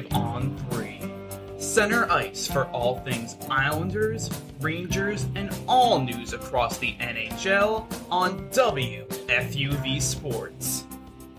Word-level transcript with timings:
5 0.00 0.12
on 0.12 0.56
3. 0.70 0.98
Center 1.58 2.10
ice 2.10 2.46
for 2.46 2.66
all 2.68 3.00
things 3.00 3.36
Islanders, 3.50 4.30
Rangers, 4.60 5.26
and 5.34 5.54
all 5.68 6.00
news 6.00 6.32
across 6.32 6.78
the 6.78 6.94
NHL 6.94 7.86
on 8.10 8.48
WFUV 8.48 10.00
Sports. 10.00 10.86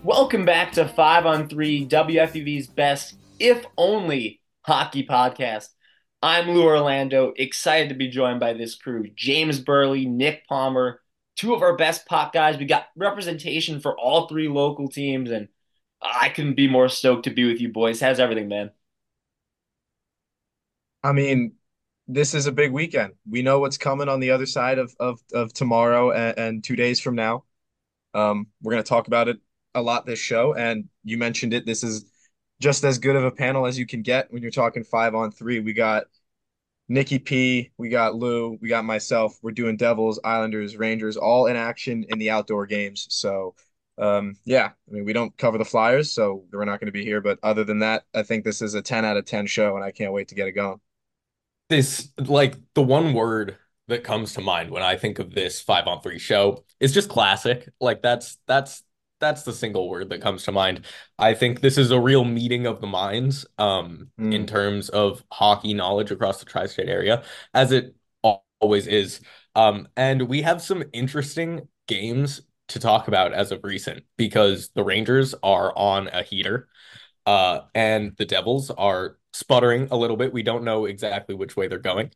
Welcome 0.04 0.44
back 0.44 0.72
to 0.72 0.86
5 0.86 1.26
on 1.26 1.48
3, 1.48 1.88
WFUV's 1.88 2.68
best, 2.68 3.16
if 3.40 3.64
only, 3.76 4.40
hockey 4.62 5.04
podcast. 5.04 5.68
I'm 6.22 6.50
Lou 6.50 6.62
Orlando, 6.64 7.32
excited 7.36 7.88
to 7.88 7.96
be 7.96 8.08
joined 8.08 8.38
by 8.38 8.52
this 8.52 8.76
crew 8.76 9.08
James 9.16 9.60
Birle, 9.60 10.06
Nick 10.06 10.46
Palmer, 10.46 11.00
two 11.36 11.52
of 11.52 11.62
our 11.62 11.76
best 11.76 12.06
pop 12.06 12.32
guys. 12.32 12.58
We 12.58 12.66
got 12.66 12.86
representation 12.94 13.80
for 13.80 13.98
all 13.98 14.28
three 14.28 14.48
local 14.48 14.88
teams, 14.88 15.32
and 15.32 15.48
I 16.02 16.28
couldn't 16.28 16.54
be 16.54 16.68
more 16.68 16.88
stoked 16.88 17.24
to 17.24 17.30
be 17.30 17.44
with 17.44 17.60
you 17.60 17.68
boys. 17.70 18.00
How's 18.00 18.20
everything, 18.20 18.48
man? 18.48 18.70
I 21.02 21.12
mean, 21.12 21.52
this 22.08 22.34
is 22.34 22.46
a 22.46 22.52
big 22.52 22.72
weekend. 22.72 23.14
We 23.28 23.42
know 23.42 23.60
what's 23.60 23.78
coming 23.78 24.08
on 24.08 24.20
the 24.20 24.30
other 24.30 24.46
side 24.46 24.78
of 24.78 24.94
of, 24.98 25.20
of 25.32 25.52
tomorrow 25.52 26.12
and, 26.12 26.38
and 26.38 26.64
two 26.64 26.76
days 26.76 27.00
from 27.00 27.14
now. 27.14 27.44
Um, 28.14 28.48
we're 28.62 28.72
to 28.82 28.88
talk 28.88 29.06
about 29.06 29.28
it 29.28 29.38
a 29.74 29.82
lot 29.82 30.04
this 30.06 30.18
show, 30.18 30.54
and 30.54 30.88
you 31.04 31.16
mentioned 31.16 31.54
it. 31.54 31.64
This 31.64 31.82
is 31.82 32.04
just 32.60 32.84
as 32.84 32.98
good 32.98 33.16
of 33.16 33.24
a 33.24 33.30
panel 33.30 33.66
as 33.66 33.78
you 33.78 33.86
can 33.86 34.02
get 34.02 34.32
when 34.32 34.42
you're 34.42 34.50
talking 34.50 34.84
five 34.84 35.14
on 35.14 35.30
three. 35.32 35.60
We 35.60 35.72
got 35.72 36.04
Nikki 36.88 37.18
P, 37.18 37.70
we 37.78 37.88
got 37.88 38.14
Lou, 38.14 38.58
we 38.60 38.68
got 38.68 38.84
myself. 38.84 39.38
We're 39.42 39.52
doing 39.52 39.76
Devils, 39.76 40.20
Islanders, 40.22 40.76
Rangers, 40.76 41.16
all 41.16 41.46
in 41.46 41.56
action 41.56 42.04
in 42.08 42.18
the 42.18 42.30
outdoor 42.30 42.66
games. 42.66 43.06
So, 43.10 43.54
um, 43.98 44.36
yeah, 44.44 44.70
I 44.88 44.90
mean, 44.90 45.04
we 45.04 45.12
don't 45.12 45.36
cover 45.36 45.58
the 45.58 45.64
Flyers, 45.64 46.12
so 46.12 46.44
we're 46.52 46.64
not 46.64 46.80
going 46.80 46.86
to 46.86 46.92
be 46.92 47.04
here. 47.04 47.20
But 47.20 47.38
other 47.42 47.64
than 47.64 47.80
that, 47.80 48.04
I 48.14 48.22
think 48.22 48.44
this 48.44 48.62
is 48.62 48.74
a 48.74 48.82
10 48.82 49.04
out 49.04 49.16
of 49.16 49.24
10 49.24 49.46
show, 49.46 49.76
and 49.76 49.84
I 49.84 49.90
can't 49.90 50.12
wait 50.12 50.28
to 50.28 50.34
get 50.34 50.48
it 50.48 50.52
going. 50.52 50.80
This, 51.68 52.08
like, 52.18 52.56
the 52.74 52.82
one 52.82 53.14
word 53.14 53.56
that 53.88 54.04
comes 54.04 54.34
to 54.34 54.40
mind 54.40 54.70
when 54.70 54.82
I 54.82 54.96
think 54.96 55.18
of 55.18 55.34
this 55.34 55.60
five 55.60 55.86
on 55.86 56.00
three 56.00 56.18
show 56.18 56.64
is 56.80 56.92
just 56.92 57.08
classic. 57.08 57.68
Like, 57.80 58.02
that's, 58.02 58.38
that's, 58.46 58.82
that's 59.20 59.42
the 59.42 59.52
single 59.52 59.88
word 59.88 60.10
that 60.10 60.20
comes 60.20 60.44
to 60.44 60.52
mind. 60.52 60.84
I 61.18 61.34
think 61.34 61.60
this 61.60 61.78
is 61.78 61.90
a 61.90 62.00
real 62.00 62.24
meeting 62.24 62.66
of 62.66 62.80
the 62.80 62.86
minds 62.86 63.46
um, 63.58 64.08
mm. 64.18 64.34
in 64.34 64.46
terms 64.46 64.88
of 64.88 65.22
hockey 65.30 65.74
knowledge 65.74 66.10
across 66.10 66.40
the 66.40 66.46
tri 66.46 66.66
state 66.66 66.88
area, 66.88 67.22
as 67.54 67.72
it 67.72 67.94
always 68.60 68.86
is. 68.86 69.20
Um, 69.54 69.88
and 69.96 70.22
we 70.22 70.42
have 70.42 70.62
some 70.62 70.82
interesting 70.92 71.68
games 71.86 72.40
to 72.68 72.78
talk 72.78 73.08
about 73.08 73.32
as 73.32 73.52
of 73.52 73.64
recent 73.64 74.04
because 74.16 74.70
the 74.74 74.84
Rangers 74.84 75.34
are 75.42 75.76
on 75.76 76.08
a 76.08 76.22
heater 76.22 76.68
uh, 77.26 77.60
and 77.74 78.16
the 78.16 78.24
Devils 78.24 78.70
are 78.70 79.18
sputtering 79.32 79.88
a 79.90 79.96
little 79.96 80.16
bit. 80.16 80.32
We 80.32 80.42
don't 80.42 80.64
know 80.64 80.86
exactly 80.86 81.34
which 81.34 81.56
way 81.56 81.68
they're 81.68 81.78
going. 81.78 82.12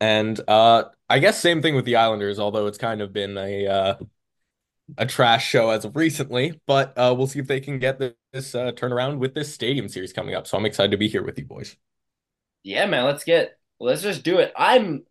And 0.00 0.40
uh, 0.48 0.84
I 1.08 1.18
guess 1.18 1.38
same 1.38 1.62
thing 1.62 1.74
with 1.74 1.84
the 1.84 1.96
Islanders, 1.96 2.38
although 2.38 2.66
it's 2.66 2.78
kind 2.78 3.02
of 3.02 3.12
been 3.12 3.36
a 3.36 3.66
uh, 3.66 3.94
a 4.98 5.06
trash 5.06 5.46
show 5.46 5.70
as 5.70 5.84
of 5.84 5.94
recently, 5.96 6.60
but 6.66 6.96
uh, 6.96 7.14
we'll 7.16 7.26
see 7.26 7.38
if 7.38 7.46
they 7.46 7.60
can 7.60 7.78
get 7.78 7.98
this 8.32 8.54
uh, 8.54 8.72
turnaround 8.72 9.18
with 9.18 9.34
this 9.34 9.52
stadium 9.52 9.88
series 9.88 10.12
coming 10.12 10.34
up. 10.34 10.46
So 10.46 10.56
I'm 10.56 10.66
excited 10.66 10.90
to 10.92 10.96
be 10.96 11.08
here 11.08 11.22
with 11.22 11.38
you 11.38 11.44
boys. 11.44 11.76
Yeah, 12.62 12.86
man, 12.86 13.04
let's 13.04 13.24
get 13.24 13.58
let's 13.78 14.02
just 14.02 14.22
do 14.22 14.38
it. 14.38 14.52
I'm 14.56 15.04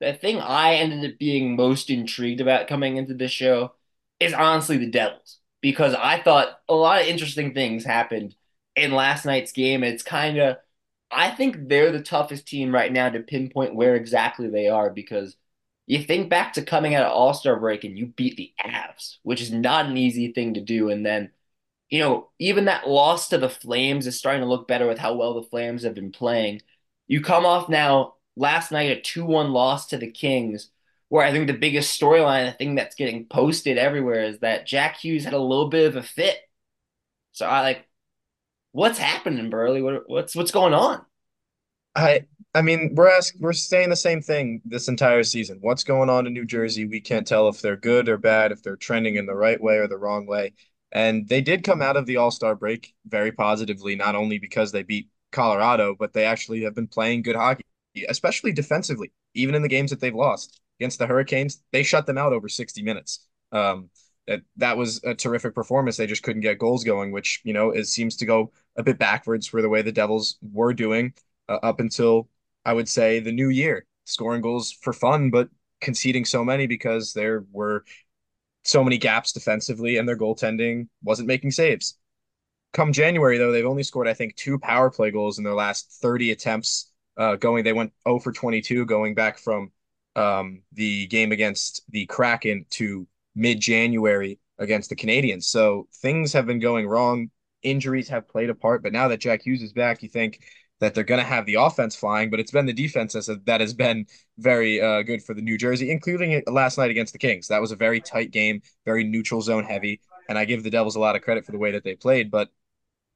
the 0.00 0.12
thing 0.12 0.40
I 0.40 0.74
ended 0.74 1.12
up 1.12 1.18
being 1.18 1.56
most 1.56 1.90
intrigued 1.90 2.40
about 2.40 2.66
coming 2.66 2.96
into 2.96 3.14
this 3.14 3.30
show 3.30 3.72
is 4.22 4.32
honestly 4.34 4.76
the 4.78 4.90
Devils 4.90 5.38
because 5.60 5.94
I 5.94 6.20
thought 6.22 6.58
a 6.68 6.74
lot 6.74 7.00
of 7.00 7.06
interesting 7.06 7.54
things 7.54 7.84
happened 7.84 8.34
in 8.76 8.92
last 8.92 9.24
night's 9.26 9.52
game. 9.52 9.84
It's 9.84 10.02
kind 10.02 10.38
of 10.38 10.56
I 11.10 11.30
think 11.30 11.68
they're 11.68 11.92
the 11.92 12.02
toughest 12.02 12.46
team 12.48 12.74
right 12.74 12.90
now 12.92 13.10
to 13.10 13.20
pinpoint 13.20 13.74
where 13.74 13.94
exactly 13.96 14.48
they 14.48 14.68
are 14.68 14.90
because 14.90 15.36
you 15.86 16.02
think 16.02 16.30
back 16.30 16.54
to 16.54 16.62
coming 16.62 16.94
out 16.94 17.04
of 17.04 17.12
All 17.12 17.34
Star 17.34 17.58
break 17.58 17.84
and 17.84 17.98
you 17.98 18.06
beat 18.06 18.36
the 18.36 18.52
Avs, 18.60 19.18
which 19.22 19.42
is 19.42 19.52
not 19.52 19.86
an 19.86 19.96
easy 19.98 20.32
thing 20.32 20.54
to 20.54 20.60
do. 20.60 20.90
And 20.90 21.04
then, 21.04 21.30
you 21.90 21.98
know, 22.00 22.30
even 22.38 22.66
that 22.66 22.88
loss 22.88 23.28
to 23.28 23.38
the 23.38 23.50
Flames 23.50 24.06
is 24.06 24.18
starting 24.18 24.42
to 24.42 24.48
look 24.48 24.68
better 24.68 24.86
with 24.86 24.98
how 24.98 25.14
well 25.14 25.34
the 25.34 25.42
Flames 25.48 25.82
have 25.84 25.94
been 25.94 26.12
playing. 26.12 26.62
You 27.08 27.20
come 27.20 27.44
off 27.44 27.68
now 27.68 28.14
last 28.36 28.72
night 28.72 28.96
a 28.96 29.00
2 29.00 29.24
1 29.24 29.52
loss 29.52 29.88
to 29.88 29.98
the 29.98 30.10
Kings, 30.10 30.70
where 31.12 31.26
I 31.26 31.30
think 31.30 31.46
the 31.46 31.52
biggest 31.52 32.00
storyline, 32.00 32.46
the 32.46 32.56
thing 32.56 32.74
that's 32.74 32.94
getting 32.94 33.26
posted 33.26 33.76
everywhere, 33.76 34.24
is 34.24 34.38
that 34.38 34.66
Jack 34.66 34.96
Hughes 34.96 35.24
had 35.24 35.34
a 35.34 35.38
little 35.38 35.68
bit 35.68 35.86
of 35.86 35.94
a 35.94 36.02
fit. 36.02 36.38
So 37.32 37.44
I 37.44 37.60
like, 37.60 37.86
what's 38.70 38.96
happening, 38.96 39.50
Birle? 39.50 39.82
What, 39.82 40.04
what's 40.06 40.34
what's 40.34 40.52
going 40.52 40.72
on? 40.72 41.04
I 41.94 42.24
I 42.54 42.62
mean, 42.62 42.94
we're 42.94 43.10
asking, 43.10 43.42
we're 43.42 43.52
saying 43.52 43.90
the 43.90 43.96
same 43.96 44.22
thing 44.22 44.62
this 44.64 44.88
entire 44.88 45.22
season. 45.22 45.58
What's 45.60 45.84
going 45.84 46.08
on 46.08 46.26
in 46.26 46.32
New 46.32 46.46
Jersey? 46.46 46.86
We 46.86 47.02
can't 47.02 47.26
tell 47.26 47.46
if 47.50 47.60
they're 47.60 47.76
good 47.76 48.08
or 48.08 48.16
bad, 48.16 48.50
if 48.50 48.62
they're 48.62 48.76
trending 48.76 49.16
in 49.16 49.26
the 49.26 49.34
right 49.34 49.60
way 49.60 49.76
or 49.76 49.88
the 49.88 49.98
wrong 49.98 50.24
way. 50.24 50.54
And 50.92 51.28
they 51.28 51.42
did 51.42 51.62
come 51.62 51.82
out 51.82 51.98
of 51.98 52.06
the 52.06 52.16
All-Star 52.16 52.54
break 52.54 52.94
very 53.06 53.32
positively, 53.32 53.96
not 53.96 54.14
only 54.14 54.38
because 54.38 54.72
they 54.72 54.82
beat 54.82 55.10
Colorado, 55.30 55.94
but 55.94 56.14
they 56.14 56.24
actually 56.24 56.62
have 56.62 56.74
been 56.74 56.88
playing 56.88 57.20
good 57.20 57.36
hockey, 57.36 57.66
especially 58.08 58.52
defensively. 58.52 59.12
Even 59.34 59.54
in 59.54 59.60
the 59.60 59.68
games 59.68 59.90
that 59.90 60.00
they've 60.00 60.14
lost 60.14 60.62
against 60.82 60.98
the 60.98 61.06
Hurricanes, 61.06 61.62
they 61.70 61.84
shut 61.84 62.06
them 62.06 62.18
out 62.18 62.32
over 62.32 62.48
60 62.48 62.82
minutes. 62.82 63.28
Um, 63.52 63.88
that 64.26 64.42
that 64.56 64.76
was 64.76 65.02
a 65.04 65.14
terrific 65.14 65.54
performance. 65.54 65.96
They 65.96 66.06
just 66.06 66.22
couldn't 66.22 66.42
get 66.42 66.58
goals 66.58 66.84
going, 66.84 67.12
which 67.12 67.40
you 67.44 67.52
know 67.52 67.70
it 67.70 67.86
seems 67.86 68.16
to 68.16 68.26
go 68.26 68.52
a 68.76 68.82
bit 68.82 68.98
backwards 68.98 69.46
for 69.46 69.62
the 69.62 69.68
way 69.68 69.82
the 69.82 69.92
Devils 69.92 70.38
were 70.42 70.72
doing 70.72 71.12
uh, 71.48 71.58
up 71.62 71.80
until 71.80 72.28
I 72.64 72.72
would 72.72 72.88
say 72.88 73.20
the 73.20 73.32
new 73.32 73.48
year, 73.48 73.86
scoring 74.04 74.40
goals 74.40 74.72
for 74.72 74.92
fun, 74.92 75.30
but 75.30 75.48
conceding 75.80 76.24
so 76.24 76.44
many 76.44 76.66
because 76.66 77.12
there 77.12 77.44
were 77.52 77.84
so 78.64 78.84
many 78.84 78.98
gaps 78.98 79.32
defensively 79.32 79.96
and 79.96 80.08
their 80.08 80.16
goaltending 80.16 80.88
wasn't 81.02 81.26
making 81.26 81.50
saves. 81.50 81.98
Come 82.72 82.92
January, 82.92 83.38
though, 83.38 83.52
they've 83.52 83.66
only 83.66 83.82
scored, 83.82 84.08
I 84.08 84.14
think, 84.14 84.36
two 84.36 84.58
power 84.58 84.88
play 84.88 85.10
goals 85.10 85.38
in 85.38 85.44
their 85.44 85.54
last 85.54 85.98
30 86.00 86.30
attempts 86.30 86.92
uh, 87.18 87.36
going. 87.36 87.64
They 87.64 87.72
went 87.72 87.92
0 88.06 88.20
for 88.20 88.32
22 88.32 88.86
going 88.86 89.14
back 89.14 89.38
from 89.38 89.72
um, 90.16 90.62
the 90.72 91.06
game 91.06 91.32
against 91.32 91.82
the 91.88 92.06
Kraken 92.06 92.66
to 92.70 93.06
mid 93.34 93.60
January 93.60 94.38
against 94.58 94.90
the 94.90 94.96
Canadiens. 94.96 95.44
So 95.44 95.88
things 95.96 96.32
have 96.32 96.46
been 96.46 96.60
going 96.60 96.86
wrong. 96.86 97.30
Injuries 97.62 98.08
have 98.08 98.28
played 98.28 98.50
a 98.50 98.54
part, 98.54 98.82
but 98.82 98.92
now 98.92 99.08
that 99.08 99.20
Jack 99.20 99.42
Hughes 99.42 99.62
is 99.62 99.72
back, 99.72 100.02
you 100.02 100.08
think 100.08 100.40
that 100.80 100.94
they're 100.94 101.04
going 101.04 101.20
to 101.20 101.26
have 101.26 101.46
the 101.46 101.54
offense 101.54 101.94
flying, 101.94 102.28
but 102.28 102.40
it's 102.40 102.50
been 102.50 102.66
the 102.66 102.72
defense 102.72 103.12
that 103.12 103.60
has 103.60 103.72
been 103.72 104.04
very 104.38 104.80
uh, 104.80 105.02
good 105.02 105.22
for 105.22 105.32
the 105.32 105.40
New 105.40 105.56
Jersey, 105.56 105.92
including 105.92 106.42
last 106.48 106.76
night 106.76 106.90
against 106.90 107.12
the 107.12 107.20
Kings. 107.20 107.46
That 107.48 107.60
was 107.60 107.70
a 107.70 107.76
very 107.76 108.00
tight 108.00 108.32
game, 108.32 108.62
very 108.84 109.04
neutral 109.04 109.40
zone 109.42 109.62
heavy, 109.62 110.00
and 110.28 110.36
I 110.36 110.44
give 110.44 110.64
the 110.64 110.70
Devils 110.70 110.96
a 110.96 111.00
lot 111.00 111.14
of 111.14 111.22
credit 111.22 111.46
for 111.46 111.52
the 111.52 111.58
way 111.58 111.70
that 111.70 111.84
they 111.84 111.94
played. 111.94 112.32
But 112.32 112.48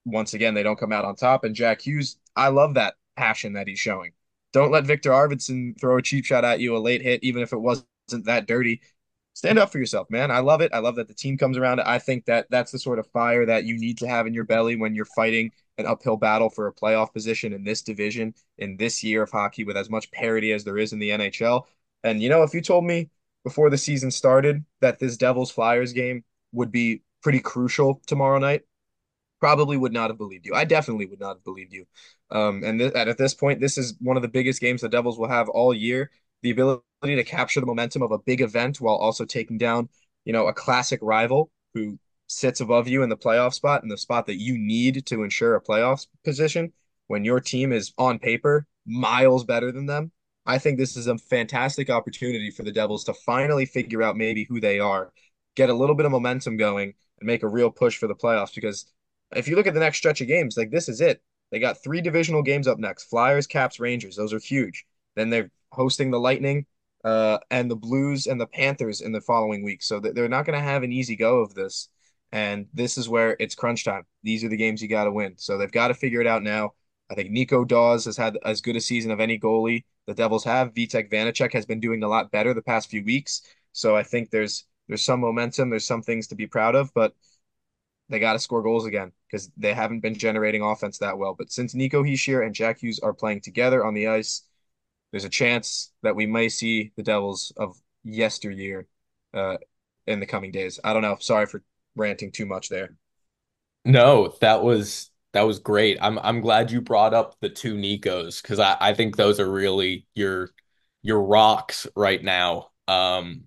once 0.05 0.33
again, 0.33 0.55
they 0.55 0.63
don't 0.63 0.79
come 0.79 0.93
out 0.93 1.05
on 1.05 1.17
top. 1.17 1.43
And 1.43 1.57
Jack 1.57 1.81
Hughes, 1.81 2.17
I 2.37 2.49
love 2.49 2.75
that 2.75 2.95
passion 3.17 3.55
that 3.55 3.67
he's 3.67 3.81
showing. 3.81 4.13
Don't 4.57 4.73
let 4.73 4.87
Viktor 4.87 5.11
Arvidsson 5.11 5.79
throw 5.79 5.99
a 5.99 6.03
cheap 6.03 6.25
shot 6.25 6.43
at 6.43 6.61
you, 6.61 6.75
a 6.75 6.79
late 6.79 7.03
hit, 7.03 7.23
even 7.23 7.43
if 7.43 7.53
it 7.53 7.59
wasn't 7.59 7.85
that 8.25 8.47
dirty. 8.47 8.81
Stand 9.35 9.59
up 9.59 9.71
for 9.71 9.77
yourself, 9.77 10.09
man. 10.09 10.31
I 10.31 10.39
love 10.39 10.63
it. 10.63 10.73
I 10.73 10.79
love 10.79 10.97
that 10.97 11.09
the 11.09 11.15
team 11.15 11.37
comes 11.37 11.59
around. 11.59 11.83
I 11.83 11.99
think 11.99 12.25
that 12.25 12.47
that's 12.49 12.73
the 12.73 12.79
sort 12.79 12.99
of 12.99 13.07
fire 13.09 13.45
that 13.45 13.65
you 13.65 13.77
need 13.77 13.99
to 13.99 14.09
have 14.09 14.27
in 14.27 14.33
your 14.33 14.45
belly 14.45 14.75
when 14.75 14.95
you're 14.95 15.05
fighting 15.05 15.53
an 15.77 15.85
uphill 15.85 16.17
battle 16.17 16.49
for 16.49 16.69
a 16.69 16.73
playoff 16.73 17.13
position 17.13 17.53
in 17.53 17.65
this 17.65 17.83
division 17.83 18.33
in 18.57 18.79
this 18.79 19.05
year 19.05 19.25
of 19.25 19.31
hockey 19.31 19.63
with 19.63 19.77
as 19.77 19.91
much 19.91 20.11
parity 20.11 20.55
as 20.55 20.65
there 20.65 20.79
is 20.79 20.95
in 20.95 21.01
the 21.01 21.11
NHL. 21.11 21.65
And 22.03 22.23
you 22.23 22.31
know, 22.31 22.43
if 22.43 22.55
you 22.55 22.63
told 22.63 22.87
me 22.87 23.11
before 23.45 23.69
the 23.69 23.77
season 23.77 24.11
started 24.11 24.65
that 24.81 24.99
this 24.99 25.19
Devils 25.19 25.51
Flyers 25.51 25.93
game 25.93 26.25
would 26.53 26.73
be 26.73 27.03
pretty 27.23 27.41
crucial 27.41 28.01
tomorrow 28.07 28.39
night, 28.39 28.63
probably 29.41 29.77
would 29.77 29.93
not 29.93 30.11
have 30.11 30.19
believed 30.19 30.47
you. 30.47 30.55
I 30.55 30.65
definitely 30.65 31.07
would 31.07 31.21
not 31.21 31.37
have 31.37 31.45
believed 31.45 31.73
you. 31.73 31.85
Um, 32.31 32.63
and 32.65 32.79
th- 32.79 32.95
at 32.95 33.19
this 33.19 33.35
point, 33.35 33.61
this 33.61 33.79
is 33.79 33.95
one 34.01 34.17
of 34.17 34.23
the 34.23 34.29
biggest 34.29 34.61
games 34.61 34.81
the 34.81 34.89
Devils 34.89 35.19
will 35.19 35.29
have 35.29 35.49
all 35.49 35.75
year. 35.75 36.11
The 36.43 36.51
ability 36.51 36.83
to 37.03 37.25
capture 37.25 37.61
the 37.61 37.67
momentum 37.67 38.03
of 38.03 38.13
a 38.13 38.19
big 38.19 38.41
event 38.41 38.81
while 38.81 38.97
also 38.97 39.25
taking 39.25 39.59
down, 39.59 39.89
you 40.25 40.33
know, 40.33 40.47
a 40.47 40.53
classic 40.53 41.01
rival 41.03 41.51
who 41.75 41.99
sits 42.29 42.61
above 42.61 42.89
you 42.89 43.03
in 43.03 43.09
the 43.09 43.17
playoff 43.17 43.55
spot 43.55 43.83
and 43.83 43.91
the 43.91 43.99
spot 43.99 44.27
that 44.27 44.41
you 44.41 44.59
need 44.59 45.07
to 45.07 45.23
ensure 45.23 45.55
a 45.55 45.63
playoff 45.63 46.07
position 46.25 46.73
when 47.07 47.25
your 47.25 47.41
team 47.41 47.73
is 47.73 47.93
on 47.99 48.19
paper 48.19 48.67
miles 48.85 49.45
better 49.45 49.71
than 49.73 49.87
them. 49.87 50.11
I 50.45 50.59
think 50.59 50.79
this 50.79 50.97
is 50.97 51.09
a 51.09 51.19
fantastic 51.19 51.91
opportunity 51.91 52.51
for 52.51 52.63
the 52.63 52.73
Devils 52.73 53.05
to 53.05 53.15
finally 53.15 53.67
figure 53.67 54.03
out 54.03 54.17
maybe 54.17 54.45
who 54.45 54.61
they 54.61 54.79
are, 54.79 55.13
get 55.57 55.71
a 55.71 55.75
little 55.75 55.97
bit 55.97 56.07
of 56.07 56.13
momentum 56.13 56.57
going, 56.57 56.95
and 57.19 57.27
make 57.27 57.43
a 57.43 57.49
real 57.49 57.71
push 57.71 57.99
for 57.99 58.07
the 58.07 58.15
playoffs. 58.15 58.55
Because 58.55 58.87
if 59.35 59.49
you 59.49 59.57
look 59.57 59.67
at 59.67 59.75
the 59.75 59.81
next 59.81 59.99
stretch 59.99 60.21
of 60.21 60.29
games, 60.29 60.57
like 60.57 60.71
this 60.71 60.89
is 60.89 61.01
it. 61.01 61.23
They 61.51 61.59
got 61.59 61.83
three 61.83 62.01
divisional 62.01 62.43
games 62.43 62.67
up 62.69 62.79
next 62.79 63.05
Flyers, 63.05 63.47
Caps, 63.47 63.81
Rangers. 63.81 64.17
Those 64.17 64.33
are 64.33 64.39
huge. 64.39 64.85
Then 65.15 65.31
they're 65.31 65.51
hosting 65.73 66.11
the 66.11 66.21
Lightning 66.21 66.67
uh, 67.05 67.39
and 67.51 67.71
the 67.71 67.77
Blues 67.77 68.27
and 68.27 68.41
the 68.41 68.47
Panthers 68.47 69.01
in 69.01 69.13
the 69.13 69.21
following 69.21 69.63
week. 69.63 69.83
So 69.83 70.01
they're 70.01 70.29
not 70.29 70.45
going 70.45 70.59
to 70.59 70.65
have 70.65 70.83
an 70.83 70.93
easy 70.93 71.17
go 71.17 71.39
of 71.39 71.55
this. 71.55 71.89
And 72.33 72.67
this 72.75 72.99
is 72.99 73.09
where 73.09 73.37
it's 73.39 73.55
crunch 73.55 73.85
time. 73.85 74.03
These 74.25 74.43
are 74.43 74.49
the 74.49 74.57
games 74.57 74.83
you 74.83 74.89
got 74.89 75.05
to 75.05 75.13
win. 75.13 75.35
So 75.37 75.57
they've 75.57 75.71
got 75.71 75.89
to 75.89 75.95
figure 75.95 76.21
it 76.21 76.27
out 76.27 76.43
now. 76.43 76.73
I 77.09 77.15
think 77.15 77.31
Nico 77.31 77.65
Daws 77.65 78.05
has 78.07 78.17
had 78.17 78.37
as 78.45 78.61
good 78.61 78.75
a 78.75 78.81
season 78.81 79.13
of 79.13 79.21
any 79.21 79.39
goalie 79.39 79.85
the 80.07 80.15
Devils 80.15 80.45
have. 80.45 80.75
Vitek 80.75 81.09
Vanecek 81.09 81.53
has 81.53 81.65
been 81.65 81.79
doing 81.79 82.03
a 82.03 82.09
lot 82.09 82.33
better 82.33 82.53
the 82.53 82.63
past 82.63 82.91
few 82.91 83.05
weeks. 83.05 83.43
So 83.73 83.97
I 83.97 84.03
think 84.03 84.31
there's 84.31 84.65
there's 84.89 85.05
some 85.05 85.21
momentum, 85.21 85.71
there's 85.71 85.87
some 85.87 86.03
things 86.03 86.29
to 86.29 86.35
be 86.35 86.47
proud 86.47 86.75
of, 86.75 86.93
but 86.95 87.15
they 88.09 88.19
got 88.19 88.35
to 88.35 88.39
score 88.39 88.63
goals 88.63 88.87
again 88.87 89.13
because 89.27 89.51
they 89.57 89.75
haven't 89.75 90.01
been 90.01 90.15
generating 90.15 90.63
offense 90.63 90.99
that 90.99 91.19
well. 91.19 91.35
But 91.35 91.51
since 91.51 91.75
Nico 91.75 92.03
Hischier 92.03 92.45
and 92.45 92.55
Jack 92.55 92.83
Hughes 92.83 93.01
are 93.01 93.13
playing 93.13 93.41
together 93.41 93.85
on 93.85 93.95
the 93.95 94.09
ice, 94.09 94.43
there's 95.11 95.25
a 95.25 95.31
chance 95.31 95.93
that 96.03 96.17
we 96.17 96.27
may 96.27 96.49
see 96.49 96.93
the 96.97 97.03
Devils 97.03 97.53
of 97.57 97.77
yesteryear 98.05 98.87
uh, 99.35 99.57
in 100.07 100.21
the 100.21 100.27
coming 100.27 100.53
days. 100.53 100.79
I 100.85 100.93
don't 100.93 101.03
know. 101.03 101.17
Sorry 101.21 101.47
for 101.47 101.63
ranting 101.97 102.33
too 102.33 102.47
much 102.47 102.69
there. 102.69 102.91
No, 103.85 104.35
that 104.41 104.63
was 104.63 105.11
that 105.33 105.43
was 105.43 105.59
great. 105.59 105.99
I'm 106.01 106.19
I'm 106.19 106.41
glad 106.41 106.71
you 106.71 106.81
brought 106.81 107.15
up 107.15 107.37
the 107.41 107.49
two 107.49 107.77
Nicos 107.77 108.43
because 108.43 108.59
I, 108.59 108.77
I 108.81 108.95
think 108.95 109.17
those 109.17 109.39
are 109.41 109.51
really 109.51 110.07
your 110.15 110.51
your 111.03 111.23
rocks 111.23 111.87
right 111.95 112.23
now. 112.23 112.71
Um, 112.89 113.47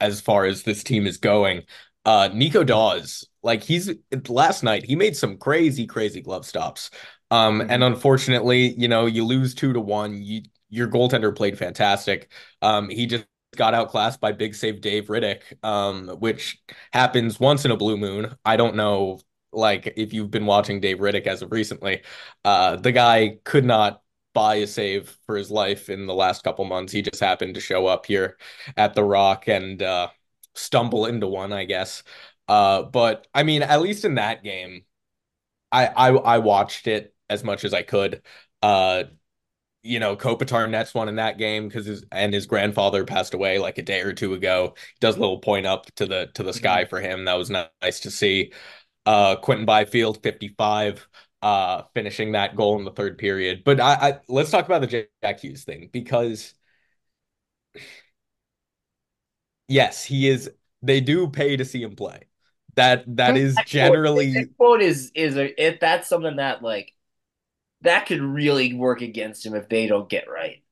as 0.00 0.20
far 0.20 0.46
as 0.46 0.62
this 0.62 0.82
team 0.82 1.06
is 1.06 1.18
going. 1.18 1.62
Uh, 2.04 2.28
Nico 2.32 2.64
Daws, 2.64 3.26
like 3.42 3.62
he's 3.62 3.90
last 4.28 4.62
night, 4.62 4.84
he 4.84 4.96
made 4.96 5.16
some 5.16 5.36
crazy, 5.36 5.86
crazy 5.86 6.20
glove 6.20 6.46
stops. 6.46 6.90
Um, 7.30 7.60
and 7.60 7.84
unfortunately, 7.84 8.74
you 8.78 8.88
know, 8.88 9.06
you 9.06 9.24
lose 9.24 9.54
two 9.54 9.72
to 9.72 9.80
one. 9.80 10.22
You 10.22 10.42
your 10.70 10.88
goaltender 10.88 11.34
played 11.34 11.58
fantastic. 11.58 12.30
Um, 12.62 12.88
he 12.88 13.06
just 13.06 13.26
got 13.56 13.74
outclassed 13.74 14.20
by 14.20 14.32
big 14.32 14.54
save 14.54 14.80
Dave 14.80 15.08
Rittich, 15.08 15.42
um, 15.64 16.08
which 16.20 16.58
happens 16.92 17.40
once 17.40 17.64
in 17.64 17.70
a 17.70 17.76
blue 17.76 17.96
moon. 17.96 18.34
I 18.44 18.56
don't 18.56 18.76
know, 18.76 19.20
like 19.52 19.92
if 19.96 20.12
you've 20.12 20.30
been 20.30 20.46
watching 20.46 20.80
Dave 20.80 20.98
Rittich 20.98 21.26
as 21.26 21.42
of 21.42 21.52
recently, 21.52 22.02
uh, 22.44 22.76
the 22.76 22.92
guy 22.92 23.38
could 23.44 23.64
not 23.64 24.02
buy 24.32 24.56
a 24.56 24.66
save 24.66 25.16
for 25.26 25.36
his 25.36 25.50
life 25.50 25.90
in 25.90 26.06
the 26.06 26.14
last 26.14 26.44
couple 26.44 26.64
months. 26.64 26.92
He 26.92 27.02
just 27.02 27.20
happened 27.20 27.54
to 27.54 27.60
show 27.60 27.86
up 27.86 28.06
here 28.06 28.36
at 28.76 28.94
the 28.94 29.02
Rock 29.02 29.48
and 29.48 29.82
uh, 29.82 30.08
stumble 30.60 31.06
into 31.06 31.26
one, 31.26 31.52
I 31.52 31.64
guess. 31.64 32.02
Uh, 32.48 32.82
but 32.82 33.26
I 33.34 33.42
mean, 33.44 33.62
at 33.62 33.80
least 33.82 34.04
in 34.04 34.16
that 34.16 34.42
game, 34.44 34.84
I 35.72 35.86
I, 35.88 36.08
I 36.10 36.38
watched 36.38 36.86
it 36.86 37.14
as 37.30 37.44
much 37.44 37.64
as 37.64 37.74
I 37.74 37.82
could. 37.82 38.22
Uh, 38.62 39.04
you 39.82 39.98
know, 40.00 40.16
Kopitar 40.16 40.68
nets 40.68 40.94
one 40.94 41.08
in 41.08 41.16
that 41.16 41.38
game 41.38 41.68
because 41.68 41.86
his 41.86 42.04
and 42.12 42.34
his 42.34 42.46
grandfather 42.46 43.04
passed 43.04 43.34
away 43.34 43.58
like 43.58 43.78
a 43.78 43.82
day 43.82 44.00
or 44.02 44.12
two 44.12 44.34
ago. 44.34 44.74
He 44.76 44.96
does 45.00 45.16
a 45.16 45.20
little 45.20 45.38
point 45.40 45.66
up 45.66 45.86
to 45.96 46.06
the 46.06 46.28
to 46.34 46.42
the 46.42 46.52
sky 46.52 46.84
for 46.84 47.00
him. 47.00 47.24
That 47.24 47.34
was 47.38 47.50
nice 47.50 48.00
to 48.00 48.10
see. 48.10 48.52
Uh, 49.06 49.36
Quinton 49.36 49.66
Byfield, 49.66 50.22
55, 50.22 51.08
uh, 51.42 51.82
finishing 51.94 52.32
that 52.32 52.56
goal 52.56 52.78
in 52.78 52.84
the 52.84 52.92
third 52.92 53.18
period. 53.18 53.64
But 53.64 53.80
I, 53.80 53.94
I 53.94 54.20
let's 54.28 54.50
talk 54.50 54.66
about 54.66 54.82
the 54.82 55.08
Jack 55.22 55.40
Hughes 55.40 55.64
thing 55.64 55.90
because 55.92 56.54
yes, 59.70 60.04
he 60.04 60.28
is. 60.28 60.50
They 60.82 61.00
do 61.00 61.28
pay 61.28 61.56
to 61.56 61.64
see 61.64 61.82
him 61.82 61.96
play. 61.96 62.24
That 62.74 63.04
that 63.16 63.36
is 63.36 63.56
generally 63.66 64.32
that 64.32 64.56
quote 64.56 64.82
is 64.82 65.10
is 65.14 65.36
a, 65.36 65.62
if 65.62 65.80
that's 65.80 66.08
something 66.08 66.36
that 66.36 66.62
like 66.62 66.94
that 67.82 68.06
could 68.06 68.20
really 68.20 68.74
work 68.74 69.00
against 69.00 69.44
him 69.44 69.54
if 69.54 69.68
they 69.68 69.86
don't 69.86 70.08
get 70.08 70.28
right. 70.28 70.62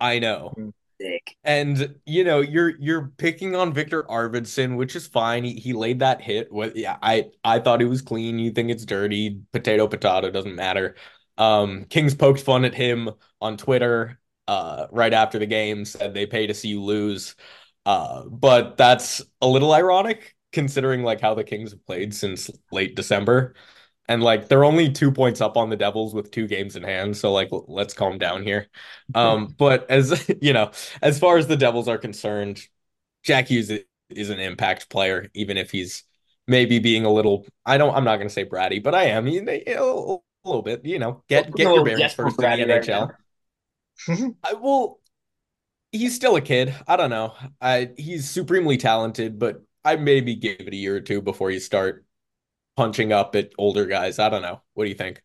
I 0.00 0.18
know. 0.18 0.54
Sick. 1.00 1.36
And 1.44 1.96
you 2.06 2.24
know, 2.24 2.40
you're 2.40 2.76
you're 2.78 3.12
picking 3.18 3.54
on 3.54 3.72
Viktor 3.72 4.02
Arvidsson, 4.04 4.76
which 4.76 4.96
is 4.96 5.06
fine. 5.06 5.44
He 5.44 5.54
he 5.54 5.72
laid 5.72 6.00
that 6.00 6.22
hit. 6.22 6.50
What 6.50 6.76
yeah, 6.76 6.96
I 7.02 7.30
I 7.44 7.58
thought 7.60 7.82
it 7.82 7.86
was 7.86 8.02
clean. 8.02 8.38
You 8.38 8.50
think 8.50 8.70
it's 8.70 8.84
dirty, 8.84 9.40
potato 9.52 9.86
potato, 9.88 10.30
doesn't 10.30 10.54
matter. 10.54 10.96
Um 11.38 11.84
Kings 11.84 12.14
poked 12.14 12.40
fun 12.40 12.64
at 12.64 12.74
him 12.74 13.10
on 13.40 13.56
Twitter 13.56 14.18
uh 14.48 14.86
right 14.90 15.12
after 15.12 15.38
the 15.38 15.46
game, 15.46 15.84
said 15.84 16.14
they 16.14 16.26
pay 16.26 16.46
to 16.46 16.54
see 16.54 16.68
you 16.68 16.82
lose. 16.82 17.36
Uh, 17.86 18.24
but 18.24 18.76
that's 18.76 19.22
a 19.40 19.46
little 19.46 19.72
ironic 19.72 20.34
considering 20.52 21.04
like 21.04 21.20
how 21.20 21.34
the 21.34 21.44
Kings 21.44 21.70
have 21.70 21.86
played 21.86 22.12
since 22.12 22.50
late 22.72 22.96
December. 22.96 23.54
And 24.08 24.22
like 24.22 24.48
they're 24.48 24.64
only 24.64 24.90
two 24.92 25.12
points 25.12 25.40
up 25.40 25.56
on 25.56 25.70
the 25.70 25.76
Devils 25.76 26.12
with 26.12 26.30
two 26.30 26.48
games 26.48 26.76
in 26.76 26.82
hand. 26.82 27.16
So 27.16 27.32
like 27.32 27.48
let's 27.52 27.94
calm 27.94 28.18
down 28.18 28.42
here. 28.42 28.66
Um, 29.14 29.54
but 29.56 29.88
as 29.88 30.28
you 30.42 30.52
know, 30.52 30.72
as 31.00 31.18
far 31.18 31.38
as 31.38 31.46
the 31.46 31.56
Devils 31.56 31.86
are 31.86 31.96
concerned, 31.96 32.60
Jack 33.22 33.48
Hughes 33.48 33.70
is 34.10 34.30
an 34.30 34.40
impact 34.40 34.90
player, 34.90 35.30
even 35.32 35.56
if 35.56 35.70
he's 35.70 36.02
maybe 36.48 36.80
being 36.80 37.04
a 37.04 37.10
little 37.10 37.46
I 37.64 37.78
don't 37.78 37.94
I'm 37.94 38.04
not 38.04 38.16
gonna 38.16 38.30
say 38.30 38.44
bratty, 38.44 38.82
but 38.82 38.94
I 38.94 39.04
am 39.04 39.28
you 39.28 39.42
know, 39.42 40.22
a 40.44 40.48
little 40.48 40.62
bit, 40.62 40.84
you 40.84 40.98
know, 40.98 41.22
get 41.28 41.54
get 41.54 41.72
your 41.72 41.84
bearings 41.84 42.14
first 42.14 42.42
in 42.42 42.50
the 42.50 42.62
NHL. 42.62 43.14
I 44.42 44.54
will 44.54 45.00
he's 45.92 46.14
still 46.14 46.36
a 46.36 46.40
kid. 46.40 46.74
I 46.86 46.96
don't 46.96 47.10
know. 47.10 47.34
I 47.60 47.90
he's 47.96 48.28
supremely 48.28 48.76
talented, 48.76 49.38
but 49.38 49.62
I 49.84 49.96
maybe 49.96 50.34
give 50.34 50.60
it 50.60 50.72
a 50.72 50.76
year 50.76 50.96
or 50.96 51.00
two 51.00 51.22
before 51.22 51.50
you 51.50 51.60
start 51.60 52.04
punching 52.76 53.12
up 53.12 53.36
at 53.36 53.52
older 53.58 53.86
guys. 53.86 54.18
I 54.20 54.30
don't 54.30 54.42
know. 54.42 54.62
What 54.74 54.84
do 54.84 54.90
you 54.90 54.96
think? 54.96 55.22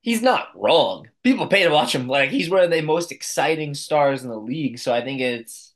He's 0.00 0.22
not 0.22 0.48
wrong. 0.54 1.08
People 1.24 1.48
pay 1.48 1.64
to 1.64 1.70
watch 1.70 1.94
him. 1.94 2.06
Like 2.06 2.30
he's 2.30 2.48
one 2.50 2.62
of 2.62 2.70
the 2.70 2.80
most 2.82 3.10
exciting 3.10 3.74
stars 3.74 4.22
in 4.22 4.30
the 4.30 4.36
league. 4.38 4.78
So 4.78 4.92
I 4.94 5.02
think 5.02 5.20
it's 5.20 5.74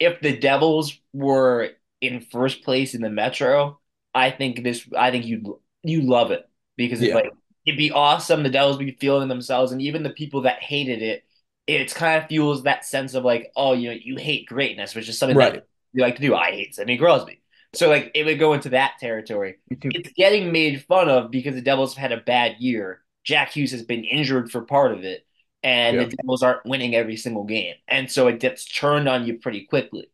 if 0.00 0.20
the 0.20 0.36
Devils 0.38 0.98
were 1.12 1.70
in 2.00 2.20
first 2.20 2.64
place 2.64 2.94
in 2.94 3.02
the 3.02 3.10
Metro, 3.10 3.80
I 4.14 4.30
think 4.30 4.62
this. 4.64 4.88
I 4.96 5.10
think 5.10 5.26
you 5.26 5.60
you 5.82 6.02
love 6.02 6.30
it 6.32 6.48
because 6.76 7.02
it's 7.02 7.10
Yeah. 7.10 7.14
like 7.14 7.32
it'd 7.66 7.78
be 7.78 7.92
awesome. 7.92 8.42
The 8.42 8.50
Devils 8.50 8.78
be 8.78 8.92
feeling 9.00 9.28
themselves, 9.28 9.72
and 9.72 9.82
even 9.82 10.02
the 10.04 10.10
people 10.10 10.42
that 10.42 10.62
hated 10.62 11.02
it, 11.02 11.23
it's 11.66 11.94
kind 11.94 12.22
of 12.22 12.28
fuels 12.28 12.64
that 12.64 12.84
sense 12.84 13.14
of 13.14 13.24
like, 13.24 13.52
oh, 13.56 13.72
you 13.72 13.90
know, 13.90 13.96
you 14.00 14.16
hate 14.16 14.46
greatness, 14.46 14.94
which 14.94 15.08
is 15.08 15.18
something 15.18 15.36
Right. 15.36 15.52
that 15.54 15.66
you 15.92 16.02
like 16.02 16.16
to 16.16 16.22
do. 16.22 16.34
I 16.34 16.50
hate 16.52 16.74
Sidney 16.74 16.98
Crosby, 16.98 17.40
so 17.72 17.88
like 17.88 18.10
it 18.14 18.24
would 18.24 18.38
go 18.38 18.52
into 18.54 18.70
that 18.70 18.94
territory 19.00 19.56
it's 19.92 20.10
getting 20.16 20.52
made 20.52 20.84
fun 20.84 21.08
of 21.08 21.30
because 21.30 21.54
the 21.54 21.62
Devils 21.62 21.94
have 21.94 22.10
had 22.10 22.18
a 22.18 22.22
bad 22.22 22.56
year. 22.58 23.02
Jack 23.24 23.52
Hughes 23.52 23.70
has 23.72 23.82
been 23.82 24.04
injured 24.04 24.50
for 24.50 24.62
part 24.62 24.92
of 24.92 25.04
it, 25.04 25.26
and 25.62 25.98
the 25.98 26.06
Devils 26.06 26.42
aren't 26.42 26.66
winning 26.66 26.94
every 26.94 27.16
single 27.16 27.44
game, 27.44 27.74
and 27.88 28.10
so 28.10 28.28
it 28.28 28.40
gets 28.40 28.64
turned 28.66 29.08
on 29.08 29.26
you 29.26 29.38
pretty 29.38 29.64
quickly. 29.66 30.10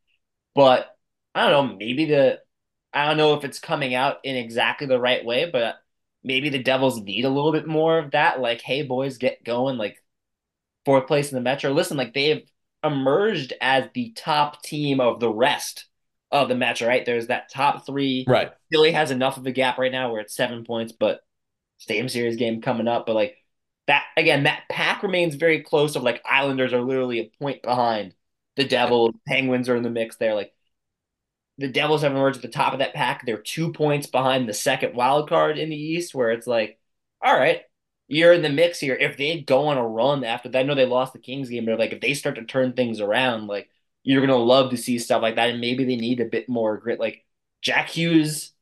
But 0.55 0.97
I 1.35 1.49
don't 1.49 1.71
know, 1.71 1.77
maybe 1.77 2.07
the 2.07 2.41
I 2.93 3.07
don't 3.07 3.17
know 3.17 3.35
if 3.35 3.45
it's 3.45 3.61
coming 3.61 3.95
out 3.95 4.19
in 4.25 4.37
exactly 4.37 4.87
the 4.87 5.01
right 5.01 5.25
way, 5.25 5.51
but 5.51 5.77
maybe 6.25 6.49
the 6.51 6.63
Devils 6.63 7.01
need 7.01 7.25
a 7.25 7.31
little 7.31 7.53
bit 7.53 7.67
more 7.67 7.99
of 7.99 8.13
that. 8.13 8.41
Like, 8.41 8.61
hey, 8.63 8.83
boys, 8.83 9.19
get 9.19 9.45
going. 9.45 9.77
Like 9.79 10.03
fourth 10.85 11.07
place 11.07 11.31
in 11.31 11.37
the 11.37 11.43
Metro. 11.43 11.73
Listen, 11.73 11.97
like 11.97 12.15
they've 12.15 12.43
emerged 12.83 13.53
as 13.61 13.89
the 13.95 14.13
top 14.13 14.63
team 14.63 15.01
of 15.01 15.21
the 15.21 15.31
rest 15.31 15.87
of 16.31 16.49
the 16.49 16.55
Metro. 16.55 16.89
Right? 16.89 17.05
There's 17.05 17.29
that 17.29 17.51
top 17.53 17.87
three. 17.87 18.25
Right. 18.29 18.53
Philly 18.73 18.93
has 18.93 19.11
enough 19.11 19.37
of 19.37 19.47
a 19.47 19.53
gap 19.53 19.79
right 19.79 19.93
now 19.93 20.13
where 20.13 20.21
it's 20.21 20.35
seven 20.37 20.65
points, 20.65 20.93
but 20.93 21.21
same 21.79 22.09
series 22.09 22.37
game 22.37 22.61
coming 22.61 22.89
up. 22.89 23.07
But 23.07 23.15
like 23.15 23.37
that 23.87 24.05
again, 24.17 24.45
that 24.45 24.63
pack 24.71 25.03
remains 25.03 25.35
very 25.35 25.63
close. 25.63 25.97
Of 25.97 26.03
like 26.03 26.23
Islanders 26.25 26.73
are 26.73 26.83
literally 26.83 27.21
a 27.21 27.31
point 27.43 27.63
behind 27.63 28.15
the 28.57 28.65
Devils. 28.65 29.15
Penguins 29.27 29.69
are 29.69 29.77
in 29.77 29.83
the 29.83 29.91
mix 29.91 30.17
there. 30.17 30.35
Like 30.35 30.53
the 31.59 31.69
Devils 31.69 32.03
have 32.03 32.13
emerged 32.13 32.37
at 32.37 32.43
the 32.43 32.49
top 32.49 32.73
of 32.73 32.79
that 32.79 32.95
pack. 32.95 33.25
They're 33.27 33.37
two 33.37 33.73
points 33.73 34.07
behind 34.07 34.49
the 34.49 34.55
second 34.55 34.95
wild 34.95 35.29
card 35.29 35.59
in 35.59 35.69
the 35.69 35.77
East, 35.77 36.15
where 36.15 36.31
it's 36.31 36.47
like, 36.47 36.79
all 37.23 37.37
right, 37.37 37.63
you're 38.11 38.33
in 38.33 38.43
the 38.43 38.49
mix 38.51 38.81
here. 38.81 38.95
If 38.95 39.17
they 39.17 39.41
go 39.41 39.69
on 39.69 39.79
a 39.79 39.87
run 39.87 40.25
after 40.25 40.49
that, 40.49 40.59
I 40.59 40.63
know 40.65 40.75
they 40.75 40.87
lost 40.87 41.13
the 41.13 41.19
Kings 41.21 41.49
game, 41.49 41.67
but 41.67 41.79
like 41.79 41.93
if 41.93 42.01
they 42.01 42.15
start 42.15 42.35
to 42.37 42.45
turn 42.45 42.73
things 42.73 43.01
around, 43.01 43.47
like 43.47 43.71
you're 44.03 44.21
gonna 44.21 44.37
love 44.37 44.71
to 44.71 44.77
see 44.77 44.99
stuff 44.99 45.23
like 45.23 45.37
that. 45.37 45.51
And 45.51 45.61
maybe 45.61 45.85
they 45.85 45.97
need 45.97 46.21
a 46.21 46.25
bit 46.25 46.49
more 46.49 46.77
grit. 46.77 46.99
Like 47.01 47.25
Jack 47.63 47.91
Hughes, 47.91 48.53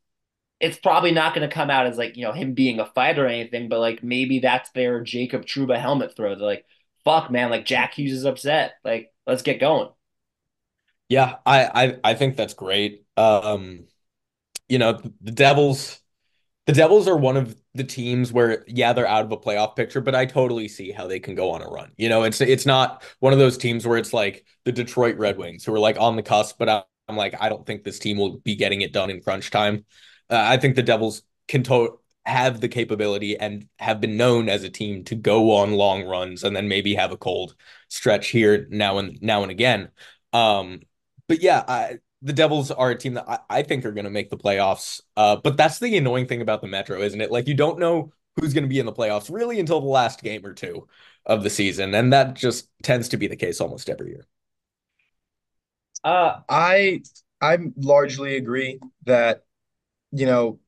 it's 0.61 0.79
probably 0.79 1.13
not 1.13 1.35
gonna 1.35 1.49
come 1.49 1.71
out 1.71 1.87
as 1.87 1.97
like, 1.97 2.17
you 2.17 2.25
know, 2.25 2.33
him 2.33 2.55
being 2.55 2.79
a 2.79 2.87
fighter 2.87 3.25
or 3.25 3.29
anything, 3.29 3.69
but 3.69 3.81
like 3.81 4.03
maybe 4.03 4.41
that's 4.41 4.71
their 4.73 5.03
Jacob 5.03 5.47
Trouba 5.47 5.81
helmet 5.81 6.15
throw. 6.15 6.35
They're 6.35 6.47
like, 6.47 6.67
fuck 7.05 7.31
man, 7.31 7.51
like 7.51 7.65
Jack 7.65 7.95
Hughes 7.95 8.13
is 8.13 8.27
upset. 8.27 8.75
Like, 8.85 9.13
let's 9.27 9.43
get 9.43 9.61
going. 9.61 9.89
Yeah, 11.09 11.37
I, 11.47 11.87
I 11.87 11.97
I 12.05 12.15
think 12.15 12.37
that's 12.37 12.53
great. 12.53 13.07
Um, 13.17 13.87
you 14.69 14.79
know, 14.79 15.01
the 15.23 15.33
Devils, 15.33 16.01
the 16.67 16.75
Devils 16.75 17.09
are 17.09 17.17
one 17.17 17.39
of 17.39 17.57
the 17.79 17.85
teams 17.85 18.33
where, 18.33 18.65
yeah, 18.69 18.93
they're 18.93 19.09
out 19.09 19.25
of 19.25 19.33
a 19.33 19.39
playoff 19.39 19.75
picture, 19.75 20.03
but 20.03 20.15
I 20.15 20.27
totally 20.27 20.69
see 20.69 20.93
how 20.93 21.07
they 21.07 21.19
can 21.19 21.35
go 21.35 21.51
on 21.53 21.63
a 21.63 21.69
run. 21.69 21.93
You 21.97 22.11
know, 22.11 22.25
it's 22.25 22.41
it's 22.43 22.67
not 22.67 23.03
one 23.21 23.33
of 23.33 23.39
those 23.39 23.57
teams 23.57 23.87
where 23.87 23.97
it's 23.97 24.13
like 24.13 24.45
the 24.65 24.73
Detroit 24.73 25.17
Red 25.17 25.39
Wings 25.39 25.65
who 25.65 25.75
are 25.75 25.79
like 25.79 25.99
on 25.99 26.17
the 26.17 26.23
cusp, 26.23 26.59
but 26.59 26.69
I'm 27.09 27.17
like, 27.17 27.35
I 27.41 27.49
don't 27.49 27.65
think 27.67 27.85
this 27.85 27.99
team 27.99 28.19
will 28.19 28.39
be 28.41 28.57
getting 28.57 28.83
it 28.83 28.93
done 28.93 29.09
in 29.09 29.23
crunch 29.23 29.51
time. 29.51 29.87
Uh, 30.29 30.37
I 30.37 30.59
think 30.59 30.77
the 30.77 30.83
Devils 30.83 31.23
can 31.47 31.63
to 31.65 31.99
have 32.27 32.61
the 32.61 32.69
capability 32.69 33.39
and 33.39 33.67
have 33.79 34.01
been 34.03 34.19
known 34.19 34.51
as 34.51 34.63
a 34.63 34.69
team 34.69 35.03
to 35.05 35.15
go 35.15 35.57
on 35.57 35.73
long 35.73 36.05
runs 36.05 36.45
and 36.45 36.55
then 36.55 36.69
maybe 36.69 36.95
have 36.95 37.11
a 37.11 37.17
cold 37.17 37.55
stretch 37.89 38.29
here 38.29 38.67
now 38.71 38.99
and 38.99 39.19
now 39.23 39.43
and 39.43 39.51
again. 39.51 39.89
Um, 40.35 40.81
but 41.27 41.43
yeah, 41.43 41.65
I 41.67 41.99
the 42.23 42.33
Devils 42.33 42.71
are 42.71 42.91
a 42.91 42.99
team 42.99 43.15
that 43.15 43.29
I, 43.29 43.39
I 43.51 43.63
think 43.63 43.85
are 43.85 43.93
going 43.93 44.05
to 44.05 44.11
make 44.11 44.31
the 44.31 44.37
playoffs. 44.37 45.01
Uh, 45.17 45.37
but 45.37 45.57
that's 45.57 45.79
the 45.79 45.97
annoying 45.97 46.27
thing 46.27 46.43
about 46.43 46.61
the 46.61 46.67
Metro, 46.67 47.01
isn't 47.01 47.21
it? 47.21 47.31
Like 47.31 47.49
you 47.49 47.55
don't 47.55 47.79
know 47.79 48.13
who's 48.37 48.55
going 48.55 48.65
to 48.65 48.69
be 48.69 48.79
in 48.79 48.87
the 48.87 48.93
playoffs 48.93 49.33
really 49.33 49.61
until 49.61 49.81
the 49.81 49.87
last 49.87 50.23
game 50.23 50.45
or 50.45 50.53
two 50.55 50.89
of 51.27 51.43
the 51.43 51.51
season, 51.51 51.95
and 51.95 52.13
that 52.13 52.35
just 52.35 52.69
tends 52.83 53.09
to 53.11 53.17
be 53.17 53.27
the 53.29 53.37
case 53.37 53.61
almost 53.61 53.89
every 53.91 54.11
year. 54.11 54.27
Uh, 56.05 56.41
I 56.49 57.03
I 57.41 57.59
largely 57.77 58.37
agree 58.37 58.81
that 59.05 59.45
you 60.13 60.27
know 60.27 60.61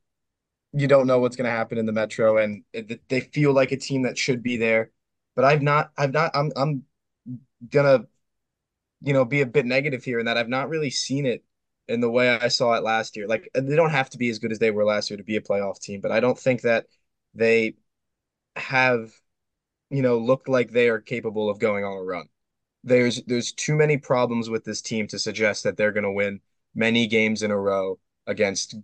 you 0.72 0.88
don't 0.88 1.06
know 1.06 1.20
what's 1.20 1.36
going 1.36 1.46
to 1.46 1.50
happen 1.50 1.78
in 1.78 1.86
the 1.86 1.92
Metro, 1.92 2.38
and 2.38 2.64
they 3.08 3.20
feel 3.20 3.52
like 3.54 3.72
a 3.72 3.76
team 3.78 4.02
that 4.02 4.18
should 4.18 4.42
be 4.42 4.56
there. 4.58 4.92
But 5.36 5.44
I've 5.46 5.62
not, 5.62 5.92
I've 5.98 6.12
not, 6.12 6.32
I'm, 6.34 6.52
I'm 6.56 6.84
gonna, 7.70 8.06
you 9.02 9.12
know, 9.12 9.24
be 9.24 9.40
a 9.40 9.46
bit 9.46 9.66
negative 9.66 10.04
here 10.04 10.18
in 10.18 10.26
that 10.26 10.36
I've 10.38 10.48
not 10.48 10.68
really 10.68 10.90
seen 10.90 11.26
it 11.26 11.44
in 11.88 12.00
the 12.00 12.10
way 12.10 12.28
I 12.30 12.48
saw 12.48 12.74
it 12.74 12.82
last 12.84 13.16
year. 13.16 13.26
Like 13.26 13.48
they 13.54 13.76
don't 13.76 13.90
have 13.90 14.10
to 14.10 14.18
be 14.18 14.28
as 14.30 14.38
good 14.38 14.52
as 14.52 14.58
they 14.58 14.70
were 14.70 14.84
last 14.84 15.10
year 15.10 15.16
to 15.16 15.24
be 15.24 15.36
a 15.36 15.40
playoff 15.40 15.80
team, 15.80 16.00
but 16.00 16.12
I 16.12 16.20
don't 16.20 16.38
think 16.38 16.62
that 16.62 16.86
they 17.34 17.74
have, 18.56 19.12
you 19.90 20.02
know, 20.02 20.18
looked 20.18 20.48
like 20.48 20.70
they 20.70 20.88
are 20.88 21.00
capable 21.00 21.50
of 21.50 21.58
going 21.58 21.84
on 21.84 21.96
a 21.96 22.02
run. 22.02 22.28
There's 22.84 23.22
there's 23.24 23.52
too 23.52 23.76
many 23.76 23.98
problems 23.98 24.50
with 24.50 24.64
this 24.64 24.82
team 24.82 25.06
to 25.08 25.18
suggest 25.18 25.64
that 25.64 25.76
they're 25.76 25.92
going 25.92 26.04
to 26.04 26.12
win 26.12 26.40
many 26.74 27.06
games 27.06 27.42
in 27.42 27.50
a 27.50 27.58
row 27.58 27.98
against 28.26 28.76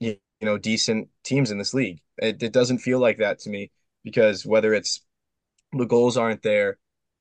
you 0.00 0.18
know 0.40 0.58
decent 0.58 1.08
teams 1.24 1.50
in 1.50 1.58
this 1.58 1.74
league. 1.74 2.00
It, 2.18 2.42
it 2.42 2.52
doesn't 2.52 2.78
feel 2.78 2.98
like 2.98 3.18
that 3.18 3.38
to 3.40 3.50
me 3.50 3.70
because 4.04 4.44
whether 4.46 4.74
it's 4.74 5.00
the 5.72 5.86
goals 5.86 6.16
aren't 6.16 6.42
there 6.42 6.78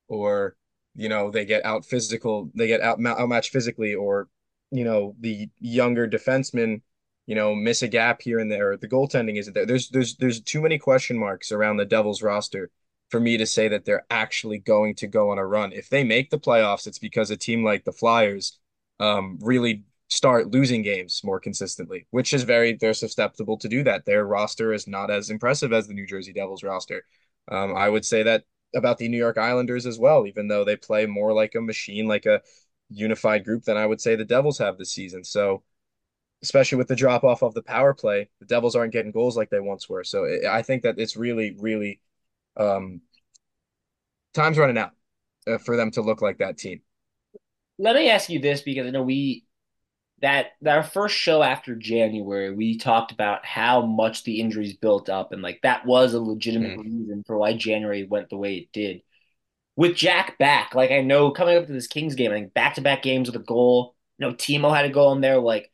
or 0.08 0.56
you 0.96 1.10
know 1.10 1.32
they 1.32 1.46
get 1.46 1.66
out 1.66 1.86
physical, 1.86 2.50
they 2.56 2.68
get 2.68 2.82
out 2.82 3.04
outmatched 3.06 3.52
physically, 3.52 3.96
or 3.96 4.28
you 4.72 4.84
know 4.84 5.16
the 5.20 5.50
younger 5.60 6.08
defensemen 6.08 6.82
you 7.28 7.36
know 7.36 7.54
miss 7.56 7.82
a 7.82 7.88
gap 7.88 8.22
here 8.22 8.40
and 8.40 8.52
there. 8.52 8.78
The 8.78 8.88
goaltending 8.88 9.38
isn't 9.38 9.54
there. 9.54 9.66
There's 9.66 9.90
there's 9.90 10.16
there's 10.18 10.42
too 10.42 10.62
many 10.62 10.78
question 10.78 11.18
marks 11.18 11.52
around 11.52 11.78
the 11.78 11.86
Devils 11.86 12.22
roster 12.22 12.70
for 13.12 13.20
me 13.20 13.38
to 13.38 13.46
say 13.46 13.68
that 13.68 13.86
they're 13.86 14.06
actually 14.10 14.58
going 14.58 14.96
to 14.96 15.08
go 15.08 15.30
on 15.30 15.38
a 15.38 15.46
run. 15.46 15.74
If 15.74 15.90
they 15.90 16.04
make 16.04 16.30
the 16.30 16.40
playoffs, 16.40 16.88
it's 16.88 17.00
because 17.00 17.30
a 17.30 17.38
team 17.38 17.64
like 17.64 17.84
the 17.84 17.92
Flyers 17.92 18.58
um, 19.00 19.38
really 19.42 19.84
start 20.08 20.52
losing 20.52 20.82
games 20.82 21.22
more 21.24 21.40
consistently, 21.40 22.08
which 22.12 22.34
is 22.34 22.44
very, 22.44 22.74
they're 22.74 22.94
susceptible 22.94 23.58
to 23.58 23.68
do 23.68 23.84
that. 23.84 24.06
Their 24.06 24.26
roster 24.26 24.74
is 24.74 24.88
not 24.88 25.12
as 25.12 25.30
impressive 25.30 25.74
as 25.74 25.88
the 25.88 25.94
New 25.94 26.08
Jersey 26.08 26.34
Devils 26.34 26.64
roster. 26.64 27.04
Um, 27.50 27.76
I 27.76 27.90
would 27.90 28.06
say 28.06 28.24
that 28.24 28.44
about 28.76 28.98
the 28.98 29.08
New 29.10 29.18
York 29.18 29.38
Islanders 29.38 29.86
as 29.86 30.00
well, 30.00 30.26
even 30.28 30.48
though 30.48 30.64
they 30.64 30.76
play 30.76 31.06
more 31.06 31.34
like 31.34 31.56
a 31.56 31.62
machine, 31.62 32.08
like 32.08 32.26
a 32.26 32.42
unified 32.90 33.46
group 33.46 33.64
than 33.64 33.78
I 33.78 33.86
would 33.86 34.02
say 34.02 34.16
the 34.16 34.26
Devils 34.26 34.58
have 34.60 34.78
this 34.78 34.92
season. 34.92 35.24
So, 35.24 35.64
especially 36.44 36.78
with 36.78 36.88
the 36.88 36.96
drop 36.96 37.24
off 37.24 37.44
of 37.44 37.54
the 37.54 37.64
power 37.64 37.94
play, 37.94 38.30
the 38.40 38.46
Devils 38.46 38.76
aren't 38.76 38.94
getting 38.94 39.12
goals 39.12 39.38
like 39.38 39.50
they 39.50 39.60
once 39.60 39.90
were. 39.90 40.04
So, 40.04 40.26
it, 40.26 40.46
I 40.46 40.62
think 40.62 40.84
that 40.84 41.00
it's 41.00 41.18
really, 41.18 41.56
really 41.60 42.02
um, 42.58 43.02
time's 44.34 44.58
running 44.58 44.78
out 44.78 44.92
uh, 45.48 45.58
for 45.58 45.78
them 45.78 45.92
to 45.92 46.02
look 46.02 46.22
like 46.22 46.38
that 46.40 46.58
team. 46.58 46.82
Let 47.78 47.96
me 47.96 48.10
ask 48.10 48.30
you 48.30 48.40
this 48.40 48.62
because 48.62 48.88
I 48.88 48.92
know 48.92 49.04
we 49.04 49.46
that, 50.22 50.48
that 50.62 50.78
our 50.78 50.84
first 50.84 51.16
show 51.16 51.42
after 51.42 51.76
January, 51.76 52.54
we 52.54 52.78
talked 52.78 53.12
about 53.12 53.46
how 53.46 53.86
much 53.86 54.24
the 54.24 54.40
injuries 54.40 54.76
built 54.76 55.10
up, 55.10 55.32
and 55.32 55.42
like 55.42 55.60
that 55.64 55.86
was 55.86 56.14
a 56.14 56.20
legitimate 56.20 56.80
mm. 56.80 56.84
reason 56.84 57.24
for 57.26 57.38
why 57.38 57.54
January 57.56 58.04
went 58.04 58.30
the 58.30 58.38
way 58.38 58.58
it 58.58 58.72
did. 58.72 59.02
With 59.76 59.96
Jack 59.96 60.38
back, 60.38 60.76
like 60.76 60.92
I 60.92 61.02
know 61.02 61.32
coming 61.32 61.58
up 61.58 61.66
to 61.66 61.74
this 61.74 61.88
Kings 61.88 62.16
game, 62.16 62.32
I 62.32 62.36
think 62.36 62.54
back 62.54 62.76
to 62.76 62.82
back 62.82 63.02
games 63.02 63.30
with 63.30 63.42
a 63.42 63.46
goal. 63.46 63.96
You 64.18 64.28
know, 64.28 64.34
Timo 64.34 64.76
had 64.76 64.86
a 64.86 64.90
goal 64.90 65.14
in 65.14 65.22
there. 65.22 65.40
Like, 65.40 65.72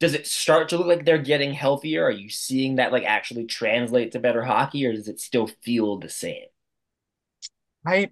does 0.00 0.14
it 0.14 0.26
start 0.26 0.70
to 0.70 0.78
look 0.78 0.86
like 0.86 1.04
they're 1.04 1.18
getting 1.18 1.52
healthier? 1.52 2.04
Are 2.04 2.10
you 2.10 2.28
seeing 2.28 2.76
that 2.76 2.92
like 2.92 3.04
actually 3.04 3.44
translate 3.44 4.12
to 4.12 4.20
better 4.20 4.42
hockey, 4.42 4.86
or 4.86 4.92
does 4.92 5.08
it 5.08 5.20
still 5.20 5.48
feel 5.62 5.98
the 5.98 6.08
same? 6.08 6.46
I 7.84 8.10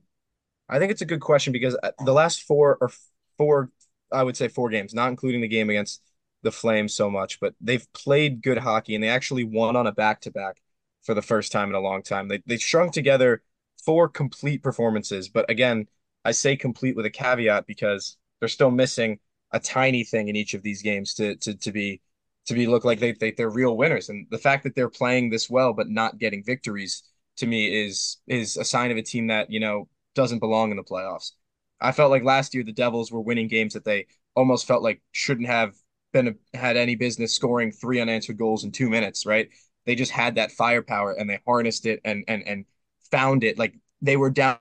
I 0.69 0.79
think 0.79 0.93
it's 0.93 1.03
a 1.03 1.07
good 1.07 1.21
question 1.21 1.53
because 1.53 1.77
uh, 1.83 1.91
the 2.05 2.13
last 2.13 2.43
four 2.43 2.79
or 2.81 2.91
four, 3.39 3.71
I 4.13 4.23
would 4.23 4.37
say 4.37 4.49
four 4.49 4.71
games, 4.71 4.95
not 4.95 5.09
including 5.11 5.41
the 5.41 5.49
game 5.49 5.71
against 5.71 6.03
the 6.43 6.53
Flames 6.53 6.95
so 6.95 7.11
much, 7.11 7.41
but 7.41 7.55
they've 7.61 7.87
played 7.93 8.43
good 8.43 8.59
hockey 8.59 8.95
and 8.95 9.05
they 9.05 9.09
actually 9.09 9.45
won 9.45 9.77
on 9.77 9.87
a 9.87 9.93
back 9.93 10.21
to 10.23 10.31
back 10.31 10.61
for 11.03 11.15
the 11.15 11.23
first 11.23 11.53
time 11.53 11.69
in 11.69 11.75
a 11.75 11.81
long 11.81 12.03
time. 12.03 12.29
They 12.29 12.43
they 12.47 12.57
strung 12.57 12.91
together 12.91 13.43
four 13.85 14.09
complete 14.09 14.63
performances, 14.63 15.29
but 15.29 15.49
again, 15.51 15.87
I 16.25 16.33
say 16.33 16.57
complete 16.57 16.97
with 16.97 17.07
a 17.07 17.11
caveat 17.11 17.67
because 17.67 18.17
they're 18.39 18.49
still 18.49 18.71
missing 18.71 19.19
a 19.53 19.61
tiny 19.61 20.05
thing 20.05 20.29
in 20.29 20.37
each 20.37 20.55
of 20.55 20.63
these 20.63 20.83
games 20.83 21.15
to 21.15 21.37
to 21.37 21.55
to 21.57 21.73
be 21.73 22.01
to 22.47 22.55
be 22.55 22.67
look 22.67 22.85
like 22.85 23.01
they, 23.01 23.13
they 23.13 23.33
they're 23.33 23.51
real 23.51 23.77
winners. 23.77 24.09
And 24.09 24.27
the 24.31 24.39
fact 24.39 24.65
that 24.65 24.75
they're 24.75 24.89
playing 24.89 25.31
this 25.31 25.49
well 25.51 25.73
but 25.73 25.89
not 25.89 26.19
getting 26.19 26.45
victories 26.45 27.03
to 27.37 27.47
me 27.47 27.85
is 27.85 28.19
is 28.27 28.57
a 28.57 28.65
sign 28.65 28.91
of 28.91 28.97
a 28.97 29.03
team 29.03 29.29
that 29.29 29.51
you 29.51 29.61
know 29.61 29.89
doesn't 30.15 30.41
belong 30.41 30.71
in 30.71 30.77
the 30.77 30.85
playoffs. 30.85 31.33
I 31.81 31.93
felt 31.93 32.11
like 32.11 32.25
last 32.25 32.55
year 32.55 32.65
the 32.65 32.73
Devils 32.73 33.11
were 33.13 33.21
winning 33.21 33.49
games 33.49 33.75
that 33.75 33.85
they 33.85 34.07
almost 34.35 34.67
felt 34.67 34.83
like 34.83 35.03
shouldn't 35.13 35.49
have 35.49 35.75
been 36.13 36.39
had 36.55 36.77
any 36.77 36.97
business 36.97 37.35
scoring 37.35 37.73
three 37.73 38.01
unanswered 38.01 38.39
goals 38.39 38.65
in 38.65 38.73
two 38.73 38.89
minutes. 38.91 39.27
Right? 39.27 39.49
They 39.87 39.95
just 39.95 40.13
had 40.13 40.35
that 40.37 40.53
firepower 40.53 41.13
and 41.13 41.29
they 41.29 41.41
harnessed 41.47 41.87
it 41.87 42.01
and 42.05 42.25
and 42.29 42.47
and 42.47 42.65
found 43.11 43.45
it. 43.45 43.59
Like 43.59 43.75
they 44.03 44.17
were 44.17 44.31
down 44.31 44.59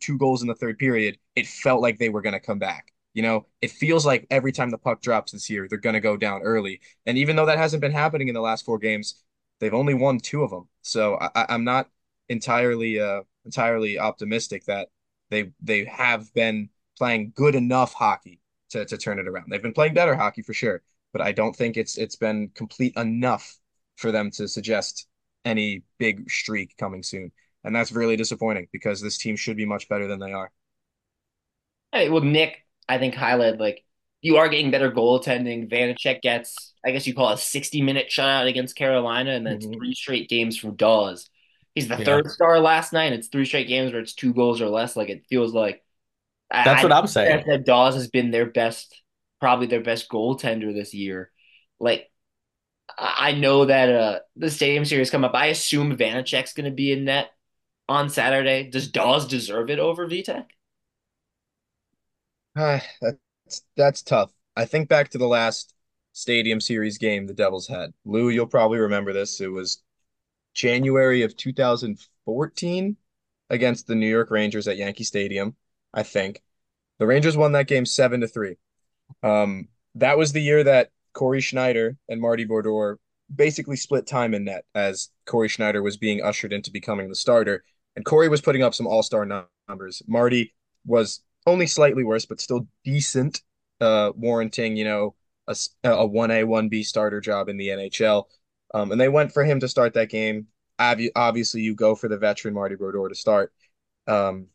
two 0.00 0.18
goals 0.18 0.42
in 0.42 0.48
the 0.48 0.54
third 0.54 0.78
period. 0.78 1.18
It 1.36 1.46
felt 1.46 1.82
like 1.82 1.98
they 1.98 2.08
were 2.08 2.22
going 2.22 2.32
to 2.34 2.40
come 2.40 2.58
back. 2.58 2.92
You 3.14 3.22
know, 3.22 3.46
it 3.60 3.70
feels 3.72 4.06
like 4.06 4.26
every 4.30 4.52
time 4.52 4.70
the 4.70 4.78
puck 4.78 5.02
drops 5.02 5.32
this 5.32 5.50
year, 5.50 5.66
they're 5.68 5.78
going 5.78 5.94
to 5.94 6.00
go 6.00 6.16
down 6.16 6.42
early. 6.42 6.80
And 7.06 7.18
even 7.18 7.34
though 7.36 7.46
that 7.46 7.58
hasn't 7.58 7.80
been 7.80 7.92
happening 7.92 8.28
in 8.28 8.34
the 8.34 8.40
last 8.40 8.64
four 8.64 8.78
games, 8.78 9.22
they've 9.58 9.74
only 9.74 9.94
won 9.94 10.18
two 10.18 10.42
of 10.42 10.50
them. 10.50 10.68
So 10.82 11.16
I, 11.20 11.46
I'm 11.48 11.64
not 11.64 11.88
entirely 12.28 13.00
uh 13.00 13.22
entirely 13.44 13.98
optimistic 13.98 14.64
that 14.66 14.88
they 15.30 15.52
they 15.62 15.84
have 15.84 16.32
been 16.34 16.68
playing 16.98 17.32
good 17.34 17.54
enough 17.54 17.92
hockey 17.92 18.40
to 18.70 18.84
to 18.84 18.98
turn 18.98 19.18
it 19.18 19.28
around. 19.28 19.46
They've 19.50 19.62
been 19.62 19.72
playing 19.72 19.94
better 19.94 20.14
hockey 20.14 20.42
for 20.42 20.54
sure, 20.54 20.82
but 21.12 21.22
I 21.22 21.32
don't 21.32 21.54
think 21.54 21.76
it's 21.76 21.96
it's 21.98 22.16
been 22.16 22.50
complete 22.54 22.94
enough 22.96 23.56
for 23.96 24.12
them 24.12 24.30
to 24.32 24.48
suggest 24.48 25.06
any 25.44 25.82
big 25.98 26.30
streak 26.30 26.76
coming 26.76 27.02
soon. 27.02 27.32
And 27.64 27.76
that's 27.76 27.92
really 27.92 28.16
disappointing 28.16 28.68
because 28.72 29.00
this 29.00 29.18
team 29.18 29.36
should 29.36 29.56
be 29.56 29.66
much 29.66 29.88
better 29.88 30.06
than 30.06 30.18
they 30.18 30.32
are. 30.32 30.50
Hey, 31.92 32.08
well, 32.08 32.22
Nick, 32.22 32.64
I 32.88 32.98
think 32.98 33.14
highlighted 33.14 33.60
like 33.60 33.84
you 34.22 34.36
are 34.36 34.48
getting 34.48 34.70
better 34.70 34.90
goaltending. 34.90 35.70
Vanecek 35.70 36.22
gets, 36.22 36.74
I 36.84 36.90
guess 36.90 37.06
you 37.06 37.14
call 37.14 37.30
it 37.30 37.34
a 37.34 37.38
60 37.38 37.82
minute 37.82 38.08
shutout 38.10 38.48
against 38.48 38.76
Carolina, 38.76 39.32
and 39.32 39.46
then 39.46 39.58
mm-hmm. 39.58 39.72
three 39.72 39.94
straight 39.94 40.28
games 40.28 40.56
from 40.56 40.76
Daws. 40.76 41.28
He's 41.80 41.88
the 41.88 41.98
yeah. 41.98 42.04
third 42.04 42.30
star 42.30 42.60
last 42.60 42.92
night. 42.92 43.12
It's 43.12 43.28
three 43.28 43.44
straight 43.44 43.68
games 43.68 43.92
where 43.92 44.00
it's 44.00 44.14
two 44.14 44.34
goals 44.34 44.60
or 44.60 44.68
less. 44.68 44.96
Like 44.96 45.08
it 45.08 45.26
feels 45.28 45.54
like 45.54 45.82
that's 46.50 46.80
I, 46.80 46.82
what 46.82 46.92
I'm 46.92 47.06
saying. 47.06 47.44
That 47.46 47.64
Daws 47.64 47.94
has 47.94 48.08
been 48.08 48.30
their 48.30 48.46
best, 48.46 49.02
probably 49.40 49.66
their 49.66 49.82
best 49.82 50.08
goaltender 50.10 50.74
this 50.74 50.92
year. 50.94 51.30
Like 51.78 52.10
I 52.98 53.32
know 53.32 53.64
that 53.64 53.88
uh 53.88 54.18
the 54.36 54.50
stadium 54.50 54.84
series 54.84 55.10
come 55.10 55.24
up. 55.24 55.34
I 55.34 55.46
assume 55.46 55.96
Vanecek's 55.96 56.52
going 56.52 56.64
to 56.64 56.70
be 56.70 56.92
in 56.92 57.04
net 57.04 57.30
on 57.88 58.10
Saturday. 58.10 58.68
Does 58.68 58.88
Daws 58.88 59.26
deserve 59.26 59.70
it 59.70 59.78
over 59.78 60.06
Vitek? 60.06 60.46
Uh, 62.56 62.80
that's 63.00 63.62
that's 63.76 64.02
tough. 64.02 64.32
I 64.56 64.64
think 64.64 64.88
back 64.88 65.10
to 65.10 65.18
the 65.18 65.26
last 65.26 65.74
stadium 66.12 66.60
series 66.60 66.98
game 66.98 67.26
the 67.26 67.34
Devils 67.34 67.66
had. 67.66 67.92
Lou, 68.04 68.28
you'll 68.28 68.46
probably 68.46 68.78
remember 68.78 69.12
this. 69.12 69.40
It 69.40 69.48
was 69.48 69.82
January 70.60 71.22
of 71.22 71.34
2014 71.38 72.96
against 73.48 73.86
the 73.86 73.94
New 73.94 74.06
York 74.06 74.30
Rangers 74.30 74.68
at 74.68 74.76
Yankee 74.76 75.04
Stadium, 75.04 75.56
I 75.94 76.02
think. 76.02 76.42
The 76.98 77.06
Rangers 77.06 77.34
won 77.34 77.52
that 77.52 77.66
game 77.66 77.86
seven 77.86 78.20
to 78.20 78.28
three. 78.28 78.56
Um, 79.22 79.68
that 79.94 80.18
was 80.18 80.32
the 80.32 80.42
year 80.42 80.62
that 80.64 80.90
Cory 81.14 81.40
Schneider 81.40 81.96
and 82.10 82.20
Marty 82.20 82.44
Brodeur 82.44 82.98
basically 83.34 83.76
split 83.76 84.06
time 84.06 84.34
in 84.34 84.44
net 84.44 84.66
as 84.74 85.08
Cory 85.24 85.48
Schneider 85.48 85.82
was 85.82 85.96
being 85.96 86.22
ushered 86.22 86.52
into 86.52 86.70
becoming 86.70 87.08
the 87.08 87.14
starter. 87.14 87.64
And 87.96 88.04
Cory 88.04 88.28
was 88.28 88.42
putting 88.42 88.62
up 88.62 88.74
some 88.74 88.86
all 88.86 89.02
star 89.02 89.26
numbers. 89.66 90.02
Marty 90.06 90.52
was 90.84 91.20
only 91.46 91.66
slightly 91.66 92.04
worse, 92.04 92.26
but 92.26 92.38
still 92.38 92.68
decent, 92.84 93.40
uh, 93.80 94.12
warranting, 94.14 94.76
you 94.76 94.84
know, 94.84 95.14
a, 95.48 95.56
a 95.84 96.06
1A, 96.06 96.44
1B 96.44 96.84
starter 96.84 97.22
job 97.22 97.48
in 97.48 97.56
the 97.56 97.68
NHL. 97.68 98.26
Um, 98.72 98.92
and 98.92 99.00
they 99.00 99.08
went 99.08 99.32
for 99.32 99.44
him 99.44 99.60
to 99.60 99.68
start 99.68 99.94
that 99.94 100.10
game. 100.10 100.46
Obviously, 100.78 101.62
you 101.62 101.74
go 101.74 101.94
for 101.94 102.08
the 102.08 102.16
veteran 102.16 102.54
Marty 102.54 102.74
Brodeur 102.74 103.08
to 103.08 103.14
start. 103.14 103.52
Um, 104.06 104.46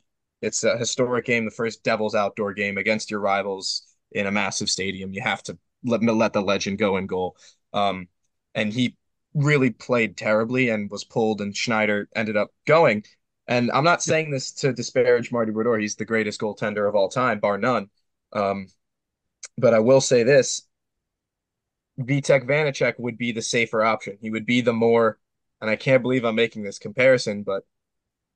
it's 0.41 0.63
a 0.63 0.77
historic 0.77 1.25
game, 1.25 1.45
the 1.45 1.51
first 1.51 1.83
Devils 1.83 2.15
outdoor 2.15 2.53
game 2.53 2.77
against 2.77 3.11
your 3.11 3.19
rivals 3.19 3.83
in 4.11 4.27
a 4.27 4.31
massive 4.31 4.69
stadium. 4.69 5.13
You 5.13 5.21
have 5.21 5.43
to 5.43 5.57
let 5.83 6.03
let 6.03 6.33
the 6.33 6.41
legend 6.41 6.77
go 6.77 6.97
in 6.97 7.07
goal. 7.07 7.37
Um, 7.73 8.07
and 8.53 8.71
he 8.71 8.95
really 9.33 9.69
played 9.69 10.17
terribly 10.17 10.69
and 10.69 10.89
was 10.89 11.03
pulled, 11.03 11.41
and 11.41 11.55
Schneider 11.55 12.07
ended 12.15 12.37
up 12.37 12.51
going. 12.65 13.03
And 13.47 13.69
I'm 13.71 13.83
not 13.83 14.01
saying 14.01 14.31
this 14.31 14.51
to 14.53 14.73
disparage 14.73 15.31
Marty 15.31 15.51
Brodeur. 15.51 15.77
He's 15.77 15.95
the 15.95 16.05
greatest 16.05 16.39
goaltender 16.39 16.87
of 16.87 16.95
all 16.95 17.09
time, 17.09 17.39
bar 17.39 17.57
none. 17.57 17.89
Um, 18.33 18.67
But 19.57 19.73
I 19.73 19.79
will 19.79 20.01
say 20.01 20.23
this, 20.23 20.64
Vitek 21.99 22.45
Vanecek 22.45 22.99
would 22.99 23.17
be 23.17 23.31
the 23.31 23.41
safer 23.41 23.83
option. 23.83 24.17
He 24.21 24.29
would 24.29 24.45
be 24.45 24.61
the 24.61 24.73
more, 24.73 25.17
and 25.61 25.69
I 25.69 25.75
can't 25.75 26.01
believe 26.01 26.25
I'm 26.25 26.35
making 26.35 26.63
this 26.63 26.79
comparison, 26.79 27.43
but 27.43 27.63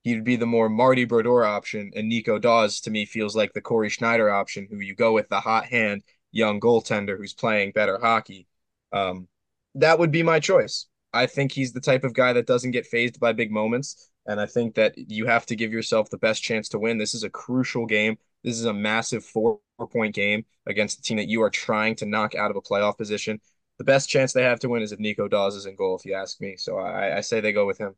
he'd 0.04 0.24
be 0.24 0.36
the 0.36 0.46
more 0.46 0.70
Marty 0.70 1.06
Brodeur 1.06 1.44
option, 1.44 1.92
and 1.96 2.08
Nico 2.08 2.40
Daws, 2.40 2.80
to 2.82 2.92
me 2.92 3.06
feels 3.06 3.36
like 3.36 3.54
the 3.54 3.62
Cory 3.62 3.90
Schneider 3.90 4.30
option, 4.30 4.68
who 4.70 4.80
you 4.80 4.96
go 4.96 5.14
with 5.14 5.30
the 5.30 5.40
hot 5.42 5.66
hand 5.66 6.04
young 6.32 6.60
goaltender 6.60 7.18
who's 7.18 7.34
playing 7.34 7.72
better 7.72 8.00
hockey. 8.00 8.48
Um, 8.94 9.28
that 9.76 10.00
would 10.00 10.12
be 10.12 10.24
my 10.24 10.40
choice. 10.40 10.86
I 11.14 11.26
think 11.26 11.52
he's 11.52 11.74
the 11.74 11.82
type 11.82 12.04
of 12.04 12.14
guy 12.14 12.34
that 12.34 12.48
doesn't 12.48 12.72
get 12.72 12.86
phased 12.86 13.20
by 13.20 13.34
big 13.34 13.52
moments. 13.52 14.10
And 14.26 14.40
I 14.40 14.46
think 14.46 14.76
that 14.76 14.94
you 14.96 15.26
have 15.26 15.46
to 15.48 15.56
give 15.56 15.72
yourself 15.72 16.10
the 16.10 16.18
best 16.18 16.44
chance 16.44 16.70
to 16.70 16.80
win. 16.80 16.98
This 16.98 17.16
is 17.16 17.24
a 17.24 17.30
crucial 17.30 17.88
game. 17.88 18.18
This 18.44 18.58
is 18.60 18.66
a 18.66 18.74
massive 18.74 19.24
four 19.26 19.60
point 19.92 20.16
game 20.16 20.46
against 20.66 20.98
the 20.98 21.04
team 21.04 21.18
that 21.18 21.28
you 21.28 21.42
are 21.42 21.50
trying 21.50 21.96
to 21.98 22.06
knock 22.06 22.36
out 22.36 22.52
of 22.52 22.58
a 22.58 22.62
playoff 22.62 22.98
position. 22.98 23.40
The 23.78 23.84
best 23.86 24.10
chance 24.10 24.34
they 24.34 24.44
have 24.44 24.60
to 24.62 24.70
win 24.70 24.82
is 24.82 24.92
if 24.92 25.00
Nico 25.00 25.28
Daws 25.28 25.56
is 25.56 25.66
in 25.66 25.76
goal, 25.76 25.96
if 25.96 26.06
you 26.06 26.14
ask 26.14 26.40
me. 26.42 26.56
So 26.58 26.78
I, 26.78 27.18
I 27.18 27.22
say 27.22 27.40
they 27.40 27.54
go 27.54 27.66
with 27.66 27.78
him. 27.78 27.96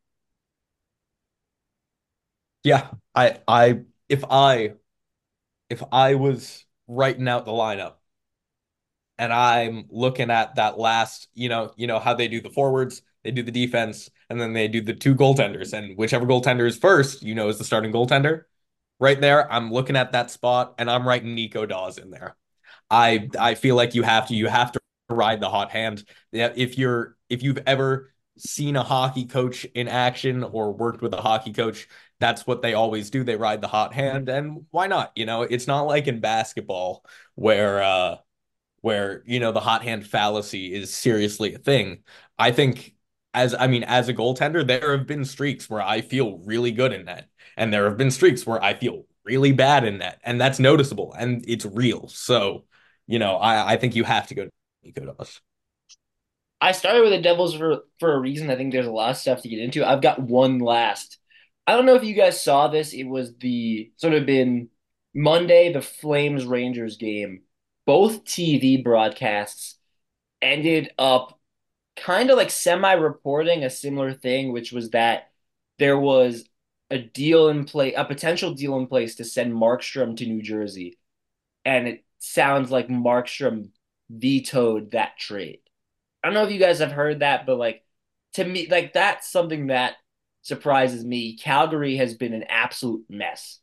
Yeah, 2.63 2.91
I 3.15 3.39
I 3.47 3.81
if 4.09 4.23
I 4.29 4.73
if 5.69 5.83
I 5.91 6.15
was 6.15 6.65
writing 6.87 7.27
out 7.27 7.45
the 7.45 7.51
lineup 7.51 7.95
and 9.17 9.31
I'm 9.31 9.85
looking 9.89 10.31
at 10.31 10.55
that 10.55 10.79
last, 10.79 11.27
you 11.33 11.49
know, 11.49 11.73
you 11.75 11.87
know 11.87 11.99
how 11.99 12.13
they 12.13 12.27
do 12.27 12.41
the 12.41 12.49
forwards, 12.49 13.01
they 13.23 13.31
do 13.31 13.43
the 13.43 13.51
defense, 13.51 14.09
and 14.29 14.39
then 14.39 14.53
they 14.53 14.67
do 14.67 14.81
the 14.81 14.93
two 14.93 15.15
goaltenders, 15.15 15.73
and 15.73 15.97
whichever 15.97 16.25
goaltender 16.25 16.67
is 16.67 16.77
first, 16.77 17.21
you 17.23 17.35
know, 17.35 17.49
is 17.49 17.57
the 17.57 17.63
starting 17.63 17.91
goaltender. 17.91 18.43
Right 19.01 19.19
there, 19.19 19.51
I'm 19.51 19.73
looking 19.73 19.97
at 19.97 20.13
that 20.13 20.31
spot, 20.31 20.75
and 20.79 20.89
I'm 20.89 21.07
writing 21.07 21.35
Nico 21.35 21.65
Daws 21.65 21.97
in 21.97 22.11
there. 22.11 22.37
I 22.89 23.29
I 23.39 23.55
feel 23.55 23.75
like 23.75 23.95
you 23.95 24.03
have 24.03 24.27
to 24.29 24.35
you 24.35 24.47
have 24.47 24.73
to 24.73 24.81
ride 25.09 25.41
the 25.41 25.49
hot 25.49 25.71
hand. 25.71 26.03
If 26.33 26.77
you're 26.77 27.17
if 27.29 27.43
you've 27.43 27.59
ever 27.67 28.13
seen 28.37 28.75
a 28.75 28.83
hockey 28.83 29.25
coach 29.25 29.65
in 29.65 29.87
action 29.87 30.43
or 30.43 30.73
worked 30.73 31.01
with 31.01 31.13
a 31.13 31.21
hockey 31.21 31.53
coach, 31.53 31.87
that's 32.19 32.47
what 32.47 32.61
they 32.63 32.73
always 32.75 33.11
do. 33.11 33.23
They 33.23 33.37
ride 33.37 33.61
the 33.61 33.67
hot 33.69 33.93
hand, 33.93 34.29
and 34.29 34.65
why 34.71 34.87
not? 34.87 35.13
You 35.15 35.25
know, 35.27 35.43
it's 35.43 35.67
not 35.67 35.83
like 35.83 36.07
in 36.07 36.19
basketball 36.21 37.05
where 37.35 37.83
uh 37.83 38.17
where 38.81 39.23
you 39.25 39.39
know 39.39 39.51
the 39.51 39.59
hot 39.61 39.83
hand 39.83 40.07
fallacy 40.07 40.73
is 40.73 40.93
seriously 40.93 41.53
a 41.55 41.59
thing. 41.59 42.03
I 42.39 42.51
think 42.51 42.95
as 43.33 43.53
I 43.55 43.67
mean 43.67 43.83
as 43.83 44.09
a 44.09 44.13
goaltender, 44.13 44.65
there 44.67 44.97
have 44.97 45.07
been 45.07 45.25
streaks 45.25 45.69
where 45.69 45.81
I 45.81 46.01
feel 46.01 46.39
really 46.39 46.71
good 46.71 46.93
in 46.93 47.05
net, 47.05 47.29
and 47.57 47.73
there 47.73 47.85
have 47.85 47.97
been 47.97 48.11
streaks 48.11 48.45
where 48.45 48.63
I 48.63 48.73
feel 48.73 49.05
really 49.23 49.51
bad 49.51 49.83
in 49.83 49.99
that, 49.99 50.19
and 50.23 50.39
that's 50.39 50.59
noticeable 50.59 51.13
and 51.17 51.43
it's 51.47 51.65
real. 51.65 52.07
So 52.07 52.65
you 53.07 53.19
know, 53.19 53.35
I 53.35 53.73
I 53.73 53.77
think 53.77 53.95
you 53.95 54.03
have 54.03 54.27
to 54.27 54.35
go 54.35 54.45
to 54.45 54.51
Nico 54.83 55.05
Daws. 55.05 55.41
I 56.59 56.73
started 56.73 57.01
with 57.01 57.11
the 57.11 57.21
Devils 57.21 57.55
for 57.55 57.79
for 57.99 58.13
a 58.13 58.19
reason. 58.19 58.49
I 58.49 58.55
think 58.55 58.71
there's 58.71 58.87
a 58.87 58.91
lot 58.91 59.09
of 59.11 59.17
stuff 59.17 59.41
to 59.41 59.49
get 59.49 59.59
into. 59.59 59.85
I've 59.85 60.01
got 60.01 60.19
one 60.21 60.59
last. 60.59 61.17
I 61.67 61.75
don't 61.75 61.85
know 61.85 61.95
if 61.95 62.03
you 62.03 62.13
guys 62.13 62.41
saw 62.41 62.67
this. 62.67 62.93
It 62.93 63.03
was 63.03 63.35
the 63.37 63.91
sort 63.97 64.13
of 64.13 64.25
been 64.25 64.69
Monday, 65.13 65.73
the 65.73 65.81
Flames 65.81 66.45
Rangers 66.45 66.97
game. 66.97 67.43
Both 67.85 68.25
TV 68.25 68.83
broadcasts 68.83 69.77
ended 70.41 70.91
up 70.97 71.39
kind 71.95 72.29
of 72.29 72.37
like 72.37 72.49
semi 72.49 72.93
reporting 72.93 73.63
a 73.63 73.69
similar 73.69 74.13
thing, 74.13 74.51
which 74.51 74.71
was 74.71 74.91
that 74.91 75.31
there 75.79 75.97
was 75.99 76.45
a 76.91 76.99
deal 76.99 77.49
in 77.49 77.65
play, 77.65 77.93
a 77.93 78.05
potential 78.05 78.53
deal 78.53 78.77
in 78.77 78.87
place 78.87 79.15
to 79.15 79.23
send 79.23 79.53
Markstrom 79.53 80.17
to 80.17 80.25
New 80.25 80.41
Jersey. 80.41 80.99
And 81.65 81.87
it 81.87 82.03
sounds 82.19 82.69
like 82.69 82.87
Markstrom 82.89 83.69
vetoed 84.09 84.91
that 84.91 85.17
trade. 85.17 85.59
I 86.23 86.27
don't 86.27 86.33
know 86.33 86.43
if 86.43 86.51
you 86.51 86.59
guys 86.59 86.79
have 86.79 86.91
heard 86.91 87.19
that, 87.19 87.45
but 87.45 87.57
like 87.57 87.83
to 88.33 88.43
me, 88.43 88.67
like 88.69 88.93
that's 88.93 89.31
something 89.31 89.67
that 89.67 89.95
surprises 90.41 91.03
me. 91.03 91.37
Calgary 91.37 91.95
has 91.97 92.13
been 92.13 92.33
an 92.33 92.43
absolute 92.43 93.05
mess 93.09 93.59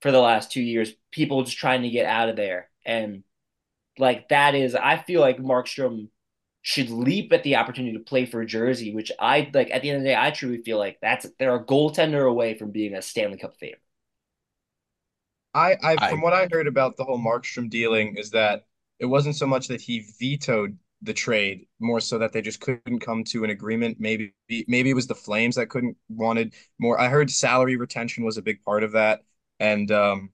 for 0.00 0.10
the 0.10 0.20
last 0.20 0.50
two 0.50 0.62
years. 0.62 0.92
People 1.10 1.44
just 1.44 1.56
trying 1.56 1.82
to 1.82 1.90
get 1.90 2.06
out 2.06 2.28
of 2.28 2.36
there. 2.36 2.68
And 2.84 3.22
like 3.98 4.28
that 4.30 4.54
is 4.54 4.74
I 4.74 4.96
feel 4.98 5.20
like 5.20 5.38
Markstrom 5.38 6.08
should 6.62 6.90
leap 6.90 7.32
at 7.32 7.42
the 7.42 7.56
opportunity 7.56 7.96
to 7.96 8.04
play 8.04 8.24
for 8.24 8.40
a 8.40 8.46
Jersey, 8.46 8.94
which 8.94 9.12
I 9.18 9.50
like 9.52 9.70
at 9.70 9.82
the 9.82 9.90
end 9.90 9.98
of 9.98 10.02
the 10.04 10.10
day, 10.10 10.16
I 10.16 10.30
truly 10.30 10.62
feel 10.62 10.78
like 10.78 10.98
that's 11.02 11.26
they're 11.38 11.54
a 11.56 11.64
goaltender 11.64 12.28
away 12.28 12.54
from 12.54 12.70
being 12.70 12.94
a 12.94 13.02
Stanley 13.02 13.38
Cup 13.38 13.56
favorite. 13.58 13.82
I, 15.54 15.76
I 15.82 15.98
I 15.98 16.08
from 16.08 16.20
what 16.22 16.32
I 16.32 16.48
heard 16.50 16.66
about 16.66 16.96
the 16.96 17.04
whole 17.04 17.18
Markstrom 17.18 17.68
dealing 17.68 18.16
is 18.16 18.30
that 18.30 18.64
it 18.98 19.06
wasn't 19.06 19.36
so 19.36 19.46
much 19.46 19.68
that 19.68 19.80
he 19.80 20.06
vetoed 20.18 20.78
the 21.02 21.12
trade, 21.12 21.66
more 21.80 22.00
so 22.00 22.18
that 22.18 22.32
they 22.32 22.40
just 22.40 22.60
couldn't 22.60 23.00
come 23.00 23.24
to 23.24 23.44
an 23.44 23.50
agreement. 23.50 23.98
Maybe 24.00 24.34
maybe 24.48 24.90
it 24.90 24.94
was 24.94 25.06
the 25.06 25.14
Flames 25.14 25.56
that 25.56 25.68
couldn't 25.68 25.96
wanted 26.08 26.54
more. 26.78 26.98
I 26.98 27.08
heard 27.08 27.30
salary 27.30 27.76
retention 27.76 28.24
was 28.24 28.38
a 28.38 28.42
big 28.42 28.62
part 28.62 28.82
of 28.84 28.92
that, 28.92 29.22
and 29.60 29.90
um, 29.90 30.30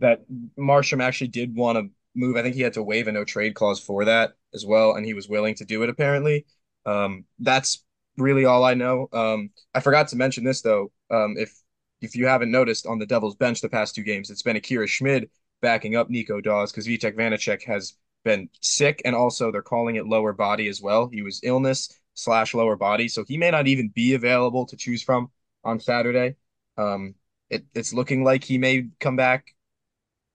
that 0.00 0.22
Markstrom 0.58 1.02
actually 1.02 1.28
did 1.28 1.54
want 1.56 1.78
to 1.78 1.90
move. 2.14 2.36
I 2.36 2.42
think 2.42 2.54
he 2.56 2.62
had 2.62 2.74
to 2.74 2.82
waive 2.82 3.08
a 3.08 3.12
no 3.12 3.24
trade 3.24 3.54
clause 3.54 3.80
for 3.80 4.04
that 4.06 4.34
as 4.54 4.64
well, 4.66 4.94
and 4.94 5.04
he 5.06 5.14
was 5.14 5.28
willing 5.28 5.54
to 5.56 5.64
do 5.64 5.82
it 5.82 5.88
apparently. 5.88 6.46
Um, 6.86 7.24
that's 7.38 7.84
really 8.16 8.44
all 8.44 8.64
I 8.64 8.74
know. 8.74 9.08
Um, 9.12 9.50
I 9.74 9.80
forgot 9.80 10.08
to 10.08 10.16
mention 10.16 10.44
this 10.44 10.62
though. 10.62 10.92
Um, 11.10 11.36
if 11.38 11.52
if 12.00 12.16
you 12.16 12.26
haven't 12.26 12.50
noticed 12.50 12.86
on 12.86 12.98
the 12.98 13.06
Devils 13.06 13.36
bench 13.36 13.60
the 13.60 13.68
past 13.68 13.94
two 13.94 14.02
games, 14.02 14.30
it's 14.30 14.42
been 14.42 14.56
Akira 14.56 14.86
Schmid 14.86 15.30
backing 15.60 15.94
up 15.96 16.10
Nico 16.10 16.40
Daws 16.40 16.72
because 16.72 16.86
Vitek 16.86 17.14
Vanecek 17.16 17.62
has 17.64 17.94
been 18.24 18.48
sick, 18.60 19.02
and 19.04 19.14
also 19.14 19.50
they're 19.50 19.62
calling 19.62 19.96
it 19.96 20.06
lower 20.06 20.32
body 20.32 20.68
as 20.68 20.80
well. 20.82 21.08
He 21.08 21.22
was 21.22 21.40
illness 21.42 21.88
slash 22.14 22.54
lower 22.54 22.76
body, 22.76 23.08
so 23.08 23.24
he 23.26 23.38
may 23.38 23.50
not 23.50 23.66
even 23.68 23.88
be 23.88 24.14
available 24.14 24.66
to 24.66 24.76
choose 24.76 25.02
from 25.02 25.30
on 25.64 25.80
Saturday. 25.80 26.36
Um, 26.76 27.14
it, 27.50 27.64
it's 27.74 27.92
looking 27.92 28.24
like 28.24 28.44
he 28.44 28.58
may 28.58 28.88
come 28.98 29.16
back 29.16 29.54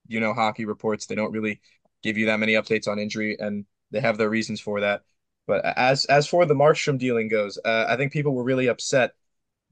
you 0.07 0.19
know, 0.19 0.33
hockey 0.33 0.65
reports, 0.65 1.05
they 1.05 1.15
don't 1.15 1.31
really 1.31 1.59
give 2.03 2.17
you 2.17 2.27
that 2.27 2.39
many 2.39 2.53
updates 2.53 2.87
on 2.87 2.99
injury, 2.99 3.37
and 3.39 3.65
they 3.91 3.99
have 4.01 4.17
their 4.17 4.29
reasons 4.29 4.59
for 4.59 4.81
that. 4.81 5.03
But 5.47 5.65
as 5.65 6.05
as 6.05 6.27
for 6.27 6.45
the 6.45 6.53
Markstrom 6.55 6.97
dealing 6.97 7.29
goes, 7.29 7.57
uh, 7.63 7.85
I 7.87 7.95
think 7.95 8.11
people 8.11 8.33
were 8.35 8.43
really 8.43 8.67
upset. 8.67 9.13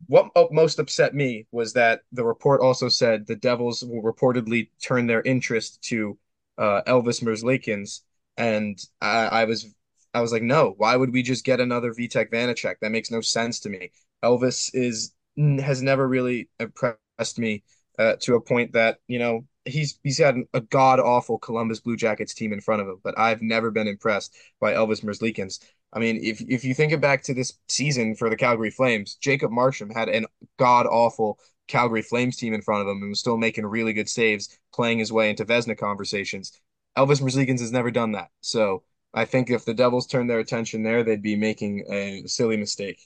What 0.08 0.32
most 0.52 0.80
upset 0.80 1.16
me 1.16 1.48
was 1.52 1.74
that 1.74 2.02
the 2.12 2.26
report 2.26 2.62
also 2.62 2.90
said 2.90 3.26
the 3.28 3.36
Devils 3.36 3.84
will 3.84 4.04
reportedly 4.04 4.70
turn 4.82 5.08
their 5.08 5.22
interest 5.22 5.82
to 5.84 6.18
uh, 6.58 6.82
Elvis 6.88 7.24
Merzlikins, 7.24 8.02
and 8.38 8.78
I, 9.02 9.28
I 9.28 9.46
was 9.46 9.74
I 10.14 10.22
was 10.22 10.32
like, 10.32 10.44
no, 10.44 10.74
why 10.78 10.96
would 10.96 11.12
we 11.12 11.24
just 11.24 11.44
get 11.44 11.60
another 11.60 11.94
Vitek 11.94 12.32
Vanecek? 12.32 12.76
That 12.82 12.92
makes 12.92 13.12
no 13.12 13.22
sense 13.22 13.60
to 13.62 13.70
me. 13.70 13.92
Elvis 14.24 14.72
is 14.74 15.14
has 15.38 15.82
never 15.82 16.08
really 16.08 16.50
impressed 16.60 17.38
me 17.38 17.64
uh, 18.00 18.16
to 18.22 18.36
a 18.36 18.42
point 18.42 18.74
that 18.74 19.00
you 19.08 19.20
know 19.20 19.46
he's 19.66 20.00
he's 20.04 20.18
had 20.18 20.38
a 20.54 20.62
god 20.62 21.00
awful 21.00 21.38
Columbus 21.38 21.80
Blue 21.80 21.98
Jackets 21.98 22.34
team 22.34 22.54
in 22.54 22.62
front 22.62 22.82
of 22.82 22.88
him, 22.88 23.00
but 23.04 23.18
I've 23.18 23.42
never 23.42 23.72
been 23.72 23.88
impressed 23.88 24.36
by 24.60 24.74
Elvis 24.74 25.04
Merzlikins. 25.04 25.60
I 25.94 26.00
mean, 26.00 26.20
if 26.24 26.42
if 26.48 26.64
you 26.64 26.74
think 26.74 27.00
back 27.02 27.24
to 27.24 27.34
this 27.34 27.54
season 27.68 28.16
for 28.16 28.30
the 28.30 28.36
Calgary 28.36 28.72
Flames, 28.72 29.16
Jacob 29.16 29.52
Markstrom 29.52 29.94
had 29.94 30.10
an 30.10 30.26
god 30.58 30.86
awful 30.88 31.40
Calgary 31.68 32.02
Flames 32.02 32.38
team 32.38 32.54
in 32.54 32.62
front 32.62 32.82
of 32.82 32.88
him 32.88 33.02
and 33.02 33.10
was 33.10 33.20
still 33.20 33.38
making 33.38 33.66
really 33.66 33.94
good 33.94 34.10
saves, 34.10 34.58
playing 34.74 35.00
his 35.00 35.12
way 35.12 35.30
into 35.30 35.46
Vezina 35.46 35.78
conversations. 35.78 36.52
Elvis 36.98 37.22
Merzlikins 37.22 37.60
has 37.60 37.72
never 37.72 37.92
done 37.92 38.14
that, 38.14 38.30
so 38.42 38.84
I 39.14 39.26
think 39.26 39.50
if 39.50 39.66
the 39.66 39.74
Devils 39.74 40.08
turned 40.08 40.30
their 40.30 40.40
attention 40.40 40.84
there, 40.84 41.04
they'd 41.04 41.22
be 41.22 41.36
making 41.36 41.86
a 41.90 42.28
silly 42.28 42.58
mistake. 42.58 43.00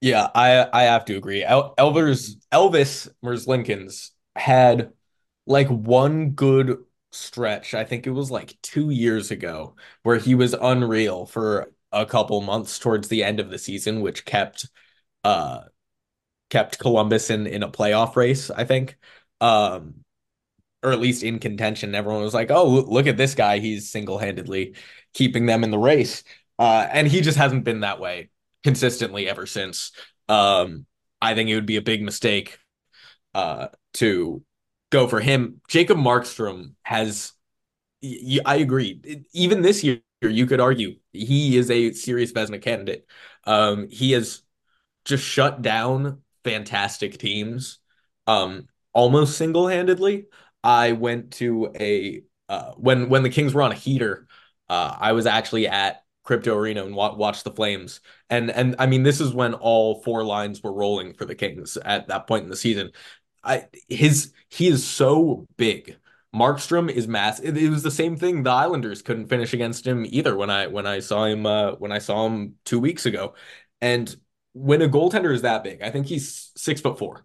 Yeah, 0.00 0.28
I 0.34 0.68
I 0.72 0.82
have 0.84 1.04
to 1.06 1.16
agree. 1.16 1.44
El 1.44 1.74
Elvis 1.76 2.36
Elvis 2.52 3.08
Merzlikins 3.24 4.10
had 4.36 4.92
like 5.46 5.68
one 5.68 6.30
good 6.30 6.84
stretch. 7.10 7.74
I 7.74 7.84
think 7.84 8.06
it 8.06 8.10
was 8.10 8.30
like 8.30 8.56
two 8.62 8.90
years 8.90 9.30
ago 9.30 9.76
where 10.02 10.18
he 10.18 10.34
was 10.34 10.54
unreal 10.54 11.26
for 11.26 11.72
a 11.92 12.06
couple 12.06 12.40
months 12.40 12.78
towards 12.78 13.08
the 13.08 13.24
end 13.24 13.40
of 13.40 13.50
the 13.50 13.58
season, 13.58 14.00
which 14.00 14.24
kept 14.24 14.68
uh 15.24 15.62
kept 16.50 16.78
Columbus 16.78 17.30
in 17.30 17.46
in 17.46 17.62
a 17.62 17.70
playoff 17.70 18.16
race, 18.16 18.50
I 18.50 18.64
think. 18.64 18.98
Um 19.40 20.04
or 20.82 20.92
at 20.92 21.00
least 21.00 21.22
in 21.22 21.38
contention. 21.38 21.94
Everyone 21.94 22.22
was 22.22 22.34
like, 22.34 22.50
"Oh, 22.50 22.66
look 22.68 23.06
at 23.06 23.16
this 23.16 23.34
guy. 23.34 23.58
He's 23.60 23.90
single-handedly 23.90 24.74
keeping 25.14 25.46
them 25.46 25.64
in 25.64 25.70
the 25.70 25.78
race." 25.78 26.24
Uh 26.58 26.86
and 26.90 27.08
he 27.08 27.20
just 27.20 27.38
hasn't 27.38 27.64
been 27.64 27.80
that 27.80 28.00
way 28.00 28.30
consistently 28.64 29.28
ever 29.28 29.46
since. 29.46 29.92
Um 30.28 30.86
I 31.20 31.34
think 31.34 31.48
it 31.50 31.54
would 31.54 31.66
be 31.66 31.76
a 31.76 31.82
big 31.82 32.02
mistake 32.02 32.58
uh, 33.34 33.68
to 33.94 34.42
go 34.90 35.08
for 35.08 35.20
him. 35.20 35.60
Jacob 35.68 35.98
Markstrom 35.98 36.74
has, 36.82 37.32
I 38.44 38.56
agree. 38.56 39.24
Even 39.32 39.62
this 39.62 39.84
year, 39.84 40.00
you 40.22 40.46
could 40.46 40.60
argue 40.60 40.96
he 41.12 41.56
is 41.56 41.70
a 41.70 41.92
serious 41.92 42.32
Vezina 42.32 42.60
candidate. 42.60 43.06
Um, 43.44 43.88
he 43.88 44.12
has 44.12 44.42
just 45.04 45.24
shut 45.24 45.62
down 45.62 46.22
fantastic 46.44 47.18
teams, 47.18 47.78
um, 48.26 48.68
almost 48.92 49.36
single 49.36 49.68
handedly. 49.68 50.26
I 50.62 50.92
went 50.92 51.32
to 51.34 51.72
a 51.78 52.22
uh, 52.48 52.72
when 52.76 53.08
when 53.08 53.22
the 53.22 53.30
Kings 53.30 53.54
were 53.54 53.62
on 53.62 53.72
a 53.72 53.76
heater, 53.76 54.26
uh, 54.68 54.96
I 54.98 55.12
was 55.12 55.26
actually 55.26 55.66
at 55.68 56.04
Crypto 56.24 56.56
Arena 56.56 56.84
and 56.84 56.94
wa- 56.94 57.14
watched 57.14 57.44
the 57.44 57.50
Flames, 57.50 58.00
and 58.30 58.50
and 58.50 58.76
I 58.78 58.86
mean 58.86 59.02
this 59.02 59.20
is 59.20 59.32
when 59.34 59.54
all 59.54 60.02
four 60.02 60.24
lines 60.24 60.62
were 60.62 60.72
rolling 60.72 61.14
for 61.14 61.24
the 61.24 61.34
Kings 61.34 61.76
at 61.76 62.08
that 62.08 62.26
point 62.26 62.44
in 62.44 62.50
the 62.50 62.56
season. 62.56 62.92
I 63.44 63.66
his 63.88 64.32
he 64.48 64.68
is 64.68 64.86
so 64.86 65.46
big. 65.56 65.96
Markstrom 66.34 66.90
is 66.90 67.06
massive. 67.06 67.56
It, 67.56 67.64
it 67.64 67.70
was 67.70 67.82
the 67.82 67.90
same 67.90 68.16
thing. 68.16 68.42
The 68.42 68.50
Islanders 68.50 69.02
couldn't 69.02 69.28
finish 69.28 69.52
against 69.52 69.86
him 69.86 70.06
either 70.08 70.36
when 70.36 70.50
I 70.50 70.66
when 70.66 70.86
I 70.86 71.00
saw 71.00 71.24
him 71.24 71.46
uh, 71.46 71.72
when 71.72 71.92
I 71.92 71.98
saw 71.98 72.26
him 72.26 72.56
two 72.64 72.80
weeks 72.80 73.06
ago. 73.06 73.34
And 73.80 74.14
when 74.52 74.82
a 74.82 74.88
goaltender 74.88 75.32
is 75.32 75.42
that 75.42 75.64
big, 75.64 75.82
I 75.82 75.90
think 75.90 76.06
he's 76.06 76.52
six 76.56 76.80
foot 76.80 76.98
four. 76.98 77.24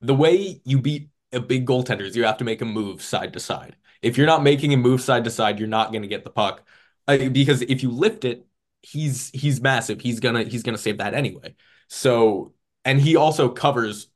The 0.00 0.14
way 0.14 0.60
you 0.64 0.80
beat 0.80 1.10
a 1.32 1.40
big 1.40 1.66
goaltender 1.66 2.02
is 2.02 2.16
you 2.16 2.24
have 2.24 2.38
to 2.38 2.44
make 2.44 2.60
him 2.62 2.72
move 2.72 3.02
side 3.02 3.32
to 3.34 3.40
side. 3.40 3.76
If 4.02 4.18
you're 4.18 4.26
not 4.26 4.42
making 4.42 4.72
him 4.72 4.82
move 4.82 5.00
side 5.00 5.24
to 5.24 5.30
side, 5.30 5.58
you're 5.58 5.68
not 5.68 5.90
going 5.90 6.02
to 6.02 6.08
get 6.08 6.24
the 6.24 6.30
puck 6.30 6.66
uh, 7.08 7.28
because 7.30 7.62
if 7.62 7.82
you 7.82 7.90
lift 7.90 8.24
it, 8.24 8.46
he's 8.82 9.30
he's 9.30 9.60
massive. 9.60 10.00
He's 10.00 10.20
gonna 10.20 10.44
he's 10.44 10.62
gonna 10.62 10.78
save 10.78 10.98
that 10.98 11.14
anyway. 11.14 11.54
So 11.88 12.54
and 12.84 13.00
he 13.00 13.16
also 13.16 13.48
covers 13.48 14.08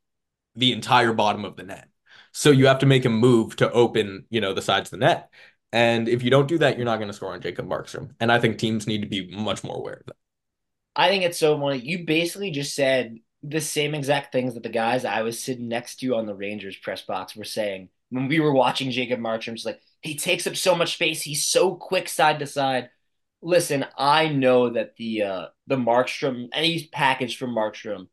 the 0.61 0.73
entire 0.73 1.13
bottom 1.13 1.45
of 1.45 1.57
the 1.57 1.65
net. 1.65 1.89
So 2.33 2.51
you 2.51 2.67
have 2.67 2.79
to 2.81 2.87
make 2.87 3.05
him 3.05 3.17
move 3.17 3.57
to 3.57 3.71
open, 3.73 4.27
you 4.31 4.41
know, 4.41 4.55
the 4.55 4.63
sides 4.63 4.89
of 4.89 4.93
the 4.93 5.05
net. 5.05 5.31
And 5.73 6.09
if 6.09 6.23
you 6.23 6.31
don't 6.31 6.49
do 6.49 6.59
that, 6.59 6.77
you're 6.77 6.85
not 6.85 6.97
going 6.97 7.09
to 7.09 7.15
score 7.15 7.33
on 7.33 7.41
Jacob 7.41 7.69
Markstrom. 7.69 8.11
And 8.21 8.31
I 8.31 8.39
think 8.39 8.59
teams 8.59 8.87
need 8.87 9.03
to 9.03 9.09
be 9.09 9.29
much 9.35 9.65
more 9.65 9.77
aware 9.77 9.95
of 9.95 10.07
that. 10.07 10.17
I 10.95 11.09
think 11.09 11.25
it's 11.25 11.39
so 11.39 11.59
funny. 11.59 11.79
You 11.79 12.05
basically 12.05 12.51
just 12.51 12.75
said 12.75 13.19
the 13.43 13.61
same 13.61 13.95
exact 13.95 14.33
things 14.33 14.55
that 14.55 14.63
the 14.63 14.69
guys 14.69 15.05
I 15.05 15.23
was 15.23 15.39
sitting 15.41 15.69
next 15.69 15.97
to 16.01 16.17
on 16.17 16.27
the 16.27 16.35
Rangers 16.35 16.77
press 16.77 17.03
box 17.03 17.35
were 17.35 17.45
saying 17.45 17.89
when 18.11 18.29
we 18.29 18.41
were 18.41 18.53
watching 18.53 18.91
Jacob 18.91 19.21
Markstrom. 19.21 19.55
Just 19.55 19.67
like 19.67 19.81
he 20.03 20.17
takes 20.17 20.47
up 20.47 20.57
so 20.57 20.75
much 20.75 20.95
space. 20.95 21.23
He's 21.23 21.47
so 21.47 21.75
quick 21.75 22.09
side 22.09 22.41
to 22.41 22.47
side. 22.47 22.91
Listen, 23.41 23.87
I 23.97 24.29
know 24.29 24.71
that 24.71 24.97
the 24.97 25.23
uh 25.23 25.47
the 25.67 25.77
Markstrom 25.77 26.49
any 26.53 26.89
package 26.93 27.39
from 27.39 27.55
Markstrom 27.55 28.09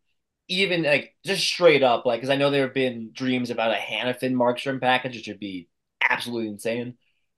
even 0.47 0.83
like 0.83 1.15
just 1.25 1.43
straight 1.43 1.83
up, 1.83 2.05
like, 2.05 2.19
because 2.19 2.29
I 2.29 2.37
know 2.37 2.49
there 2.49 2.63
have 2.63 2.73
been 2.73 3.11
dreams 3.11 3.49
about 3.49 3.73
a 3.73 3.77
Hanifin 3.77 4.33
Markstrom 4.33 4.79
package, 4.79 5.15
which 5.15 5.27
would 5.27 5.39
be 5.39 5.67
absolutely 6.01 6.47
insane. 6.47 6.95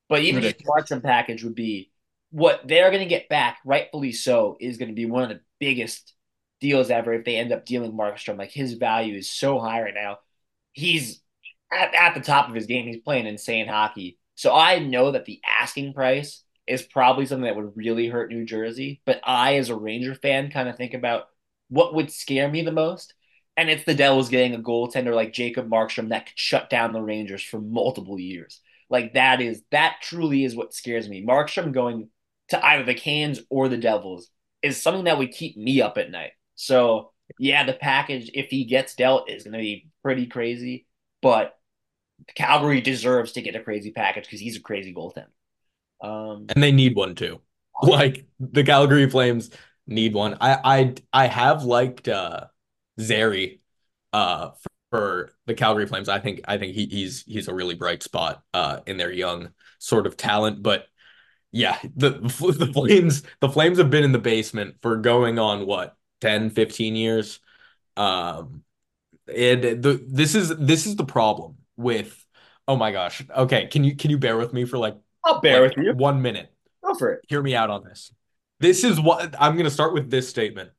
But 0.07 0.21
even 0.21 0.41
just 0.41 0.63
Markstrom 0.63 1.03
package 1.03 1.43
would 1.43 1.55
be 1.55 1.91
what 2.31 2.67
they're 2.67 2.89
going 2.89 3.03
to 3.03 3.09
get 3.09 3.29
back, 3.29 3.59
rightfully 3.65 4.11
so, 4.11 4.57
is 4.59 4.77
going 4.77 4.89
to 4.89 4.95
be 4.95 5.05
one 5.05 5.23
of 5.23 5.29
the 5.29 5.41
biggest 5.59 6.13
deals 6.59 6.89
ever 6.89 7.13
if 7.13 7.25
they 7.25 7.37
end 7.37 7.51
up 7.51 7.65
dealing 7.65 7.93
Markstrom. 7.93 8.37
Like 8.37 8.51
his 8.51 8.73
value 8.73 9.15
is 9.15 9.29
so 9.29 9.59
high 9.59 9.81
right 9.81 9.93
now. 9.93 10.19
He's 10.71 11.21
at, 11.71 11.93
at 11.93 12.13
the 12.13 12.21
top 12.21 12.49
of 12.49 12.55
his 12.55 12.65
game. 12.65 12.87
He's 12.87 13.01
playing 13.01 13.27
insane 13.27 13.67
hockey. 13.67 14.17
So 14.35 14.55
I 14.55 14.79
know 14.79 15.11
that 15.11 15.25
the 15.25 15.41
asking 15.45 15.93
price 15.93 16.43
is 16.67 16.81
probably 16.81 17.25
something 17.25 17.45
that 17.45 17.55
would 17.55 17.75
really 17.75 18.07
hurt 18.07 18.31
New 18.31 18.45
Jersey. 18.45 19.01
But 19.05 19.19
I, 19.23 19.55
as 19.55 19.69
a 19.69 19.75
Ranger 19.75 20.15
fan, 20.15 20.51
kind 20.51 20.69
of 20.69 20.77
think 20.77 20.93
about 20.93 21.25
what 21.69 21.93
would 21.93 22.11
scare 22.11 22.49
me 22.49 22.61
the 22.61 22.71
most, 22.71 23.13
and 23.55 23.69
it's 23.69 23.83
the 23.83 23.93
Devils 23.93 24.29
getting 24.29 24.55
a 24.55 24.59
goaltender 24.59 25.13
like 25.13 25.33
Jacob 25.33 25.69
Markstrom 25.69 26.09
that 26.09 26.27
could 26.27 26.39
shut 26.39 26.69
down 26.69 26.93
the 26.93 27.01
Rangers 27.01 27.43
for 27.43 27.59
multiple 27.59 28.19
years. 28.19 28.61
Like 28.89 29.13
that 29.13 29.41
is 29.41 29.61
that 29.71 29.97
truly 30.01 30.43
is 30.43 30.55
what 30.55 30.73
scares 30.73 31.07
me. 31.07 31.25
Markstrom 31.25 31.73
going 31.73 32.09
to 32.49 32.65
either 32.65 32.83
the 32.83 32.95
Canes 32.95 33.41
or 33.49 33.69
the 33.69 33.77
Devils 33.77 34.29
is 34.61 34.81
something 34.81 35.05
that 35.05 35.17
would 35.17 35.31
keep 35.31 35.57
me 35.57 35.81
up 35.81 35.97
at 35.97 36.11
night. 36.11 36.31
So 36.55 37.11
yeah, 37.37 37.63
the 37.63 37.73
package 37.73 38.31
if 38.33 38.49
he 38.49 38.65
gets 38.65 38.95
dealt 38.95 39.29
is 39.29 39.43
going 39.43 39.53
to 39.53 39.59
be 39.59 39.89
pretty 40.03 40.25
crazy, 40.25 40.87
but 41.21 41.55
Calgary 42.35 42.81
deserves 42.81 43.33
to 43.33 43.41
get 43.41 43.55
a 43.55 43.63
crazy 43.63 43.91
package 43.91 44.23
because 44.23 44.39
he's 44.39 44.57
a 44.57 44.61
crazy 44.61 44.93
goaltender. 44.93 45.27
Um, 46.01 46.47
and 46.49 46.63
they 46.63 46.71
need 46.71 46.95
one 46.95 47.15
too. 47.15 47.41
Like 47.81 48.25
the 48.39 48.63
Calgary 48.63 49.09
Flames 49.09 49.51
need 49.89 50.13
one. 50.13 50.37
I 50.39 50.59
I 50.63 50.95
I 51.11 51.27
have 51.27 51.63
liked 51.63 52.07
uh 52.07 52.45
Zary 52.99 53.61
uh 54.13 54.51
for, 54.91 55.31
the 55.45 55.53
Calgary 55.53 55.85
Flames. 55.85 56.09
I 56.09 56.19
think 56.19 56.41
I 56.47 56.57
think 56.57 56.73
he, 56.73 56.85
he's 56.87 57.23
he's 57.23 57.47
a 57.47 57.53
really 57.53 57.75
bright 57.75 58.01
spot 58.01 58.43
uh 58.53 58.79
in 58.87 58.97
their 58.97 59.11
young 59.11 59.49
sort 59.79 60.07
of 60.07 60.17
talent, 60.17 60.63
but 60.63 60.85
yeah, 61.51 61.77
the 61.95 62.11
the 62.57 62.71
Flames 62.73 63.23
the 63.39 63.49
Flames 63.49 63.77
have 63.77 63.89
been 63.89 64.03
in 64.03 64.11
the 64.11 64.19
basement 64.19 64.75
for 64.81 64.97
going 64.97 65.39
on 65.39 65.65
what 65.65 65.95
10 66.21 66.51
15 66.51 66.95
years. 66.95 67.39
Um 67.97 68.63
and 69.27 69.63
the 69.83 70.03
this 70.07 70.35
is 70.35 70.55
this 70.57 70.87
is 70.87 70.95
the 70.95 71.05
problem 71.05 71.57
with 71.77 72.25
oh 72.67 72.75
my 72.75 72.91
gosh. 72.91 73.23
Okay, 73.29 73.67
can 73.67 73.83
you 73.83 73.95
can 73.95 74.11
you 74.11 74.17
bear 74.17 74.37
with 74.37 74.53
me 74.53 74.65
for 74.65 74.77
like 74.77 74.97
I'll 75.23 75.41
bear 75.41 75.63
like 75.63 75.75
with 75.75 75.85
you. 75.85 75.93
1 75.93 76.21
minute. 76.21 76.51
Go 76.83 76.93
for 76.93 77.13
it. 77.13 77.25
Hear 77.27 77.41
me 77.41 77.55
out 77.55 77.69
on 77.69 77.83
this. 77.83 78.11
This 78.59 78.83
is 78.83 78.99
what 78.99 79.35
I'm 79.39 79.53
going 79.53 79.65
to 79.65 79.71
start 79.71 79.93
with 79.93 80.09
this 80.09 80.27
statement. 80.29 80.71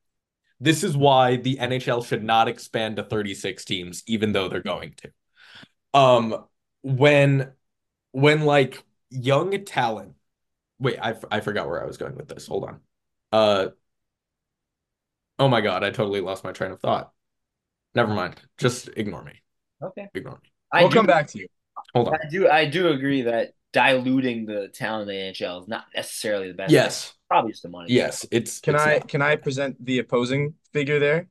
This 0.59 0.83
is 0.83 0.95
why 0.95 1.37
the 1.37 1.57
NHL 1.57 2.05
should 2.05 2.23
not 2.23 2.47
expand 2.47 2.97
to 2.97 3.03
36 3.03 3.65
teams, 3.65 4.03
even 4.05 4.31
though 4.31 4.47
they're 4.47 4.61
going 4.61 4.93
to. 4.97 5.99
Um, 5.99 6.45
when, 6.83 7.51
when 8.11 8.41
like 8.41 8.83
young 9.09 9.65
talent, 9.65 10.13
wait, 10.79 10.99
I, 11.01 11.15
I 11.31 11.39
forgot 11.39 11.67
where 11.67 11.81
I 11.81 11.87
was 11.87 11.97
going 11.97 12.15
with 12.15 12.27
this. 12.27 12.47
Hold 12.47 12.65
on. 12.65 12.79
Uh, 13.31 13.67
oh 15.39 15.47
my 15.47 15.61
God, 15.61 15.83
I 15.83 15.89
totally 15.89 16.21
lost 16.21 16.43
my 16.43 16.51
train 16.51 16.71
of 16.71 16.79
thought. 16.79 17.11
Never 17.95 18.13
mind. 18.13 18.35
Just 18.57 18.89
ignore 18.95 19.23
me. 19.23 19.41
Okay. 19.81 20.07
Ignore 20.13 20.39
me. 20.43 20.51
I 20.71 20.81
we'll 20.81 20.89
do, 20.89 20.95
come 20.95 21.07
back 21.07 21.27
to 21.29 21.39
you. 21.39 21.47
Hold 21.95 22.09
on. 22.09 22.15
I 22.15 22.29
do. 22.29 22.47
I 22.47 22.65
do 22.65 22.89
agree 22.89 23.23
that 23.23 23.53
diluting 23.73 24.45
the 24.45 24.67
talent 24.69 25.03
of 25.03 25.07
the 25.07 25.13
NHL 25.13 25.61
is 25.61 25.67
not 25.67 25.85
necessarily 25.95 26.49
the 26.49 26.53
best. 26.53 26.71
Yes, 26.71 27.13
probably 27.27 27.51
just 27.51 27.63
the 27.63 27.69
money. 27.69 27.91
Yes, 27.91 28.25
it's. 28.31 28.59
Can 28.59 28.75
it's 28.75 28.83
I 28.83 28.93
not. 28.97 29.07
can 29.07 29.21
I 29.21 29.35
present 29.35 29.83
the 29.83 29.99
opposing 29.99 30.55
figure 30.73 30.99
there? 30.99 31.27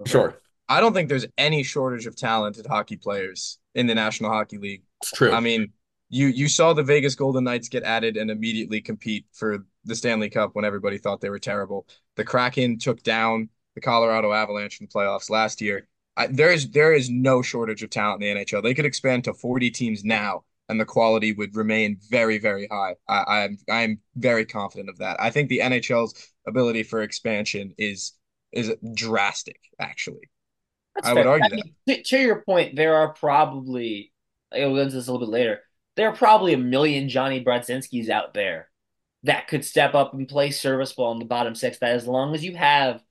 Okay. 0.00 0.10
Sure. 0.10 0.40
I 0.68 0.80
don't 0.80 0.94
think 0.94 1.08
there's 1.08 1.26
any 1.36 1.62
shortage 1.62 2.06
of 2.06 2.16
talented 2.16 2.66
hockey 2.66 2.96
players 2.96 3.58
in 3.74 3.86
the 3.86 3.94
National 3.94 4.30
Hockey 4.30 4.58
League. 4.58 4.82
It's 5.02 5.12
true. 5.12 5.32
I 5.32 5.40
mean, 5.40 5.72
you 6.08 6.28
you 6.28 6.48
saw 6.48 6.72
the 6.72 6.82
Vegas 6.82 7.14
Golden 7.14 7.44
Knights 7.44 7.68
get 7.68 7.82
added 7.82 8.16
and 8.16 8.30
immediately 8.30 8.80
compete 8.80 9.26
for 9.32 9.64
the 9.84 9.94
Stanley 9.94 10.30
Cup 10.30 10.50
when 10.54 10.64
everybody 10.64 10.98
thought 10.98 11.20
they 11.20 11.30
were 11.30 11.38
terrible. 11.38 11.86
The 12.16 12.24
Kraken 12.24 12.78
took 12.78 13.02
down 13.02 13.50
the 13.74 13.80
Colorado 13.80 14.32
Avalanche 14.32 14.80
in 14.80 14.86
the 14.86 14.92
playoffs 14.92 15.28
last 15.28 15.60
year. 15.60 15.88
I, 16.16 16.28
there 16.28 16.52
is 16.52 16.70
there 16.70 16.92
is 16.92 17.10
no 17.10 17.42
shortage 17.42 17.82
of 17.82 17.90
talent 17.90 18.22
in 18.22 18.36
the 18.36 18.44
NHL. 18.44 18.62
They 18.62 18.74
could 18.74 18.84
expand 18.84 19.24
to 19.24 19.34
40 19.34 19.70
teams 19.70 20.04
now 20.04 20.44
and 20.68 20.80
the 20.80 20.84
quality 20.84 21.32
would 21.32 21.54
remain 21.54 21.98
very, 22.10 22.38
very 22.38 22.66
high. 22.70 22.96
I, 23.08 23.44
I'm 23.44 23.58
I'm 23.68 24.00
very 24.16 24.46
confident 24.46 24.88
of 24.88 24.98
that. 24.98 25.20
I 25.20 25.30
think 25.30 25.48
the 25.48 25.60
NHL's 25.60 26.32
ability 26.46 26.82
for 26.82 27.02
expansion 27.02 27.74
is 27.78 28.12
is 28.52 28.72
drastic, 28.94 29.60
actually. 29.78 30.30
That's 30.94 31.08
I 31.08 31.14
fair. 31.14 31.24
would 31.24 31.30
argue 31.30 31.52
I 31.52 31.56
mean, 31.56 31.74
that. 31.86 32.04
To, 32.06 32.18
your 32.18 32.42
point, 32.42 32.76
there 32.76 32.96
are 32.96 33.12
probably 33.12 34.12
I'll 34.52 34.74
get 34.74 34.82
into 34.82 34.96
this 34.96 35.08
a 35.08 35.12
little 35.12 35.26
bit 35.26 35.32
later. 35.32 35.60
There 35.96 36.08
are 36.08 36.16
probably 36.16 36.54
a 36.54 36.58
million 36.58 37.08
Jonny 37.08 37.44
Brodzinskis 37.44 38.08
out 38.08 38.34
there 38.34 38.68
that 39.24 39.48
could 39.48 39.64
step 39.64 39.94
up 39.94 40.14
and 40.14 40.28
play 40.28 40.50
serviceable 40.50 41.12
in 41.12 41.18
the 41.18 41.24
bottom 41.24 41.54
six. 41.54 41.78
That 41.78 41.92
as 41.92 42.06
long 42.06 42.34
as 42.34 42.44
you 42.44 42.56
have 42.56 43.02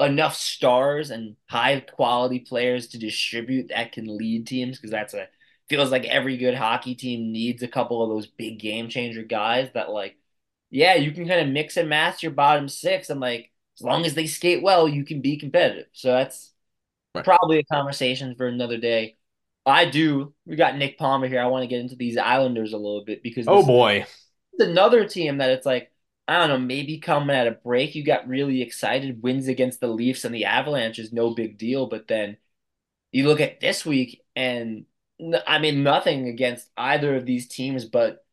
enough 0.00 0.36
stars 0.36 1.10
and 1.10 1.36
high 1.48 1.80
quality 1.80 2.40
players 2.40 2.88
to 2.88 2.98
distribute 2.98 3.68
that 3.68 3.92
can 3.92 4.16
lead 4.16 4.46
teams, 4.46 4.78
because 4.78 4.90
that's 4.90 5.14
a 5.14 5.26
feels 5.68 5.90
like 5.90 6.04
every 6.04 6.36
good 6.36 6.54
hockey 6.54 6.94
team 6.94 7.32
needs 7.32 7.62
a 7.62 7.68
couple 7.68 8.02
of 8.02 8.10
those 8.10 8.26
big 8.26 8.58
game 8.58 8.88
changer 8.88 9.22
guys 9.22 9.68
that 9.74 9.90
like, 9.90 10.16
yeah, 10.70 10.94
you 10.94 11.12
can 11.12 11.26
kind 11.26 11.40
of 11.40 11.48
mix 11.48 11.76
and 11.76 11.88
match 11.88 12.22
your 12.22 12.32
bottom 12.32 12.68
six. 12.68 13.10
And 13.10 13.20
like, 13.20 13.50
as 13.78 13.82
long 13.82 14.04
as 14.04 14.14
they 14.14 14.26
skate 14.26 14.62
well, 14.62 14.88
you 14.88 15.04
can 15.04 15.20
be 15.20 15.38
competitive. 15.38 15.86
So 15.92 16.12
that's 16.12 16.52
right. 17.14 17.24
probably 17.24 17.58
a 17.58 17.64
conversation 17.64 18.34
for 18.36 18.46
another 18.46 18.78
day. 18.78 19.16
I 19.64 19.84
do. 19.84 20.34
We 20.46 20.56
got 20.56 20.76
Nick 20.76 20.98
Palmer 20.98 21.28
here. 21.28 21.40
I 21.40 21.46
want 21.46 21.62
to 21.62 21.68
get 21.68 21.80
into 21.80 21.96
these 21.96 22.16
Islanders 22.16 22.72
a 22.72 22.78
little 22.78 23.04
bit 23.04 23.22
because 23.22 23.46
oh 23.48 23.64
boy, 23.64 24.06
another 24.58 25.06
team 25.06 25.38
that 25.38 25.50
it's 25.50 25.66
like 25.66 25.92
I 26.26 26.38
don't 26.38 26.48
know, 26.48 26.58
maybe 26.58 26.98
coming 26.98 27.34
at 27.34 27.46
a 27.46 27.52
break, 27.52 27.94
you 27.94 28.04
got 28.04 28.28
really 28.28 28.60
excited. 28.60 29.22
Wins 29.22 29.48
against 29.48 29.80
the 29.80 29.86
Leafs 29.88 30.24
and 30.24 30.34
the 30.34 30.44
Avalanche 30.44 30.98
is 30.98 31.12
no 31.12 31.34
big 31.34 31.56
deal, 31.58 31.86
but 31.86 32.06
then 32.06 32.36
you 33.12 33.26
look 33.26 33.40
at 33.40 33.60
this 33.60 33.86
week 33.86 34.22
and 34.36 34.84
I 35.46 35.58
mean, 35.58 35.82
nothing 35.82 36.28
against 36.28 36.68
either 36.76 37.16
of 37.16 37.26
these 37.26 37.48
teams, 37.48 37.84
but 37.84 38.24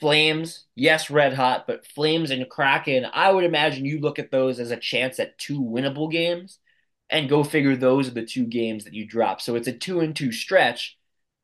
Flames, 0.00 0.66
yes, 0.74 1.08
red 1.08 1.34
hot, 1.34 1.66
but 1.66 1.86
Flames 1.86 2.30
and 2.30 2.48
Kraken, 2.48 3.06
I 3.12 3.30
would 3.30 3.44
imagine 3.44 3.84
you 3.84 4.00
look 4.00 4.18
at 4.18 4.30
those 4.30 4.58
as 4.58 4.70
a 4.70 4.76
chance 4.76 5.20
at 5.20 5.38
two 5.38 5.60
winnable 5.60 6.10
games 6.10 6.58
and 7.08 7.28
go 7.28 7.44
figure 7.44 7.76
those 7.76 8.08
are 8.08 8.12
the 8.12 8.24
two 8.24 8.44
games 8.44 8.84
that 8.84 8.94
you 8.94 9.06
drop. 9.06 9.40
So 9.40 9.54
it's 9.54 9.68
a 9.68 9.72
two 9.72 10.00
and 10.00 10.14
two 10.14 10.32
stretch. 10.32 10.98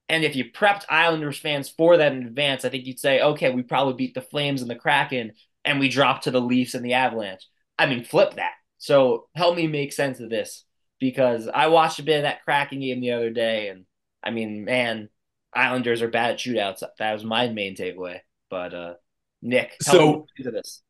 And 0.09 0.25
if 0.25 0.35
you 0.35 0.51
prepped 0.51 0.85
Islanders 0.89 1.39
fans 1.39 1.69
for 1.69 1.97
that 1.97 2.13
in 2.13 2.27
advance, 2.27 2.65
I 2.65 2.71
think 2.71 2.87
you'd 2.87 2.99
say, 2.99 3.21
okay, 3.21 3.51
we 3.51 3.63
probably 3.63 3.95
beat 3.95 4.15
the 4.15 4.21
Flames 4.21 4.63
and 4.63 4.71
the 4.71 4.75
Kraken 4.75 5.33
and 5.65 5.79
we 5.79 5.89
drop 5.89 6.23
to 6.23 6.31
the 6.31 6.41
Leafs 6.41 6.75
and 6.75 6.85
the 6.85 6.95
Avalanche. 6.95 7.47
I 7.79 7.87
mean, 7.87 8.03
flip 8.05 8.35
that. 8.35 8.55
So 8.79 9.29
help 9.35 9.57
me 9.57 9.69
make 9.69 9.93
sense 9.93 10.19
of 10.21 10.29
this 10.29 10.65
because 10.99 11.49
I 11.49 11.69
watched 11.69 12.01
a 12.01 12.03
bit 12.03 12.17
of 12.17 12.23
that 12.23 12.43
Kraken 12.45 12.81
game 12.81 13.01
the 13.01 13.13
other 13.13 13.31
day 13.31 13.69
and 13.69 13.85
I 14.23 14.31
mean, 14.31 14.65
man, 14.65 15.09
Islanders 15.53 16.03
are 16.03 16.09
bad 16.09 16.33
at 16.33 16.39
shootouts. 16.39 16.83
That 16.99 17.13
was 17.13 17.25
my 17.25 17.49
main 17.49 17.75
takeaway. 17.77 18.21
But 18.49 18.75
uh, 18.75 18.95
Nick, 19.43 19.77
tell 19.83 19.95
So- 19.95 20.13
me 20.13 20.25
into 20.39 20.51
this. 20.51 20.83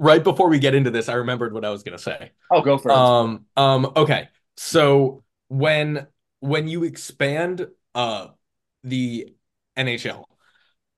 Right 0.00 0.22
before 0.22 0.48
we 0.48 0.60
get 0.60 0.76
into 0.76 0.92
this, 0.92 1.08
I 1.08 1.14
remembered 1.14 1.52
what 1.52 1.64
I 1.64 1.70
was 1.70 1.82
gonna 1.82 1.98
say. 1.98 2.30
Oh, 2.52 2.60
go 2.62 2.78
for 2.78 2.92
it. 2.92 2.96
Um, 2.96 3.46
um, 3.56 3.92
okay. 3.96 4.28
So 4.56 5.24
when 5.48 6.06
when 6.38 6.68
you 6.68 6.84
expand 6.84 7.66
uh 7.96 8.28
the 8.84 9.34
NHL, 9.76 10.22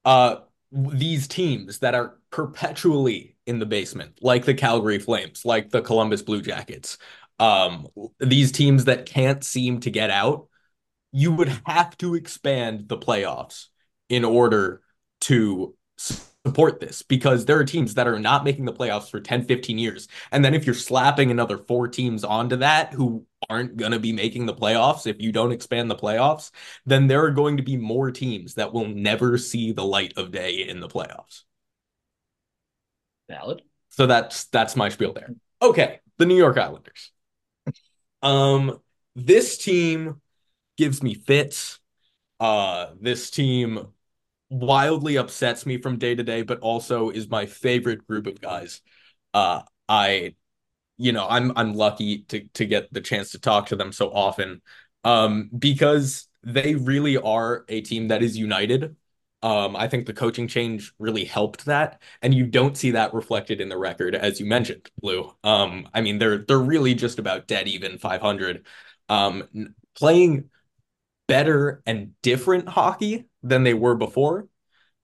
uh 0.05 0.37
these 0.71 1.29
teams 1.29 1.79
that 1.79 1.95
are 1.95 2.19
perpetually 2.31 3.37
in 3.47 3.59
the 3.59 3.65
basement, 3.65 4.19
like 4.21 4.45
the 4.45 4.53
Calgary 4.53 4.99
Flames, 4.99 5.47
like 5.47 5.71
the 5.71 5.81
Columbus 5.81 6.21
Blue 6.21 6.43
Jackets, 6.43 6.99
um, 7.39 7.89
these 8.19 8.53
teams 8.53 8.85
that 8.85 9.07
can't 9.07 9.43
seem 9.43 9.81
to 9.81 9.91
get 9.91 10.11
out, 10.11 10.49
you 11.13 11.33
would 11.33 11.49
have 11.67 11.97
to 11.99 12.15
expand 12.15 12.89
the 12.89 12.99
playoffs 12.99 13.67
in 14.09 14.25
order 14.25 14.83
to 15.23 15.75
support 16.45 16.81
this 16.81 17.03
because 17.03 17.45
there 17.45 17.59
are 17.59 17.65
teams 17.65 17.95
that 17.95 18.09
are 18.09 18.19
not 18.19 18.45
making 18.45 18.65
the 18.65 18.73
playoffs 18.73 19.11
for 19.11 19.21
10, 19.21 19.45
15 19.45 19.79
years. 19.79 20.09
And 20.33 20.45
then 20.45 20.55
if 20.55 20.65
you're 20.65 20.75
slapping 20.75 21.31
another 21.31 21.59
four 21.59 21.89
teams 21.89 22.25
onto 22.25 22.57
that 22.57 22.93
who 22.93 23.27
aren't 23.49 23.77
going 23.77 23.93
to 23.93 23.99
be 23.99 24.13
making 24.13 24.47
the 24.47 24.55
playoffs, 24.55 25.07
if 25.07 25.21
you 25.21 25.33
don't 25.33 25.53
expand 25.53 25.91
the 25.91 25.97
playoffs, 25.97 26.51
then 26.87 27.07
there 27.07 27.25
are 27.25 27.31
going 27.31 27.59
to 27.59 27.63
be 27.63 27.77
more 27.77 28.11
teams 28.11 28.55
that 28.55 28.73
will 28.73 28.89
never 28.89 29.37
see 29.37 29.73
the 29.73 29.85
light 29.85 30.15
of 30.17 30.31
day 30.31 30.67
in 30.67 30.81
the 30.81 30.89
playoffs. 30.89 31.43
Valid. 33.29 33.63
So 33.91 34.07
that's 34.07 34.45
that's 34.47 34.77
my 34.77 34.89
spiel 34.89 35.13
there. 35.13 35.31
Okay, 35.61 36.01
the 36.19 36.27
New 36.27 36.37
York 36.37 36.57
Islanders. 36.57 37.13
Um, 38.23 38.81
this 39.15 39.59
team 39.59 40.21
gives 40.81 41.03
me 41.03 41.15
fits. 41.15 41.79
Uh, 42.41 42.89
this 43.01 43.31
team 43.31 43.89
wildly 44.51 45.19
upsets 45.19 45.67
me 45.67 45.79
from 45.79 45.99
day 45.99 46.15
to 46.15 46.23
day, 46.25 46.43
but 46.43 46.61
also 46.61 47.11
is 47.11 47.29
my 47.29 47.47
favorite 47.47 48.07
group 48.07 48.27
of 48.27 48.41
guys. 48.41 48.81
Uh, 49.35 49.63
I, 49.89 50.35
you 50.99 51.13
know, 51.13 51.27
I'm 51.29 51.53
I'm 51.57 51.75
lucky 51.75 52.25
to 52.31 52.49
to 52.55 52.67
get 52.67 52.93
the 52.93 53.01
chance 53.01 53.33
to 53.33 53.41
talk 53.41 53.69
to 53.69 53.77
them 53.77 53.93
so 53.93 54.11
often, 54.13 54.63
um, 55.05 55.51
because 55.57 56.29
they 56.43 56.75
really 56.75 57.17
are 57.19 57.65
a 57.69 57.83
team 57.83 58.09
that 58.09 58.23
is 58.23 58.39
united. 58.39 58.97
Um, 59.43 59.75
I 59.77 59.89
think 59.89 60.07
the 60.07 60.13
coaching 60.13 60.49
change 60.49 60.93
really 60.99 61.25
helped 61.25 61.65
that, 61.67 62.03
and 62.23 62.35
you 62.35 62.47
don't 62.47 62.77
see 62.77 62.91
that 62.93 63.15
reflected 63.15 63.61
in 63.61 63.71
the 63.71 63.79
record, 63.79 64.15
as 64.15 64.39
you 64.41 64.47
mentioned, 64.47 64.91
Lou. 65.03 65.33
Um, 65.45 65.89
I 65.95 66.03
mean, 66.03 66.19
they're 66.19 66.39
they're 66.39 66.59
really 66.59 66.95
just 66.95 67.19
about 67.19 67.47
dead 67.49 67.69
even 67.69 67.99
500. 67.99 68.67
Um, 69.09 69.75
playing 69.95 70.51
better 71.31 71.81
and 71.87 72.13
different 72.23 72.69
hockey 72.69 73.27
than 73.43 73.63
they 73.63 73.75
were 73.75 73.95
before. 73.95 74.49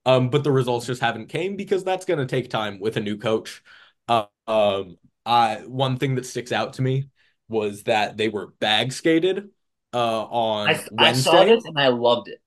Um, 0.05 0.29
but 0.31 0.45
the 0.45 0.53
results 0.53 0.87
just 0.87 1.01
haven't 1.01 1.29
came 1.29 1.57
because 1.57 1.85
that's 1.85 2.05
going 2.05 2.19
to 2.19 2.27
take 2.27 2.51
time 2.51 2.81
with 2.81 2.97
a 2.97 3.01
new 3.01 3.17
coach. 3.17 3.63
Uh, 4.09 4.27
um, 4.47 4.97
I 5.25 5.63
one 5.67 5.97
thing 5.99 6.17
that 6.17 6.27
sticks 6.27 6.53
out 6.53 6.75
to 6.75 6.83
me 6.83 7.09
was 7.49 7.85
that 7.85 8.17
they 8.17 8.29
were 8.29 8.49
bag 8.59 8.93
skated 8.93 9.51
uh 9.95 10.25
on 10.25 10.69
I, 10.69 10.73
I 10.99 11.13
saw 11.13 11.45
Wednesday. 11.45 11.55
this 11.55 11.65
and 11.65 11.79
I 11.79 11.89
loved 11.89 12.29
it. 12.29 12.41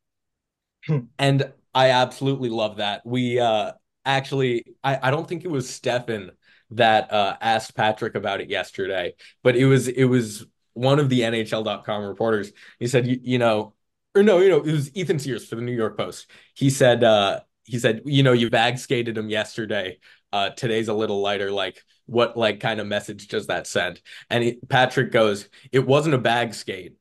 And 1.19 1.51
I 1.73 1.91
absolutely 1.91 2.49
love 2.49 2.77
that. 2.77 3.05
We 3.05 3.39
uh 3.39 3.73
actually 4.05 4.65
I, 4.83 4.99
I 5.03 5.11
don't 5.11 5.27
think 5.27 5.45
it 5.45 5.51
was 5.51 5.69
Stefan 5.69 6.31
that 6.71 7.11
uh 7.11 7.37
asked 7.41 7.75
Patrick 7.75 8.15
about 8.15 8.41
it 8.41 8.49
yesterday, 8.49 9.15
but 9.43 9.55
it 9.55 9.65
was 9.65 9.87
it 9.87 10.05
was 10.05 10.45
one 10.73 10.99
of 10.99 11.09
the 11.09 11.23
NHL.com 11.23 12.03
reporters. 12.05 12.51
He 12.79 12.87
said, 12.87 13.07
you, 13.07 13.19
you 13.21 13.37
know, 13.37 13.73
or 14.15 14.23
no, 14.23 14.39
you 14.39 14.49
know, 14.49 14.61
it 14.61 14.71
was 14.71 14.95
Ethan 14.95 15.19
Sears 15.19 15.47
for 15.47 15.55
the 15.55 15.61
New 15.61 15.75
York 15.75 15.97
Post. 15.97 16.29
He 16.55 16.69
said 16.69 17.03
uh 17.03 17.41
he 17.63 17.77
said, 17.79 18.01
you 18.05 18.23
know, 18.23 18.33
you 18.33 18.49
bag 18.49 18.77
skated 18.77 19.17
him 19.17 19.29
yesterday. 19.29 19.99
Uh 20.31 20.49
today's 20.49 20.87
a 20.87 20.93
little 20.93 21.21
lighter. 21.21 21.51
Like 21.51 21.83
what 22.05 22.35
like 22.35 22.59
kind 22.59 22.79
of 22.79 22.87
message 22.87 23.27
does 23.27 23.47
that 23.47 23.67
send? 23.67 24.01
And 24.29 24.43
he, 24.43 24.59
Patrick 24.67 25.11
goes, 25.11 25.47
it 25.71 25.85
wasn't 25.85 26.15
a 26.15 26.19
bag 26.19 26.53
skate. 26.53 26.95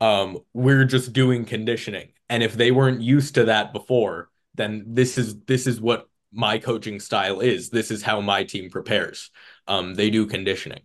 Um, 0.00 0.38
we're 0.52 0.84
just 0.84 1.12
doing 1.12 1.44
conditioning. 1.44 2.12
And 2.28 2.42
if 2.42 2.54
they 2.54 2.70
weren't 2.70 3.02
used 3.02 3.34
to 3.36 3.44
that 3.44 3.72
before, 3.72 4.30
then 4.54 4.84
this 4.88 5.18
is 5.18 5.40
this 5.44 5.66
is 5.66 5.80
what 5.80 6.08
my 6.32 6.58
coaching 6.58 6.98
style 7.00 7.40
is. 7.40 7.70
This 7.70 7.90
is 7.90 8.02
how 8.02 8.20
my 8.20 8.44
team 8.44 8.70
prepares. 8.70 9.30
Um, 9.68 9.94
they 9.94 10.10
do 10.10 10.26
conditioning. 10.26 10.80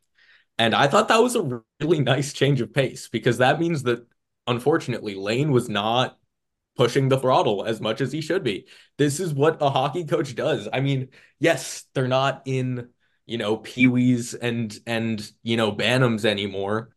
And 0.58 0.74
I 0.74 0.88
thought 0.88 1.10
that 1.10 1.22
was 1.22 1.36
a 1.36 1.62
really 1.80 2.00
nice 2.00 2.34
change 2.34 2.62
of 2.62 2.74
pace 2.74 3.08
because 3.08 3.38
that 3.38 3.60
means 3.60 3.84
that 3.84 4.06
unfortunately 4.48 5.16
Lane 5.16 5.52
was 5.52 5.70
not 5.70 6.18
pushing 6.76 7.10
the 7.10 7.20
throttle 7.20 7.66
as 7.66 7.82
much 7.82 8.02
as 8.02 8.12
he 8.12 8.22
should 8.22 8.44
be. 8.44 8.68
This 8.98 9.20
is 9.20 9.34
what 9.34 9.62
a 9.62 9.70
hockey 9.70 10.06
coach 10.06 10.36
does. 10.36 10.68
I 10.72 10.80
mean, 10.80 11.10
yes, 11.40 11.86
they're 11.94 12.08
not 12.08 12.44
in, 12.46 12.90
you 13.26 13.38
know, 13.38 13.58
peewees 13.58 14.36
and 14.40 14.78
and 14.86 15.32
you 15.44 15.58
know, 15.58 15.72
Bantams 15.72 16.26
anymore 16.26 16.96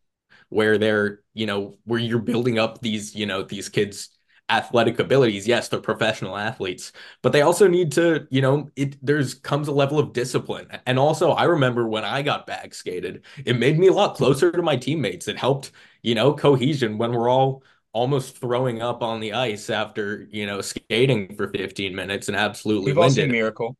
where 0.48 0.78
they're, 0.78 1.20
you 1.32 1.46
know, 1.46 1.78
where 1.84 2.00
you're 2.00 2.18
building 2.18 2.58
up 2.58 2.80
these, 2.80 3.14
you 3.14 3.26
know, 3.26 3.42
these 3.42 3.68
kids' 3.68 4.10
athletic 4.50 4.98
abilities. 4.98 5.46
Yes, 5.46 5.68
they're 5.68 5.80
professional 5.80 6.36
athletes, 6.36 6.92
but 7.22 7.32
they 7.32 7.42
also 7.42 7.68
need 7.68 7.92
to, 7.92 8.26
you 8.30 8.40
know, 8.42 8.70
it 8.76 8.96
there's 9.04 9.34
comes 9.34 9.68
a 9.68 9.72
level 9.72 9.98
of 9.98 10.12
discipline. 10.12 10.66
And 10.86 10.98
also, 10.98 11.30
I 11.32 11.44
remember 11.44 11.86
when 11.88 12.04
I 12.04 12.22
got 12.22 12.46
bag 12.46 12.74
skated, 12.74 13.24
it 13.44 13.58
made 13.58 13.78
me 13.78 13.88
a 13.88 13.92
lot 13.92 14.16
closer 14.16 14.52
to 14.52 14.62
my 14.62 14.76
teammates. 14.76 15.28
It 15.28 15.38
helped, 15.38 15.72
you 16.02 16.14
know, 16.14 16.34
cohesion 16.34 16.98
when 16.98 17.12
we're 17.12 17.30
all 17.30 17.62
almost 17.92 18.38
throwing 18.38 18.82
up 18.82 19.02
on 19.02 19.20
the 19.20 19.32
ice 19.32 19.68
after, 19.70 20.26
you 20.30 20.46
know, 20.46 20.60
skating 20.60 21.34
for 21.36 21.48
15 21.48 21.94
minutes 21.94 22.28
and 22.28 22.36
absolutely 22.36 22.92
We've 22.92 22.98
winded. 22.98 23.30
Miracle. 23.30 23.76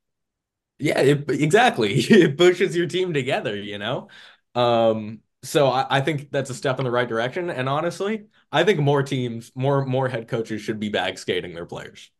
Yeah, 0.78 1.00
it, 1.00 1.30
exactly. 1.30 1.94
It 2.10 2.38
pushes 2.38 2.76
your 2.76 2.86
team 2.86 3.12
together, 3.12 3.56
you 3.56 3.78
know? 3.78 4.08
Um, 4.54 5.20
so 5.42 5.68
I, 5.68 5.86
I 5.98 6.00
think 6.00 6.30
that's 6.30 6.50
a 6.50 6.54
step 6.54 6.78
in 6.78 6.84
the 6.84 6.90
right 6.90 7.08
direction. 7.08 7.50
And 7.50 7.68
honestly, 7.68 8.26
I 8.52 8.64
think 8.64 8.80
more 8.80 9.02
teams, 9.02 9.52
more 9.54 9.84
more 9.86 10.08
head 10.08 10.28
coaches 10.28 10.60
should 10.62 10.80
be 10.80 10.88
bag 10.88 11.18
skating 11.18 11.54
their 11.54 11.66
players. 11.66 12.10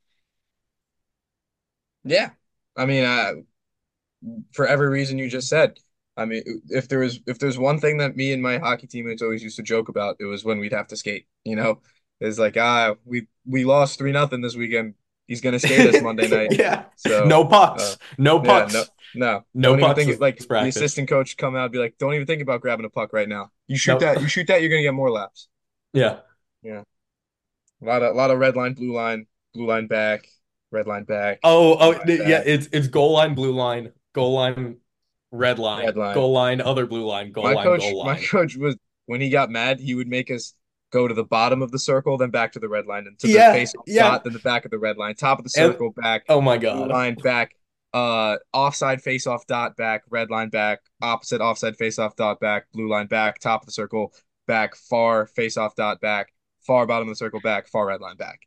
Yeah. 2.04 2.30
I 2.76 2.87
mean, 2.87 3.04
uh, 3.04 3.33
for 4.54 4.66
every 4.66 4.88
reason 4.88 5.18
you 5.18 5.28
just 5.28 5.48
said. 5.48 5.78
I 6.16 6.24
mean, 6.26 6.42
if 6.68 6.88
there 6.88 6.98
was 6.98 7.20
if 7.26 7.38
there's 7.38 7.59
one 7.59 7.78
thing 7.80 7.98
that 7.98 8.16
me 8.16 8.33
and 8.33 8.42
my 8.42 8.59
hockey 8.59 8.87
teammates 8.87 9.22
always 9.22 9.42
used 9.42 9.56
to 9.56 9.62
joke 9.62 9.88
about, 9.88 10.16
it 10.20 10.24
was 10.24 10.44
when 10.44 10.59
we'd 10.59 10.72
have 10.72 10.88
to 10.88 10.96
skate. 10.96 11.26
You 11.44 11.56
know, 11.56 11.80
it's 12.20 12.38
like 12.38 12.56
ah, 12.56 12.94
we 13.04 13.26
we 13.46 13.64
lost 13.64 13.98
three 13.98 14.12
nothing 14.12 14.40
this 14.42 14.56
weekend. 14.56 14.94
He's 15.30 15.40
gonna 15.40 15.60
skate 15.60 15.94
us 15.94 16.02
Monday 16.02 16.26
night. 16.36 16.48
Yeah. 16.58 16.86
So 16.96 17.24
No 17.24 17.44
pucks. 17.44 17.94
uh, 17.94 17.96
no 18.18 18.36
yeah, 18.42 18.42
pucks. 18.48 18.74
no, 18.74 18.84
no, 19.14 19.44
No 19.54 19.76
don't 19.76 19.80
pucks 19.80 20.04
think 20.04 20.20
like 20.20 20.38
this 20.38 20.46
the 20.48 20.58
assistant 20.68 21.08
coach 21.08 21.36
come 21.36 21.54
out 21.54 21.64
and 21.66 21.72
be 21.72 21.78
like, 21.78 21.94
don't 21.98 22.14
even 22.14 22.26
think 22.26 22.42
about 22.42 22.60
grabbing 22.60 22.84
a 22.84 22.90
puck 22.90 23.12
right 23.12 23.28
now. 23.28 23.52
You 23.68 23.76
shoot 23.76 23.92
Nope. 23.92 24.00
that, 24.00 24.20
you 24.20 24.26
shoot 24.26 24.48
that, 24.48 24.60
you're 24.60 24.70
gonna 24.70 24.82
get 24.82 24.92
more 24.92 25.08
laps. 25.10 25.46
Yeah. 25.92 26.18
Yeah. 26.62 26.82
A 27.80 27.84
lot 27.84 28.02
of 28.02 28.12
a 28.12 28.18
lot 28.18 28.30
of 28.32 28.40
red 28.40 28.56
line, 28.56 28.74
blue 28.74 28.92
line, 28.92 29.26
blue 29.54 29.66
line 29.68 29.86
back, 29.86 30.26
red 30.72 30.88
line 30.88 31.04
back. 31.04 31.38
Oh, 31.44 31.76
oh, 31.78 31.92
th- 32.04 32.20
yeah. 32.26 32.42
It's 32.44 32.68
it's 32.72 32.88
goal 32.88 33.12
line, 33.12 33.34
blue 33.36 33.52
line, 33.52 33.92
goal 34.12 34.32
line, 34.34 34.78
red 35.30 35.60
line, 35.60 35.86
Red 35.86 35.96
line. 35.96 36.14
goal 36.14 36.32
line, 36.32 36.60
other 36.60 36.86
blue 36.86 37.06
line, 37.06 37.30
goal 37.30 37.44
my 37.44 37.52
line, 37.54 37.64
coach, 37.64 37.80
goal 37.82 38.04
my 38.04 38.20
coach 38.20 38.56
was 38.56 38.76
when 39.06 39.20
he 39.20 39.30
got 39.30 39.48
mad, 39.48 39.78
he 39.78 39.94
would 39.94 40.08
make 40.08 40.28
us 40.30 40.54
go 40.90 41.07
to 41.09 41.14
the 41.14 41.24
bottom 41.24 41.62
of 41.62 41.70
the 41.70 41.79
circle, 41.79 42.16
then 42.18 42.31
back 42.31 42.53
to 42.53 42.59
the 42.59 42.68
red 42.68 42.87
line, 42.87 43.07
and 43.07 43.18
to 43.20 43.29
Yeah, 43.29 43.53
the 43.53 43.59
face 43.59 43.74
yeah. 43.87 44.09
dot, 44.11 44.24
then 44.24 44.33
the 44.33 44.38
back 44.40 44.64
of 44.64 44.70
the 44.70 44.79
red 44.79 44.96
line, 44.96 45.14
top 45.14 45.38
of 45.38 45.44
the 45.44 45.61
And- 45.61 45.72
circle, 45.72 45.90
back, 45.96 46.24
Oh 46.29 46.40
my 46.40 46.59
God. 46.59 46.88
line, 46.88 47.14
back, 47.14 47.55
uh, 47.92 48.37
offside 48.53 49.03
face 49.03 49.26
off 49.26 49.46
dot, 49.46 49.76
back, 49.76 50.03
red 50.11 50.31
line, 50.31 50.48
back, 50.48 50.81
opposite 51.03 51.40
offside 51.40 51.76
face 51.76 51.98
off 51.98 52.16
dot, 52.16 52.40
back, 52.40 52.66
blue 52.72 52.88
line, 52.88 53.07
back, 53.07 53.38
top 53.38 53.62
of 53.62 53.66
the 53.66 53.72
circle, 53.72 54.12
back, 54.46 54.74
far 54.76 55.26
face 55.26 55.57
off 55.57 55.74
dot, 55.74 56.00
back, 56.00 56.33
far 56.61 56.87
bottom 56.87 57.09
of 57.09 57.12
the 57.12 57.16
circle, 57.16 57.40
back, 57.40 57.66
far 57.68 57.87
red 57.87 58.00
line, 58.00 58.16
back. 58.16 58.40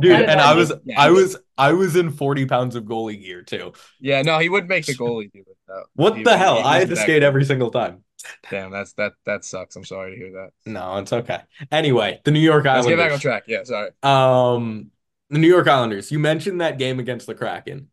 Dude, 0.00 0.12
and 0.22 0.40
I 0.40 0.54
was 0.54 0.72
yeah, 0.84 1.00
I 1.00 1.10
was 1.10 1.36
I 1.56 1.72
was 1.72 1.96
in 1.96 2.10
40 2.10 2.46
pounds 2.46 2.76
of 2.76 2.84
goalie 2.84 3.20
gear 3.20 3.42
too. 3.42 3.72
Yeah, 4.00 4.22
no, 4.22 4.38
he 4.38 4.48
wouldn't 4.48 4.68
make 4.68 4.86
the 4.86 4.94
goalie 4.94 5.32
do 5.32 5.40
it 5.40 5.56
though. 5.66 5.84
What 5.94 6.16
He- 6.18 6.22
the 6.24 6.32
he- 6.32 6.38
hell? 6.38 6.56
he 6.56 6.62
I 6.62 6.78
had 6.80 6.88
to 6.90 6.96
skate 6.96 7.22
every 7.22 7.44
single 7.44 7.70
time. 7.70 8.04
Damn, 8.50 8.70
that's 8.70 8.92
that 8.94 9.12
that 9.26 9.44
sucks. 9.44 9.76
I'm 9.76 9.84
sorry 9.84 10.12
to 10.12 10.16
hear 10.16 10.32
that. 10.32 10.50
No, 10.70 10.96
it's 10.98 11.12
okay. 11.12 11.40
Anyway, 11.70 12.20
the 12.24 12.30
New 12.30 12.40
York 12.40 12.64
Let's 12.64 12.86
get 12.86 12.92
back 12.96 12.98
on 12.98 13.04
Islanders. 13.06 13.20
track. 13.20 13.44
Yeah, 13.46 13.64
sorry. 13.64 13.90
Um, 14.02 14.90
the 15.30 15.38
New 15.38 15.48
York 15.48 15.66
Islanders. 15.68 16.10
You 16.10 16.18
mentioned 16.18 16.60
that 16.60 16.78
game 16.78 17.00
against 17.00 17.26
the 17.26 17.34
Kraken. 17.34 17.88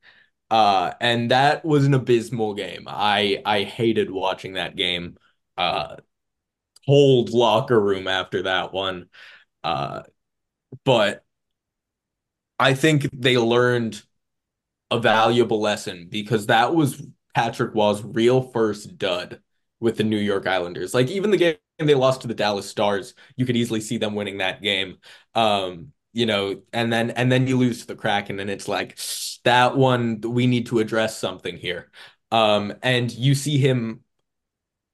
Uh, 0.50 0.92
and 1.00 1.32
that 1.32 1.64
was 1.64 1.86
an 1.86 1.94
abysmal 1.94 2.54
game. 2.54 2.84
I 2.88 3.42
I 3.46 3.64
hated 3.64 4.12
watching 4.12 4.54
that 4.54 4.76
game. 4.76 5.18
Uh, 5.58 5.96
cold 6.86 7.30
locker 7.32 7.80
room 7.80 8.08
after 8.08 8.44
that 8.44 8.74
one. 8.74 9.08
Uh, 9.64 10.04
but 10.86 11.24
I 12.62 12.76
think 12.76 13.10
they 13.12 13.38
learned 13.40 14.04
a 14.92 15.00
valuable 15.00 15.60
lesson 15.60 16.08
because 16.10 16.48
that 16.48 16.76
was 16.76 17.02
Patrick 17.34 17.74
Roy's 17.74 18.04
real 18.04 18.42
first 18.44 19.00
dud 19.00 19.42
with 19.80 19.98
the 19.98 20.04
New 20.04 20.18
York 20.20 20.46
Islanders. 20.46 20.94
Like 20.94 21.10
even 21.10 21.32
the 21.32 21.38
game 21.38 21.56
they 21.80 21.96
lost 21.96 22.22
to 22.22 22.28
the 22.28 22.36
Dallas 22.36 22.70
Stars, 22.70 23.16
you 23.36 23.48
could 23.48 23.58
easily 23.58 23.82
see 23.82 23.98
them 23.98 24.14
winning 24.14 24.38
that 24.38 24.62
game. 24.62 24.98
Um, 25.34 25.92
you 26.14 26.28
know, 26.28 26.62
and 26.72 26.94
then 26.94 27.10
and 27.12 27.32
then 27.32 27.48
you 27.48 27.58
lose 27.58 27.82
to 27.82 27.88
the 27.88 27.96
Kraken, 27.96 28.40
and 28.40 28.50
it's 28.50 28.68
like 28.68 29.00
that 29.44 29.76
one 29.76 30.22
we 30.22 30.46
need 30.46 30.68
to 30.68 30.78
address 30.80 31.18
something 31.18 31.58
here. 31.58 31.90
Um, 32.32 32.74
and 32.84 33.12
you 33.12 33.34
see 33.34 33.58
him 33.58 34.02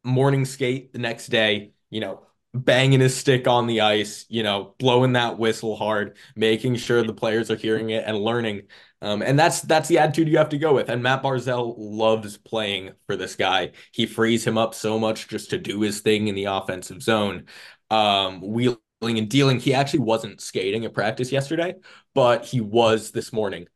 morning 0.04 0.46
skate 0.46 0.94
the 0.94 1.00
next 1.00 1.28
day, 1.28 1.74
you 1.90 2.00
know, 2.00 2.27
banging 2.66 3.00
his 3.00 3.16
stick 3.16 3.48
on 3.48 3.68
the 3.68 3.82
ice, 3.82 4.26
you 4.30 4.44
know, 4.44 4.76
blowing 4.80 5.14
that 5.14 5.38
whistle 5.38 5.76
hard, 5.76 6.18
making 6.36 6.76
sure 6.76 7.04
the 7.04 7.14
players 7.14 7.50
are 7.52 7.56
hearing 7.56 7.90
it 7.90 8.04
and 8.06 8.18
learning. 8.18 8.64
Um, 9.02 9.22
and 9.22 9.38
that's 9.38 9.62
that's 9.62 9.88
the 9.88 10.00
attitude 10.00 10.28
you 10.28 10.38
have 10.38 10.50
to 10.50 10.58
go 10.58 10.74
with. 10.74 10.90
And 10.90 11.04
Matt 11.04 11.24
Barzal 11.24 11.76
loves 11.78 12.38
playing 12.38 12.92
for 13.06 13.16
this 13.16 13.36
guy. 13.36 13.72
He 13.92 14.06
frees 14.06 14.46
him 14.46 14.58
up 14.58 14.74
so 14.74 15.00
much 15.00 15.28
just 15.28 15.52
to 15.52 15.58
do 15.58 15.82
his 15.82 16.02
thing 16.02 16.28
in 16.28 16.36
the 16.36 16.46
offensive 16.46 17.02
zone. 17.04 17.46
Um, 17.90 18.42
wheeling 18.42 18.78
and 19.02 19.30
dealing. 19.30 19.60
He 19.60 19.74
actually 19.74 20.00
wasn't 20.00 20.42
skating 20.42 20.84
at 20.86 20.94
practice 20.94 21.32
yesterday, 21.32 21.76
but 22.16 22.46
he 22.46 22.62
was 22.62 23.12
this 23.12 23.32
morning. 23.32 23.68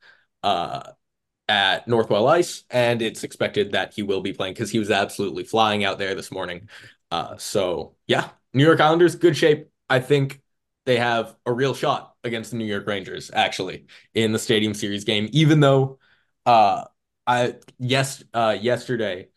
Uh, 0.44 0.82
at 1.48 1.86
Northwell 1.88 2.30
Ice, 2.30 2.63
and 2.70 3.02
it's 3.02 3.24
expected 3.24 3.74
that 3.74 3.94
he 3.94 4.04
will 4.04 4.22
be 4.22 4.34
playing 4.34 4.54
because 4.54 4.72
he 4.72 4.80
was 4.80 4.89
absolutely 4.89 5.44
flying 5.44 5.84
out 5.84 6.00
there 6.00 6.15
this 6.15 6.32
morning. 6.32 6.70
Uh, 7.10 7.36
so 7.38 7.96
yeah, 8.08 8.30
New 8.54 8.66
York 8.66 8.80
Islanders, 8.80 9.16
good 9.16 9.38
shape. 9.38 9.68
I 9.90 10.00
think 10.00 10.42
they 10.86 10.98
have 10.98 11.36
a 11.46 11.54
real 11.54 11.74
shot 11.74 12.16
against 12.24 12.52
the 12.52 12.58
New 12.58 12.66
York 12.66 12.88
Rangers 12.88 13.32
actually 13.34 13.86
in 14.14 14.32
the 14.32 14.40
Stadium 14.40 14.74
Series 14.74 15.04
game. 15.04 15.30
Even 15.32 15.60
though, 15.60 16.00
uh, 16.46 16.86
I 17.28 17.56
yes, 17.78 18.24
uh, 18.34 18.58
yesterday, 18.60 19.30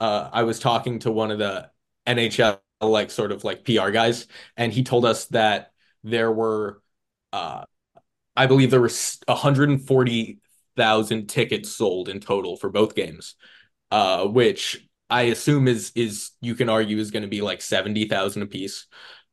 uh, 0.00 0.28
I 0.32 0.42
was 0.42 0.58
talking 0.58 0.98
to 1.00 1.10
one 1.10 1.30
of 1.30 1.38
the 1.38 1.70
NHL 2.06 2.60
like 2.80 3.10
sort 3.10 3.32
of 3.32 3.44
like 3.44 3.64
PR 3.64 3.90
guys, 3.90 4.26
and 4.56 4.72
he 4.72 4.84
told 4.84 5.04
us 5.04 5.26
that 5.26 5.72
there 6.04 6.30
were, 6.30 6.80
uh, 7.32 7.64
I 8.36 8.46
believe 8.46 8.70
there 8.70 8.80
were 8.80 8.90
140,000 9.26 11.28
tickets 11.28 11.70
sold 11.70 12.08
in 12.08 12.20
total 12.20 12.56
for 12.56 12.70
both 12.70 12.94
games, 12.94 13.34
uh, 13.90 14.26
which 14.26 14.87
I 15.10 15.22
assume 15.22 15.68
is 15.68 15.92
is 15.94 16.30
you 16.40 16.54
can 16.54 16.68
argue 16.68 16.98
is 16.98 17.10
going 17.10 17.22
to 17.22 17.28
be 17.28 17.40
like 17.40 17.62
70,000 17.62 18.42
a 18.42 18.46
piece. 18.46 18.86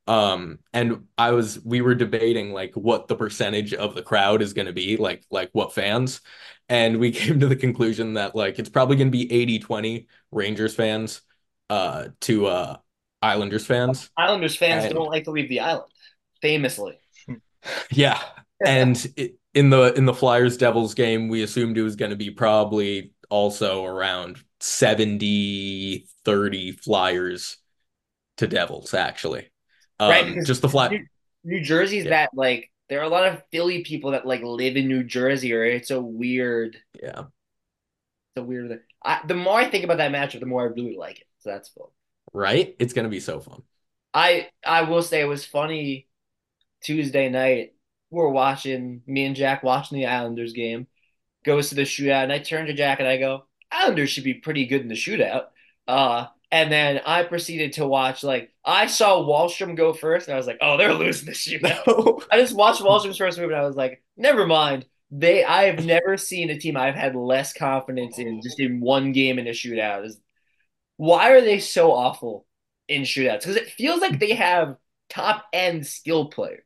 Um, 0.08 0.60
and 0.72 1.06
I 1.18 1.32
was 1.32 1.60
we 1.64 1.82
were 1.82 1.96
debating 1.96 2.54
like 2.54 2.76
what 2.76 3.08
the 3.08 3.16
percentage 3.16 3.74
of 3.74 3.96
the 3.96 4.04
crowd 4.04 4.42
is 4.42 4.54
going 4.54 4.68
to 4.68 4.74
be, 4.74 4.98
like 4.98 5.24
like 5.30 5.50
what 5.54 5.74
fans. 5.74 6.22
And 6.70 7.00
we 7.00 7.12
came 7.12 7.40
to 7.40 7.48
the 7.48 7.56
conclusion 7.56 8.14
that 8.14 8.36
like 8.36 8.60
it's 8.60 8.70
probably 8.70 8.98
going 8.98 9.12
to 9.12 9.18
be 9.18 9.60
80-20 9.60 10.08
Rangers 10.32 10.76
fans 10.76 11.22
uh 11.70 12.10
to 12.22 12.46
uh 12.46 12.78
Islanders 13.22 13.66
fans. 13.66 14.12
Islanders 14.16 14.56
fans 14.56 14.86
and, 14.86 14.94
don't 14.94 15.10
like 15.10 15.24
to 15.24 15.32
leave 15.32 15.50
the 15.50 15.62
island, 15.62 15.92
famously. 16.42 17.00
Yeah. 17.90 18.22
And 18.64 18.96
it, 19.18 19.40
in 19.56 19.72
the 19.72 19.92
in 19.94 20.06
the 20.06 20.14
Flyers 20.14 20.56
Devils 20.56 20.94
game, 20.94 21.30
we 21.30 21.42
assumed 21.42 21.80
it 21.80 21.82
was 21.82 21.96
going 21.96 22.12
to 22.12 22.16
be 22.16 22.30
probably 22.30 23.14
also 23.30 23.84
around 23.84 24.38
70 24.66 26.08
30 26.26 26.72
Flyers 26.72 27.58
to 28.38 28.48
Devils 28.48 28.94
actually. 28.96 29.52
Um, 30.00 30.10
right, 30.10 30.46
just 30.46 30.62
the 30.64 30.70
flat. 30.70 30.92
New, 30.92 31.06
New 31.44 31.62
Jersey's 31.62 32.06
yeah. 32.06 32.10
that 32.10 32.30
like 32.34 32.72
there 32.90 33.00
are 33.00 33.04
a 33.04 33.10
lot 33.10 33.28
of 33.28 33.44
Philly 33.52 33.84
people 33.84 34.12
that 34.12 34.26
like 34.26 34.42
live 34.42 34.76
in 34.76 34.88
New 34.88 35.04
Jersey, 35.04 35.54
or 35.54 35.64
it's 35.64 35.92
a 35.92 36.02
weird. 36.02 36.78
Yeah. 37.02 37.20
It's 37.20 38.38
a 38.38 38.44
weird. 38.44 38.82
I, 39.04 39.22
the 39.28 39.36
more 39.36 39.60
I 39.60 39.70
think 39.70 39.84
about 39.84 39.98
that 39.98 40.12
matchup, 40.12 40.40
the 40.40 40.48
more 40.48 40.64
I 40.64 40.66
really 40.66 40.98
like 40.98 41.20
it. 41.20 41.28
So 41.40 41.52
that's 41.52 41.70
fun. 41.70 41.88
Right? 42.34 42.76
It's 42.80 42.94
gonna 42.94 43.10
be 43.10 43.20
so 43.20 43.40
fun. 43.40 43.62
I 44.16 44.50
I 44.66 44.82
will 44.82 45.04
say 45.04 45.22
it 45.22 45.26
was 45.26 45.46
funny. 45.46 46.08
Tuesday 46.82 47.30
night, 47.30 47.74
we're 48.10 48.30
watching 48.30 49.02
me 49.06 49.26
and 49.26 49.36
Jack 49.36 49.62
watching 49.62 50.00
the 50.00 50.08
Islanders 50.08 50.54
game. 50.54 50.88
Goes 51.44 51.70
to 51.70 51.76
the 51.76 51.84
shootout, 51.84 52.24
and 52.24 52.34
I 52.34 52.40
turn 52.40 52.66
to 52.66 52.74
Jack 52.74 53.00
and 53.00 53.08
I 53.08 53.18
go, 53.18 53.46
Islanders 53.72 54.10
should 54.10 54.24
be 54.24 54.36
pretty 54.36 54.66
good 54.66 54.82
in 54.82 54.88
the 54.88 54.96
shootout. 54.96 55.46
Uh, 55.88 56.28
and 56.52 56.72
then 56.72 57.02
I 57.06 57.24
proceeded 57.24 57.74
to 57.74 57.88
watch 57.88 58.24
like 58.24 58.52
I 58.64 58.88
saw 58.88 59.22
Wahlstrom 59.22 59.76
go 59.76 59.94
first, 59.94 60.28
and 60.28 60.34
I 60.36 60.38
was 60.38 60.48
like, 60.48 60.60
"Oh, 60.62 60.78
they're 60.78 60.94
losing 60.94 61.26
the 61.26 61.32
shootout." 61.34 62.24
I 62.32 62.40
just 62.40 62.56
watched 62.56 62.82
Wahlstrom's 62.82 63.18
first 63.18 63.38
move, 63.38 63.50
and 63.50 63.60
I 63.60 63.66
was 63.66 63.76
like, 63.76 64.04
"Never 64.18 64.46
mind." 64.46 64.86
They, 65.12 65.44
I 65.44 65.66
have 65.66 65.86
never 65.86 66.18
seen 66.18 66.50
a 66.50 66.58
team 66.58 66.76
I've 66.76 66.96
had 66.96 67.16
less 67.16 67.54
confidence 67.54 68.18
in 68.18 68.42
just 68.42 68.60
in 68.60 68.82
one 68.82 69.12
game 69.12 69.38
in 69.38 69.48
a 69.48 69.52
shootout. 69.52 70.06
Is 70.06 70.20
why 70.98 71.32
are 71.32 71.42
they 71.42 71.60
so 71.60 71.92
awful 71.92 72.46
in 72.88 73.04
shootouts? 73.04 73.42
Because 73.42 73.56
it 73.58 73.70
feels 73.70 74.02
like 74.02 74.20
they 74.20 74.34
have 74.34 74.78
top 75.10 75.46
end 75.54 75.86
skill 75.86 76.26
players 76.26 76.64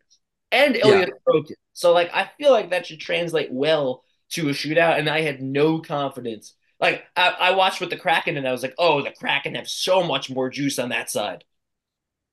and 0.52 0.76
Ilya 0.76 1.08
yeah. 1.28 1.56
So 1.74 1.94
like, 1.94 2.10
I 2.14 2.30
feel 2.38 2.52
like 2.52 2.72
that 2.72 2.86
should 2.86 3.00
translate 3.00 3.52
well 3.52 4.04
to 4.32 4.50
a 4.50 4.52
shootout, 4.52 5.00
and 5.00 5.10
I 5.10 5.22
had 5.22 5.42
no 5.42 5.80
confidence 5.80 6.54
like 6.80 7.04
I, 7.16 7.30
I 7.30 7.52
watched 7.52 7.82
with 7.82 7.90
the 7.90 7.98
Kraken 7.98 8.38
and 8.38 8.48
I 8.48 8.52
was 8.52 8.62
like, 8.62 8.76
oh, 8.78 9.02
the 9.02 9.12
Kraken 9.12 9.56
have 9.56 9.68
so 9.68 10.04
much 10.04 10.30
more 10.30 10.50
juice 10.50 10.80
on 10.80 10.90
that 10.90 11.10
side. 11.10 11.44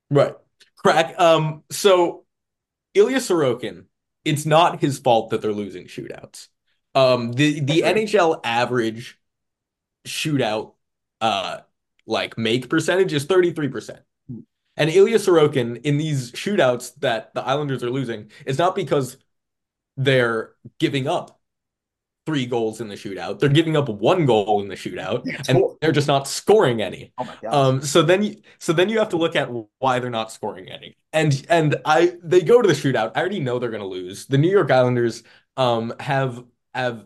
Right. 0.09 0.35
Crack. 0.77 1.19
Um, 1.19 1.63
so 1.69 2.25
Ilya 2.93 3.17
Sorokin, 3.17 3.85
it's 4.23 4.45
not 4.45 4.79
his 4.79 4.99
fault 4.99 5.31
that 5.31 5.41
they're 5.41 5.51
losing 5.51 5.85
shootouts. 5.85 6.47
Um, 6.95 7.33
the 7.33 7.59
the 7.59 7.81
NHL 7.81 8.39
average 8.43 9.19
shootout 10.07 10.73
uh 11.19 11.59
like 12.05 12.37
make 12.37 12.69
percentage 12.69 13.13
is 13.13 13.25
33%. 13.25 13.99
And 14.77 14.89
Ilya 14.89 15.17
Sorokin 15.17 15.81
in 15.83 15.97
these 15.97 16.31
shootouts 16.31 16.93
that 16.99 17.33
the 17.33 17.43
Islanders 17.43 17.83
are 17.83 17.89
losing 17.89 18.31
is 18.45 18.57
not 18.57 18.75
because 18.75 19.17
they're 19.97 20.51
giving 20.79 21.07
up 21.07 21.36
three 22.27 22.45
goals 22.45 22.81
in 22.81 22.89
the 22.89 22.95
shootout. 22.95 23.39
They're 23.39 23.47
giving 23.47 23.77
up 23.77 23.87
one 23.87 24.25
goal 24.25 24.61
in 24.61 24.67
the 24.67 24.75
shootout, 24.75 25.25
and 25.47 25.63
they're 25.79 25.93
just 25.93 26.09
not 26.09 26.27
scoring 26.27 26.81
any. 26.81 27.13
Oh 27.17 27.23
my 27.23 27.33
god! 27.41 27.53
Um, 27.53 27.81
so 27.81 28.03
then, 28.03 28.21
you, 28.21 28.35
so 28.59 28.73
then 28.73 28.89
you 28.89 28.99
have 28.99 29.09
to 29.09 29.17
look 29.17 29.37
at 29.37 29.49
why 29.79 29.99
they're 29.99 30.09
not 30.09 30.31
scoring 30.31 30.69
any. 30.69 30.97
And 31.13 31.45
and 31.49 31.77
I, 31.85 32.17
they 32.21 32.41
go 32.41 32.61
to 32.61 32.67
the 32.67 32.73
shootout. 32.73 33.13
I 33.15 33.21
already 33.21 33.39
know 33.39 33.57
they're 33.57 33.71
going 33.71 33.81
to 33.81 33.87
lose. 33.87 34.25
The 34.25 34.37
New 34.37 34.51
York 34.51 34.69
Islanders, 34.69 35.23
um, 35.55 35.93
have 36.01 36.43
have 36.75 37.05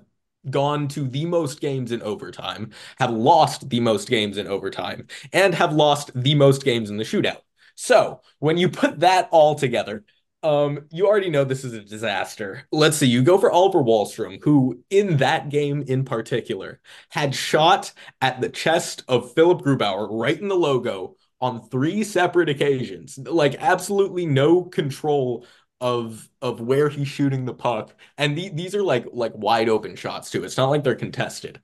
gone 0.49 0.87
to 0.87 1.07
the 1.07 1.25
most 1.25 1.61
games 1.61 1.91
in 1.91 2.01
overtime, 2.01 2.71
have 2.97 3.11
lost 3.11 3.69
the 3.69 3.79
most 3.79 4.09
games 4.09 4.37
in 4.37 4.47
overtime, 4.47 5.05
and 5.33 5.53
have 5.53 5.71
lost 5.71 6.09
the 6.15 6.33
most 6.33 6.65
games 6.65 6.89
in 6.89 6.97
the 6.97 7.03
shootout. 7.03 7.41
So 7.75 8.21
when 8.39 8.57
you 8.57 8.69
put 8.69 9.01
that 9.01 9.29
all 9.31 9.53
together, 9.53 10.03
um, 10.43 10.85
you 10.91 11.07
already 11.07 11.29
know 11.29 11.43
this 11.43 11.63
is 11.63 11.73
a 11.73 11.81
disaster. 11.81 12.67
Let's 12.71 12.97
see, 12.97 13.07
you 13.07 13.21
go 13.23 13.37
for 13.37 13.51
Oliver 13.51 13.83
Wahlstrom, 13.83 14.43
who 14.43 14.83
in 14.89 15.17
that 15.17 15.49
game 15.49 15.83
in 15.87 16.03
particular 16.03 16.79
had 17.09 17.35
shot 17.35 17.93
at 18.21 18.41
the 18.41 18.49
chest 18.49 19.03
of 19.07 19.33
Philipp 19.33 19.59
Grubauer 19.59 20.07
right 20.09 20.39
in 20.39 20.47
the 20.47 20.55
logo 20.55 21.15
on 21.39 21.67
three 21.69 22.03
separate 22.03 22.49
occasions. 22.49 23.17
Like 23.17 23.55
absolutely 23.59 24.25
no 24.25 24.63
control 24.63 25.45
of 25.79 26.29
of 26.41 26.61
where 26.61 26.89
he's 26.89 27.07
shooting 27.07 27.45
the 27.45 27.53
puck. 27.53 27.95
And 28.17 28.37
the, 28.37 28.49
these 28.49 28.75
are 28.75 28.83
like 28.83 29.05
like 29.11 29.33
wide 29.35 29.69
open 29.69 29.95
shots 29.95 30.29
too. 30.31 30.43
It's 30.43 30.57
not 30.57 30.69
like 30.69 30.83
they're 30.83 30.95
contested. 30.95 31.59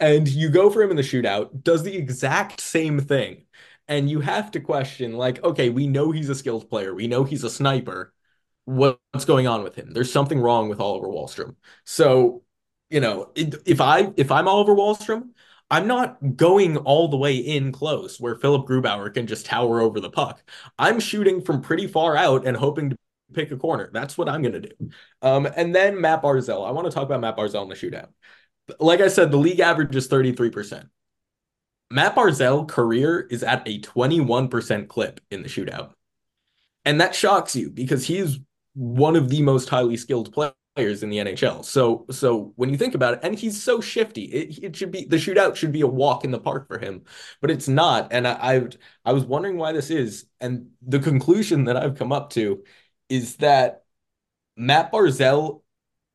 And 0.00 0.26
you 0.28 0.48
go 0.50 0.70
for 0.70 0.82
him 0.82 0.90
in 0.90 0.96
the 0.96 1.02
shootout, 1.02 1.62
does 1.62 1.82
the 1.82 1.96
exact 1.96 2.60
same 2.60 3.00
thing. 3.00 3.46
And 3.88 4.08
you 4.08 4.20
have 4.20 4.52
to 4.52 4.60
question, 4.60 5.14
like, 5.14 5.42
okay, 5.42 5.68
we 5.68 5.86
know 5.88 6.12
he's 6.12 6.28
a 6.28 6.34
skilled 6.34 6.70
player. 6.70 6.94
We 6.94 7.08
know 7.08 7.24
he's 7.24 7.44
a 7.44 7.50
sniper 7.50 8.12
what's 8.70 9.24
going 9.24 9.46
on 9.46 9.62
with 9.62 9.74
him. 9.74 9.92
There's 9.92 10.12
something 10.12 10.40
wrong 10.40 10.68
with 10.68 10.80
Oliver 10.80 11.08
Wahlstrom. 11.08 11.56
So, 11.84 12.42
you 12.88 13.00
know, 13.00 13.30
if 13.34 13.80
I 13.80 14.12
if 14.16 14.30
I'm 14.30 14.48
Oliver 14.48 14.74
Wahlstrom, 14.74 15.30
I'm 15.70 15.86
not 15.86 16.36
going 16.36 16.76
all 16.76 17.08
the 17.08 17.16
way 17.16 17.36
in 17.36 17.72
close 17.72 18.20
where 18.20 18.36
Philipp 18.36 18.66
Grubauer 18.66 19.12
can 19.12 19.26
just 19.26 19.46
tower 19.46 19.80
over 19.80 20.00
the 20.00 20.10
puck. 20.10 20.42
I'm 20.78 21.00
shooting 21.00 21.42
from 21.42 21.62
pretty 21.62 21.86
far 21.86 22.16
out 22.16 22.46
and 22.46 22.56
hoping 22.56 22.90
to 22.90 22.96
pick 23.32 23.50
a 23.50 23.56
corner. 23.56 23.90
That's 23.92 24.16
what 24.16 24.28
I'm 24.28 24.42
going 24.42 24.60
to 24.60 24.60
do. 24.60 24.90
Um, 25.22 25.46
and 25.56 25.74
then 25.74 26.00
Matt 26.00 26.22
Barzal. 26.22 26.66
I 26.66 26.70
want 26.70 26.86
to 26.86 26.92
talk 26.92 27.04
about 27.04 27.20
Matt 27.20 27.36
Barzal 27.36 27.62
in 27.62 27.68
the 27.68 27.74
shootout. 27.74 28.08
Like 28.78 29.00
I 29.00 29.08
said, 29.08 29.30
the 29.30 29.36
league 29.36 29.60
average 29.60 29.94
is 29.96 30.08
33%. 30.08 30.88
Matt 31.90 32.14
Barzal 32.14 32.68
career 32.68 33.20
is 33.20 33.42
at 33.42 33.66
a 33.66 33.80
21% 33.80 34.88
clip 34.88 35.20
in 35.30 35.42
the 35.42 35.48
shootout. 35.48 35.92
And 36.84 37.00
that 37.00 37.14
shocks 37.14 37.54
you 37.56 37.70
because 37.70 38.06
he's 38.06 38.38
one 38.74 39.16
of 39.16 39.28
the 39.28 39.42
most 39.42 39.68
highly 39.68 39.96
skilled 39.96 40.32
players 40.32 41.02
in 41.02 41.10
the 41.10 41.18
NHL. 41.18 41.62
So 41.62 42.06
so 42.10 42.52
when 42.56 42.70
you 42.70 42.76
think 42.78 42.94
about 42.94 43.14
it, 43.14 43.20
and 43.22 43.38
he's 43.38 43.62
so 43.62 43.80
shifty, 43.80 44.24
it, 44.24 44.58
it 44.62 44.76
should 44.76 44.90
be 44.92 45.04
the 45.04 45.16
shootout 45.16 45.56
should 45.56 45.72
be 45.72 45.80
a 45.82 45.86
walk 45.86 46.24
in 46.24 46.30
the 46.30 46.38
park 46.40 46.68
for 46.68 46.78
him, 46.78 47.02
but 47.40 47.50
it's 47.50 47.68
not. 47.68 48.12
And 48.12 48.26
I 48.26 48.38
I've, 48.40 48.76
I 49.04 49.12
was 49.12 49.24
wondering 49.24 49.56
why 49.56 49.72
this 49.72 49.90
is, 49.90 50.26
and 50.40 50.70
the 50.82 51.00
conclusion 51.00 51.64
that 51.64 51.76
I've 51.76 51.98
come 51.98 52.12
up 52.12 52.30
to 52.30 52.64
is 53.08 53.36
that 53.36 53.84
Matt 54.56 54.92
Barzal 54.92 55.62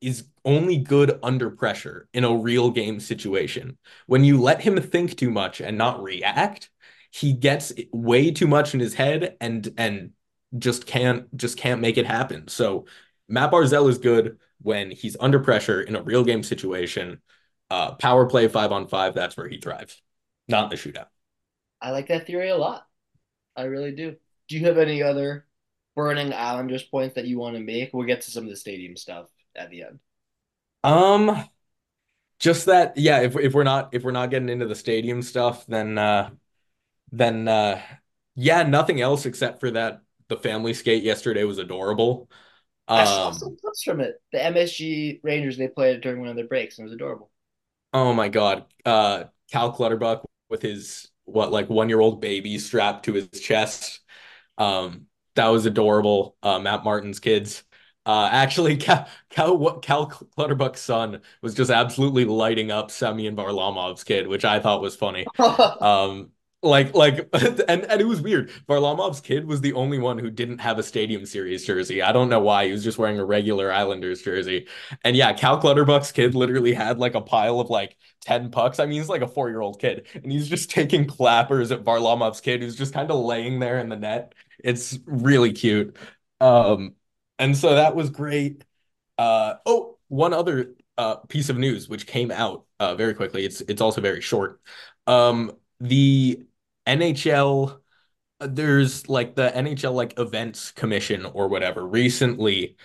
is 0.01 0.25
only 0.43 0.77
good 0.77 1.19
under 1.23 1.49
pressure 1.49 2.07
in 2.13 2.23
a 2.23 2.35
real 2.35 2.69
game 2.69 2.99
situation. 2.99 3.77
When 4.05 4.23
you 4.23 4.39
let 4.41 4.61
him 4.61 4.79
think 4.81 5.17
too 5.17 5.31
much 5.31 5.61
and 5.61 5.77
not 5.77 6.03
react, 6.03 6.69
he 7.11 7.33
gets 7.33 7.73
way 7.91 8.31
too 8.31 8.47
much 8.47 8.73
in 8.73 8.79
his 8.79 8.93
head 8.93 9.37
and 9.41 9.73
and 9.77 10.11
just 10.57 10.85
can't 10.85 11.35
just 11.35 11.57
can't 11.57 11.81
make 11.81 11.97
it 11.97 12.05
happen. 12.05 12.47
So 12.47 12.85
Matt 13.27 13.51
Barzal 13.51 13.89
is 13.89 13.97
good 13.97 14.39
when 14.61 14.91
he's 14.91 15.17
under 15.19 15.39
pressure 15.39 15.81
in 15.81 15.95
a 15.95 16.01
real 16.01 16.23
game 16.23 16.43
situation. 16.43 17.21
Uh, 17.69 17.95
power 17.95 18.27
play 18.27 18.47
five 18.47 18.71
on 18.71 18.87
five, 18.87 19.15
that's 19.15 19.35
where 19.35 19.47
he 19.47 19.57
thrives, 19.57 20.01
not 20.47 20.65
in 20.65 20.69
the 20.69 20.75
shootout. 20.75 21.07
I 21.81 21.91
like 21.91 22.07
that 22.07 22.27
theory 22.27 22.49
a 22.49 22.57
lot. 22.57 22.85
I 23.55 23.63
really 23.63 23.91
do. 23.91 24.15
Do 24.47 24.57
you 24.57 24.65
have 24.65 24.77
any 24.77 25.01
other 25.01 25.45
burning 25.95 26.33
Islanders 26.33 26.83
points 26.83 27.15
that 27.15 27.25
you 27.25 27.39
want 27.39 27.55
to 27.55 27.61
make? 27.61 27.91
We'll 27.93 28.05
get 28.05 28.21
to 28.21 28.31
some 28.31 28.43
of 28.43 28.49
the 28.49 28.55
stadium 28.55 28.95
stuff 28.95 29.27
at 29.55 29.69
the 29.69 29.83
end. 29.83 29.99
Um, 30.83 31.43
just 32.39 32.67
that, 32.67 32.97
yeah. 32.97 33.21
If 33.21 33.35
if 33.35 33.53
we're 33.53 33.63
not 33.63 33.93
if 33.93 34.03
we're 34.03 34.11
not 34.11 34.29
getting 34.29 34.49
into 34.49 34.67
the 34.67 34.75
stadium 34.75 35.21
stuff, 35.21 35.65
then 35.65 35.97
uh, 35.97 36.29
then 37.11 37.47
uh, 37.47 37.81
yeah, 38.35 38.63
nothing 38.63 39.01
else 39.01 39.25
except 39.25 39.59
for 39.59 39.71
that. 39.71 40.01
The 40.29 40.37
family 40.37 40.73
skate 40.73 41.03
yesterday 41.03 41.43
was 41.43 41.57
adorable. 41.59 42.29
I 42.95 43.03
saw 43.05 43.31
some 43.31 43.55
Um, 43.55 43.57
clips 43.57 43.83
from 43.83 43.99
it. 44.01 44.21
The 44.31 44.43
MSG 44.43 45.19
Rangers 45.23 45.57
they 45.57 45.67
played 45.67 45.97
it 45.97 46.01
during 46.01 46.19
one 46.19 46.29
of 46.29 46.35
their 46.35 46.47
breaks, 46.47 46.77
and 46.77 46.83
it 46.83 46.89
was 46.89 46.93
adorable. 46.93 47.31
oh 47.93 48.13
my 48.13 48.27
God. 48.29 48.65
Uh, 48.85 49.25
Cal 49.51 49.71
Clutterbuck 49.71 50.23
with 50.49 50.61
his 50.61 51.07
what 51.25 51.51
like 51.51 51.69
one 51.69 51.89
year 51.89 51.99
old 51.99 52.21
baby 52.21 52.57
strapped 52.59 53.05
to 53.05 53.13
his 53.13 53.29
chest. 53.29 54.01
Um, 54.57 55.07
that 55.35 55.47
was 55.49 55.65
adorable. 55.65 56.37
Uh, 56.43 56.59
Matt 56.59 56.83
Martin's 56.83 57.19
kids. 57.19 57.63
Uh, 58.05 58.29
actually, 58.31 58.77
Cal, 58.79 59.07
Cal, 59.31 59.79
Cal 59.79 60.07
Clutterbuck's 60.07 60.81
son 60.81 61.21
was 61.41 61.55
just 61.55 61.71
absolutely 61.71 62.25
lighting 62.25 62.71
up 62.71 62.91
Semyon 62.91 63.35
Varlamov's 63.35 64.03
kid, 64.05 64.27
which 64.27 64.45
I 64.45 64.59
thought 64.59 64.81
was 64.81 64.95
funny. 64.97 65.31
Um, 65.81 66.31
like, 66.65 66.93
like, 66.95 67.29
and 67.33 67.85
and 67.89 68.01
it 68.01 68.07
was 68.07 68.21
weird. 68.21 68.49
Varlamov's 68.67 69.21
kid 69.21 69.45
was 69.45 69.61
the 69.61 69.73
only 69.73 69.99
one 69.99 70.17
who 70.17 70.29
didn't 70.29 70.59
have 70.59 70.79
a 70.79 70.83
Stadium 70.83 71.25
Series 71.25 71.65
jersey. 71.65 72.01
I 72.01 72.11
don't 72.11 72.29
know 72.29 72.39
why. 72.39 72.65
He 72.65 72.71
was 72.71 72.83
just 72.83 72.97
wearing 72.97 73.19
a 73.19 73.25
regular 73.25 73.71
Islanders 73.71 74.21
jersey. 74.21 74.67
And 75.03 75.15
yeah, 75.15 75.33
Cal 75.33 75.59
Clutterbuck's 75.59 76.11
kid 76.11 76.35
literally 76.35 76.73
had 76.73 76.99
like 76.99 77.15
a 77.15 77.21
pile 77.21 77.59
of 77.59 77.69
like 77.69 77.97
10 78.21 78.51
pucks. 78.51 78.79
I 78.79 78.85
mean, 78.85 78.99
he's 78.99 79.09
like 79.09 79.21
a 79.21 79.27
four-year-old 79.27 79.79
kid, 79.79 80.07
and 80.15 80.31
he's 80.31 80.49
just 80.49 80.69
taking 80.71 81.05
clappers 81.07 81.71
at 81.71 81.83
Varlamov's 81.83 82.41
kid, 82.41 82.61
who's 82.61 82.75
just 82.75 82.93
kind 82.93 83.11
of 83.11 83.19
laying 83.23 83.59
there 83.59 83.79
in 83.79 83.89
the 83.89 83.95
net. 83.95 84.33
It's 84.63 84.97
really 85.05 85.53
cute. 85.53 85.97
Um, 86.41 86.95
and 87.39 87.55
so 87.57 87.75
that 87.75 87.95
was 87.95 88.09
great. 88.09 88.63
Uh, 89.17 89.55
oh, 89.65 89.97
one 90.07 90.33
other 90.33 90.75
uh 90.97 91.17
piece 91.27 91.49
of 91.49 91.57
news 91.57 91.89
which 91.89 92.07
came 92.07 92.31
out 92.31 92.65
uh 92.79 92.95
very 92.95 93.13
quickly. 93.13 93.45
It's 93.45 93.61
it's 93.61 93.81
also 93.81 94.01
very 94.01 94.21
short. 94.21 94.61
Um, 95.07 95.51
the 95.79 96.43
NHL, 96.85 97.81
uh, 98.41 98.47
there's 98.47 99.09
like 99.09 99.35
the 99.35 99.55
NHL 99.55 99.93
like 99.93 100.19
events 100.19 100.71
commission 100.71 101.25
or 101.25 101.47
whatever 101.47 101.85
recently 101.85 102.77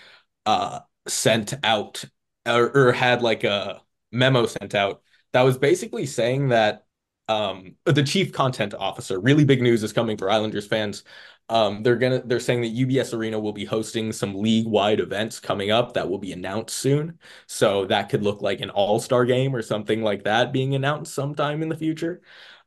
uh 0.46 0.80
sent 1.08 1.54
out 1.64 2.04
or, 2.46 2.76
or 2.76 2.92
had 2.92 3.22
like 3.22 3.44
a 3.44 3.82
memo 4.12 4.46
sent 4.46 4.74
out 4.74 5.02
that 5.32 5.42
was 5.42 5.58
basically 5.58 6.06
saying 6.06 6.48
that 6.48 6.86
um 7.28 7.76
the 7.84 8.02
chief 8.02 8.32
content 8.32 8.74
officer, 8.74 9.20
really 9.20 9.44
big 9.44 9.62
news 9.62 9.82
is 9.82 9.92
coming 9.92 10.16
for 10.16 10.30
Islanders 10.30 10.66
fans. 10.66 11.04
Um, 11.48 11.82
they're 11.82 11.96
gonna 11.96 12.22
they're 12.24 12.38
saying 12.40 12.60
that 12.62 12.68
UBS 12.72 13.12
Arena 13.12 13.38
will 13.40 13.52
be 13.52 13.64
hosting 13.64 14.12
some 14.12 14.34
league-wide 14.36 15.00
events 15.00 15.40
coming 15.40 15.70
up 15.72 15.94
that 15.94 16.08
will 16.08 16.18
be 16.18 16.32
announced 16.32 16.76
soon. 16.76 17.18
So 17.46 17.86
that 17.86 18.08
could 18.08 18.22
look 18.22 18.40
like 18.40 18.60
an 18.60 18.70
all-star 18.70 19.24
game 19.24 19.54
or 19.54 19.62
something 19.62 20.02
like 20.02 20.24
that 20.24 20.52
being 20.52 20.74
announced 20.74 21.12
sometime 21.12 21.62
in 21.62 21.68
the 21.68 21.76
future. 21.76 22.22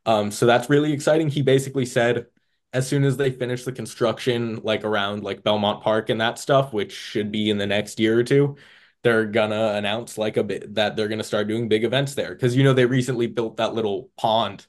Um, 0.06 0.30
so 0.30 0.46
that's 0.46 0.68
really 0.70 0.92
exciting. 0.92 1.28
He 1.28 1.42
basically 1.42 1.86
said 1.86 2.26
as 2.72 2.88
soon 2.88 3.04
as 3.04 3.16
they 3.16 3.30
finish 3.30 3.64
the 3.64 3.72
construction, 3.72 4.60
like 4.62 4.84
around 4.84 5.22
like 5.22 5.42
Belmont 5.44 5.82
Park 5.82 6.10
and 6.10 6.20
that 6.20 6.38
stuff, 6.38 6.72
which 6.72 6.92
should 6.92 7.30
be 7.30 7.48
in 7.50 7.56
the 7.58 7.66
next 7.66 8.00
year 8.00 8.18
or 8.18 8.24
two, 8.24 8.56
they're 9.02 9.26
gonna 9.26 9.74
announce 9.74 10.18
like 10.18 10.36
a 10.36 10.42
bit 10.44 10.74
that 10.74 10.96
they're 10.96 11.08
gonna 11.08 11.22
start 11.24 11.46
doing 11.48 11.68
big 11.68 11.84
events 11.84 12.14
there. 12.14 12.34
Because 12.34 12.56
you 12.56 12.64
know 12.64 12.72
they 12.72 12.86
recently 12.86 13.26
built 13.28 13.58
that 13.58 13.74
little 13.74 14.10
pond 14.16 14.66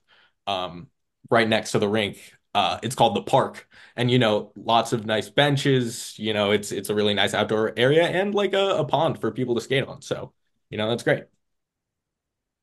um 0.47 0.87
right 1.29 1.47
next 1.47 1.71
to 1.71 1.79
the 1.79 1.87
rink. 1.89 2.33
Uh, 2.53 2.79
it's 2.83 2.95
called 2.95 3.15
the 3.15 3.21
park, 3.23 3.67
and 3.97 4.09
you 4.09 4.19
know 4.19 4.51
lots 4.55 4.93
of 4.93 5.05
nice 5.05 5.29
benches. 5.29 6.17
You 6.17 6.33
know 6.33 6.51
it's 6.51 6.71
it's 6.71 6.89
a 6.89 6.95
really 6.95 7.13
nice 7.13 7.33
outdoor 7.33 7.73
area 7.77 8.03
and 8.07 8.33
like 8.35 8.53
a, 8.53 8.77
a 8.77 8.85
pond 8.85 9.19
for 9.19 9.31
people 9.31 9.55
to 9.55 9.61
skate 9.61 9.85
on. 9.85 10.01
So 10.01 10.31
you 10.69 10.77
know 10.77 10.89
that's 10.89 11.03
great. 11.03 11.25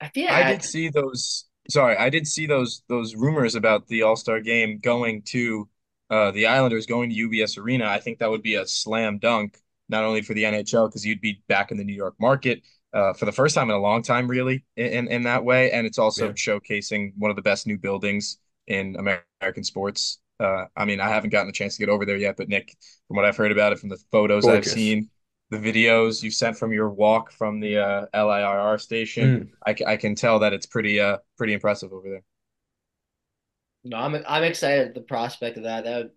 I 0.00 0.08
feel 0.08 0.28
I 0.28 0.42
I, 0.42 0.52
did 0.52 0.62
see 0.62 0.88
those. 0.88 1.46
Sorry, 1.68 1.96
I 1.96 2.10
did 2.10 2.26
see 2.26 2.46
those 2.46 2.82
those 2.88 3.14
rumors 3.14 3.54
about 3.54 3.86
the 3.86 4.02
All-Star 4.02 4.40
game 4.40 4.78
going 4.78 5.22
to 5.26 5.68
uh, 6.10 6.30
the 6.32 6.46
Islanders 6.46 6.86
going 6.86 7.08
to 7.10 7.16
UBS 7.16 7.56
Arena. 7.56 7.86
I 7.86 7.98
think 8.00 8.18
that 8.18 8.30
would 8.30 8.42
be 8.42 8.56
a 8.56 8.66
slam 8.66 9.18
dunk, 9.18 9.58
not 9.88 10.04
only 10.04 10.22
for 10.22 10.34
the 10.34 10.44
NHL 10.44 10.88
because 10.88 11.06
you'd 11.06 11.20
be 11.20 11.42
back 11.48 11.70
in 11.70 11.76
the 11.78 11.84
New 11.84 11.94
York 11.94 12.14
market 12.20 12.62
uh, 12.92 13.12
for 13.14 13.24
the 13.26 13.32
first 13.32 13.54
time 13.54 13.70
in 13.70 13.76
a 13.76 13.80
long 13.80 14.02
time, 14.02 14.28
really, 14.28 14.64
in 14.76 15.08
in 15.08 15.22
that 15.22 15.44
way, 15.44 15.70
and 15.70 15.86
it's 15.86 15.98
also 15.98 16.30
Yeah, 16.30 16.32
showcasing 16.32 17.12
one 17.16 17.30
of 17.30 17.36
the 17.36 17.42
best 17.42 17.66
new 17.66 17.78
buildings 17.78 18.38
in 18.66 18.96
American 18.96 19.64
sports. 19.64 20.18
Uh, 20.40 20.64
I 20.76 20.84
mean, 20.84 21.00
I 21.00 21.08
haven't 21.08 21.30
gotten 21.30 21.48
a 21.48 21.52
chance 21.52 21.76
to 21.76 21.80
get 21.80 21.88
over 21.88 22.04
there 22.04 22.16
yet, 22.16 22.36
but 22.36 22.48
Nick, 22.48 22.76
from 23.06 23.16
what 23.16 23.24
I've 23.24 23.36
heard 23.36 23.52
about 23.52 23.72
it, 23.72 23.78
from 23.78 23.88
the 23.88 24.02
photos 24.10 24.48
I've 24.48 24.66
seen, 24.66 25.08
the 25.52 25.58
videos 25.58 26.22
you 26.22 26.32
sent 26.32 26.58
from 26.58 26.72
your 26.72 26.90
walk 26.90 27.32
from 27.32 27.60
the 27.60 27.78
uh, 27.78 28.06
LIRR 28.14 28.78
station. 28.80 29.44
Mm. 29.44 29.50
I, 29.66 29.76
I 29.86 29.96
can 29.98 30.16
tell 30.16 30.40
that 30.40 30.52
it's 30.54 30.66
pretty 30.66 31.00
uh 31.00 31.18
pretty 31.38 31.54
impressive 31.54 31.92
over 31.92 32.08
there. 32.10 32.24
no, 33.84 33.96
I'm 33.96 34.14
I'm 34.26 34.44
excited 34.44 34.88
at 34.88 34.94
the 34.94 35.00
prospect 35.00 35.56
of 35.56 35.64
that. 35.64 35.84
That 35.84 36.12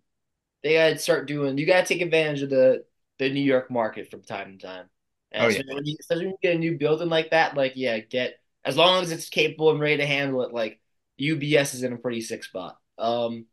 they 0.63 0.75
gotta 0.75 0.99
start 0.99 1.27
doing. 1.27 1.57
You 1.57 1.65
gotta 1.65 1.87
take 1.87 2.01
advantage 2.01 2.41
of 2.43 2.49
the 2.49 2.85
the 3.19 3.31
New 3.31 3.41
York 3.41 3.71
market 3.71 4.11
from 4.11 4.23
time 4.23 4.57
to 4.59 4.67
time. 4.67 4.89
Oh 5.37 5.47
And 5.47 5.49
yeah. 5.49 5.61
when 5.67 5.85
you, 5.85 5.97
especially 5.99 6.27
when 6.27 6.33
you 6.33 6.37
get 6.43 6.55
a 6.57 6.59
new 6.59 6.77
building 6.77 7.09
like 7.09 7.31
that, 7.31 7.55
like 7.55 7.73
yeah, 7.75 7.99
get 7.99 8.39
as 8.65 8.77
long 8.77 9.03
as 9.03 9.11
it's 9.11 9.29
capable 9.29 9.71
and 9.71 9.79
ready 9.79 9.97
to 9.99 10.07
handle 10.07 10.43
it. 10.43 10.53
Like 10.53 10.79
UBS 11.17 11.75
is 11.75 11.83
in 11.83 11.93
a 11.93 11.97
pretty 11.97 12.21
sick 12.21 12.43
spot. 12.43 12.79
Um, 12.97 13.47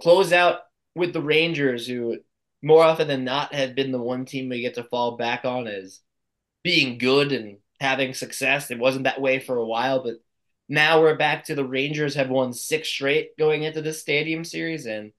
close 0.00 0.32
out 0.32 0.60
with 0.94 1.12
the 1.12 1.22
Rangers, 1.22 1.86
who 1.86 2.18
more 2.62 2.82
often 2.82 3.08
than 3.08 3.24
not 3.24 3.54
have 3.54 3.74
been 3.74 3.92
the 3.92 4.02
one 4.02 4.24
team 4.24 4.48
we 4.48 4.60
get 4.60 4.74
to 4.74 4.84
fall 4.84 5.16
back 5.16 5.44
on 5.44 5.66
as 5.66 6.00
being 6.62 6.98
good 6.98 7.32
and 7.32 7.58
having 7.80 8.14
success. 8.14 8.70
It 8.70 8.78
wasn't 8.78 9.04
that 9.04 9.20
way 9.20 9.38
for 9.38 9.56
a 9.56 9.66
while, 9.66 10.02
but 10.02 10.16
now 10.68 11.00
we're 11.00 11.16
back 11.16 11.44
to 11.44 11.54
the 11.54 11.64
Rangers 11.64 12.14
have 12.14 12.28
won 12.28 12.52
six 12.52 12.88
straight 12.88 13.36
going 13.38 13.62
into 13.62 13.82
this 13.82 14.00
stadium 14.00 14.44
series, 14.44 14.86
and 14.86 15.12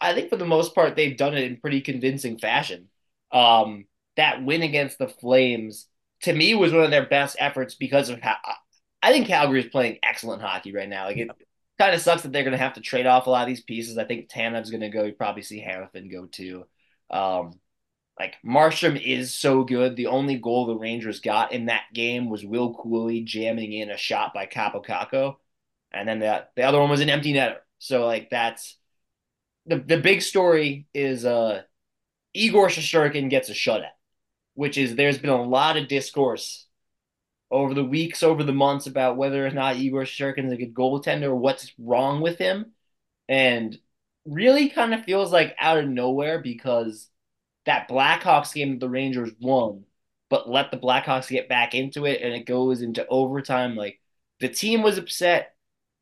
I 0.00 0.14
think 0.14 0.30
for 0.30 0.36
the 0.36 0.46
most 0.46 0.74
part 0.74 0.96
they've 0.96 1.16
done 1.16 1.36
it 1.36 1.44
in 1.44 1.60
pretty 1.60 1.80
convincing 1.80 2.38
fashion. 2.38 2.88
Um, 3.30 3.84
that 4.16 4.44
win 4.44 4.62
against 4.62 4.98
the 4.98 5.08
Flames 5.08 5.86
to 6.22 6.32
me 6.32 6.54
was 6.54 6.72
one 6.72 6.84
of 6.84 6.90
their 6.90 7.06
best 7.06 7.36
efforts 7.38 7.74
because 7.74 8.08
of 8.08 8.20
how 8.20 8.36
I 9.02 9.12
think 9.12 9.26
Calgary 9.26 9.60
is 9.60 9.70
playing 9.70 9.98
excellent 10.02 10.42
hockey 10.42 10.72
right 10.72 10.88
now. 10.88 11.06
Like 11.06 11.18
it 11.18 11.30
kind 11.78 11.94
of 11.94 12.00
sucks 12.00 12.22
that 12.22 12.32
they're 12.32 12.42
going 12.42 12.52
to 12.52 12.58
have 12.58 12.74
to 12.74 12.80
trade 12.80 13.06
off 13.06 13.26
a 13.26 13.30
lot 13.30 13.42
of 13.42 13.48
these 13.48 13.62
pieces. 13.62 13.98
I 13.98 14.04
think 14.04 14.28
Tanev's 14.28 14.70
going 14.70 14.80
to 14.80 14.88
go. 14.88 15.04
You 15.04 15.12
probably 15.12 15.42
see 15.42 15.62
Hanifin 15.62 16.10
go 16.10 16.26
too. 16.26 16.64
Um, 17.10 17.58
like 18.18 18.36
Markstrom 18.44 19.00
is 19.00 19.34
so 19.34 19.62
good. 19.62 19.94
The 19.96 20.08
only 20.08 20.36
goal 20.36 20.66
the 20.66 20.76
Rangers 20.76 21.20
got 21.20 21.52
in 21.52 21.66
that 21.66 21.84
game 21.94 22.28
was 22.28 22.44
Will 22.44 22.74
Cuylle 22.74 23.24
jamming 23.24 23.72
in 23.72 23.90
a 23.90 23.96
shot 23.96 24.34
by 24.34 24.46
Kaapo 24.46 24.84
Kakko, 24.84 25.36
and 25.92 26.08
then 26.08 26.18
the 26.18 26.46
the 26.56 26.62
other 26.62 26.80
one 26.80 26.90
was 26.90 27.00
an 27.00 27.10
empty 27.10 27.32
netter. 27.32 27.58
So 27.78 28.06
like 28.06 28.28
that's 28.28 28.76
the 29.66 29.76
the 29.78 29.98
big 29.98 30.22
story 30.22 30.88
is 30.92 31.24
uh 31.24 31.62
Igor 32.34 32.68
Shesterkin 32.68 33.30
gets 33.30 33.50
a 33.50 33.54
shutout, 33.54 33.90
which 34.54 34.76
is 34.76 34.96
there's 34.96 35.18
been 35.18 35.30
a 35.30 35.42
lot 35.42 35.76
of 35.76 35.86
discourse 35.86 36.66
over 37.50 37.74
the 37.74 37.84
weeks, 37.84 38.22
over 38.22 38.44
the 38.44 38.52
months 38.52 38.86
about 38.86 39.16
whether 39.16 39.46
or 39.46 39.50
not 39.50 39.76
Igor 39.76 40.02
Shesterkin 40.02 40.46
is 40.46 40.52
a 40.52 40.56
good 40.56 40.74
goaltender 40.74 41.34
what's 41.34 41.72
wrong 41.78 42.20
with 42.20 42.38
him, 42.38 42.72
and 43.28 43.78
really 44.24 44.68
kind 44.68 44.92
of 44.94 45.04
feels 45.04 45.32
like 45.32 45.56
out 45.58 45.78
of 45.78 45.88
nowhere 45.88 46.38
because 46.40 47.08
that 47.66 47.88
Blackhawks 47.88 48.54
game 48.54 48.72
that 48.72 48.80
the 48.80 48.88
Rangers 48.88 49.30
won, 49.40 49.84
but 50.30 50.48
let 50.48 50.70
the 50.70 50.76
Blackhawks 50.76 51.28
get 51.28 51.48
back 51.48 51.74
into 51.74 52.04
it 52.06 52.22
and 52.22 52.34
it 52.34 52.46
goes 52.46 52.82
into 52.82 53.06
overtime. 53.08 53.76
Like 53.76 54.00
the 54.40 54.48
team 54.48 54.82
was 54.82 54.98
upset. 54.98 55.54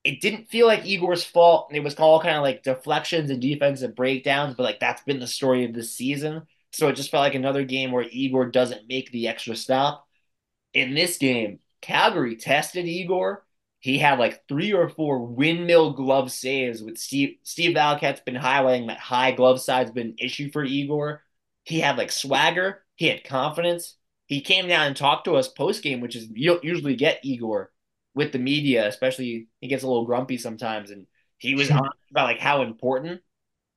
It 0.05 0.21
didn't 0.21 0.49
feel 0.49 0.67
like 0.67 0.87
Igor's 0.87 1.25
fault. 1.25 1.73
It 1.73 1.83
was 1.83 1.97
all 1.97 2.21
kind 2.21 2.37
of 2.37 2.43
like 2.43 2.63
deflections 2.63 3.31
and 3.31 3.43
defensive 3.43 3.97
breakdowns, 3.97 4.55
but 4.55 4.63
like 4.63 4.81
that's 4.81 5.03
been 5.03 5.19
the 5.21 5.27
story 5.27 5.65
of 5.65 5.75
this 5.75 5.95
season. 5.95 6.43
So 6.73 6.89
it 6.89 6.97
just 6.97 7.11
felt 7.11 7.23
like 7.23 7.35
another 7.35 7.65
game 7.65 7.91
where 7.91 8.07
Igor 8.09 8.51
doesn't 8.51 8.89
make 8.89 9.11
the 9.11 9.29
extra 9.29 9.57
stop. 9.57 10.06
In 10.77 10.93
this 10.93 11.17
game, 11.17 11.61
Calgary 11.81 12.37
tested 12.37 12.85
Igor. 12.85 13.47
He 13.81 13.97
had 13.97 14.19
like 14.19 14.47
three 14.47 14.75
or 14.75 14.91
four 14.91 15.25
windmill 15.25 15.95
glove 15.95 16.31
saves 16.31 16.83
with 16.83 16.99
Steve. 16.99 17.37
Steve 17.45 17.75
Valiquette's 17.75 18.21
been 18.21 18.35
highlighting 18.35 18.89
that 18.89 18.99
high 18.99 19.33
glove 19.33 19.59
side's 19.59 19.91
been 19.91 20.09
an 20.09 20.17
issue 20.19 20.51
for 20.51 20.63
Igor. 20.63 21.23
He 21.65 21.81
had 21.81 21.97
like 21.97 22.13
swagger. 22.13 22.85
He 22.95 23.07
had 23.07 23.25
confidence. 23.25 23.97
He 24.27 24.43
came 24.43 24.69
down 24.69 24.89
and 24.89 24.95
talked 24.95 25.25
to 25.25 25.37
us 25.37 25.49
post 25.49 25.83
game, 25.83 26.03
which 26.03 26.15
is 26.15 26.29
you 26.31 26.51
don't 26.51 26.63
usually 26.63 26.95
get 26.95 27.25
Igor 27.25 27.73
with 28.15 28.33
the 28.33 28.39
media, 28.39 28.87
especially 28.87 29.49
he 29.63 29.69
gets 29.69 29.83
a 29.83 29.87
little 29.87 30.05
grumpy 30.05 30.37
sometimes. 30.37 30.91
And 30.91 31.07
he 31.39 31.55
was 31.55 31.71
on 31.71 31.89
about 32.11 32.25
like 32.25 32.39
how 32.39 32.61
important 32.61 33.23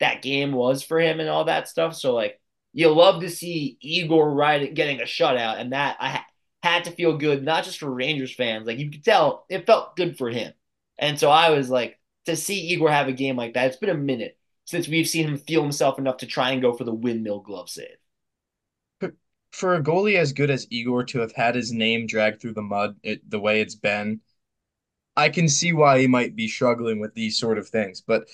that 0.02 0.22
game 0.22 0.52
was 0.52 0.84
for 0.84 1.00
him 1.00 1.22
and 1.22 1.30
all 1.30 1.46
that 1.46 1.70
stuff. 1.70 1.96
So 1.96 2.14
like 2.14 2.42
you 2.74 2.90
love 2.90 3.22
to 3.22 3.30
see 3.30 3.78
Igor 3.80 4.34
right 4.34 4.74
getting 4.74 5.00
a 5.00 5.06
shutout, 5.06 5.62
and 5.62 5.72
that 5.72 5.96
I 6.02 6.24
had 6.62 6.86
to 6.86 6.92
feel 6.92 7.18
good, 7.18 7.44
not 7.44 7.64
just 7.64 7.80
for 7.80 7.90
Rangers 7.90 8.34
fans. 8.34 8.68
Like 8.68 8.80
you 8.80 8.92
could 8.92 9.04
tell, 9.04 9.46
it 9.50 9.66
felt 9.66 9.96
good 9.96 10.18
for 10.18 10.30
him. 10.30 10.54
And 10.98 11.20
so 11.20 11.30
I 11.30 11.52
was 11.52 11.70
like, 11.70 11.98
to 12.26 12.36
see 12.36 12.68
Igor 12.68 12.92
have 12.92 13.08
a 13.08 13.14
game 13.14 13.36
like 13.36 13.54
that, 13.54 13.68
it's 13.68 13.78
been 13.78 13.90
a 13.90 13.96
minute 13.96 14.38
since 14.66 14.88
we've 14.88 15.08
seen 15.08 15.28
him 15.28 15.38
feel 15.38 15.64
himself 15.64 15.98
enough 15.98 16.18
to 16.18 16.28
try 16.28 16.52
and 16.52 16.62
go 16.62 16.74
for 16.74 16.84
the 16.84 16.94
windmill 16.94 17.40
glove 17.40 17.70
save. 17.70 17.98
For 19.52 19.74
a 19.74 19.82
goalie 19.82 20.18
as 20.18 20.32
good 20.32 20.52
as 20.52 20.68
Igor 20.70 21.06
to 21.06 21.20
have 21.20 21.32
had 21.32 21.56
his 21.56 21.72
name 21.72 22.06
dragged 22.06 22.40
through 22.40 22.54
the 22.54 22.62
mud 22.62 22.98
it, 23.02 23.28
the 23.28 23.40
way 23.40 23.62
it's 23.62 23.74
been, 23.74 24.22
I 25.18 25.30
can 25.30 25.50
see 25.50 25.74
why 25.74 26.00
he 26.00 26.08
might 26.08 26.36
be 26.36 26.48
struggling 26.48 27.00
with 27.00 27.16
these 27.16 27.40
sort 27.40 27.58
of 27.58 27.68
things. 27.68 28.00
But 28.00 28.30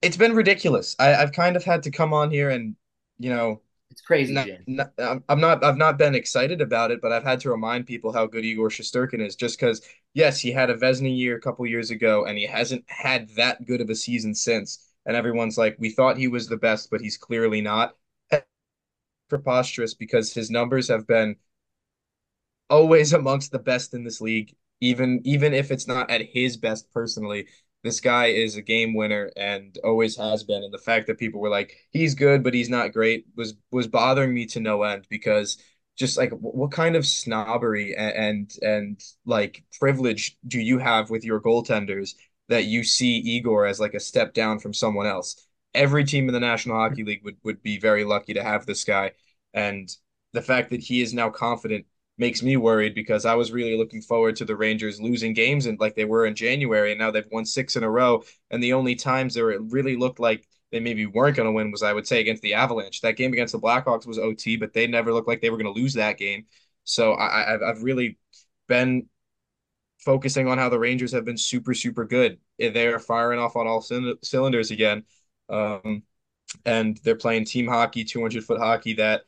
it's 0.00 0.16
been 0.16 0.34
ridiculous. 0.34 0.94
I, 0.98 1.14
I've 1.16 1.32
kind 1.32 1.56
of 1.56 1.64
had 1.64 1.82
to 1.84 1.90
come 1.90 2.14
on 2.14 2.30
here 2.30 2.50
and, 2.50 2.76
you 3.18 3.30
know, 3.30 3.62
It's 3.92 4.00
crazy, 4.00 4.32
not, 4.32 4.50
not, 4.66 4.92
I'm 5.28 5.38
not 5.38 5.62
I've 5.62 5.76
not 5.76 5.98
been 5.98 6.14
excited 6.14 6.62
about 6.62 6.90
it, 6.90 7.02
but 7.02 7.12
I've 7.12 7.24
had 7.24 7.40
to 7.40 7.50
remind 7.50 7.86
people 7.86 8.10
how 8.10 8.24
good 8.24 8.42
Igor 8.42 8.70
Shesterkin 8.70 9.20
is 9.20 9.36
just 9.36 9.60
because 9.60 9.82
yes, 10.14 10.40
he 10.40 10.50
had 10.50 10.70
a 10.70 10.74
Vezina 10.74 11.14
year 11.14 11.36
a 11.36 11.40
couple 11.40 11.66
years 11.66 11.90
ago 11.90 12.24
and 12.24 12.38
he 12.38 12.46
hasn't 12.46 12.84
had 12.88 13.28
that 13.36 13.66
good 13.66 13.82
of 13.82 13.90
a 13.90 13.94
season 13.94 14.34
since. 14.34 14.88
And 15.04 15.14
everyone's 15.14 15.58
like, 15.58 15.76
we 15.78 15.90
thought 15.90 16.16
he 16.16 16.28
was 16.28 16.48
the 16.48 16.56
best, 16.56 16.90
but 16.90 17.02
he's 17.02 17.18
clearly 17.18 17.60
not. 17.60 17.94
Preposterous 19.28 19.94
because 19.94 20.32
his 20.32 20.50
numbers 20.50 20.88
have 20.88 21.06
been 21.06 21.36
always 22.70 23.12
amongst 23.12 23.52
the 23.52 23.58
best 23.58 23.94
in 23.94 24.04
this 24.04 24.20
league, 24.20 24.54
even 24.80 25.20
even 25.24 25.54
if 25.54 25.70
it's 25.70 25.86
not 25.86 26.10
at 26.10 26.22
his 26.22 26.56
best 26.56 26.90
personally. 26.92 27.46
This 27.82 28.00
guy 28.00 28.26
is 28.26 28.56
a 28.56 28.62
game 28.62 28.94
winner 28.94 29.30
and 29.36 29.76
always 29.84 30.16
has 30.16 30.44
been. 30.44 30.62
And 30.62 30.72
the 30.72 30.78
fact 30.78 31.06
that 31.08 31.18
people 31.18 31.40
were 31.40 31.48
like, 31.48 31.76
he's 31.90 32.14
good, 32.14 32.42
but 32.44 32.54
he's 32.54 32.68
not 32.70 32.92
great 32.92 33.26
was 33.36 33.54
was 33.70 33.88
bothering 33.88 34.32
me 34.32 34.46
to 34.46 34.60
no 34.60 34.82
end 34.84 35.06
because 35.10 35.58
just 35.96 36.16
like 36.16 36.30
what 36.30 36.70
kind 36.70 36.96
of 36.96 37.06
snobbery 37.06 37.94
and, 37.96 38.12
and 38.14 38.56
and 38.62 39.04
like 39.26 39.64
privilege 39.78 40.36
do 40.46 40.60
you 40.60 40.78
have 40.78 41.10
with 41.10 41.24
your 41.24 41.40
goaltenders 41.40 42.14
that 42.48 42.64
you 42.64 42.82
see 42.84 43.18
Igor 43.18 43.66
as 43.66 43.80
like 43.80 43.94
a 43.94 44.00
step 44.00 44.34
down 44.34 44.58
from 44.58 44.74
someone 44.74 45.06
else? 45.06 45.46
Every 45.74 46.04
team 46.04 46.28
in 46.28 46.34
the 46.34 46.40
National 46.40 46.76
Hockey 46.76 47.04
League 47.04 47.24
would 47.24 47.36
would 47.44 47.62
be 47.62 47.78
very 47.78 48.04
lucky 48.04 48.34
to 48.34 48.42
have 48.42 48.66
this 48.66 48.84
guy. 48.84 49.12
And 49.54 49.88
the 50.32 50.42
fact 50.42 50.70
that 50.70 50.80
he 50.80 51.02
is 51.02 51.12
now 51.14 51.30
confident 51.30 51.86
makes 52.18 52.42
me 52.42 52.56
worried 52.56 52.94
because 52.94 53.24
I 53.24 53.34
was 53.34 53.52
really 53.52 53.76
looking 53.76 54.02
forward 54.02 54.36
to 54.36 54.44
the 54.44 54.56
Rangers 54.56 55.00
losing 55.00 55.32
games 55.32 55.66
and 55.66 55.80
like 55.80 55.94
they 55.94 56.04
were 56.04 56.26
in 56.26 56.34
January 56.34 56.92
and 56.92 56.98
now 56.98 57.10
they've 57.10 57.26
won 57.32 57.44
six 57.44 57.76
in 57.76 57.82
a 57.84 57.90
row. 57.90 58.22
And 58.50 58.62
the 58.62 58.74
only 58.74 58.94
times 58.94 59.34
there 59.34 59.50
it 59.50 59.60
really 59.62 59.96
looked 59.96 60.20
like 60.20 60.46
they 60.70 60.80
maybe 60.80 61.06
weren't 61.06 61.36
going 61.36 61.46
to 61.48 61.52
win 61.52 61.70
was 61.70 61.82
I 61.82 61.92
would 61.92 62.06
say 62.06 62.20
against 62.20 62.42
the 62.42 62.54
Avalanche. 62.54 63.00
That 63.00 63.16
game 63.16 63.32
against 63.32 63.52
the 63.52 63.60
Blackhawks 63.60 64.06
was 64.06 64.18
OT, 64.18 64.56
but 64.56 64.72
they 64.72 64.86
never 64.86 65.12
looked 65.12 65.28
like 65.28 65.40
they 65.40 65.50
were 65.50 65.56
going 65.58 65.72
to 65.74 65.80
lose 65.80 65.94
that 65.94 66.18
game. 66.18 66.46
So 66.84 67.12
I, 67.14 67.54
I've 67.54 67.62
I've 67.62 67.82
really 67.82 68.18
been 68.68 69.06
focusing 70.00 70.48
on 70.48 70.58
how 70.58 70.68
the 70.68 70.78
Rangers 70.78 71.12
have 71.12 71.24
been 71.24 71.38
super 71.38 71.74
super 71.74 72.04
good. 72.04 72.38
They're 72.58 72.98
firing 72.98 73.38
off 73.38 73.56
on 73.56 73.66
all 73.66 73.82
cylinders 74.22 74.70
again. 74.70 75.04
Um, 75.48 76.02
and 76.66 76.98
they're 77.04 77.16
playing 77.16 77.46
team 77.46 77.68
hockey, 77.68 78.04
200 78.04 78.44
foot 78.44 78.58
hockey 78.60 78.94
that 78.94 79.22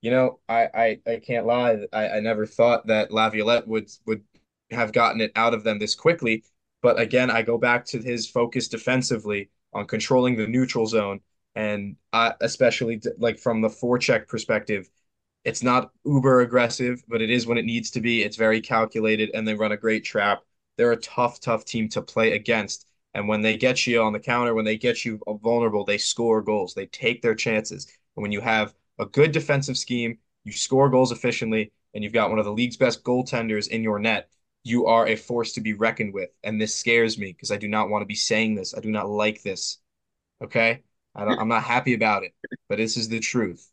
you 0.00 0.10
know, 0.10 0.40
I 0.48 0.68
I, 0.74 1.00
I 1.06 1.16
can't 1.18 1.46
lie. 1.46 1.78
I, 1.92 2.08
I 2.08 2.20
never 2.20 2.46
thought 2.46 2.86
that 2.88 3.10
Laviolette 3.12 3.66
would 3.68 3.90
would 4.06 4.22
have 4.70 4.92
gotten 4.92 5.20
it 5.20 5.32
out 5.36 5.54
of 5.54 5.64
them 5.64 5.78
this 5.78 5.94
quickly. 5.94 6.44
But 6.82 7.00
again, 7.00 7.30
I 7.30 7.42
go 7.42 7.58
back 7.58 7.84
to 7.86 7.98
his 8.00 8.28
focus 8.28 8.68
defensively 8.68 9.50
on 9.72 9.86
controlling 9.86 10.36
the 10.36 10.46
neutral 10.46 10.86
zone, 10.86 11.20
and 11.54 11.96
uh, 12.12 12.32
especially 12.40 13.00
like 13.18 13.38
from 13.38 13.60
the 13.60 13.68
forecheck 13.68 14.28
perspective, 14.28 14.88
it's 15.44 15.62
not 15.62 15.92
uber 16.04 16.40
aggressive, 16.40 17.02
but 17.08 17.22
it 17.22 17.30
is 17.30 17.46
when 17.46 17.58
it 17.58 17.64
needs 17.64 17.90
to 17.92 18.00
be. 18.00 18.22
It's 18.22 18.36
very 18.36 18.60
calculated, 18.60 19.30
and 19.34 19.46
they 19.46 19.54
run 19.54 19.72
a 19.72 19.76
great 19.76 20.04
trap. 20.04 20.42
They're 20.76 20.92
a 20.92 20.96
tough, 20.96 21.40
tough 21.40 21.64
team 21.64 21.88
to 21.90 22.02
play 22.02 22.32
against. 22.32 22.86
And 23.14 23.28
when 23.28 23.40
they 23.42 23.56
get 23.56 23.86
you 23.86 24.02
on 24.02 24.12
the 24.12 24.20
counter, 24.20 24.54
when 24.54 24.64
they 24.64 24.76
get 24.76 25.04
you 25.04 25.20
vulnerable, 25.42 25.84
they 25.84 25.98
score 25.98 26.42
goals. 26.42 26.74
They 26.74 26.86
take 26.86 27.22
their 27.22 27.34
chances. 27.34 27.86
And 28.16 28.22
when 28.22 28.32
you 28.32 28.40
have 28.40 28.74
a 28.98 29.06
good 29.06 29.32
defensive 29.32 29.78
scheme, 29.78 30.18
you 30.44 30.52
score 30.52 30.88
goals 30.88 31.12
efficiently, 31.12 31.72
and 31.94 32.04
you've 32.04 32.12
got 32.12 32.30
one 32.30 32.38
of 32.38 32.44
the 32.44 32.52
league's 32.52 32.76
best 32.76 33.02
goaltenders 33.04 33.68
in 33.68 33.82
your 33.82 33.98
net, 33.98 34.30
you 34.64 34.86
are 34.86 35.06
a 35.06 35.16
force 35.16 35.52
to 35.52 35.60
be 35.60 35.72
reckoned 35.72 36.12
with. 36.12 36.30
And 36.42 36.60
this 36.60 36.74
scares 36.74 37.18
me 37.18 37.32
because 37.32 37.50
I 37.50 37.56
do 37.56 37.68
not 37.68 37.88
want 37.88 38.02
to 38.02 38.06
be 38.06 38.14
saying 38.14 38.54
this. 38.54 38.74
I 38.76 38.80
do 38.80 38.90
not 38.90 39.08
like 39.08 39.42
this. 39.42 39.78
Okay. 40.42 40.82
I 41.14 41.24
don't, 41.24 41.40
I'm 41.40 41.48
not 41.48 41.64
happy 41.64 41.94
about 41.94 42.22
it, 42.22 42.32
but 42.68 42.76
this 42.76 42.96
is 42.96 43.08
the 43.08 43.18
truth. 43.18 43.68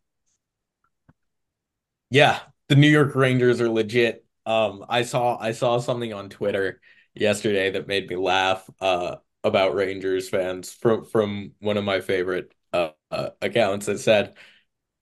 Yeah, 2.10 2.40
the 2.70 2.76
New 2.76 2.88
York 2.90 3.16
Rangers 3.16 3.62
are 3.62 3.70
legit. 3.70 4.26
Um, 4.46 4.86
I 4.88 5.04
saw 5.04 5.38
I 5.40 5.52
saw 5.52 5.80
something 5.80 6.14
on 6.14 6.30
Twitter 6.30 6.80
yesterday 7.14 7.72
that 7.72 7.88
made 7.88 8.10
me 8.10 8.16
laugh 8.16 8.68
uh, 8.80 9.18
about 9.44 9.76
Rangers 9.76 10.30
fans 10.30 10.72
from 10.72 11.06
from 11.06 11.52
one 11.60 11.78
of 11.78 11.84
my 11.84 12.02
favorite 12.02 12.54
uh, 12.74 12.90
uh, 13.12 13.30
accounts 13.42 13.88
that 13.88 14.00
said 14.00 14.36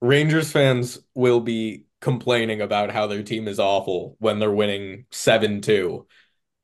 Rangers 0.03 0.51
fans 0.51 0.99
will 1.15 1.39
be 1.39 1.85
complaining 2.01 2.59
about 2.59 2.91
how 2.91 3.07
their 3.07 3.23
team 3.23 3.47
is 3.47 3.57
awful 3.57 4.17
when 4.19 4.37
they're 4.37 4.51
winning 4.51 5.05
7-2 5.11 6.05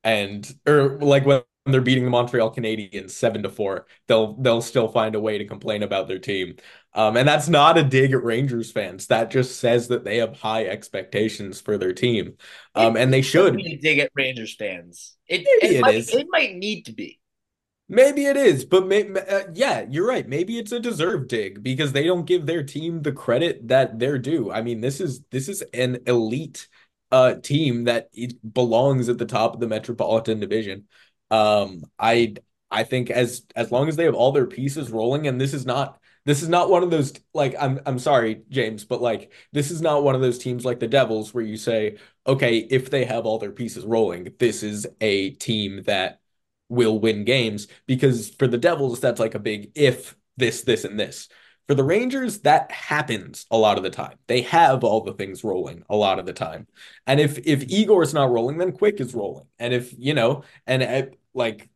and 0.04 0.54
or 0.66 0.98
like 0.98 1.24
when 1.24 1.42
they're 1.64 1.80
beating 1.80 2.04
the 2.04 2.10
Montreal 2.10 2.54
Canadiens 2.54 3.12
7 3.12 3.42
to 3.44 3.48
4 3.48 3.86
they'll 4.08 4.34
they'll 4.34 4.60
still 4.60 4.88
find 4.88 5.14
a 5.14 5.20
way 5.20 5.38
to 5.38 5.46
complain 5.46 5.82
about 5.82 6.06
their 6.06 6.18
team. 6.18 6.56
Um, 6.92 7.16
and 7.16 7.26
that's 7.26 7.48
not 7.48 7.78
a 7.78 7.82
dig 7.82 8.12
at 8.12 8.22
Rangers 8.22 8.72
fans. 8.72 9.06
That 9.06 9.30
just 9.30 9.58
says 9.58 9.88
that 9.88 10.04
they 10.04 10.18
have 10.18 10.36
high 10.36 10.66
expectations 10.66 11.62
for 11.62 11.78
their 11.78 11.94
team. 11.94 12.34
Um, 12.74 12.96
and 12.96 13.10
they 13.10 13.22
should. 13.22 13.56
dig 13.80 14.00
at 14.00 14.10
Rangers 14.14 14.54
fans. 14.54 15.16
It, 15.26 15.42
it, 15.46 15.76
it, 15.76 15.80
might, 15.80 16.08
it 16.12 16.26
might 16.30 16.56
need 16.56 16.86
to 16.86 16.92
be 16.92 17.19
Maybe 17.92 18.26
it 18.26 18.36
is, 18.36 18.64
but 18.64 18.86
may, 18.86 19.10
uh, 19.12 19.48
yeah, 19.52 19.84
you're 19.90 20.06
right. 20.06 20.26
Maybe 20.26 20.60
it's 20.60 20.70
a 20.70 20.78
deserved 20.78 21.26
dig 21.28 21.60
because 21.60 21.90
they 21.90 22.04
don't 22.04 22.24
give 22.24 22.46
their 22.46 22.62
team 22.62 23.02
the 23.02 23.10
credit 23.10 23.66
that 23.66 23.98
they're 23.98 24.16
due. 24.16 24.52
I 24.52 24.62
mean, 24.62 24.80
this 24.80 25.00
is 25.00 25.22
this 25.32 25.48
is 25.48 25.62
an 25.74 25.98
elite 26.06 26.68
uh 27.10 27.34
team 27.34 27.84
that 27.84 28.08
belongs 28.52 29.08
at 29.08 29.18
the 29.18 29.26
top 29.26 29.54
of 29.54 29.60
the 29.60 29.66
Metropolitan 29.66 30.38
Division. 30.38 30.86
Um, 31.32 31.82
I 31.98 32.36
I 32.70 32.84
think 32.84 33.10
as 33.10 33.44
as 33.56 33.72
long 33.72 33.88
as 33.88 33.96
they 33.96 34.04
have 34.04 34.14
all 34.14 34.30
their 34.30 34.46
pieces 34.46 34.92
rolling, 34.92 35.26
and 35.26 35.40
this 35.40 35.52
is 35.52 35.66
not 35.66 36.00
this 36.24 36.42
is 36.42 36.48
not 36.48 36.70
one 36.70 36.84
of 36.84 36.90
those 36.92 37.12
like 37.34 37.56
I'm 37.58 37.80
I'm 37.86 37.98
sorry, 37.98 38.42
James, 38.50 38.84
but 38.84 39.02
like 39.02 39.32
this 39.52 39.72
is 39.72 39.82
not 39.82 40.04
one 40.04 40.14
of 40.14 40.20
those 40.20 40.38
teams 40.38 40.64
like 40.64 40.78
the 40.78 40.86
Devils 40.86 41.34
where 41.34 41.42
you 41.44 41.56
say, 41.56 41.98
okay, 42.24 42.58
if 42.58 42.88
they 42.88 43.04
have 43.04 43.26
all 43.26 43.38
their 43.38 43.50
pieces 43.50 43.84
rolling, 43.84 44.32
this 44.38 44.62
is 44.62 44.86
a 45.00 45.30
team 45.30 45.82
that 45.86 46.19
will 46.70 46.98
win 46.98 47.24
games 47.24 47.68
because 47.86 48.30
for 48.30 48.46
the 48.46 48.56
Devils, 48.56 49.00
that's 49.00 49.20
like 49.20 49.34
a 49.34 49.38
big 49.38 49.72
if 49.74 50.16
this, 50.38 50.62
this, 50.62 50.84
and 50.84 50.98
this. 50.98 51.28
For 51.68 51.74
the 51.74 51.84
Rangers, 51.84 52.40
that 52.40 52.72
happens 52.72 53.46
a 53.50 53.56
lot 53.56 53.76
of 53.76 53.84
the 53.84 53.90
time. 53.90 54.16
They 54.26 54.42
have 54.42 54.82
all 54.82 55.02
the 55.02 55.12
things 55.12 55.44
rolling 55.44 55.84
a 55.88 55.94
lot 55.94 56.18
of 56.18 56.26
the 56.26 56.32
time. 56.32 56.66
And 57.06 57.20
if 57.20 57.38
if 57.46 57.70
Igor 57.70 58.02
is 58.02 58.14
not 58.14 58.30
rolling, 58.30 58.58
then 58.58 58.72
Quick 58.72 59.00
is 59.00 59.14
rolling. 59.14 59.46
And 59.58 59.74
if, 59.74 59.92
you 59.96 60.14
know, 60.14 60.42
and 60.66 60.82
uh, 60.82 61.02
like 61.34 61.68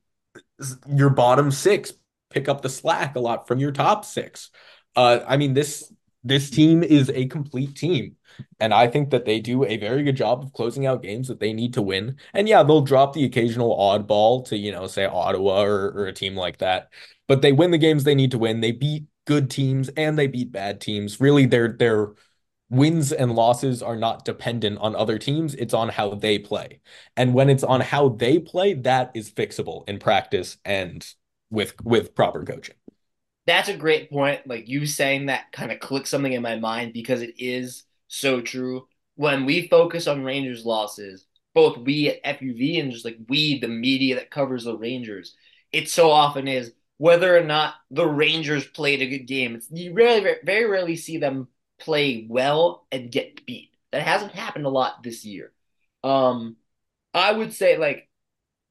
your 0.88 1.10
bottom 1.10 1.50
six 1.50 1.92
pick 2.30 2.48
up 2.48 2.62
the 2.62 2.68
slack 2.68 3.14
a 3.14 3.20
lot 3.20 3.46
from 3.46 3.60
your 3.60 3.70
top 3.70 4.04
six. 4.04 4.50
Uh, 4.96 5.20
I 5.26 5.36
mean, 5.36 5.54
this 5.54 5.92
this 6.24 6.50
team 6.50 6.82
is 6.82 7.10
a 7.10 7.26
complete 7.26 7.76
team. 7.76 8.16
And 8.58 8.74
I 8.74 8.88
think 8.88 9.10
that 9.10 9.26
they 9.26 9.40
do 9.40 9.64
a 9.64 9.76
very 9.76 10.02
good 10.02 10.16
job 10.16 10.42
of 10.42 10.52
closing 10.52 10.86
out 10.86 11.02
games 11.02 11.28
that 11.28 11.38
they 11.38 11.52
need 11.52 11.74
to 11.74 11.82
win. 11.82 12.16
And 12.32 12.48
yeah, 12.48 12.62
they'll 12.62 12.80
drop 12.80 13.12
the 13.12 13.24
occasional 13.24 13.76
oddball 13.76 14.44
to, 14.46 14.56
you 14.56 14.72
know, 14.72 14.86
say 14.86 15.04
Ottawa 15.04 15.62
or, 15.62 15.90
or 15.90 16.06
a 16.06 16.12
team 16.12 16.34
like 16.34 16.58
that. 16.58 16.88
But 17.28 17.42
they 17.42 17.52
win 17.52 17.70
the 17.70 17.78
games 17.78 18.04
they 18.04 18.14
need 18.14 18.32
to 18.32 18.38
win. 18.38 18.60
They 18.60 18.72
beat 18.72 19.04
good 19.26 19.50
teams 19.50 19.88
and 19.90 20.18
they 20.18 20.26
beat 20.26 20.50
bad 20.50 20.80
teams. 20.80 21.20
Really, 21.20 21.46
their 21.46 21.68
their 21.68 22.12
wins 22.70 23.12
and 23.12 23.34
losses 23.34 23.82
are 23.82 23.96
not 23.96 24.24
dependent 24.24 24.78
on 24.78 24.96
other 24.96 25.18
teams. 25.18 25.54
It's 25.54 25.74
on 25.74 25.90
how 25.90 26.14
they 26.14 26.38
play. 26.38 26.80
And 27.16 27.34
when 27.34 27.48
it's 27.50 27.64
on 27.64 27.80
how 27.80 28.08
they 28.08 28.38
play, 28.38 28.74
that 28.74 29.12
is 29.14 29.30
fixable 29.30 29.88
in 29.88 29.98
practice 29.98 30.56
and 30.64 31.06
with 31.50 31.74
with 31.84 32.14
proper 32.14 32.44
coaching. 32.44 32.74
That's 33.46 33.68
a 33.68 33.76
great 33.76 34.10
point. 34.10 34.46
Like 34.46 34.68
you 34.68 34.86
saying 34.86 35.26
that 35.26 35.52
kind 35.52 35.70
of 35.70 35.80
clicks 35.80 36.10
something 36.10 36.32
in 36.32 36.42
my 36.42 36.56
mind 36.56 36.92
because 36.92 37.22
it 37.22 37.34
is 37.38 37.84
so 38.08 38.40
true. 38.40 38.88
When 39.16 39.44
we 39.44 39.68
focus 39.68 40.06
on 40.06 40.24
Rangers 40.24 40.64
losses, 40.64 41.26
both 41.54 41.78
we 41.78 42.08
at 42.08 42.38
FUV 42.40 42.80
and 42.80 42.90
just 42.90 43.04
like 43.04 43.18
we, 43.28 43.60
the 43.60 43.68
media 43.68 44.16
that 44.16 44.30
covers 44.30 44.64
the 44.64 44.76
Rangers, 44.76 45.36
it 45.72 45.88
so 45.88 46.10
often 46.10 46.48
is 46.48 46.72
whether 46.96 47.36
or 47.36 47.44
not 47.44 47.74
the 47.90 48.06
Rangers 48.06 48.66
played 48.66 49.02
a 49.02 49.06
good 49.06 49.26
game. 49.26 49.54
It's, 49.54 49.68
you 49.70 49.92
rarely, 49.92 50.36
very 50.44 50.64
rarely 50.66 50.96
see 50.96 51.18
them 51.18 51.48
play 51.78 52.26
well 52.28 52.86
and 52.90 53.10
get 53.12 53.44
beat. 53.46 53.70
That 53.92 54.02
hasn't 54.02 54.32
happened 54.32 54.66
a 54.66 54.70
lot 54.70 55.02
this 55.02 55.24
year. 55.24 55.52
Um, 56.02 56.56
I 57.12 57.32
would 57.32 57.52
say 57.52 57.76
like 57.78 58.08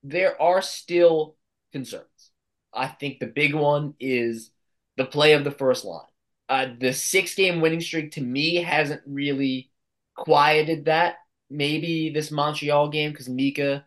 there 0.04 0.42
are 0.42 0.62
still 0.62 1.36
concerns. 1.72 2.32
I 2.74 2.88
think 2.88 3.20
the 3.20 3.28
big 3.28 3.54
one 3.54 3.94
is 4.00 4.52
the 4.98 5.06
play 5.06 5.34
of 5.34 5.44
the 5.44 5.52
first 5.52 5.86
line. 5.86 6.06
Uh, 6.50 6.68
the 6.80 6.94
six 6.94 7.36
game 7.36 7.62
winning 7.62 7.82
streak 7.82 8.12
to 8.14 8.22
me 8.22 8.56
hasn't 8.56 9.02
really 9.06 9.72
quieted 10.16 10.86
that. 10.86 11.16
Maybe 11.50 12.10
this 12.10 12.32
Montreal 12.32 12.90
game 12.90 13.12
because 13.12 13.30
Mika 13.30 13.86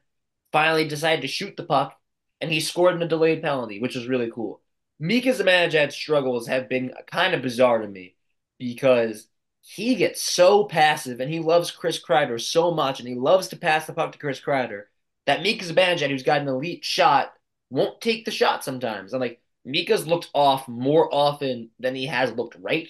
finally 0.52 0.86
decided 0.86 1.22
to 1.22 1.28
shoot 1.28 1.56
the 1.56 1.64
puck 1.64 1.98
and 2.40 2.50
he 2.50 2.60
scored 2.60 2.94
in 2.94 3.02
a 3.02 3.08
delayed 3.08 3.42
penalty, 3.42 3.80
which 3.80 3.94
was 3.94 4.06
really 4.06 4.30
cool. 4.30 4.62
Mika 4.98 5.30
Zibanejad's 5.30 5.94
struggles 5.94 6.46
have 6.46 6.68
been 6.68 6.92
kind 7.06 7.34
of 7.34 7.42
bizarre 7.42 7.78
to 7.78 7.88
me 7.88 8.14
because 8.58 9.28
he 9.60 9.96
gets 9.96 10.22
so 10.22 10.64
passive 10.64 11.20
and 11.20 11.30
he 11.30 11.40
loves 11.40 11.70
Chris 11.70 12.02
Kreider 12.02 12.40
so 12.40 12.70
much 12.70 13.00
and 13.00 13.08
he 13.08 13.14
loves 13.14 13.48
to 13.48 13.56
pass 13.56 13.86
the 13.86 13.92
puck 13.92 14.12
to 14.12 14.18
Chris 14.18 14.40
Kreider 14.40 14.84
that 15.26 15.42
Mika 15.42 15.64
Zibanejad, 15.64 16.08
who's 16.08 16.22
got 16.22 16.40
an 16.40 16.48
elite 16.48 16.84
shot, 16.84 17.32
won't 17.68 18.00
take 18.00 18.24
the 18.24 18.30
shot 18.30 18.64
sometimes. 18.64 19.12
I'm 19.12 19.20
like 19.20 19.40
Mika's 19.66 20.06
looked 20.06 20.30
off 20.32 20.68
more 20.68 21.12
often 21.12 21.70
than 21.80 21.96
he 21.96 22.06
has 22.06 22.32
looked 22.32 22.56
right 22.60 22.88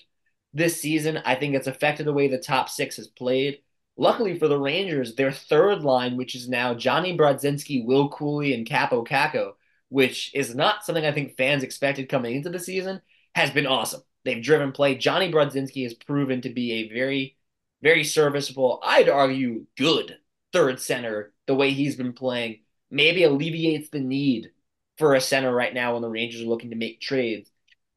this 0.53 0.79
season. 0.79 1.17
I 1.25 1.35
think 1.35 1.55
it's 1.55 1.67
affected 1.67 2.07
the 2.07 2.13
way 2.13 2.29
the 2.29 2.39
top 2.39 2.69
six 2.69 2.97
has 2.97 3.09
played. 3.09 3.61
Luckily 3.97 4.39
for 4.39 4.47
the 4.47 4.59
Rangers, 4.59 5.15
their 5.15 5.33
third 5.33 5.83
line, 5.83 6.19
which 6.19 6.35
is 6.35 6.51
now 6.51 6.75
Jonny 6.75 7.17
Brodzinski, 7.17 7.83
Will 7.87 8.11
Cuylle, 8.11 8.55
and 8.55 8.67
Kaapo 8.67 9.09
Kakko, 9.09 9.53
which 9.89 10.31
is 10.35 10.55
not 10.55 10.85
something 10.85 11.07
I 11.07 11.13
think 11.13 11.39
fans 11.39 11.63
expected 11.63 12.11
coming 12.11 12.37
into 12.37 12.51
the 12.51 12.59
season, 12.59 13.01
has 13.35 13.51
been 13.51 13.67
awesome. 13.67 14.03
They've 14.27 14.43
driven 14.43 14.73
play. 14.73 14.97
Jonny 14.97 15.33
Brodzinski 15.33 15.85
has 15.85 15.95
proven 15.95 16.43
to 16.43 16.51
be 16.51 16.73
a 16.73 16.89
very, 16.91 17.39
very 17.81 18.05
serviceable, 18.05 18.81
I'd 18.85 19.09
argue, 19.09 19.65
good 19.79 20.19
third 20.53 20.79
center. 20.79 21.33
The 21.47 21.55
way 21.55 21.71
he's 21.71 21.97
been 21.97 22.13
playing 22.13 22.61
maybe 22.91 23.23
alleviates 23.25 23.89
the 23.89 24.01
need 24.01 24.51
for 24.99 25.15
a 25.15 25.21
center 25.21 25.55
right 25.55 25.75
now 25.75 25.93
when 25.93 26.03
the 26.03 26.09
Rangers 26.09 26.43
are 26.43 26.47
looking 26.47 26.71
to 26.71 26.77
make 26.77 27.01
trades. 27.01 27.51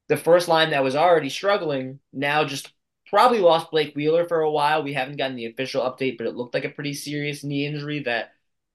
The 0.07 0.17
first 0.17 0.47
line 0.47 0.71
that 0.71 0.83
was 0.83 0.95
already 0.95 1.29
struggling 1.29 1.99
now 2.11 2.43
just 2.43 2.71
probably 3.09 3.39
lost 3.39 3.71
Blake 3.71 3.95
Wheeler 3.95 4.27
for 4.27 4.41
a 4.41 4.51
while. 4.51 4.83
We 4.83 4.93
haven't 4.93 5.17
gotten 5.17 5.35
the 5.35 5.45
official 5.45 5.83
update, 5.83 6.17
but 6.17 6.27
it 6.27 6.35
looked 6.35 6.53
like 6.53 6.65
a 6.65 6.69
pretty 6.69 6.93
serious 6.93 7.43
knee 7.43 7.65
injury 7.65 8.03
that 8.03 8.33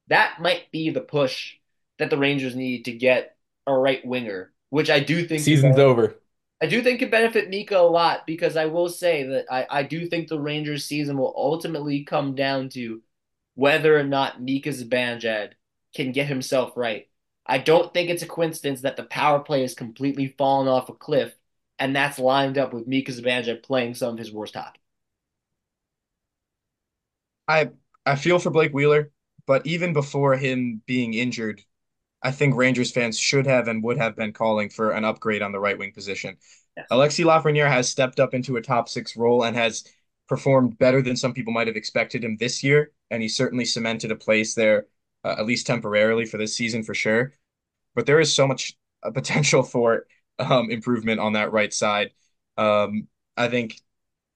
that 0.08 0.40
might 0.40 0.70
be 0.72 0.90
the 0.90 1.00
push 1.00 1.54
that 1.98 2.10
the 2.10 2.18
Rangers 2.18 2.56
need 2.56 2.84
to 2.84 2.92
get 2.92 3.36
a 3.66 3.74
right 3.74 4.04
winger, 4.04 4.52
which 4.70 4.90
I 4.90 5.00
do 5.00 5.26
think 5.26 5.40
season's 5.40 5.78
over. 5.78 6.16
I 6.60 6.66
do 6.66 6.82
think 6.82 7.00
could 7.00 7.10
benefit 7.10 7.50
Mika 7.50 7.76
a 7.78 7.82
lot 7.82 8.26
because 8.26 8.56
I 8.56 8.66
will 8.66 8.88
say 8.88 9.24
that 9.24 9.46
I, 9.50 9.66
I 9.70 9.82
do 9.82 10.06
think 10.06 10.28
the 10.28 10.40
Rangers 10.40 10.84
season 10.84 11.18
will 11.18 11.34
ultimately 11.36 12.04
come 12.04 12.34
down 12.34 12.68
to 12.70 13.02
whether 13.54 13.98
or 13.98 14.04
not 14.04 14.40
Mika 14.42 14.70
Zibanejad 14.70 15.50
can 15.94 16.12
get 16.12 16.26
himself 16.26 16.76
right. 16.76 17.08
I 17.46 17.58
don't 17.58 17.92
think 17.92 18.10
it's 18.10 18.22
a 18.22 18.26
coincidence 18.26 18.82
that 18.82 18.96
the 18.96 19.04
power 19.04 19.40
play 19.40 19.62
has 19.62 19.74
completely 19.74 20.28
fallen 20.38 20.68
off 20.68 20.88
a 20.88 20.94
cliff, 20.94 21.34
and 21.78 21.94
that's 21.94 22.18
lined 22.18 22.58
up 22.58 22.72
with 22.72 22.86
Mika 22.86 23.12
Zibanejad 23.12 23.62
playing 23.62 23.94
some 23.94 24.12
of 24.14 24.18
his 24.18 24.32
worst 24.32 24.54
hockey. 24.54 24.80
I 27.48 27.70
I 28.06 28.16
feel 28.16 28.38
for 28.38 28.50
Blake 28.50 28.72
Wheeler, 28.72 29.10
but 29.46 29.66
even 29.66 29.92
before 29.92 30.36
him 30.36 30.82
being 30.86 31.14
injured, 31.14 31.62
I 32.22 32.32
think 32.32 32.56
Rangers 32.56 32.92
fans 32.92 33.18
should 33.18 33.46
have 33.46 33.68
and 33.68 33.84
would 33.84 33.98
have 33.98 34.16
been 34.16 34.32
calling 34.32 34.70
for 34.70 34.92
an 34.92 35.04
upgrade 35.04 35.42
on 35.42 35.52
the 35.52 35.60
right 35.60 35.78
wing 35.78 35.92
position. 35.92 36.38
Yes. 36.76 36.86
Alexis 36.90 37.26
Lafreniere 37.26 37.70
has 37.70 37.88
stepped 37.90 38.20
up 38.20 38.34
into 38.34 38.56
a 38.56 38.62
top 38.62 38.88
six 38.88 39.16
role 39.16 39.44
and 39.44 39.56
has 39.56 39.84
performed 40.28 40.78
better 40.78 41.02
than 41.02 41.16
some 41.16 41.34
people 41.34 41.52
might 41.52 41.66
have 41.68 41.76
expected 41.76 42.24
him 42.24 42.36
this 42.38 42.62
year, 42.64 42.92
and 43.10 43.22
he 43.22 43.28
certainly 43.28 43.64
cemented 43.64 44.12
a 44.12 44.16
place 44.16 44.54
there 44.54 44.86
uh, 45.24 45.34
at 45.38 45.46
least 45.46 45.66
temporarily 45.66 46.26
for 46.26 46.38
this 46.38 46.56
season 46.56 46.82
for 46.82 46.94
sure. 46.94 47.32
But 47.94 48.06
there 48.06 48.20
is 48.20 48.34
so 48.34 48.46
much 48.46 48.76
uh, 49.02 49.10
potential 49.10 49.62
for 49.74 50.06
um, 50.38 50.70
improvement 50.70 51.20
on 51.20 51.32
that 51.34 51.52
right 51.52 51.72
side. 51.72 52.10
Um, 52.56 53.08
I 53.36 53.48
think 53.48 53.80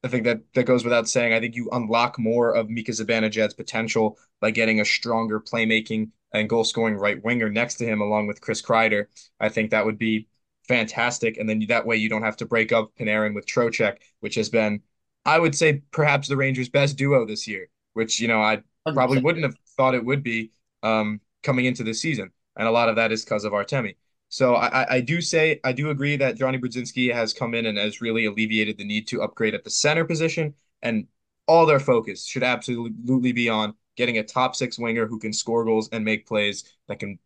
I 0.05 0.09
think 0.09 0.25
that 0.25 0.41
that 0.55 0.65
goes 0.65 0.85
without 0.85 1.09
saying. 1.09 1.33
I 1.33 1.41
think 1.41 1.57
you 1.57 1.69
unlock 1.73 2.19
more 2.19 2.55
of 2.55 2.71
Mika 2.71 2.93
Zibanejad's 2.93 3.55
potential 3.55 4.19
by 4.41 4.51
getting 4.51 4.81
a 4.81 4.85
stronger 4.85 5.41
playmaking 5.41 6.11
and 6.33 6.49
goal 6.49 6.65
scoring 6.65 6.97
right 6.97 7.23
winger 7.25 7.49
next 7.49 7.77
to 7.77 7.85
him, 7.87 8.01
along 8.01 8.27
with 8.27 8.41
Chris 8.41 8.63
Kreider. 8.63 9.07
I 9.41 9.49
think 9.49 9.71
that 9.71 9.85
would 9.85 9.99
be 9.99 10.29
fantastic. 10.69 11.39
And 11.39 11.49
then 11.49 11.65
that 11.69 11.87
way 11.87 11.97
you 11.97 12.09
don't 12.09 12.23
have 12.23 12.37
to 12.39 12.47
break 12.47 12.73
up 12.73 12.93
Panarin 12.99 13.35
with 13.35 13.47
Trocheck, 13.47 13.97
which 14.21 14.35
has 14.37 14.49
been, 14.49 14.83
I 15.25 15.39
would 15.39 15.55
say, 15.57 15.83
perhaps 15.91 16.29
the 16.29 16.37
Rangers' 16.37 16.69
best 16.69 16.97
duo 16.97 17.27
this 17.27 17.49
year. 17.49 17.69
Which 17.95 18.21
you 18.21 18.29
know 18.29 18.41
I 18.41 18.63
probably 18.87 19.21
wouldn't 19.21 19.45
have 19.45 19.57
thought 19.77 19.95
it 19.97 20.05
would 20.05 20.23
be 20.23 20.53
um, 20.83 21.21
coming 21.43 21.65
into 21.65 21.83
this 21.83 22.01
season, 22.01 22.31
and 22.57 22.69
a 22.69 22.71
lot 22.71 22.89
of 22.89 22.97
that 22.97 23.13
is 23.13 23.25
because 23.25 23.45
of 23.45 23.53
Artemi. 23.53 23.97
So 24.31 24.57
I, 24.57 24.97
I 24.97 25.01
do 25.01 25.21
say 25.21 25.59
I 25.65 25.73
do 25.73 25.91
agree 25.91 26.17
that 26.17 26.37
Jonny 26.37 26.59
Brodzinski 26.59 27.13
has 27.13 27.33
come 27.33 27.55
in 27.55 27.67
and 27.67 27.79
has 27.79 28.01
really 28.01 28.27
alleviated 28.27 28.77
the 28.77 28.85
need 28.85 29.09
to 29.09 29.23
upgrade 29.23 29.55
at 29.55 29.65
the 29.65 29.71
center 29.71 30.05
position, 30.05 30.55
and 30.83 31.07
all 31.47 31.65
their 31.65 31.81
focus 31.81 32.27
should 32.27 32.43
absolutely 32.43 33.33
be 33.33 33.49
on 33.49 33.75
getting 33.97 34.19
a 34.19 34.23
top 34.23 34.55
six 34.55 34.79
winger 34.79 35.07
who 35.07 35.19
can 35.19 35.33
score 35.33 35.65
goals 35.65 35.89
and 35.93 36.05
make 36.05 36.27
plays 36.27 36.65
that 36.89 36.99
can 36.99 37.19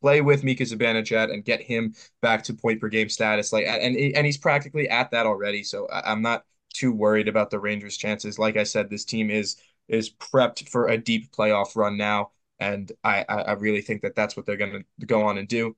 play 0.00 0.20
with 0.20 0.44
Mika 0.44 0.64
Zibanejad 0.64 1.32
and 1.32 1.44
get 1.44 1.62
him 1.62 1.94
back 2.20 2.42
to 2.44 2.54
point 2.54 2.80
per 2.80 2.88
game 2.88 3.08
status. 3.08 3.52
Like 3.52 3.66
and 3.66 3.96
and 3.96 4.26
he's 4.26 4.38
practically 4.38 4.88
at 4.88 5.10
that 5.12 5.26
already. 5.26 5.62
So 5.62 5.88
I'm 5.90 6.22
not 6.22 6.44
too 6.72 6.92
worried 6.92 7.28
about 7.28 7.50
the 7.50 7.58
Rangers' 7.60 7.96
chances. 7.96 8.38
Like 8.38 8.56
I 8.56 8.64
said, 8.64 8.90
this 8.90 9.04
team 9.04 9.30
is 9.30 9.56
is 9.88 10.10
prepped 10.10 10.68
for 10.68 10.88
a 10.88 10.98
deep 10.98 11.32
playoff 11.32 11.76
run 11.76 11.96
now. 11.96 12.30
And 12.60 12.92
I, 13.02 13.24
I 13.26 13.52
really 13.52 13.80
think 13.80 14.02
that 14.02 14.14
that's 14.14 14.36
what 14.36 14.44
they're 14.44 14.58
going 14.58 14.84
to 15.00 15.06
go 15.06 15.22
on 15.22 15.38
and 15.38 15.48
do. 15.48 15.74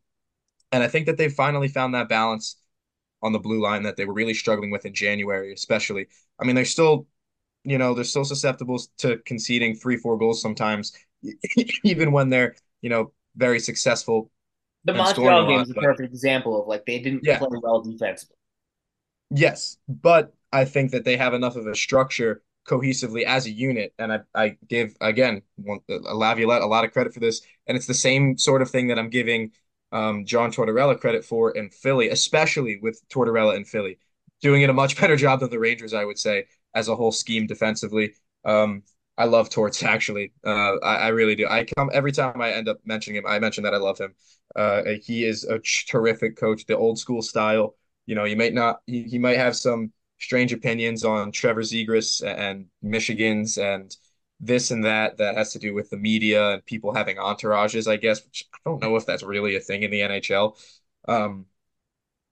And 0.72 0.82
I 0.82 0.88
think 0.88 1.06
that 1.06 1.16
they've 1.16 1.32
finally 1.32 1.68
found 1.68 1.94
that 1.94 2.08
balance 2.08 2.56
on 3.22 3.32
the 3.32 3.38
blue 3.38 3.62
line 3.62 3.84
that 3.84 3.96
they 3.96 4.04
were 4.04 4.12
really 4.12 4.34
struggling 4.34 4.70
with 4.70 4.84
in 4.84 4.92
January, 4.92 5.52
especially. 5.52 6.08
I 6.40 6.44
mean, 6.44 6.56
they're 6.56 6.64
still, 6.64 7.06
you 7.62 7.78
know, 7.78 7.94
they're 7.94 8.02
still 8.02 8.24
susceptible 8.24 8.80
to 8.98 9.18
conceding 9.18 9.76
three, 9.76 9.96
four 9.96 10.18
goals 10.18 10.42
sometimes, 10.42 10.92
even 11.84 12.10
when 12.10 12.30
they're, 12.30 12.56
you 12.80 12.90
know, 12.90 13.12
very 13.36 13.60
successful. 13.60 14.30
The 14.84 14.94
Montreal 14.94 15.46
game 15.46 15.60
is 15.60 15.70
a 15.70 15.74
perfect 15.74 16.12
example 16.12 16.60
of 16.60 16.66
like 16.66 16.84
they 16.84 16.98
didn't 16.98 17.20
yeah. 17.22 17.38
play 17.38 17.48
well 17.62 17.80
defensively. 17.80 18.36
Yes, 19.30 19.76
but 19.88 20.34
I 20.52 20.64
think 20.64 20.90
that 20.90 21.04
they 21.04 21.16
have 21.16 21.32
enough 21.32 21.54
of 21.54 21.68
a 21.68 21.76
structure 21.76 22.42
cohesively 22.66 23.24
as 23.24 23.46
a 23.46 23.50
unit. 23.50 23.92
And 23.98 24.12
I, 24.12 24.20
I 24.34 24.56
give 24.68 24.96
again 25.00 25.42
Laviolette 25.88 26.62
a 26.62 26.66
lot 26.66 26.84
of 26.84 26.92
credit 26.92 27.14
for 27.14 27.20
this, 27.20 27.42
and 27.66 27.76
it's 27.76 27.86
the 27.86 27.94
same 27.94 28.38
sort 28.38 28.62
of 28.62 28.70
thing 28.70 28.88
that 28.88 28.98
I'm 28.98 29.10
giving 29.10 29.52
um, 29.92 30.24
John 30.24 30.50
Tortorella 30.50 30.98
credit 30.98 31.24
for 31.24 31.50
in 31.50 31.70
Philly, 31.70 32.08
especially 32.08 32.78
with 32.80 33.00
Tortorella 33.08 33.56
in 33.56 33.64
Philly, 33.64 33.98
doing 34.40 34.62
it 34.62 34.70
a 34.70 34.74
much 34.74 34.96
better 35.00 35.16
job 35.16 35.40
than 35.40 35.50
the 35.50 35.58
Rangers, 35.58 35.94
I 35.94 36.04
would 36.04 36.18
say, 36.18 36.46
as 36.74 36.88
a 36.88 36.96
whole 36.96 37.12
scheme 37.12 37.46
defensively. 37.46 38.14
Um, 38.44 38.82
I 39.18 39.26
love 39.26 39.50
Torts 39.50 39.82
actually. 39.82 40.32
Uh, 40.44 40.76
I, 40.78 40.96
I, 40.96 41.08
really 41.08 41.34
do. 41.34 41.46
I 41.46 41.64
come 41.76 41.90
every 41.92 42.12
time 42.12 42.40
I 42.40 42.50
end 42.52 42.68
up 42.68 42.78
mentioning 42.84 43.18
him. 43.18 43.26
I 43.26 43.38
mention 43.38 43.62
that 43.64 43.74
I 43.74 43.76
love 43.76 43.98
him. 43.98 44.14
Uh, 44.56 44.82
he 45.02 45.24
is 45.24 45.44
a 45.44 45.60
terrific 45.88 46.36
coach, 46.36 46.64
the 46.66 46.76
old 46.76 46.98
school 46.98 47.20
style. 47.20 47.76
You 48.06 48.14
know, 48.14 48.24
you 48.24 48.36
might 48.36 48.54
not. 48.54 48.80
He, 48.86 49.02
he 49.04 49.18
might 49.18 49.36
have 49.36 49.54
some 49.54 49.92
strange 50.22 50.52
opinions 50.52 51.04
on 51.04 51.32
Trevor 51.32 51.62
Zegras 51.62 52.24
and 52.24 52.66
Michigan's 52.80 53.58
and 53.58 53.94
this 54.40 54.70
and 54.70 54.84
that 54.84 55.18
that 55.18 55.36
has 55.36 55.52
to 55.52 55.58
do 55.58 55.74
with 55.74 55.90
the 55.90 55.96
media 55.96 56.52
and 56.52 56.64
people 56.66 56.94
having 56.94 57.16
entourages, 57.16 57.90
I 57.90 57.96
guess, 57.96 58.24
which 58.24 58.44
I 58.54 58.58
don't 58.64 58.80
know 58.80 58.96
if 58.96 59.04
that's 59.04 59.22
really 59.22 59.56
a 59.56 59.60
thing 59.60 59.82
in 59.82 59.90
the 59.90 60.00
NHL. 60.00 60.56
Um, 61.08 61.46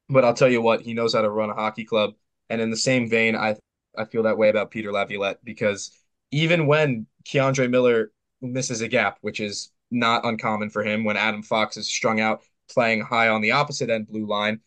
but 0.08 0.24
I'll 0.24 0.34
tell 0.34 0.48
you 0.48 0.62
what, 0.62 0.82
he 0.82 0.94
knows 0.94 1.14
how 1.14 1.22
to 1.22 1.30
run 1.30 1.50
a 1.50 1.54
hockey 1.54 1.84
club. 1.84 2.14
And 2.48 2.60
in 2.60 2.70
the 2.70 2.76
same 2.76 3.08
vein, 3.08 3.36
I 3.36 3.56
I 3.96 4.04
feel 4.04 4.22
that 4.22 4.38
way 4.38 4.48
about 4.48 4.70
Peter 4.70 4.92
Laviolette 4.92 5.44
because 5.44 5.90
even 6.30 6.66
when 6.66 7.06
K'Andre 7.24 7.68
Miller 7.68 8.12
misses 8.40 8.80
a 8.80 8.88
gap, 8.88 9.18
which 9.20 9.40
is 9.40 9.72
not 9.90 10.24
uncommon 10.24 10.70
for 10.70 10.84
him 10.84 11.02
when 11.02 11.16
Adam 11.16 11.42
Fox 11.42 11.76
is 11.76 11.88
strung 11.90 12.20
out 12.20 12.42
playing 12.70 13.00
high 13.00 13.28
on 13.28 13.40
the 13.40 13.50
opposite 13.50 13.90
end 13.90 14.06
blue 14.06 14.26
line, 14.26 14.60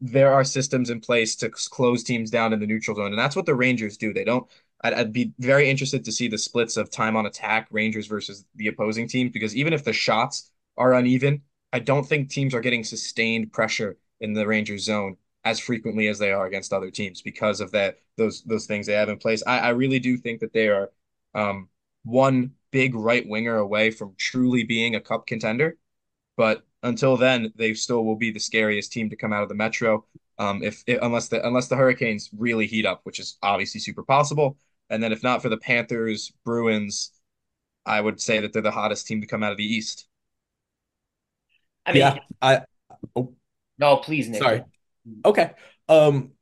there 0.00 0.32
are 0.32 0.44
systems 0.44 0.90
in 0.90 1.00
place 1.00 1.36
to 1.36 1.50
close 1.50 2.02
teams 2.02 2.30
down 2.30 2.52
in 2.52 2.60
the 2.60 2.66
neutral 2.66 2.96
zone, 2.96 3.12
and 3.12 3.18
that's 3.18 3.36
what 3.36 3.46
the 3.46 3.54
Rangers 3.54 3.96
do. 3.96 4.12
They 4.12 4.24
don't. 4.24 4.50
I'd, 4.82 4.94
I'd, 4.94 5.12
be 5.12 5.32
very 5.38 5.68
interested 5.68 6.04
to 6.04 6.12
see 6.12 6.28
the 6.28 6.38
splits 6.38 6.76
of 6.78 6.90
time 6.90 7.16
on 7.16 7.26
attack 7.26 7.68
Rangers 7.70 8.06
versus 8.06 8.46
the 8.54 8.68
opposing 8.68 9.08
team 9.08 9.28
because 9.28 9.54
even 9.54 9.74
if 9.74 9.84
the 9.84 9.92
shots 9.92 10.50
are 10.78 10.94
uneven, 10.94 11.42
I 11.72 11.80
don't 11.80 12.06
think 12.06 12.30
teams 12.30 12.54
are 12.54 12.60
getting 12.60 12.82
sustained 12.82 13.52
pressure 13.52 13.98
in 14.20 14.32
the 14.32 14.46
Rangers 14.46 14.84
zone 14.84 15.16
as 15.44 15.58
frequently 15.58 16.08
as 16.08 16.18
they 16.18 16.32
are 16.32 16.46
against 16.46 16.72
other 16.72 16.90
teams 16.90 17.22
because 17.22 17.60
of 17.60 17.70
that 17.72 17.98
those 18.16 18.42
those 18.44 18.66
things 18.66 18.86
they 18.86 18.94
have 18.94 19.08
in 19.08 19.18
place. 19.18 19.42
I, 19.46 19.58
I 19.58 19.68
really 19.70 19.98
do 19.98 20.16
think 20.16 20.40
that 20.40 20.52
they 20.52 20.68
are 20.68 20.90
um, 21.34 21.68
one 22.04 22.52
big 22.70 22.94
right 22.94 23.26
winger 23.26 23.56
away 23.56 23.90
from 23.90 24.14
truly 24.16 24.64
being 24.64 24.94
a 24.94 25.00
cup 25.00 25.26
contender, 25.26 25.76
but 26.36 26.64
until 26.82 27.16
then, 27.16 27.52
they 27.56 27.74
still 27.74 28.04
will 28.04 28.16
be 28.16 28.30
the 28.30 28.40
scariest 28.40 28.92
team 28.92 29.10
to 29.10 29.16
come 29.16 29.32
out 29.32 29.42
of 29.42 29.48
the 29.48 29.54
Metro. 29.54 30.04
Um, 30.38 30.62
if, 30.62 30.82
if 30.86 30.98
unless 31.02 31.28
the 31.28 31.46
unless 31.46 31.68
the 31.68 31.76
Hurricanes 31.76 32.30
really 32.36 32.66
heat 32.66 32.86
up, 32.86 33.00
which 33.04 33.18
is 33.18 33.36
obviously 33.42 33.80
super 33.80 34.02
possible, 34.02 34.56
and 34.88 35.02
then 35.02 35.12
if 35.12 35.22
not 35.22 35.42
for 35.42 35.48
the 35.48 35.58
Panthers, 35.58 36.32
Bruins, 36.44 37.12
I 37.84 38.00
would 38.00 38.20
say 38.20 38.40
that 38.40 38.52
they're 38.52 38.62
the 38.62 38.70
hottest 38.70 39.06
team 39.06 39.20
to 39.20 39.26
come 39.26 39.42
out 39.42 39.52
of 39.52 39.58
the 39.58 39.64
East. 39.64 40.06
I 41.84 41.92
mean, 41.92 42.00
yeah, 42.00 42.16
I. 42.40 42.60
Oh. 43.14 43.34
No, 43.78 43.96
please, 43.96 44.28
Nick. 44.28 44.42
Sorry. 44.42 44.64
Okay. 45.24 45.50
Um, 45.88 46.32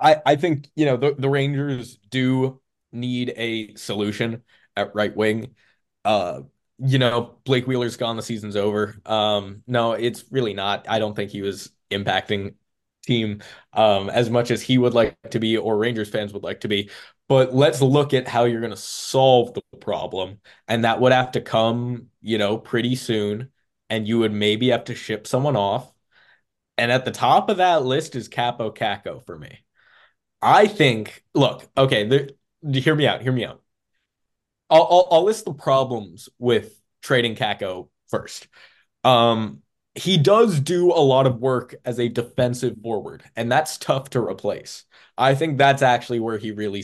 I 0.00 0.16
I 0.24 0.36
think 0.36 0.68
you 0.74 0.86
know 0.86 0.96
the 0.96 1.14
the 1.16 1.28
Rangers 1.28 1.98
do 2.10 2.60
need 2.92 3.32
a 3.36 3.74
solution 3.74 4.42
at 4.76 4.94
right 4.94 5.14
wing. 5.14 5.54
Uh, 6.04 6.42
you 6.84 6.98
know, 6.98 7.36
Blake 7.44 7.66
Wheeler's 7.66 7.96
gone, 7.96 8.16
the 8.16 8.22
season's 8.22 8.56
over. 8.56 8.96
Um, 9.06 9.62
no, 9.66 9.92
it's 9.92 10.24
really 10.30 10.54
not. 10.54 10.86
I 10.88 10.98
don't 10.98 11.14
think 11.14 11.30
he 11.30 11.42
was 11.42 11.70
impacting 11.90 12.54
team 13.06 13.42
um 13.74 14.08
as 14.08 14.30
much 14.30 14.50
as 14.50 14.62
he 14.62 14.78
would 14.78 14.94
like 14.94 15.14
to 15.30 15.38
be 15.38 15.58
or 15.58 15.76
Rangers 15.76 16.08
fans 16.08 16.32
would 16.32 16.42
like 16.42 16.60
to 16.60 16.68
be. 16.68 16.90
But 17.28 17.54
let's 17.54 17.80
look 17.82 18.14
at 18.14 18.28
how 18.28 18.44
you're 18.44 18.60
going 18.60 18.70
to 18.72 18.76
solve 18.76 19.54
the 19.54 19.62
problem. 19.78 20.40
And 20.68 20.84
that 20.84 21.00
would 21.00 21.12
have 21.12 21.32
to 21.32 21.40
come, 21.40 22.08
you 22.20 22.38
know, 22.38 22.58
pretty 22.58 22.96
soon. 22.96 23.50
And 23.90 24.06
you 24.08 24.18
would 24.20 24.32
maybe 24.32 24.68
have 24.70 24.84
to 24.84 24.94
ship 24.94 25.26
someone 25.26 25.56
off. 25.56 25.90
And 26.78 26.92
at 26.92 27.04
the 27.04 27.10
top 27.12 27.50
of 27.50 27.58
that 27.58 27.84
list 27.84 28.16
is 28.16 28.28
Kaapo 28.28 28.76
Kakko 28.76 29.24
for 29.26 29.38
me. 29.38 29.60
I 30.42 30.68
think, 30.68 31.24
look, 31.34 31.68
okay, 31.78 32.06
there, 32.08 32.28
hear 32.72 32.96
me 32.96 33.08
out, 33.08 33.22
hear 33.22 33.32
me 33.32 33.46
out. 33.46 33.63
I'll, 34.74 34.88
I'll, 34.90 35.08
I'll 35.12 35.24
list 35.24 35.44
the 35.44 35.54
problems 35.54 36.28
with 36.40 36.74
trading 37.00 37.36
Kakko 37.36 37.88
first. 38.08 38.48
Um, 39.04 39.60
he 39.94 40.18
does 40.18 40.58
do 40.58 40.90
a 40.90 40.98
lot 40.98 41.28
of 41.28 41.38
work 41.38 41.76
as 41.84 42.00
a 42.00 42.08
defensive 42.08 42.74
forward, 42.82 43.22
and 43.36 43.52
that's 43.52 43.78
tough 43.78 44.10
to 44.10 44.20
replace. 44.20 44.84
I 45.16 45.36
think 45.36 45.58
that's 45.58 45.82
actually 45.82 46.18
where 46.18 46.38
he 46.38 46.50
really, 46.50 46.82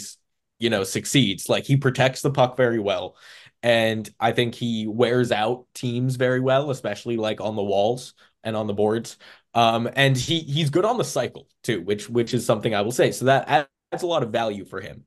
you 0.60 0.70
know, 0.70 0.84
succeeds. 0.84 1.48
Like 1.48 1.64
he 1.64 1.76
protects 1.76 2.22
the 2.22 2.30
puck 2.30 2.56
very 2.56 2.78
well, 2.78 3.16
and 3.64 4.08
I 4.20 4.30
think 4.30 4.54
he 4.54 4.86
wears 4.86 5.32
out 5.32 5.66
teams 5.74 6.14
very 6.14 6.38
well, 6.38 6.70
especially 6.70 7.16
like 7.16 7.40
on 7.40 7.56
the 7.56 7.64
walls 7.64 8.14
and 8.44 8.56
on 8.56 8.68
the 8.68 8.72
boards. 8.74 9.16
Um, 9.52 9.90
and 9.96 10.16
he 10.16 10.38
he's 10.38 10.70
good 10.70 10.84
on 10.84 10.96
the 10.96 11.04
cycle 11.04 11.48
too, 11.64 11.82
which 11.82 12.08
which 12.08 12.34
is 12.34 12.46
something 12.46 12.72
I 12.72 12.82
will 12.82 12.92
say. 12.92 13.10
So 13.10 13.24
that 13.24 13.48
adds 13.48 14.04
a 14.04 14.06
lot 14.06 14.22
of 14.22 14.30
value 14.30 14.64
for 14.64 14.80
him. 14.80 15.04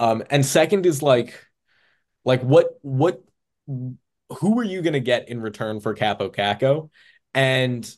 Um, 0.00 0.24
and 0.30 0.44
second 0.44 0.86
is 0.86 1.00
like 1.00 1.38
like 2.24 2.42
what 2.42 2.78
what 2.82 3.22
who 3.68 4.58
are 4.58 4.64
you 4.64 4.82
going 4.82 4.94
to 4.94 5.00
get 5.00 5.28
in 5.28 5.40
return 5.40 5.80
for 5.80 5.94
Kaapo 5.94 6.34
Kakko? 6.34 6.90
And 7.34 7.88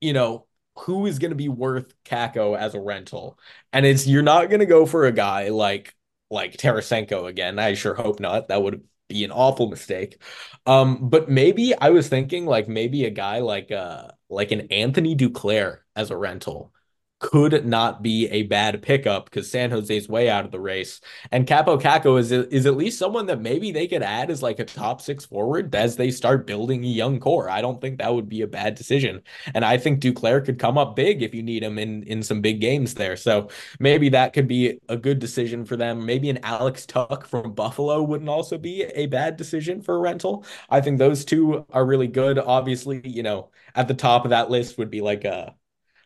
you 0.00 0.12
know, 0.12 0.46
who 0.76 1.06
is 1.06 1.18
going 1.18 1.30
to 1.30 1.36
be 1.36 1.48
worth 1.48 1.92
Kakko 2.04 2.56
as 2.56 2.74
a 2.74 2.80
rental? 2.80 3.38
And 3.72 3.84
it's 3.84 4.06
you're 4.06 4.22
not 4.22 4.48
going 4.48 4.60
to 4.60 4.66
go 4.66 4.86
for 4.86 5.06
a 5.06 5.12
guy 5.12 5.48
like 5.48 5.94
like 6.30 6.56
Tarasenko 6.56 7.26
again. 7.26 7.58
I 7.58 7.74
sure 7.74 7.94
hope 7.94 8.20
not. 8.20 8.48
That 8.48 8.62
would 8.62 8.84
be 9.08 9.24
an 9.24 9.32
awful 9.32 9.68
mistake. 9.68 10.22
Um, 10.66 11.08
but 11.08 11.28
maybe 11.28 11.74
I 11.74 11.90
was 11.90 12.08
thinking 12.08 12.46
like 12.46 12.68
maybe 12.68 13.04
a 13.06 13.10
guy 13.10 13.40
like 13.40 13.72
uh 13.72 14.08
like 14.28 14.52
an 14.52 14.68
Anthony 14.70 15.16
Duclair 15.16 15.78
as 15.96 16.10
a 16.10 16.16
rental 16.16 16.72
could 17.20 17.66
not 17.66 18.02
be 18.02 18.28
a 18.28 18.44
bad 18.44 18.80
pickup 18.80 19.24
because 19.24 19.50
San 19.50 19.70
Jose's 19.70 20.08
way 20.08 20.28
out 20.30 20.44
of 20.44 20.52
the 20.52 20.60
race. 20.60 21.00
And 21.32 21.46
Kaapo 21.46 21.80
Kakko 21.80 22.18
is 22.18 22.30
is 22.30 22.66
at 22.66 22.76
least 22.76 22.98
someone 22.98 23.26
that 23.26 23.40
maybe 23.40 23.72
they 23.72 23.88
could 23.88 24.02
add 24.02 24.30
as 24.30 24.42
like 24.42 24.60
a 24.60 24.64
top 24.64 25.00
six 25.00 25.24
forward 25.24 25.74
as 25.74 25.96
they 25.96 26.10
start 26.10 26.46
building 26.46 26.84
a 26.84 26.88
young 26.88 27.18
core. 27.18 27.50
I 27.50 27.60
don't 27.60 27.80
think 27.80 27.98
that 27.98 28.14
would 28.14 28.28
be 28.28 28.42
a 28.42 28.46
bad 28.46 28.76
decision. 28.76 29.22
And 29.54 29.64
I 29.64 29.78
think 29.78 30.00
Duclair 30.00 30.44
could 30.44 30.58
come 30.58 30.78
up 30.78 30.94
big 30.94 31.22
if 31.22 31.34
you 31.34 31.42
need 31.42 31.62
him 31.62 31.78
in 31.78 32.04
in 32.04 32.22
some 32.22 32.40
big 32.40 32.60
games 32.60 32.94
there. 32.94 33.16
So 33.16 33.48
maybe 33.80 34.08
that 34.10 34.32
could 34.32 34.46
be 34.48 34.78
a 34.88 34.96
good 34.96 35.18
decision 35.18 35.64
for 35.64 35.76
them. 35.76 36.06
Maybe 36.06 36.30
an 36.30 36.38
Alex 36.44 36.86
Tuch 36.86 37.26
from 37.26 37.52
Buffalo 37.52 38.02
wouldn't 38.02 38.30
also 38.30 38.58
be 38.58 38.84
a 38.84 39.06
bad 39.06 39.36
decision 39.36 39.82
for 39.82 39.96
a 39.96 39.98
rental. 40.00 40.44
I 40.70 40.80
think 40.80 40.98
those 40.98 41.24
two 41.24 41.66
are 41.70 41.84
really 41.84 42.08
good. 42.08 42.38
Obviously, 42.38 43.00
you 43.08 43.22
know, 43.22 43.50
at 43.74 43.88
the 43.88 43.94
top 43.94 44.24
of 44.24 44.30
that 44.30 44.50
list 44.50 44.78
would 44.78 44.90
be 44.90 45.00
like 45.00 45.24
a 45.24 45.54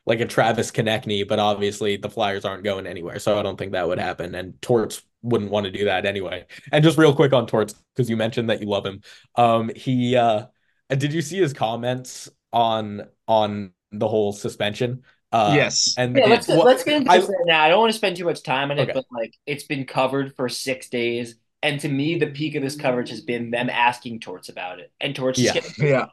like 0.05 0.20
a 0.20 0.26
Travis 0.26 0.70
Konecny, 0.70 1.26
but 1.26 1.38
obviously 1.38 1.96
the 1.96 2.11
Flyers 2.11 2.44
aren't 2.44 2.64
going 2.64 2.86
anywhere, 2.86 3.18
so 3.18 3.38
I 3.38 3.42
don't 3.42 3.57
think 3.57 3.72
that 3.72 3.86
would 3.86 3.98
happen. 3.98 4.34
And 4.34 4.61
Torts 4.61 5.03
wouldn't 5.22 5.50
want 5.50 5.64
to 5.66 5.70
do 5.70 5.84
that 5.84 6.05
anyway. 6.07 6.46
And 6.72 6.82
just 6.82 6.98
real 6.98 7.14
quick 7.14 7.32
on 7.32 7.46
Torts, 7.46 7.74
because 7.94 8.11
you 8.11 8.16
mentioned 8.16 8.50
that 8.50 8.61
you 8.61 8.66
love 8.68 8.84
him. 8.84 9.03
Um, 9.36 9.70
he 9.74 10.16
uh, 10.16 10.46
did 10.88 11.12
you 11.12 11.22
see 11.22 11.38
his 11.38 11.53
comments 11.53 12.28
on 12.53 13.09
on 13.28 13.72
the 13.92 14.09
whole 14.09 14.32
suspension? 14.32 15.05
Uh, 15.30 15.53
yes. 15.55 15.94
And 15.96 16.16
yeah, 16.16 16.26
let's 16.26 16.48
well, 16.48 16.64
let's 16.64 16.84
get 16.84 16.96
into 16.96 17.11
this 17.11 17.24
I, 17.24 17.32
right 17.32 17.46
now. 17.46 17.62
I 17.62 17.68
don't 17.68 17.80
want 17.80 17.92
to 17.92 17.96
spend 17.96 18.16
too 18.16 18.24
much 18.24 18.42
time 18.42 18.70
on 18.70 18.78
it, 18.78 18.82
okay. 18.82 18.92
but 18.92 19.07
like 19.11 19.34
it's 19.46 19.64
been 19.64 19.86
covered 19.86 20.34
for 20.36 20.48
six 20.48 20.88
days. 20.88 21.36
And 21.62 21.80
to 21.80 21.88
me, 21.88 22.18
the 22.18 22.26
peak 22.26 22.57
of 22.57 22.62
this 22.62 22.74
coverage 22.74 23.11
has 23.11 23.20
been 23.20 23.50
them 23.50 23.70
asking 23.70 24.20
Torts 24.20 24.48
about 24.48 24.80
it. 24.80 24.92
And 25.00 25.14
Torts 25.14 25.38
yeah. 25.38 25.61
yeah. 25.78 26.07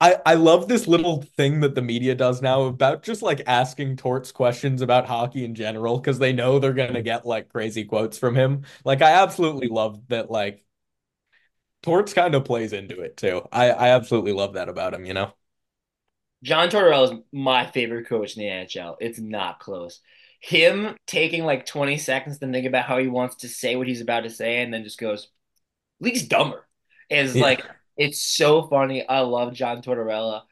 I, 0.00 0.16
I 0.24 0.34
love 0.34 0.66
this 0.66 0.88
little 0.88 1.22
thing 1.36 1.60
that 1.60 1.74
the 1.74 1.82
media 1.82 2.14
does 2.14 2.40
now 2.40 2.62
about 2.62 3.02
just 3.02 3.20
like 3.20 3.42
asking 3.46 3.96
Torts 3.96 4.32
questions 4.32 4.80
about 4.80 5.06
hockey 5.06 5.44
in 5.44 5.54
general 5.54 5.98
because 5.98 6.18
they 6.18 6.32
know 6.32 6.58
they're 6.58 6.72
gonna 6.72 7.00
mm. 7.00 7.04
get 7.04 7.26
like 7.26 7.50
crazy 7.50 7.84
quotes 7.84 8.16
from 8.16 8.34
him. 8.34 8.64
Like 8.84 9.02
I 9.02 9.12
absolutely 9.12 9.68
love 9.68 10.00
that 10.08 10.30
like 10.30 10.64
Torts 11.82 12.14
kind 12.14 12.34
of 12.34 12.46
plays 12.46 12.72
into 12.72 13.00
it 13.00 13.16
too. 13.18 13.46
I, 13.52 13.70
I 13.70 13.88
absolutely 13.90 14.32
love 14.32 14.54
that 14.54 14.70
about 14.70 14.94
him, 14.94 15.04
you 15.04 15.14
know. 15.14 15.32
John 16.42 16.70
Tortorella 16.70 17.12
is 17.12 17.20
my 17.32 17.66
favorite 17.66 18.08
coach 18.08 18.36
in 18.36 18.42
the 18.42 18.48
NHL. 18.48 18.96
It's 19.00 19.18
not 19.18 19.60
close. 19.60 20.00
Him 20.40 20.96
taking 21.06 21.44
like 21.44 21.66
20 21.66 21.98
seconds 21.98 22.38
to 22.38 22.50
think 22.50 22.66
about 22.66 22.86
how 22.86 22.96
he 22.96 23.08
wants 23.08 23.36
to 23.36 23.48
say 23.48 23.76
what 23.76 23.86
he's 23.86 24.00
about 24.00 24.22
to 24.22 24.30
say 24.30 24.62
and 24.62 24.72
then 24.72 24.84
just 24.84 24.98
goes, 24.98 25.28
league's 26.00 26.22
dumber. 26.22 26.66
Is 27.10 27.36
yeah. 27.36 27.42
like 27.42 27.66
it's 28.00 28.22
so 28.22 28.62
funny. 28.62 29.06
I 29.06 29.20
love 29.20 29.52
John 29.52 29.82
Tortorella. 29.82 30.42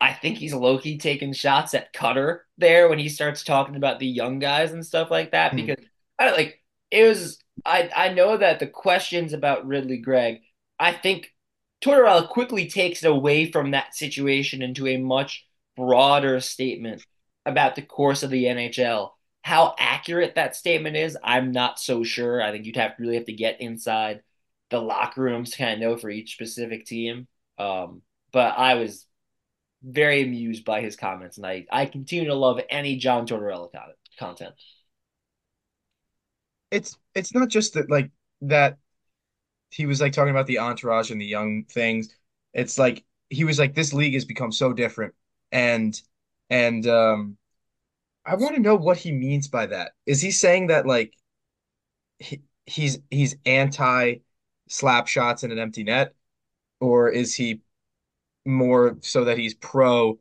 I 0.00 0.14
think 0.14 0.38
he's 0.38 0.54
low 0.54 0.78
key 0.78 0.96
taking 0.96 1.34
shots 1.34 1.74
at 1.74 1.92
Cutter 1.92 2.46
there 2.56 2.88
when 2.88 2.98
he 2.98 3.10
starts 3.10 3.44
talking 3.44 3.76
about 3.76 3.98
the 3.98 4.06
young 4.06 4.38
guys 4.38 4.72
and 4.72 4.84
stuff 4.84 5.10
like 5.10 5.32
that. 5.32 5.50
Hmm. 5.50 5.56
Because 5.56 5.84
I 6.18 6.30
like 6.30 6.62
it 6.90 7.06
was. 7.06 7.38
I 7.64 7.90
I 7.94 8.08
know 8.14 8.38
that 8.38 8.58
the 8.58 8.66
questions 8.66 9.34
about 9.34 9.66
Ridley 9.66 9.98
Greig. 9.98 10.40
I 10.80 10.92
think 10.92 11.30
Tortorella 11.84 12.26
quickly 12.26 12.70
takes 12.70 13.04
it 13.04 13.10
away 13.10 13.52
from 13.52 13.72
that 13.72 13.94
situation 13.94 14.62
into 14.62 14.86
a 14.86 14.96
much 14.96 15.46
broader 15.76 16.40
statement 16.40 17.04
about 17.44 17.74
the 17.74 17.82
course 17.82 18.22
of 18.22 18.30
the 18.30 18.44
NHL. 18.44 19.10
How 19.42 19.74
accurate 19.78 20.36
that 20.36 20.56
statement 20.56 20.96
is, 20.96 21.18
I'm 21.22 21.52
not 21.52 21.78
so 21.78 22.02
sure. 22.02 22.42
I 22.42 22.50
think 22.50 22.64
you'd 22.64 22.76
have 22.76 22.96
to 22.96 23.02
really 23.02 23.16
have 23.16 23.26
to 23.26 23.34
get 23.34 23.60
inside 23.60 24.22
the 24.70 24.80
locker 24.80 25.22
rooms 25.22 25.54
kind 25.54 25.74
of 25.74 25.78
know 25.80 25.96
for 25.96 26.10
each 26.10 26.32
specific 26.32 26.86
team. 26.86 27.26
Um, 27.58 28.02
but 28.32 28.58
I 28.58 28.74
was 28.74 29.06
very 29.82 30.22
amused 30.22 30.64
by 30.64 30.80
his 30.80 30.96
comments, 30.96 31.36
and 31.36 31.46
I, 31.46 31.66
I 31.70 31.86
continue 31.86 32.26
to 32.26 32.34
love 32.34 32.60
any 32.70 32.96
John 32.96 33.26
Tortorella 33.26 33.68
content. 34.18 34.54
It's 36.70 36.96
it's 37.14 37.34
not 37.34 37.48
just 37.48 37.74
that 37.74 37.90
like 37.90 38.10
that 38.42 38.78
he 39.70 39.86
was 39.86 40.00
like 40.00 40.12
talking 40.12 40.30
about 40.30 40.46
the 40.46 40.58
entourage 40.58 41.10
and 41.10 41.20
the 41.20 41.26
young 41.26 41.64
things. 41.64 42.14
It's 42.52 42.78
like 42.78 43.04
he 43.28 43.44
was 43.44 43.58
like 43.58 43.74
this 43.74 43.92
league 43.92 44.14
has 44.14 44.24
become 44.24 44.52
so 44.52 44.72
different, 44.72 45.14
and 45.52 46.00
and 46.50 46.86
um, 46.86 47.36
I 48.24 48.36
want 48.36 48.54
to 48.54 48.60
know 48.60 48.76
what 48.76 48.96
he 48.96 49.12
means 49.12 49.48
by 49.48 49.66
that. 49.66 49.92
Is 50.06 50.20
he 50.20 50.30
saying 50.30 50.68
that 50.68 50.86
like 50.86 51.12
he, 52.18 52.42
he's 52.66 52.98
he's 53.10 53.36
anti 53.44 54.16
slap 54.68 55.06
shots 55.06 55.44
in 55.44 55.52
an 55.52 55.58
empty 55.58 55.84
net, 55.84 56.14
or 56.80 57.08
is 57.08 57.34
he 57.34 57.60
more 58.44 58.98
so 59.00 59.24
that 59.24 59.38
he's 59.38 59.54
pro 59.54 60.18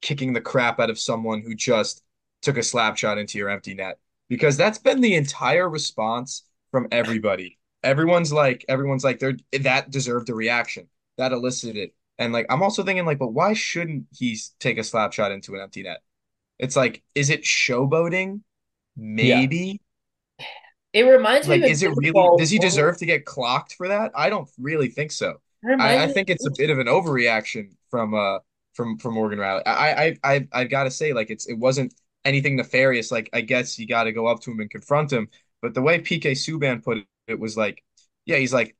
kicking 0.00 0.32
the 0.32 0.40
crap 0.40 0.80
out 0.80 0.90
of 0.90 0.98
someone 0.98 1.42
who 1.42 1.54
just 1.54 2.02
took 2.42 2.56
a 2.56 2.62
slap 2.62 2.96
shot 2.96 3.18
into 3.18 3.38
your 3.38 3.48
empty 3.48 3.74
net? 3.74 3.98
Because 4.28 4.56
that's 4.56 4.78
been 4.78 5.00
the 5.00 5.14
entire 5.14 5.68
response 5.68 6.44
from 6.70 6.88
everybody. 6.90 7.58
Everyone's 7.82 8.32
like, 8.32 8.64
everyone's 8.68 9.04
like, 9.04 9.18
they're 9.18 9.36
that 9.60 9.90
deserved 9.90 10.30
a 10.30 10.34
reaction. 10.34 10.88
That 11.18 11.32
elicited 11.32 11.76
it. 11.76 11.94
And 12.18 12.32
like, 12.32 12.46
I'm 12.48 12.62
also 12.62 12.82
thinking, 12.82 13.04
like, 13.04 13.18
but 13.18 13.32
why 13.32 13.52
shouldn't 13.52 14.06
he 14.12 14.38
take 14.58 14.78
a 14.78 14.84
slap 14.84 15.12
shot 15.12 15.32
into 15.32 15.54
an 15.54 15.60
empty 15.60 15.82
net? 15.82 15.98
It's 16.58 16.76
like, 16.76 17.02
is 17.14 17.30
it 17.30 17.42
showboating? 17.42 18.40
Maybe. 18.96 19.80
It 20.94 21.02
reminds 21.02 21.48
me. 21.48 21.56
like, 21.56 21.62
me. 21.62 21.70
is 21.70 21.82
it 21.82 21.92
really? 21.96 22.38
Does 22.38 22.50
he 22.50 22.58
deserve 22.58 22.96
to 22.98 23.06
get 23.06 23.24
clocked 23.24 23.74
for 23.74 23.88
that? 23.88 24.12
I 24.14 24.30
don't 24.30 24.48
really 24.58 24.88
think 24.88 25.10
so. 25.10 25.40
I, 25.66 26.04
I, 26.04 26.08
think 26.08 26.30
it's 26.30 26.46
a 26.46 26.50
bit 26.56 26.68
of 26.70 26.78
an 26.78 26.86
overreaction 26.86 27.72
from 27.90 28.14
uh 28.14 28.38
from 28.74 28.98
from 28.98 29.14
Morgan 29.14 29.40
Rielly. 29.40 29.62
I 29.66 30.16
I 30.22 30.34
I 30.34 30.48
I 30.52 30.64
gotta 30.64 30.90
say, 30.90 31.12
like 31.12 31.30
it's 31.30 31.46
it 31.46 31.54
wasn't 31.54 31.94
anything 32.24 32.56
nefarious. 32.56 33.10
Like 33.10 33.28
I 33.32 33.40
guess 33.40 33.76
you 33.78 33.88
got 33.88 34.04
to 34.04 34.12
go 34.12 34.28
up 34.28 34.40
to 34.42 34.52
him 34.52 34.60
and 34.60 34.70
confront 34.70 35.12
him. 35.12 35.28
But 35.62 35.74
the 35.74 35.82
way 35.82 35.98
PK 35.98 36.32
Subban 36.32 36.84
put 36.84 36.98
it, 36.98 37.06
it 37.26 37.40
was 37.40 37.56
like, 37.56 37.82
yeah, 38.24 38.36
he's 38.36 38.52
like, 38.52 38.76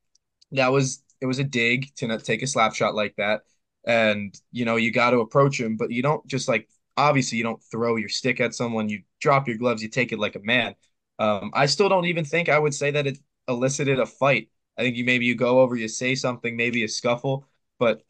that 0.53 0.71
was 0.71 1.03
it 1.21 1.27
was 1.27 1.41
a 1.41 1.45
dig 1.45 1.93
to 1.97 2.07
not 2.07 2.23
take 2.23 2.43
a 2.43 2.47
slap 2.47 2.75
shot 2.75 2.95
like 2.95 3.17
that, 3.17 3.43
and 3.85 4.39
you 4.53 4.65
know 4.65 4.77
you 4.77 4.93
got 4.93 5.11
to 5.11 5.19
approach 5.19 5.59
him, 5.59 5.77
but 5.77 5.91
you 5.91 6.03
don't 6.03 6.25
just 6.29 6.47
like 6.47 6.69
obviously 6.97 7.39
you 7.39 7.45
don't 7.45 7.63
throw 7.73 7.97
your 7.97 8.09
stick 8.09 8.41
at 8.41 8.55
someone. 8.55 8.89
You 8.89 9.03
drop 9.21 9.49
your 9.49 9.57
gloves, 9.57 9.83
you 9.83 9.89
take 9.89 10.13
it 10.13 10.21
like 10.21 10.37
a 10.37 10.41
man. 10.41 10.77
Um, 11.19 11.51
I 11.55 11.67
still 11.67 11.89
don't 11.89 12.07
even 12.07 12.25
think 12.25 12.49
I 12.49 12.59
would 12.59 12.75
say 12.75 12.91
that 12.93 13.07
it 13.07 13.19
elicited 13.49 14.01
a 14.01 14.07
fight. 14.07 14.51
I 14.79 14.83
think 14.83 14.97
you 14.97 15.05
maybe 15.05 15.27
you 15.27 15.35
go 15.37 15.61
over, 15.61 15.77
you 15.77 15.89
say 15.89 16.15
something, 16.15 16.57
maybe 16.57 16.83
a 16.85 16.89
scuffle, 16.89 17.47
but 17.79 18.03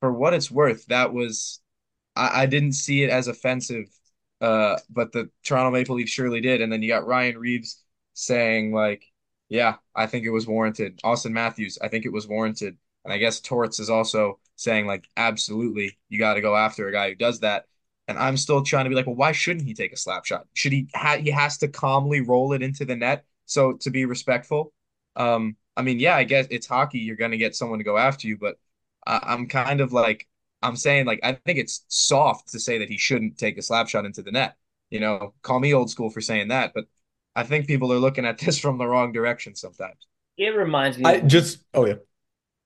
for 0.00 0.12
what 0.12 0.34
it's 0.34 0.50
worth, 0.50 0.86
that 0.86 1.12
was 1.12 1.60
I, 2.16 2.42
I 2.42 2.46
didn't 2.46 2.72
see 2.72 3.02
it 3.04 3.10
as 3.10 3.28
offensive 3.28 3.86
Uh, 4.40 4.78
but 4.90 5.12
the 5.12 5.30
Toronto 5.44 5.70
Maple 5.70 5.96
Leafs 5.96 6.12
surely 6.12 6.40
did. 6.40 6.60
And 6.60 6.72
then 6.72 6.82
you 6.82 6.88
got 6.88 7.06
Ryan 7.06 7.38
Reaves 7.38 7.82
saying 8.14 8.72
like, 8.72 9.04
"Yeah, 9.48 9.76
I 9.94 10.06
think 10.06 10.24
it 10.26 10.30
was 10.30 10.46
warranted." 10.46 11.00
Auston 11.04 11.32
Matthews, 11.32 11.78
I 11.82 11.88
think 11.88 12.04
it 12.04 12.12
was 12.12 12.28
warranted. 12.28 12.76
And 13.04 13.12
I 13.14 13.18
guess 13.18 13.40
Torts 13.40 13.80
is 13.80 13.90
also 13.90 14.40
saying 14.56 14.86
like, 14.86 15.08
"Absolutely, 15.16 15.98
you 16.10 16.18
got 16.18 16.34
to 16.34 16.40
go 16.42 16.56
after 16.56 16.88
a 16.88 16.92
guy 16.92 17.10
who 17.10 17.14
does 17.16 17.40
that." 17.40 17.66
And 18.06 18.18
I'm 18.18 18.36
still 18.36 18.62
trying 18.62 18.84
to 18.84 18.90
be 18.90 18.94
like, 18.96 19.06
well, 19.06 19.16
why 19.16 19.32
shouldn't 19.32 19.66
he 19.66 19.74
take 19.74 19.92
a 19.92 19.96
slap 19.96 20.26
shot? 20.26 20.46
Should 20.52 20.72
he? 20.72 20.88
Ha 20.94 21.16
he 21.16 21.30
has 21.30 21.58
to 21.58 21.68
calmly 21.68 22.20
roll 22.20 22.52
it 22.52 22.62
into 22.62 22.84
the 22.84 22.96
net. 22.96 23.24
So 23.46 23.74
to 23.80 23.90
be 23.90 24.04
respectful, 24.04 24.72
um, 25.16 25.56
I 25.76 25.82
mean, 25.82 25.98
yeah, 25.98 26.16
I 26.16 26.24
guess 26.24 26.46
it's 26.50 26.66
hockey. 26.66 26.98
You're 26.98 27.16
gonna 27.16 27.36
get 27.36 27.56
someone 27.56 27.78
to 27.78 27.84
go 27.84 27.96
after 27.96 28.28
you, 28.28 28.36
but 28.36 28.56
I 29.06 29.20
I'm 29.22 29.48
kind 29.48 29.80
of 29.80 29.92
like 29.92 30.28
I'm 30.62 30.76
saying 30.76 31.06
like 31.06 31.20
I 31.22 31.32
think 31.32 31.58
it's 31.58 31.84
soft 31.88 32.50
to 32.52 32.60
say 32.60 32.78
that 32.78 32.90
he 32.90 32.98
shouldn't 32.98 33.38
take 33.38 33.58
a 33.58 33.62
slap 33.62 33.88
shot 33.88 34.04
into 34.04 34.22
the 34.22 34.32
net. 34.32 34.56
You 34.90 35.00
know, 35.00 35.34
call 35.42 35.60
me 35.60 35.74
old 35.74 35.90
school 35.90 36.10
for 36.10 36.20
saying 36.20 36.48
that, 36.48 36.72
but 36.74 36.84
I 37.34 37.42
think 37.42 37.66
people 37.66 37.92
are 37.92 37.98
looking 37.98 38.26
at 38.26 38.38
this 38.44 38.58
from 38.58 38.78
the 38.78 38.86
wrong 38.86 39.12
direction 39.12 39.54
sometimes. 39.54 40.06
It 40.36 40.54
reminds 40.54 40.98
me. 40.98 41.04
I 41.04 41.20
just 41.20 41.64
oh 41.74 41.86
yeah. 41.86 41.94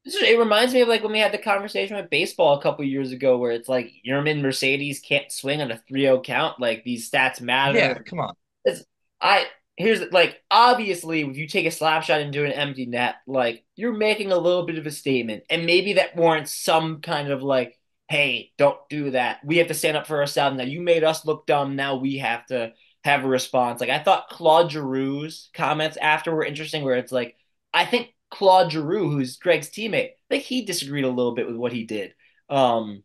It 0.04 0.38
reminds 0.38 0.72
me 0.72 0.80
of 0.80 0.88
like 0.88 1.02
when 1.02 1.12
we 1.12 1.18
had 1.18 1.32
the 1.32 1.38
conversation 1.38 1.96
with 1.96 2.10
baseball 2.10 2.58
a 2.58 2.62
couple 2.62 2.84
years 2.84 3.12
ago, 3.12 3.36
where 3.38 3.52
it's 3.52 3.68
like 3.68 3.92
Yermin 4.06 4.40
Mercedes 4.40 5.00
can't 5.00 5.30
swing 5.30 5.60
on 5.60 5.70
a 5.70 5.82
3-0 5.90 6.24
count. 6.24 6.60
Like 6.60 6.84
these 6.84 7.10
stats 7.10 7.40
matter. 7.40 7.78
Yeah, 7.78 7.94
come 7.94 8.20
on. 8.20 8.34
It's, 8.64 8.84
I 9.20 9.46
here's 9.76 10.00
like 10.12 10.42
obviously 10.50 11.20
if 11.22 11.36
you 11.36 11.46
take 11.46 11.64
a 11.64 11.70
slap 11.70 12.02
shot 12.02 12.20
into 12.20 12.44
an 12.44 12.52
empty 12.52 12.86
net, 12.86 13.16
like 13.26 13.64
you're 13.76 13.96
making 13.96 14.32
a 14.32 14.38
little 14.38 14.66
bit 14.66 14.78
of 14.78 14.86
a 14.86 14.90
statement, 14.90 15.44
and 15.50 15.66
maybe 15.66 15.94
that 15.94 16.16
warrants 16.16 16.54
some 16.54 17.00
kind 17.00 17.30
of 17.30 17.42
like, 17.42 17.78
hey, 18.08 18.52
don't 18.58 18.78
do 18.88 19.10
that. 19.10 19.44
We 19.44 19.58
have 19.58 19.68
to 19.68 19.74
stand 19.74 19.96
up 19.96 20.06
for 20.06 20.18
ourselves 20.18 20.56
now. 20.56 20.64
You 20.64 20.80
made 20.80 21.04
us 21.04 21.24
look 21.24 21.46
dumb. 21.46 21.76
Now 21.76 21.96
we 21.96 22.18
have 22.18 22.46
to 22.46 22.72
have 23.04 23.24
a 23.24 23.28
response. 23.28 23.80
Like 23.80 23.90
I 23.90 23.98
thought 24.02 24.28
Claude 24.28 24.70
Giroux's 24.70 25.50
comments 25.54 25.96
after 25.96 26.34
were 26.34 26.44
interesting, 26.44 26.84
where 26.84 26.96
it's 26.96 27.12
like 27.12 27.36
I 27.72 27.84
think 27.84 28.14
Claude 28.30 28.72
Giroux, 28.72 29.10
who's 29.10 29.36
Greig's 29.36 29.70
teammate, 29.70 30.10
I 30.10 30.14
think 30.28 30.44
he 30.44 30.64
disagreed 30.64 31.04
a 31.04 31.08
little 31.10 31.34
bit 31.34 31.46
with 31.46 31.56
what 31.56 31.72
he 31.72 31.84
did. 31.84 32.14
Um, 32.48 33.02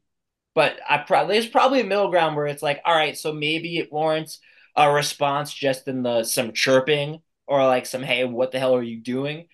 but 0.55 0.77
I 0.87 0.97
probably 0.99 1.35
there's 1.35 1.47
probably 1.47 1.81
a 1.81 1.85
middle 1.85 2.09
ground 2.09 2.35
where 2.35 2.47
it's 2.47 2.63
like, 2.63 2.81
all 2.85 2.95
right, 2.95 3.17
so 3.17 3.33
maybe 3.33 3.77
it 3.77 3.91
warrants 3.91 4.39
a 4.75 4.91
response 4.91 5.53
just 5.53 5.87
in 5.87 6.03
the 6.03 6.23
some 6.23 6.53
chirping 6.53 7.21
or 7.47 7.65
like 7.65 7.85
some 7.85 8.03
hey, 8.03 8.23
what 8.25 8.51
the 8.51 8.59
hell 8.59 8.75
are 8.75 8.83
you 8.83 9.01
doing? 9.01 9.47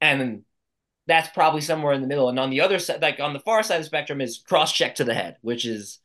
And 0.00 0.44
that's 1.06 1.28
probably 1.28 1.60
somewhere 1.60 1.92
in 1.92 2.00
the 2.00 2.08
middle. 2.08 2.28
And 2.28 2.38
on 2.38 2.50
the 2.50 2.62
other 2.62 2.78
side, 2.78 3.02
like 3.02 3.20
on 3.20 3.32
the 3.32 3.40
far 3.40 3.62
side 3.62 3.76
of 3.76 3.82
the 3.82 3.86
spectrum, 3.86 4.20
is 4.20 4.42
cross 4.46 4.72
check 4.72 4.96
to 4.96 5.04
the 5.04 5.14
head, 5.14 5.36
which 5.40 5.64
is 5.64 6.00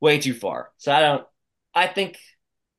way 0.00 0.18
too 0.18 0.34
far. 0.34 0.70
So 0.78 0.92
I 0.92 1.00
don't. 1.00 1.26
I 1.74 1.86
think 1.86 2.18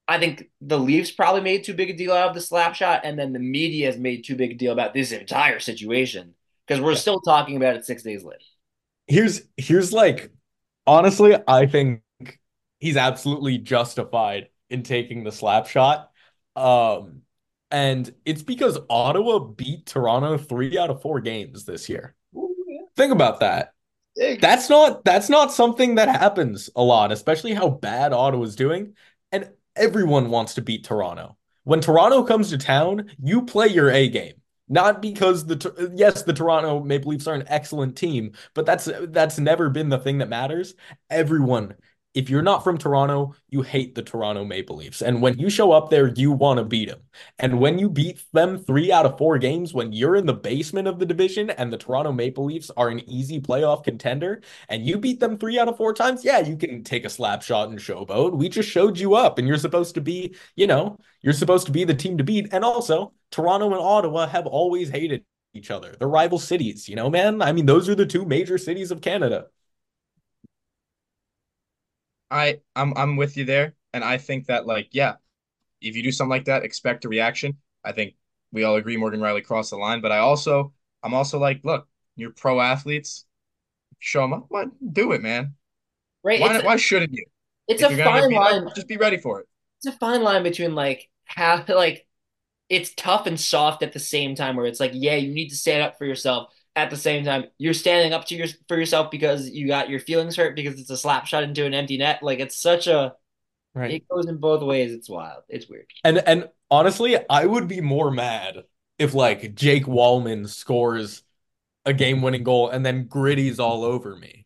I 0.10 0.18
think 0.18 0.50
the 0.60 0.80
Leafs 0.80 1.12
probably 1.12 1.42
made 1.42 1.64
too 1.64 1.76
big 1.76 1.92
a 1.92 1.94
deal 1.94 2.14
out 2.14 2.30
of 2.30 2.34
the 2.34 2.42
slap 2.42 2.74
shot, 2.74 3.02
and 3.04 3.18
then 3.18 3.32
the 3.32 3.40
media 3.40 3.86
has 3.86 3.98
made 3.98 4.24
too 4.24 4.36
big 4.36 4.52
a 4.52 4.56
deal 4.56 4.74
about 4.74 4.96
this 4.96 5.12
entire 5.12 5.60
situation 5.60 6.34
because 6.66 6.82
we're 6.82 6.96
still 6.96 7.22
talking 7.22 7.58
about 7.58 7.76
it 7.76 7.86
six 7.86 8.02
days 8.02 8.24
later. 8.24 8.40
Here's 9.06 9.44
here's 9.56 9.94
like 9.94 10.32
honestly, 10.88 11.38
I 11.48 11.68
think 11.68 12.02
he's 12.80 12.98
absolutely 12.98 13.60
justified 13.60 14.50
in 14.72 14.82
taking 14.82 15.24
the 15.24 15.32
slap 15.32 15.68
shot. 15.68 16.10
Um, 16.56 17.22
and 17.70 18.12
it's 18.26 18.42
because 18.42 18.80
Ottawa 18.90 19.38
beat 19.38 19.86
Toronto 19.86 20.40
three 20.40 20.76
out 20.76 20.90
of 20.90 21.04
four 21.04 21.22
games 21.22 21.66
this 21.66 21.88
year. 21.88 22.16
Think 22.96 23.14
about 23.14 23.42
that. 23.42 23.74
That's 24.42 24.72
not 24.72 25.06
that's 25.06 25.30
not 25.30 25.54
something 25.54 25.96
that 25.96 26.10
happens 26.10 26.72
a 26.76 26.82
lot, 26.82 27.12
especially 27.12 27.54
how 27.54 27.70
bad 27.70 28.12
Ottawa's 28.12 28.56
doing. 28.56 28.96
And 29.32 29.52
everyone 29.80 30.30
wants 30.30 30.54
to 30.56 30.62
beat 30.62 30.84
Toronto. 30.84 31.38
When 31.64 31.82
Toronto 31.82 32.24
comes 32.24 32.50
to 32.50 32.58
town, 32.58 33.10
you 33.24 33.44
play 33.44 33.68
your 33.68 33.90
A 33.90 34.10
game. 34.10 34.34
Not 34.68 35.02
because 35.02 35.48
the 35.48 35.92
yes, 35.96 36.22
the 36.22 36.34
Toronto 36.34 36.84
Maple 36.84 37.10
Leafs 37.10 37.26
are 37.26 37.34
an 37.34 37.46
excellent 37.48 37.96
team, 37.96 38.34
but 38.54 38.68
that's 38.68 38.88
that's 39.08 39.40
never 39.40 39.70
been 39.70 39.90
the 39.90 39.98
thing 39.98 40.20
that 40.20 40.30
matters. 40.30 40.76
Everyone 41.10 41.74
if 42.14 42.30
you're 42.30 42.42
not 42.42 42.64
from 42.64 42.78
Toronto, 42.78 43.36
you 43.50 43.62
hate 43.62 43.94
the 43.94 44.02
Toronto 44.02 44.44
Maple 44.44 44.78
Leafs. 44.78 45.02
And 45.02 45.22
when 45.22 45.38
you 45.38 45.50
show 45.50 45.72
up 45.72 45.90
there, 45.90 46.08
you 46.08 46.32
want 46.32 46.58
to 46.58 46.64
beat 46.64 46.90
them. 46.90 47.02
And 47.38 47.60
when 47.60 47.78
you 47.78 47.90
beat 47.90 48.24
them 48.34 48.58
three 48.58 48.92
out 48.92 49.06
of 49.06 49.18
four 49.18 49.38
games, 49.38 49.74
when 49.74 49.94
you're 49.94 50.16
in 50.16 50.26
the 50.26 50.34
basement 50.34 50.88
of 50.88 50.98
the 50.98 51.06
division 51.06 51.52
and 51.52 51.72
the 51.72 51.78
Toronto 51.78 52.12
Maple 52.12 52.46
Leafs 52.46 52.72
are 52.76 52.90
an 52.90 53.08
easy 53.08 53.40
playoff 53.40 53.84
contender, 53.84 54.42
and 54.70 54.86
you 54.86 54.98
beat 54.98 55.20
them 55.20 55.38
three 55.38 55.60
out 55.60 55.68
of 55.68 55.78
four 55.78 55.94
times, 55.94 56.26
yeah, 56.26 56.40
you 56.40 56.58
can 56.58 56.84
take 56.84 57.06
a 57.06 57.10
slap 57.10 57.44
shot 57.44 57.70
and 57.70 57.78
showboat. 57.78 58.36
We 58.36 58.50
just 58.50 58.70
showed 58.70 58.98
you 58.98 59.14
up, 59.14 59.38
and 59.38 59.48
you're 59.48 59.58
supposed 59.58 59.94
to 59.96 60.02
be, 60.02 60.36
you 60.56 60.66
know, 60.66 60.98
you're 61.22 61.34
supposed 61.34 61.68
to 61.68 61.72
be 61.72 61.84
the 61.84 61.94
team 61.94 62.18
to 62.18 62.24
beat. 62.24 62.50
And 62.52 62.64
also, 62.64 63.14
Toronto 63.32 63.68
and 63.68 63.76
Ottawa 63.76 64.28
have 64.28 64.48
always 64.48 64.90
hated 64.90 65.24
each 65.54 65.70
other. 65.70 65.96
They're 65.98 66.08
rival 66.08 66.40
cities, 66.40 66.90
you 66.90 66.96
know, 66.96 67.10
man. 67.10 67.42
I 67.42 67.52
mean, 67.52 67.66
those 67.68 67.88
are 67.88 67.96
the 67.96 68.06
two 68.06 68.26
major 68.26 68.58
cities 68.58 68.92
of 68.92 69.02
Canada. 69.02 69.48
I 72.32 72.62
I'm 72.76 72.94
I'm 72.98 73.16
with 73.18 73.38
you 73.38 73.46
there, 73.46 73.76
and 73.94 74.04
I 74.04 74.18
think 74.18 74.48
that 74.48 74.66
like 74.68 74.90
yeah, 74.92 75.16
if 75.82 75.96
you 75.96 76.04
do 76.04 76.12
something 76.12 76.30
like 76.32 76.46
that, 76.46 76.64
expect 76.64 77.06
a 77.06 77.10
reaction. 77.10 77.58
I 77.84 77.92
think 77.94 78.16
we 78.52 78.64
all 78.64 78.76
agree 78.78 78.98
Morgan 78.98 79.22
Rielly 79.22 79.44
crossed 79.46 79.72
the 79.72 79.78
line, 79.78 80.02
but 80.02 80.12
I 80.12 80.20
also 80.20 80.74
I'm 81.04 81.14
also 81.16 81.40
like, 81.40 81.62
look, 81.66 81.88
you're 82.16 82.32
pro 82.34 82.62
athletes, 82.62 83.26
show 84.00 84.22
them 84.22 84.34
up, 84.34 84.48
what, 84.50 84.70
do 84.94 85.14
it, 85.14 85.22
man. 85.24 85.56
Right? 86.24 86.50
Why 86.50 86.60
why 86.62 86.78
shouldn't 86.78 87.14
you? 87.14 87.26
it's 87.68 87.82
If 87.82 87.90
a 87.90 87.90
you're 87.90 87.98
gonna 87.98 88.14
get 88.14 88.24
fine 88.24 88.34
line. 88.34 88.68
up, 88.68 88.76
just 88.76 88.88
be 88.88 88.98
ready 88.98 89.18
for 89.18 89.42
it. 89.42 89.48
It's 89.78 89.96
a 89.96 89.98
fine 89.98 90.24
line 90.24 90.44
between 90.44 90.76
like 90.76 91.10
how 91.26 91.64
like 91.70 92.06
it's 92.70 92.94
tough 92.96 93.28
and 93.28 93.40
soft 93.40 93.84
at 93.84 93.94
the 93.94 94.00
same 94.00 94.36
time 94.36 94.56
where 94.56 94.66
it's 94.68 94.80
like, 94.82 94.92
yeah, 94.96 95.16
you 95.16 95.34
need 95.34 95.50
to 95.50 95.58
stand 95.58 95.84
up 95.84 95.98
for 95.98 96.06
yourself. 96.06 96.54
At 96.80 96.90
the 96.90 96.98
same 96.98 97.26
time, 97.26 97.46
you're 97.58 97.74
standing 97.74 98.14
up 98.14 98.26
to 98.26 98.36
your 98.36 98.48
for 98.68 98.78
yourself 98.78 99.12
because 99.12 99.50
you 99.50 99.68
got 99.68 99.90
your 99.90 100.00
feelings 100.00 100.36
hurt 100.36 100.56
because 100.56 100.80
it's 100.80 100.90
a 100.90 100.98
slap 100.98 101.28
shot 101.28 101.44
into 101.44 101.66
an 101.66 101.74
empty 101.74 101.98
net. 101.98 102.24
Like 102.24 102.40
it's 102.40 102.56
such 102.56 102.88
a 102.88 103.16
Right. 103.76 103.92
it 103.92 104.10
goes 104.10 104.26
in 104.26 104.38
both 104.38 104.64
ways. 104.64 104.92
It's 104.92 105.10
wild. 105.10 105.44
It's 105.48 105.70
weird. 105.70 105.86
And 106.04 106.18
and 106.20 106.50
honestly, 106.72 107.18
I 107.30 107.46
would 107.46 107.68
be 107.68 107.82
more 107.82 108.12
mad 108.12 108.64
if 108.98 109.14
like 109.14 109.56
Jake 109.56 109.86
Walman 109.86 110.48
scores 110.48 111.24
a 111.86 111.94
game-winning 111.94 112.44
goal 112.44 112.70
and 112.70 112.86
then 112.86 113.08
Gritty's 113.08 113.60
all 113.60 113.84
over 113.84 114.16
me. 114.16 114.46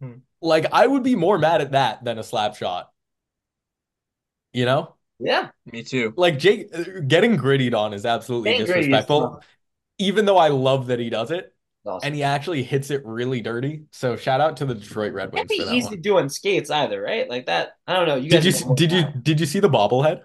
Hmm. 0.00 0.18
Like 0.40 0.66
I 0.72 0.86
would 0.86 1.02
be 1.02 1.16
more 1.16 1.38
mad 1.38 1.60
at 1.60 1.72
that 1.72 2.04
than 2.04 2.18
a 2.18 2.22
slap 2.22 2.56
shot. 2.56 2.90
You 4.52 4.66
know? 4.66 4.94
Yeah. 5.18 5.50
Me 5.66 5.82
too. 5.82 6.12
Like 6.16 6.38
Jake 6.38 6.70
getting 7.08 7.36
grittied 7.36 7.74
on 7.74 7.92
is 7.92 8.06
absolutely 8.06 8.52
Getting 8.52 8.66
gritty 8.66 8.80
is 8.80 8.86
disrespectful, 8.86 9.42
even 9.98 10.24
though 10.26 10.38
I 10.38 10.48
love 10.48 10.88
that 10.88 10.98
he 10.98 11.10
does 11.10 11.30
it 11.30 11.44
It's 11.44 11.53
awesome. 11.86 12.06
and 12.06 12.14
he 12.14 12.22
actually 12.22 12.62
hits 12.62 12.90
it 12.90 13.02
really 13.04 13.40
dirty. 13.40 13.84
So 13.92 14.16
shout 14.16 14.40
out 14.40 14.56
to 14.58 14.64
the 14.66 14.74
Detroit 14.74 15.12
Red 15.12 15.32
Can't 15.34 15.48
Wings 15.48 15.48
be 15.48 15.60
for 15.60 15.70
easy 15.70 15.96
one. 15.96 16.00
doing 16.00 16.28
skates 16.28 16.70
either, 16.70 17.00
right? 17.02 17.28
Like 17.28 17.46
that. 17.46 17.76
I 17.86 17.94
don't 17.94 18.06
know. 18.08 18.16
You 18.16 18.30
Did 18.30 18.44
you 18.44 18.52
more 18.52 18.74
did 18.74 18.92
you 18.92 19.04
did 19.22 19.40
you 19.40 19.46
see 19.46 19.60
the 19.60 19.70
bobblehead? 19.70 20.22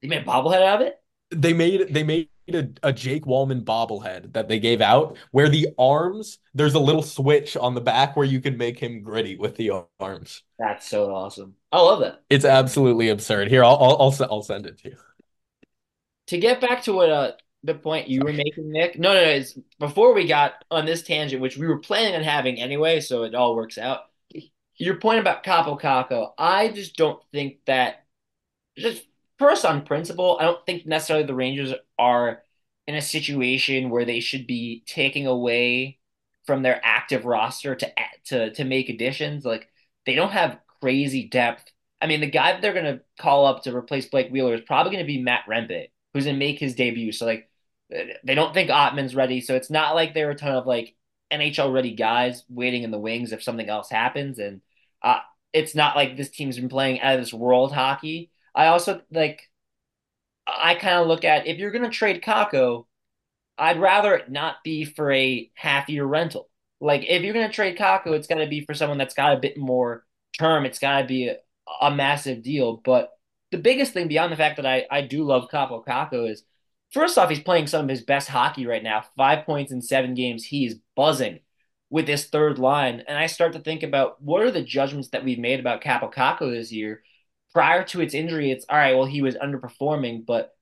You 0.00 0.08
made 0.08 0.22
a 0.22 0.24
bobblehead 0.24 0.62
out 0.62 0.80
of 0.82 0.86
it? 0.88 1.00
they 1.30 1.52
made 1.52 1.92
they 1.92 2.02
made 2.04 2.28
a, 2.48 2.68
a 2.82 2.92
Jake 2.92 3.24
Walman 3.24 3.64
bobblehead 3.64 4.32
that 4.34 4.48
they 4.48 4.60
gave 4.60 4.80
out 4.80 5.16
where 5.32 5.48
the 5.48 5.68
arms 5.78 6.38
there's 6.54 6.74
a 6.74 6.78
little 6.80 7.02
switch 7.02 7.56
on 7.56 7.74
the 7.74 7.80
back 7.80 8.16
where 8.16 8.26
you 8.26 8.40
can 8.40 8.56
make 8.56 8.78
him 8.78 9.02
gritty 9.02 9.36
with 9.36 9.56
the 9.56 9.72
arms. 9.98 10.42
That's 10.58 10.88
so 10.88 11.12
awesome. 11.14 11.54
I 11.72 11.80
love 11.80 12.00
that. 12.00 12.22
It's 12.30 12.44
absolutely 12.44 13.08
absurd. 13.08 13.48
Here, 13.48 13.64
I'll 13.64 13.76
I'll 13.76 13.96
I'll, 14.00 14.26
I'll 14.30 14.42
send 14.42 14.66
it 14.66 14.78
to 14.78 14.90
you. 14.90 14.96
to 16.28 16.38
get 16.38 16.60
back 16.60 16.82
to 16.82 16.92
what 16.92 17.10
uh 17.10 17.32
the 17.62 17.74
point 17.74 18.08
you 18.08 18.20
were 18.20 18.32
making, 18.32 18.70
Nick. 18.70 18.98
No, 18.98 19.14
no, 19.14 19.24
no. 19.24 19.30
It's 19.30 19.58
before 19.78 20.14
we 20.14 20.26
got 20.26 20.64
on 20.70 20.86
this 20.86 21.02
tangent, 21.02 21.42
which 21.42 21.56
we 21.56 21.66
were 21.66 21.78
planning 21.78 22.14
on 22.14 22.22
having 22.22 22.60
anyway, 22.60 23.00
so 23.00 23.24
it 23.24 23.34
all 23.34 23.56
works 23.56 23.78
out. 23.78 24.00
Your 24.78 24.96
point 24.96 25.20
about 25.20 25.42
Kaapo 25.42 25.80
Kakko, 25.80 26.32
I 26.36 26.68
just 26.68 26.96
don't 26.96 27.20
think 27.32 27.58
that 27.66 28.04
just 28.76 29.04
first 29.38 29.64
on 29.64 29.84
principle, 29.84 30.36
I 30.38 30.44
don't 30.44 30.64
think 30.66 30.86
necessarily 30.86 31.26
the 31.26 31.34
Rangers 31.34 31.72
are 31.98 32.42
in 32.86 32.94
a 32.94 33.02
situation 33.02 33.90
where 33.90 34.04
they 34.04 34.20
should 34.20 34.46
be 34.46 34.84
taking 34.86 35.26
away 35.26 35.98
from 36.44 36.62
their 36.62 36.80
active 36.84 37.24
roster 37.24 37.74
to 37.74 37.92
to 38.26 38.50
to 38.52 38.64
make 38.64 38.88
additions. 38.88 39.44
Like 39.44 39.68
they 40.04 40.14
don't 40.14 40.32
have 40.32 40.58
crazy 40.80 41.28
depth. 41.28 41.70
I 42.00 42.06
mean, 42.06 42.20
the 42.20 42.30
guy 42.30 42.52
that 42.52 42.62
they're 42.62 42.74
gonna 42.74 43.00
call 43.18 43.46
up 43.46 43.64
to 43.64 43.74
replace 43.74 44.06
Blake 44.06 44.30
Wheeler 44.30 44.54
is 44.54 44.60
probably 44.60 44.92
gonna 44.92 45.04
be 45.04 45.22
Matt 45.22 45.46
Rempe, 45.48 45.88
who's 46.16 46.24
gonna 46.26 46.38
make 46.38 46.58
his 46.58 46.74
debut. 46.74 47.12
So 47.12 47.26
like 47.26 47.48
they 47.90 48.34
don't 48.34 48.54
think 48.54 48.70
Othmann's 48.70 49.14
ready. 49.14 49.40
So 49.40 49.54
it's 49.54 49.70
not 49.70 49.94
like 49.94 50.14
there 50.14 50.28
are 50.28 50.32
a 50.32 50.36
ton 50.36 50.56
of 50.56 50.66
like 50.66 50.96
NHL 51.32 51.72
ready 51.72 51.94
guys 51.94 52.44
waiting 52.48 52.82
in 52.82 52.90
the 52.90 52.98
wings 52.98 53.32
if 53.32 53.42
something 53.42 53.68
else 53.68 53.90
happens. 53.90 54.38
And 54.38 54.60
uh, 55.02 55.20
it's 55.52 55.74
not 55.74 55.96
like 55.96 56.16
this 56.16 56.30
team's 56.30 56.56
been 56.56 56.68
playing 56.68 57.00
out 57.00 57.14
of 57.14 57.20
this 57.20 57.34
world 57.34 57.72
hockey. 57.72 58.30
I 58.54 58.68
also 58.68 59.02
like 59.12 59.42
I 60.46 60.74
kind 60.74 60.98
of 60.98 61.06
look 61.08 61.24
at 61.24 61.46
if 61.46 61.58
you're 61.58 61.70
gonna 61.70 61.90
trade 61.90 62.22
Kakko, 62.22 62.86
I'd 63.58 63.80
rather 63.80 64.14
it 64.14 64.30
not 64.30 64.56
be 64.64 64.84
for 64.84 65.12
a 65.12 65.50
half 65.54 65.88
year 65.88 66.04
rental. 66.04 66.48
Like 66.80 67.04
if 67.06 67.22
you're 67.22 67.34
gonna 67.34 67.52
trade 67.52 67.78
Kakko, 67.78 68.12
it's 68.14 68.26
gotta 68.26 68.46
be 68.46 68.64
for 68.64 68.74
someone 68.74 68.98
that's 68.98 69.14
got 69.14 69.36
a 69.36 69.40
bit 69.40 69.58
more 69.58 70.04
term. 70.38 70.66
It's 70.66 70.78
gotta 70.78 71.06
be 71.06 71.28
a, 71.28 71.36
a 71.80 71.90
massive 71.94 72.42
deal. 72.42 72.80
But 72.84 73.10
the 73.50 73.58
biggest 73.58 73.92
thing 73.92 74.08
beyond 74.08 74.32
the 74.32 74.36
fact 74.36 74.56
that 74.56 74.66
I, 74.66 74.86
I 74.90 75.02
do 75.02 75.24
love 75.24 75.48
Kaapo 75.50 75.84
Kakko 75.84 76.30
is 76.30 76.44
first 76.92 77.18
off, 77.18 77.28
he's 77.28 77.40
playing 77.40 77.66
some 77.66 77.84
of 77.84 77.88
his 77.88 78.02
best 78.02 78.28
hockey 78.28 78.66
right 78.66 78.82
now. 78.82 79.04
Five 79.16 79.44
points 79.44 79.72
in 79.72 79.82
seven 79.82 80.14
games. 80.14 80.44
He's 80.44 80.76
buzzing 80.94 81.40
with 81.90 82.06
this 82.06 82.26
third 82.26 82.58
line. 82.58 83.02
And 83.06 83.16
I 83.16 83.26
start 83.26 83.52
to 83.52 83.60
think 83.60 83.82
about 83.82 84.20
what 84.20 84.42
are 84.42 84.50
the 84.50 84.62
judgments 84.62 85.08
that 85.10 85.24
we've 85.24 85.38
made 85.38 85.60
about 85.60 85.82
Kaapo 85.82 86.12
Kakko 86.12 86.50
this 86.50 86.72
year. 86.72 87.02
Prior 87.52 87.84
to 87.84 88.00
its 88.00 88.14
injury, 88.14 88.50
it's 88.50 88.66
all 88.68 88.76
right, 88.76 88.94
well, 88.94 89.06
he 89.06 89.22
was 89.22 89.34
underperforming, 89.36 90.26
but 90.26 90.54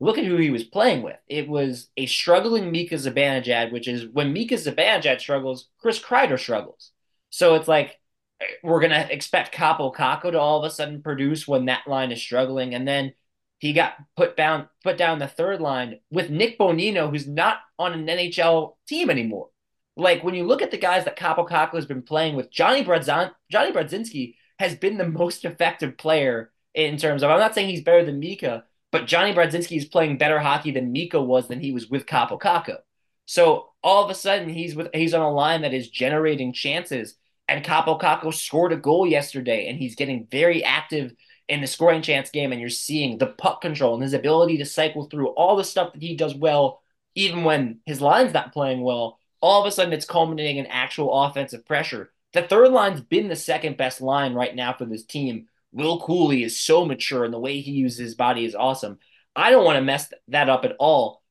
look 0.00 0.18
at 0.18 0.24
who 0.24 0.36
he 0.36 0.50
was 0.50 0.64
playing 0.64 1.02
with. 1.02 1.16
It 1.28 1.48
was 1.48 1.90
a 1.96 2.06
struggling 2.06 2.72
Mika 2.72 2.96
Zibanejad, 2.96 3.70
which 3.70 3.86
is 3.86 4.06
when 4.06 4.32
Mika 4.32 4.56
Zibanejad 4.56 5.20
struggles, 5.20 5.68
Chris 5.78 6.00
Kreider 6.00 6.38
struggles. 6.38 6.90
So 7.28 7.54
it's 7.54 7.68
like 7.68 7.99
we're 8.62 8.80
gonna 8.80 9.06
expect 9.10 9.54
Kaapo 9.54 9.94
Kakko 9.94 10.32
to 10.32 10.38
all 10.40 10.58
of 10.62 10.70
a 10.70 10.74
sudden 10.74 11.02
produce 11.02 11.46
when 11.46 11.66
that 11.66 11.86
line 11.86 12.12
is 12.12 12.20
struggling, 12.20 12.74
and 12.74 12.86
then 12.86 13.14
he 13.58 13.72
got 13.72 13.94
put 14.16 14.36
down 14.36 14.68
put 14.82 14.96
down 14.96 15.18
the 15.18 15.28
third 15.28 15.60
line 15.60 16.00
with 16.10 16.30
Nick 16.30 16.58
Bonino, 16.58 17.10
who's 17.10 17.26
not 17.26 17.58
on 17.78 17.92
an 17.92 18.06
NHL 18.06 18.76
team 18.88 19.10
anymore. 19.10 19.48
Like 19.96 20.24
when 20.24 20.34
you 20.34 20.44
look 20.44 20.62
at 20.62 20.70
the 20.70 20.78
guys 20.78 21.04
that 21.04 21.18
Kaapo 21.18 21.46
Kakko 21.48 21.74
has 21.74 21.86
been 21.86 22.02
playing 22.02 22.36
with, 22.36 22.50
Jonny 22.50 22.84
Bradzan, 22.84 23.32
Jonny 23.50 23.72
Brodzinski 23.72 24.34
has 24.58 24.74
been 24.74 24.96
the 24.96 25.08
most 25.08 25.44
effective 25.44 25.98
player 25.98 26.50
in 26.74 26.96
terms 26.96 27.22
of. 27.22 27.30
I'm 27.30 27.38
not 27.38 27.54
saying 27.54 27.68
he's 27.68 27.82
better 27.82 28.04
than 28.04 28.18
Mika, 28.18 28.64
but 28.92 29.06
Jonny 29.06 29.34
Brodzinski 29.34 29.76
is 29.76 29.84
playing 29.84 30.18
better 30.18 30.38
hockey 30.38 30.70
than 30.70 30.92
Mika 30.92 31.20
was 31.20 31.48
than 31.48 31.60
he 31.60 31.72
was 31.72 31.88
with 31.88 32.06
Kaapo 32.06 32.40
Kakko. 32.40 32.78
So 33.26 33.68
all 33.82 34.04
of 34.04 34.10
a 34.10 34.14
sudden 34.14 34.48
he's 34.48 34.74
with 34.74 34.88
he's 34.94 35.14
on 35.14 35.22
a 35.22 35.30
line 35.30 35.62
that 35.62 35.74
is 35.74 35.88
generating 35.88 36.52
chances. 36.52 37.16
And 37.50 37.64
Kaapo 37.64 38.00
Kakko 38.00 38.32
scored 38.32 38.72
a 38.72 38.76
goal 38.76 39.06
yesterday, 39.06 39.68
and 39.68 39.76
he's 39.76 39.96
getting 39.96 40.28
very 40.30 40.62
active 40.62 41.12
in 41.48 41.60
the 41.60 41.66
scoring 41.66 42.00
chance 42.00 42.30
game. 42.30 42.52
And 42.52 42.60
you're 42.60 42.70
seeing 42.70 43.18
the 43.18 43.26
puck 43.26 43.60
control 43.60 43.94
and 43.94 44.02
his 44.04 44.14
ability 44.14 44.58
to 44.58 44.64
cycle 44.64 45.04
through 45.04 45.30
all 45.30 45.56
the 45.56 45.64
stuff 45.64 45.92
that 45.92 46.02
he 46.02 46.14
does 46.16 46.34
well, 46.34 46.80
even 47.16 47.42
when 47.42 47.80
his 47.86 48.00
line's 48.00 48.32
not 48.32 48.52
playing 48.52 48.82
well. 48.82 49.18
All 49.40 49.60
of 49.60 49.66
a 49.66 49.72
sudden, 49.72 49.92
it's 49.92 50.06
culminating 50.06 50.58
in 50.58 50.66
actual 50.66 51.12
offensive 51.24 51.66
pressure. 51.66 52.12
The 52.34 52.42
third 52.42 52.70
line's 52.70 53.00
been 53.00 53.28
the 53.28 53.34
second 53.34 53.76
best 53.76 54.00
line 54.00 54.32
right 54.34 54.54
now 54.54 54.72
for 54.72 54.84
this 54.84 55.04
team 55.04 55.48
Will 55.72 56.00
Cuylle 56.00 56.44
is 56.44 56.58
so 56.58 56.84
mature 56.84 57.24
and 57.24 57.32
the 57.32 57.38
way 57.38 57.60
he 57.60 57.72
uses 57.72 57.98
his 57.98 58.14
body 58.14 58.44
is 58.44 58.54
awesome. 58.54 58.98
I 59.36 59.50
don't 59.50 59.64
want 59.64 59.76
to 59.76 59.82
mess 59.82 60.12
that 60.28 60.48
up 60.48 60.64
at 60.64 60.76
all. 60.78 61.22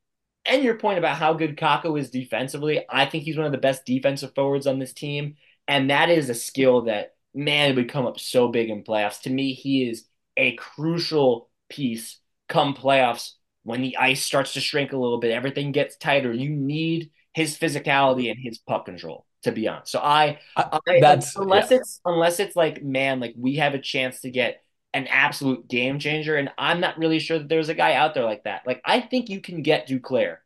And 0.46 0.64
your 0.64 0.76
point 0.76 0.98
about 0.98 1.18
how 1.18 1.34
good 1.34 1.58
Kakko 1.58 2.00
is 2.00 2.10
defensively, 2.10 2.86
I 2.90 3.06
think 3.06 3.24
he's 3.24 3.38
one 3.38 3.46
of 3.46 3.52
the 3.52 3.58
best 3.58 3.86
defensive 3.86 4.34
forwards 4.34 4.68
on 4.68 4.80
this 4.80 4.94
team. 4.94 5.36
And 5.70 5.90
that 5.90 6.10
is 6.10 6.30
a 6.30 6.34
skill 6.34 6.82
that, 6.84 7.16
man, 7.34 7.76
would 7.76 7.90
come 7.90 8.06
up 8.06 8.20
so 8.20 8.50
big 8.50 8.70
in 8.70 8.84
playoffs. 8.84 9.22
To 9.22 9.30
me, 9.30 9.54
he 9.54 9.88
is 9.88 10.06
a 10.36 10.56
crucial 10.56 11.50
piece 11.70 12.18
come 12.50 12.74
playoffs 12.74 13.34
when 13.64 13.82
the 13.82 13.96
ice 13.98 14.24
starts 14.24 14.54
to 14.54 14.60
shrink 14.60 14.92
a 14.92 14.98
little 14.98 15.20
bit, 15.20 15.32
everything 15.32 15.72
gets 15.72 15.96
tighter. 15.96 16.34
You 16.34 16.50
need 16.50 17.12
his 17.34 17.58
physicality 17.58 18.32
and 18.32 18.40
his 18.42 18.58
puck 18.58 18.86
control 18.86 19.26
to 19.44 19.52
be 19.52 19.68
honest. 19.68 19.92
So 19.92 20.00
I, 20.00 20.40
I 20.56 20.80
that's 21.00 21.36
unless 21.36 21.72
yeah. 21.72 21.78
it's 21.78 22.02
unless 22.06 22.40
it's 22.40 22.56
like 22.56 22.84
man, 22.84 23.20
like 23.20 23.34
we 23.38 23.56
have 23.56 23.74
a 23.74 23.80
chance 23.80 24.22
to 24.22 24.32
get 24.32 24.62
an 24.94 25.08
absolute 25.08 25.68
game 25.68 26.00
changer, 26.00 26.36
and 26.36 26.50
I'm 26.58 26.80
not 26.80 26.98
really 26.98 27.20
sure 27.20 27.40
that 27.40 27.48
there's 27.48 27.70
a 27.70 27.74
guy 27.76 27.94
out 27.94 28.14
there 28.14 28.26
like 28.26 28.44
that. 28.44 28.64
Like 28.66 28.82
I 28.84 29.02
think 29.02 29.30
you 29.30 29.40
can 29.40 29.62
get 29.62 29.88
Duclair 29.88 30.38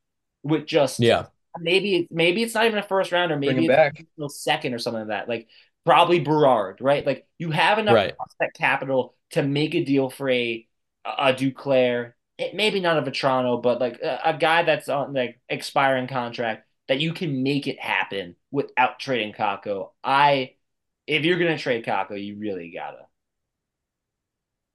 with 0.44 0.66
just 0.66 1.00
yeah. 1.00 1.28
Maybe 1.60 2.08
maybe 2.10 2.44
it's 2.44 2.54
not 2.54 2.66
even 2.66 2.80
a 2.80 2.84
first 2.84 3.12
round, 3.12 3.32
or 3.32 3.38
maybe 3.38 3.66
it's 3.66 3.68
back. 3.68 4.06
a 4.20 4.30
second 4.30 4.74
or 4.74 4.80
something 4.80 5.02
like 5.02 5.10
that. 5.10 5.30
Like 5.30 5.48
probably 5.86 6.20
Berard, 6.20 6.80
right? 6.82 7.06
Like 7.06 7.28
you 7.38 7.52
have 7.52 7.80
enough 7.80 7.96
right. 7.96 8.16
prospect 8.16 8.58
capital 8.58 9.16
to 9.32 9.44
make 9.44 9.76
a 9.76 9.84
deal 9.84 10.10
for 10.10 10.30
a 10.30 10.68
a 11.06 11.34
Duclair. 11.34 12.14
It 12.38 12.56
maybe 12.56 12.80
not 12.80 12.98
a 12.98 13.10
Vatrano, 13.10 13.62
but 13.62 13.80
like 13.80 14.02
a, 14.02 14.20
a 14.26 14.38
guy 14.38 14.64
that's 14.64 14.90
on 14.90 15.14
like 15.14 15.40
expiring 15.50 16.08
contract 16.08 16.68
that 16.88 17.00
you 17.00 17.14
can 17.14 17.44
make 17.44 17.68
it 17.68 17.80
happen 17.80 18.36
without 18.52 19.00
trading 19.00 19.34
Kakko. 19.34 19.92
I, 20.04 20.56
if 21.08 21.24
you're 21.24 21.40
gonna 21.40 21.58
trade 21.58 21.86
Kakko, 21.86 22.24
you 22.24 22.38
really 22.38 22.72
gotta. 22.72 23.06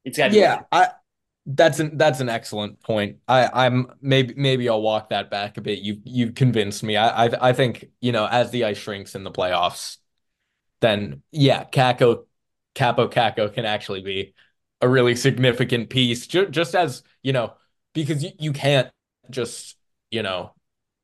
It's 0.04 0.18
gotta. 0.18 0.34
yeah. 0.34 0.62
I 0.70 0.88
that's 1.48 1.80
an 1.80 1.96
that's 1.96 2.20
an 2.20 2.28
excellent 2.28 2.82
point. 2.82 3.16
I 3.26 3.66
I'm 3.66 3.90
maybe 4.02 4.34
maybe 4.36 4.68
I'll 4.68 4.82
walk 4.82 5.10
that 5.10 5.30
back 5.30 5.56
a 5.56 5.62
bit. 5.62 5.78
You 5.80 6.00
you've 6.04 6.34
convinced 6.34 6.82
me. 6.82 6.96
I 6.96 7.26
I 7.26 7.48
I 7.48 7.52
think 7.54 7.86
you 8.00 8.12
know 8.12 8.26
as 8.26 8.50
the 8.50 8.64
ice 8.64 8.76
shrinks 8.76 9.14
in 9.14 9.24
the 9.24 9.30
playoffs, 9.30 9.96
then 10.80 11.22
yeah, 11.32 11.64
Kakko, 11.64 12.26
Kaapo 12.74 13.10
Kakko 13.10 13.52
can 13.52 13.64
actually 13.64 14.02
be 14.02 14.34
a 14.82 14.88
really 14.88 15.16
significant 15.16 15.88
piece. 15.88 16.26
Just 16.26 16.50
just 16.50 16.74
as 16.74 17.02
you 17.22 17.32
know 17.32 17.54
because 17.94 18.22
you, 18.22 18.30
you 18.38 18.52
can't 18.52 18.90
just 19.30 19.76
you 20.10 20.22
know 20.22 20.52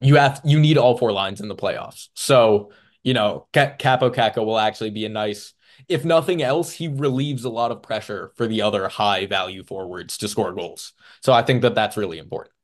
you 0.01 0.16
have 0.16 0.42
you 0.45 0.61
need 0.61 0.76
all 0.76 0.99
four 0.99 1.12
lines 1.12 1.40
in 1.40 1.49
the 1.49 1.57
playoffs. 1.57 2.09
So 2.14 2.70
you 3.03 3.14
know, 3.14 3.47
Kaapo 3.53 4.12
Kakko 4.12 4.45
will 4.45 4.59
actually 4.59 4.90
be 4.90 5.05
a 5.05 5.11
nice. 5.11 5.53
If 5.89 6.05
nothing 6.05 6.43
else, 6.43 6.72
he 6.72 6.89
relieves 6.89 7.45
a 7.45 7.51
lot 7.51 7.70
of 7.70 7.83
pressure 7.83 8.33
for 8.37 8.47
the 8.47 8.62
other 8.62 8.89
high 8.89 9.27
value 9.27 9.64
forwards 9.64 10.18
to 10.18 10.29
score 10.29 10.53
goals. 10.53 10.93
So 11.20 11.33
I 11.33 11.43
think 11.43 11.62
that 11.62 11.75
that's 11.75 11.97
really 11.97 12.18
important. 12.18 12.55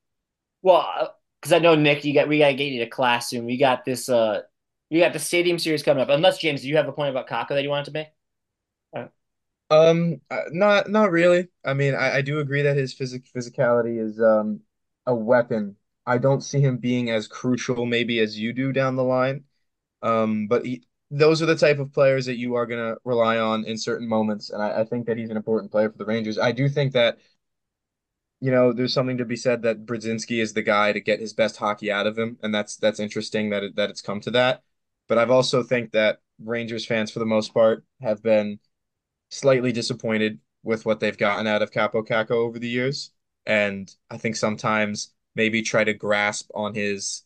Well, 0.62 1.14
because 1.40 1.52
uh, 1.52 1.56
I 1.56 1.58
know 1.58 1.74
Nick, 1.74 2.04
you 2.04 2.14
got 2.14 2.28
we 2.28 2.38
got 2.38 2.48
to 2.48 2.54
get 2.54 2.72
you 2.72 2.80
to 2.80 2.90
class 2.90 3.30
soon. 3.30 3.44
We 3.44 3.56
got 3.56 3.84
this. 3.84 4.08
uh 4.08 4.42
We 4.90 5.00
got 5.00 5.12
the 5.12 5.18
Stadium 5.18 5.58
Series 5.58 5.82
coming 5.82 6.02
up. 6.02 6.08
Unless 6.08 6.38
James, 6.38 6.62
do 6.62 6.68
you 6.68 6.76
have 6.76 6.88
a 6.88 6.92
point 6.92 7.10
about 7.10 7.28
Kakko 7.28 7.50
that 7.50 7.62
you 7.62 7.70
wanted 7.70 7.86
to 7.86 7.92
make? 7.92 8.08
Um, 9.70 10.20
uh, 10.30 10.42
not 10.50 10.90
not 10.90 11.12
really. 11.12 11.48
I 11.64 11.74
mean, 11.74 11.94
I, 11.94 12.16
I 12.16 12.22
do 12.22 12.40
agree 12.40 12.62
that 12.62 12.76
his 12.76 12.92
physic 12.92 13.24
physicality 13.26 14.00
is 14.00 14.20
um 14.20 14.60
a 15.06 15.14
weapon 15.14 15.76
I 16.06 16.18
don't 16.18 16.40
see 16.42 16.60
him 16.60 16.78
being 16.78 17.10
as 17.10 17.28
crucial 17.28 17.86
maybe 17.86 18.18
as 18.20 18.38
you 18.38 18.52
do 18.52 18.72
down 18.72 18.96
the 18.96 19.04
line. 19.04 19.44
Um, 20.02 20.48
but 20.48 20.66
he, 20.66 20.86
those 21.10 21.42
are 21.42 21.46
the 21.46 21.56
type 21.56 21.78
of 21.78 21.92
players 21.92 22.26
that 22.26 22.36
you 22.36 22.54
are 22.54 22.66
going 22.66 22.80
to 22.80 23.00
rely 23.04 23.38
on 23.38 23.64
in 23.64 23.76
certain 23.76 24.08
moments. 24.08 24.50
And 24.50 24.62
I, 24.62 24.80
I, 24.80 24.84
think 24.84 25.06
that 25.06 25.18
he's 25.18 25.30
an 25.30 25.36
important 25.36 25.72
player 25.72 25.90
for 25.90 25.98
the 25.98 26.04
Rangers. 26.04 26.38
I 26.38 26.52
do 26.52 26.68
think 26.68 26.92
that, 26.92 27.18
you 28.40 28.52
know, 28.52 28.72
there's 28.72 28.94
something 28.94 29.18
to 29.18 29.24
be 29.24 29.36
said 29.36 29.62
that 29.62 29.84
Brodzinski 29.84 30.40
is 30.40 30.52
the 30.52 30.62
guy 30.62 30.92
to 30.92 31.00
get 31.00 31.20
his 31.20 31.32
best 31.32 31.56
hockey 31.56 31.90
out 31.90 32.06
of 32.06 32.16
him. 32.16 32.38
And 32.42 32.54
that's 32.54 32.76
that's 32.76 33.00
interesting 33.00 33.50
that 33.50 33.64
it, 33.64 33.76
that 33.76 33.90
it's 33.90 34.02
come 34.02 34.20
to 34.20 34.30
that. 34.32 34.62
But 35.08 35.18
I've 35.18 35.30
also 35.30 35.62
think 35.64 35.90
that 35.92 36.20
Rangers 36.42 36.86
fans, 36.86 37.10
for 37.10 37.18
the 37.18 37.26
most 37.26 37.52
part, 37.52 37.84
have 38.00 38.22
been 38.22 38.60
slightly 39.30 39.72
disappointed 39.72 40.38
with 40.62 40.86
what 40.86 41.00
they've 41.00 41.18
gotten 41.18 41.46
out 41.46 41.62
of 41.62 41.70
Kaapo 41.70 42.06
Kakko 42.06 42.32
over 42.32 42.58
the 42.58 42.68
years. 42.68 43.10
And 43.46 43.92
I 44.10 44.18
think 44.18 44.36
sometimes 44.36 45.12
maybe 45.34 45.62
try 45.62 45.84
to 45.84 45.94
grasp 45.94 46.50
on 46.54 46.74
his, 46.74 47.22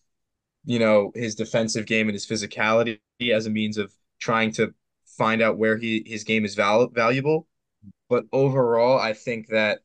you 0.65 0.79
know, 0.79 1.13
his 1.15 1.35
defensive 1.35 1.87
game 1.87 2.09
and 2.09 2.15
his 2.15 2.27
physicality 2.27 2.99
as 3.33 3.47
a 3.47 3.51
means 3.51 3.79
of 3.79 3.93
trying 4.21 4.53
to 4.53 4.75
find 5.19 5.43
out 5.43 5.59
where 5.59 5.77
he 5.77 6.03
his 6.07 6.25
game 6.25 6.45
is 6.45 6.55
val- 6.55 6.89
valuable. 6.89 7.47
But 8.09 8.27
overall, 8.33 8.99
I 8.99 9.15
think 9.15 9.49
that, 9.49 9.81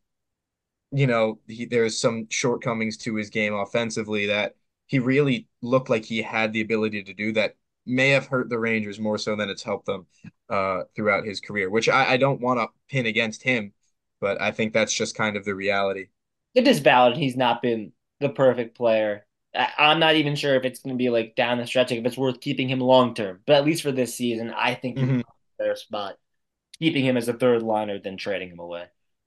you 0.91 1.07
know, 1.07 1.39
he, 1.47 1.65
there's 1.65 1.99
some 1.99 2.27
shortcomings 2.29 2.97
to 2.97 3.15
his 3.15 3.29
game 3.29 3.53
offensively 3.53 4.27
that 4.27 4.55
he 4.87 4.99
really 4.99 5.47
looked 5.61 5.89
like 5.89 6.05
he 6.05 6.21
had 6.21 6.51
the 6.53 6.61
ability 6.61 7.03
to 7.03 7.13
do 7.13 7.31
that 7.33 7.55
may 7.85 8.09
have 8.09 8.27
hurt 8.27 8.49
the 8.49 8.59
Rangers 8.59 8.99
more 8.99 9.17
so 9.17 9.35
than 9.35 9.49
it's 9.49 9.63
helped 9.63 9.85
them 9.85 10.07
uh, 10.49 10.83
throughout 10.95 11.25
his 11.25 11.39
career, 11.41 11.69
which 11.69 11.89
I, 11.89 12.13
I 12.13 12.17
don't 12.17 12.41
want 12.41 12.59
to 12.59 12.67
pin 12.89 13.05
against 13.05 13.43
him, 13.43 13.73
but 14.19 14.41
I 14.41 14.51
think 14.51 14.73
that's 14.73 14.93
just 14.93 15.15
kind 15.15 15.37
of 15.37 15.45
the 15.45 15.55
reality. 15.55 16.07
It 16.55 16.67
is 16.67 16.79
valid. 16.79 17.17
He's 17.17 17.35
not 17.35 17.61
been 17.61 17.91
the 18.19 18.29
perfect 18.29 18.75
player. 18.75 19.25
I, 19.53 19.91
am 19.91 19.99
not 19.99 20.15
even 20.15 20.35
sure 20.35 20.55
if 20.55 20.65
it's 20.65 20.79
going 20.79 20.95
to 20.95 20.97
be 20.97 21.09
like 21.09 21.35
down 21.35 21.57
the 21.57 21.65
stretch, 21.65 21.91
if 21.91 22.05
it's 22.05 22.17
worth 22.17 22.39
keeping 22.39 22.69
him 22.69 22.79
long 22.79 23.13
term. 23.13 23.39
But 23.45 23.55
at 23.55 23.65
least 23.65 23.83
for 23.83 23.91
this 23.91 24.15
season, 24.15 24.51
I 24.51 24.75
think 24.75 24.97
mm-hmm. 24.97 25.21
better 25.57 25.75
spot 25.75 26.15
keeping 26.79 27.05
him 27.05 27.17
as 27.17 27.27
a 27.27 27.33
third 27.33 27.61
liner 27.61 27.99
than 27.99 28.17
trading 28.17 28.49
him 28.49 28.59
away. 28.59 28.85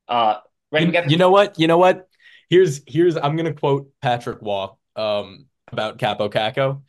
Uh, 0.09 0.39
right, 0.71 0.93
you, 0.93 1.03
you 1.09 1.17
know 1.17 1.31
what? 1.31 1.59
You 1.59 1.67
know 1.67 1.79
what? 1.79 2.09
Here's 2.49 2.83
here's 2.87 3.17
I'm 3.17 3.37
going 3.37 3.53
to 3.53 3.59
quote 3.59 3.91
Patrick 4.01 4.39
Roy 4.43 4.69
um, 4.97 5.47
about 5.71 5.99
Kaapo 5.99 6.31
Kakko. 6.31 6.83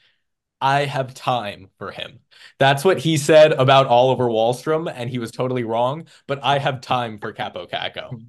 I 0.59 0.85
have 0.85 1.13
time 1.13 1.69
for 1.77 1.91
him. 1.91 2.19
That's 2.57 2.85
what 2.85 2.97
he 2.97 3.17
said 3.17 3.51
about 3.51 3.87
Oliver 3.87 4.27
Wahlstrom, 4.27 4.91
and 4.93 5.09
he 5.09 5.19
was 5.19 5.31
totally 5.31 5.65
wrong. 5.65 6.07
But 6.25 6.39
I 6.41 6.57
have 6.57 6.81
time 6.81 7.19
for 7.19 7.33
Kaapo 7.33 7.69
Kakko. 7.69 8.25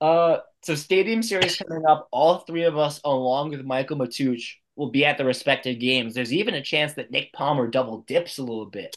Uh, 0.00 0.38
so 0.64 0.74
Stadium 0.74 1.22
Series 1.22 1.56
coming 1.68 1.84
up. 1.86 2.08
All 2.10 2.38
three 2.38 2.64
of 2.64 2.78
us, 2.78 3.00
along 3.04 3.50
with 3.50 3.64
Michael 3.64 3.98
Matuch, 3.98 4.54
will 4.76 4.90
be 4.90 5.04
at 5.04 5.18
the 5.18 5.24
respective 5.24 5.78
games. 5.78 6.14
There's 6.14 6.32
even 6.32 6.54
a 6.54 6.62
chance 6.62 6.94
that 6.94 7.10
Nick 7.10 7.32
Palmer 7.32 7.68
double 7.68 7.98
dips 8.00 8.38
a 8.38 8.42
little 8.42 8.66
bit, 8.66 8.96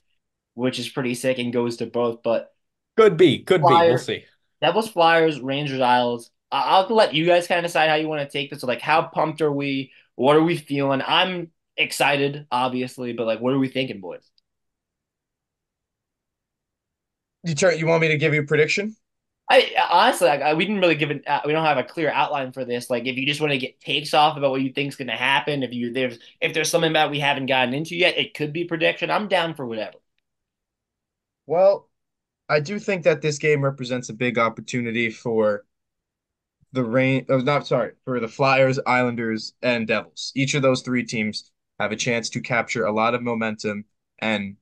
which 0.54 0.80
is 0.80 0.90
pretty 0.90 1.14
sick 1.14 1.38
and 1.38 1.54
goes 1.54 1.78
to 1.78 1.86
both. 1.86 2.24
But 2.24 2.54
could 2.96 3.18
be, 3.18 3.44
could 3.44 3.62
Flyers, 3.62 4.06
be. 4.08 4.14
We'll 4.14 4.22
see. 4.22 4.26
Devils, 4.62 4.90
Flyers, 4.90 5.40
Rangers, 5.40 5.82
Isles. 5.82 6.32
I'll 6.52 6.88
let 6.88 7.14
you 7.14 7.26
guys 7.26 7.46
kind 7.46 7.60
of 7.60 7.66
decide 7.66 7.90
how 7.90 7.96
you 7.96 8.08
want 8.08 8.22
to 8.22 8.32
take 8.32 8.50
this. 8.50 8.62
So 8.62 8.68
like, 8.68 8.82
how 8.82 9.04
pumped 9.04 9.42
are 9.42 9.52
we? 9.52 9.92
What 10.16 10.38
are 10.38 10.44
we 10.44 10.56
feeling? 10.56 11.02
I'm 11.06 11.52
excited, 11.76 12.48
obviously, 12.52 13.14
but 13.14 13.28
like, 13.28 13.40
what 13.40 13.54
are 13.54 13.60
we 13.60 13.68
thinking, 13.68 14.00
boys? 14.00 14.28
You 17.44 17.54
turn. 17.54 17.78
You 17.78 17.86
want 17.86 18.02
me 18.02 18.08
to 18.08 18.18
give 18.18 18.34
you 18.34 18.42
a 18.42 18.46
prediction? 18.46 18.96
I 19.50 19.74
honestly, 19.90 20.28
I, 20.28 20.54
we 20.54 20.66
didn't 20.66 20.82
really 20.82 20.96
give 20.96 21.10
it. 21.10 21.26
Uh, 21.26 21.42
we 21.46 21.54
don't 21.54 21.64
have 21.64 21.78
a 21.78 21.84
clear 21.84 22.12
outline 22.12 22.52
for 22.52 22.66
this. 22.66 22.90
Like, 22.90 23.06
if 23.06 23.16
you 23.16 23.26
just 23.26 23.40
want 23.40 23.52
to 23.54 23.58
get 23.58 23.80
takes 23.80 24.14
off 24.14 24.36
about 24.38 24.52
what 24.52 24.62
you 24.62 24.74
think 24.74 24.90
is 24.90 24.96
going 24.98 25.08
to 25.08 25.14
happen, 25.16 25.64
if 25.64 25.74
you 25.74 25.94
there's 25.94 26.20
if 26.42 26.54
there's 26.54 26.70
something 26.70 26.94
that 26.94 27.12
we 27.12 27.20
haven't 27.20 27.46
gotten 27.46 27.74
into 27.74 27.96
yet, 27.96 28.18
it 28.18 28.34
could 28.34 28.52
be 28.52 28.66
prediction. 28.66 29.10
I'm 29.10 29.30
down 29.30 29.56
for 29.56 29.66
whatever. 29.66 29.98
Well, 31.48 31.90
I 32.50 32.60
do 32.62 32.80
think 32.80 33.04
that 33.04 33.22
this 33.22 33.38
game 33.40 33.64
represents 33.64 34.10
a 34.10 34.14
big 34.14 34.38
opportunity 34.38 35.10
for 35.12 35.66
the 36.74 36.84
rain. 36.84 37.26
Oh, 37.30 37.40
not 37.40 37.68
sorry 37.68 37.94
for 38.06 38.20
the 38.20 38.28
Flyers, 38.28 38.80
Islanders, 38.86 39.54
and 39.62 39.88
Devils. 39.88 40.32
Each 40.36 40.54
of 40.54 40.62
those 40.62 40.82
three 40.82 41.04
teams 41.04 41.52
have 41.80 41.92
a 41.92 41.96
chance 41.96 42.30
to 42.32 42.42
capture 42.42 42.86
a 42.86 42.92
lot 42.92 43.14
of 43.14 43.22
momentum 43.22 43.86
and 44.20 44.58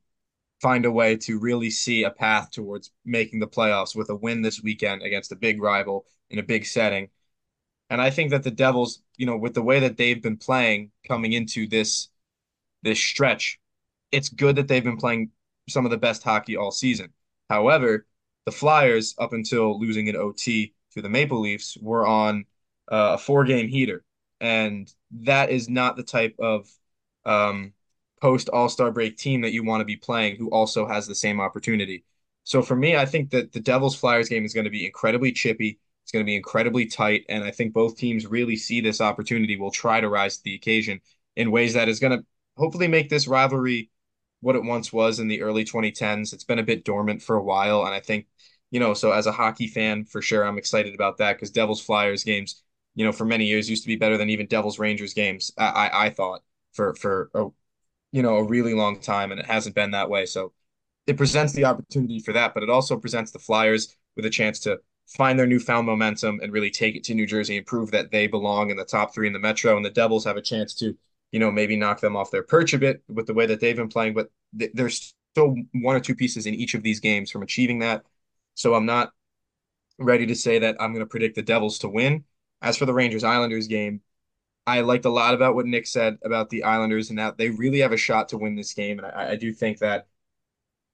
find 0.65 0.85
a 0.87 0.91
way 0.91 1.15
to 1.15 1.37
really 1.37 1.69
see 1.69 2.01
a 2.05 2.09
path 2.09 2.49
towards 2.49 2.89
making 3.05 3.39
the 3.39 3.47
playoffs 3.47 3.95
with 3.95 4.09
a 4.09 4.15
win 4.15 4.41
this 4.41 4.63
weekend 4.63 5.03
against 5.03 5.31
a 5.31 5.35
big 5.35 5.61
rival 5.61 6.07
in 6.31 6.39
a 6.39 6.43
big 6.43 6.65
setting. 6.65 7.07
And 7.91 8.01
I 8.01 8.09
think 8.09 8.31
that 8.31 8.41
the 8.41 8.49
Devils, 8.49 9.03
you 9.15 9.27
know, 9.27 9.37
with 9.37 9.53
the 9.53 9.61
way 9.61 9.79
that 9.81 9.95
they've 9.95 10.23
been 10.23 10.37
playing 10.37 10.89
coming 11.07 11.33
into 11.33 11.67
this 11.67 12.09
this 12.81 12.99
stretch, 12.99 13.59
it's 14.11 14.29
good 14.29 14.55
that 14.55 14.67
they've 14.67 14.83
been 14.83 14.97
playing 14.97 15.29
some 15.69 15.85
of 15.85 15.91
the 15.91 15.99
best 15.99 16.23
hockey 16.23 16.57
all 16.57 16.71
season. 16.71 17.13
However, 17.47 18.07
the 18.47 18.51
Flyers, 18.51 19.13
up 19.19 19.33
until 19.33 19.79
losing 19.79 20.07
in 20.07 20.15
OT 20.15 20.73
to 20.95 21.01
the 21.03 21.09
Maple 21.09 21.41
Leafs, 21.41 21.77
were 21.79 22.07
on 22.07 22.43
uh, 22.91 23.13
a 23.13 23.17
four 23.19 23.45
game 23.45 23.67
heater. 23.67 24.03
And 24.41 24.91
that 25.11 25.51
is 25.51 25.69
not 25.69 25.95
the 25.95 26.03
type 26.03 26.35
of 26.39 26.67
um, 27.23 27.74
post 28.21 28.49
All 28.49 28.69
Star 28.69 28.91
break 28.91 29.17
team 29.17 29.41
that 29.41 29.53
you 29.53 29.63
want 29.63 29.81
to 29.81 29.85
be 29.85 29.95
playing 29.95 30.37
who 30.37 30.49
also 30.49 30.87
has 30.87 31.07
the 31.07 31.15
same 31.15 31.39
opportunity. 31.39 32.03
So 32.43 32.61
for 32.61 32.75
me, 32.75 32.95
I 32.95 33.05
think 33.05 33.31
that 33.31 33.51
the 33.51 33.59
Devils 33.59 33.95
Flyers 33.95 34.29
game 34.29 34.45
is 34.45 34.53
going 34.53 34.65
to 34.65 34.69
be 34.69 34.85
incredibly 34.85 35.31
chippy. 35.31 35.79
It's 36.03 36.11
going 36.11 36.23
to 36.23 36.29
be 36.29 36.35
incredibly 36.35 36.85
tight. 36.85 37.25
And 37.29 37.43
I 37.43 37.51
think 37.51 37.73
both 37.73 37.97
teams 37.97 38.27
really 38.27 38.55
see 38.55 38.81
this 38.81 39.01
opportunity, 39.01 39.57
will 39.57 39.71
try 39.71 39.99
to 39.99 40.09
rise 40.09 40.37
to 40.37 40.43
the 40.43 40.53
occasion 40.55 41.01
in 41.35 41.51
ways 41.51 41.73
that 41.73 41.89
is 41.89 41.99
going 41.99 42.17
to 42.19 42.25
hopefully 42.57 42.87
make 42.87 43.09
this 43.09 43.27
rivalry 43.27 43.89
what 44.41 44.55
it 44.55 44.63
once 44.63 44.93
was 44.93 45.19
in 45.19 45.27
the 45.27 45.41
early 45.41 45.65
2010s. 45.65 46.33
It's 46.33 46.43
been 46.43 46.59
a 46.59 46.63
bit 46.63 46.85
dormant 46.85 47.21
for 47.21 47.35
a 47.35 47.43
while, 47.43 47.83
and 47.85 47.93
I 47.93 47.99
think, 47.99 48.27
you 48.71 48.79
know, 48.79 48.93
so 48.93 49.11
as 49.11 49.25
a 49.27 49.31
hockey 49.31 49.67
fan, 49.67 50.05
for 50.05 50.21
sure, 50.21 50.43
I'm 50.45 50.57
excited 50.57 50.93
about 50.93 51.17
that 51.17 51.33
because 51.33 51.51
Devils 51.51 51.81
Flyers 51.81 52.23
games, 52.23 52.61
you 52.95 53.05
know, 53.05 53.11
for 53.11 53.25
many 53.25 53.45
years 53.45 53.69
used 53.69 53.83
to 53.83 53.87
be 53.87 53.95
better 53.95 54.17
than 54.17 54.29
even 54.29 54.47
Devils 54.47 54.77
Rangers 54.79 55.13
games. 55.13 55.51
I 55.57 55.65
I, 55.65 56.05
I 56.05 56.09
thought 56.11 56.43
for 56.73 56.93
for 56.95 57.31
a, 57.33 57.47
you 58.15 58.23
know 58.23 58.37
a 58.37 58.43
really 58.43 58.73
long 58.73 58.99
time, 58.99 59.31
and 59.31 59.39
it 59.39 59.45
hasn't 59.45 59.75
been 59.75 59.91
that 59.91 60.09
way. 60.09 60.25
So 60.25 60.53
it 61.05 61.17
presents 61.17 61.53
the 61.53 61.65
opportunity 61.65 62.19
for 62.19 62.33
that, 62.33 62.53
but 62.53 62.63
it 62.63 62.69
also 62.69 62.97
presents 62.97 63.31
the 63.31 63.39
Flyers 63.39 63.95
with 64.15 64.25
a 64.25 64.29
chance 64.29 64.59
to 64.61 64.79
find 65.07 65.37
their 65.37 65.45
newfound 65.45 65.85
momentum 65.85 66.39
and 66.41 66.51
really 66.51 66.71
take 66.71 66.95
it 66.95 67.03
to 67.05 67.13
New 67.13 67.27
Jersey 67.27 67.57
and 67.57 67.65
prove 67.65 67.91
that 67.91 68.11
they 68.11 68.27
belong 68.27 68.71
in 68.71 68.77
the 68.77 68.85
top 68.85 69.13
three 69.13 69.27
in 69.27 69.33
the 69.33 69.39
Metro. 69.39 69.75
And 69.75 69.85
the 69.85 69.91
Devils 69.91 70.25
have 70.25 70.37
a 70.37 70.41
chance 70.41 70.73
to 70.75 70.97
you 71.35 71.39
know, 71.39 71.51
maybe 71.51 71.75
knock 71.75 71.99
them 71.99 72.15
off 72.15 72.31
their 72.31 72.43
perch 72.43 72.73
a 72.73 72.77
bit 72.77 73.03
with 73.09 73.27
the 73.27 73.33
way 73.33 73.45
that 73.45 73.59
they've 73.59 73.75
been 73.75 73.89
playing. 73.89 74.13
But 74.13 74.29
th- 74.57 74.71
there's 74.73 75.13
still 75.33 75.53
one 75.73 75.95
or 75.95 75.99
two 75.99 76.15
pieces 76.15 76.45
in 76.45 76.53
each 76.53 76.75
of 76.75 76.81
these 76.81 77.01
games 77.01 77.29
from 77.29 77.43
achieving 77.43 77.79
that. 77.79 78.03
So 78.53 78.73
I'm 78.73 78.85
not 78.85 79.11
ready 79.97 80.25
to 80.27 80.35
say 80.35 80.59
that 80.59 80.77
I'm 80.79 80.93
going 80.93 81.05
to 81.05 81.09
predict 81.09 81.35
the 81.35 81.41
Devils 81.41 81.79
to 81.79 81.89
win. 81.89 82.23
As 82.61 82.77
for 82.77 82.85
the 82.85 82.93
Rangers 82.93 83.25
Islanders 83.25 83.67
game, 83.67 83.99
I 84.67 84.81
liked 84.81 85.05
a 85.05 85.09
lot 85.09 85.33
about 85.33 85.55
what 85.55 85.65
Nick 85.67 85.87
said 85.87 86.17
about 86.23 86.49
the 86.49 86.63
Islanders 86.63 87.09
and 87.09 87.19
that 87.19 87.37
they 87.37 87.49
really 87.49 87.79
have 87.79 87.91
a 87.91 87.97
shot 87.97 88.29
to 88.29 88.37
win 88.37 88.55
this 88.55 88.73
game. 88.73 88.99
And 88.99 89.07
I, 89.07 89.31
I 89.31 89.35
do 89.35 89.53
think 89.53 89.79
that, 89.79 90.07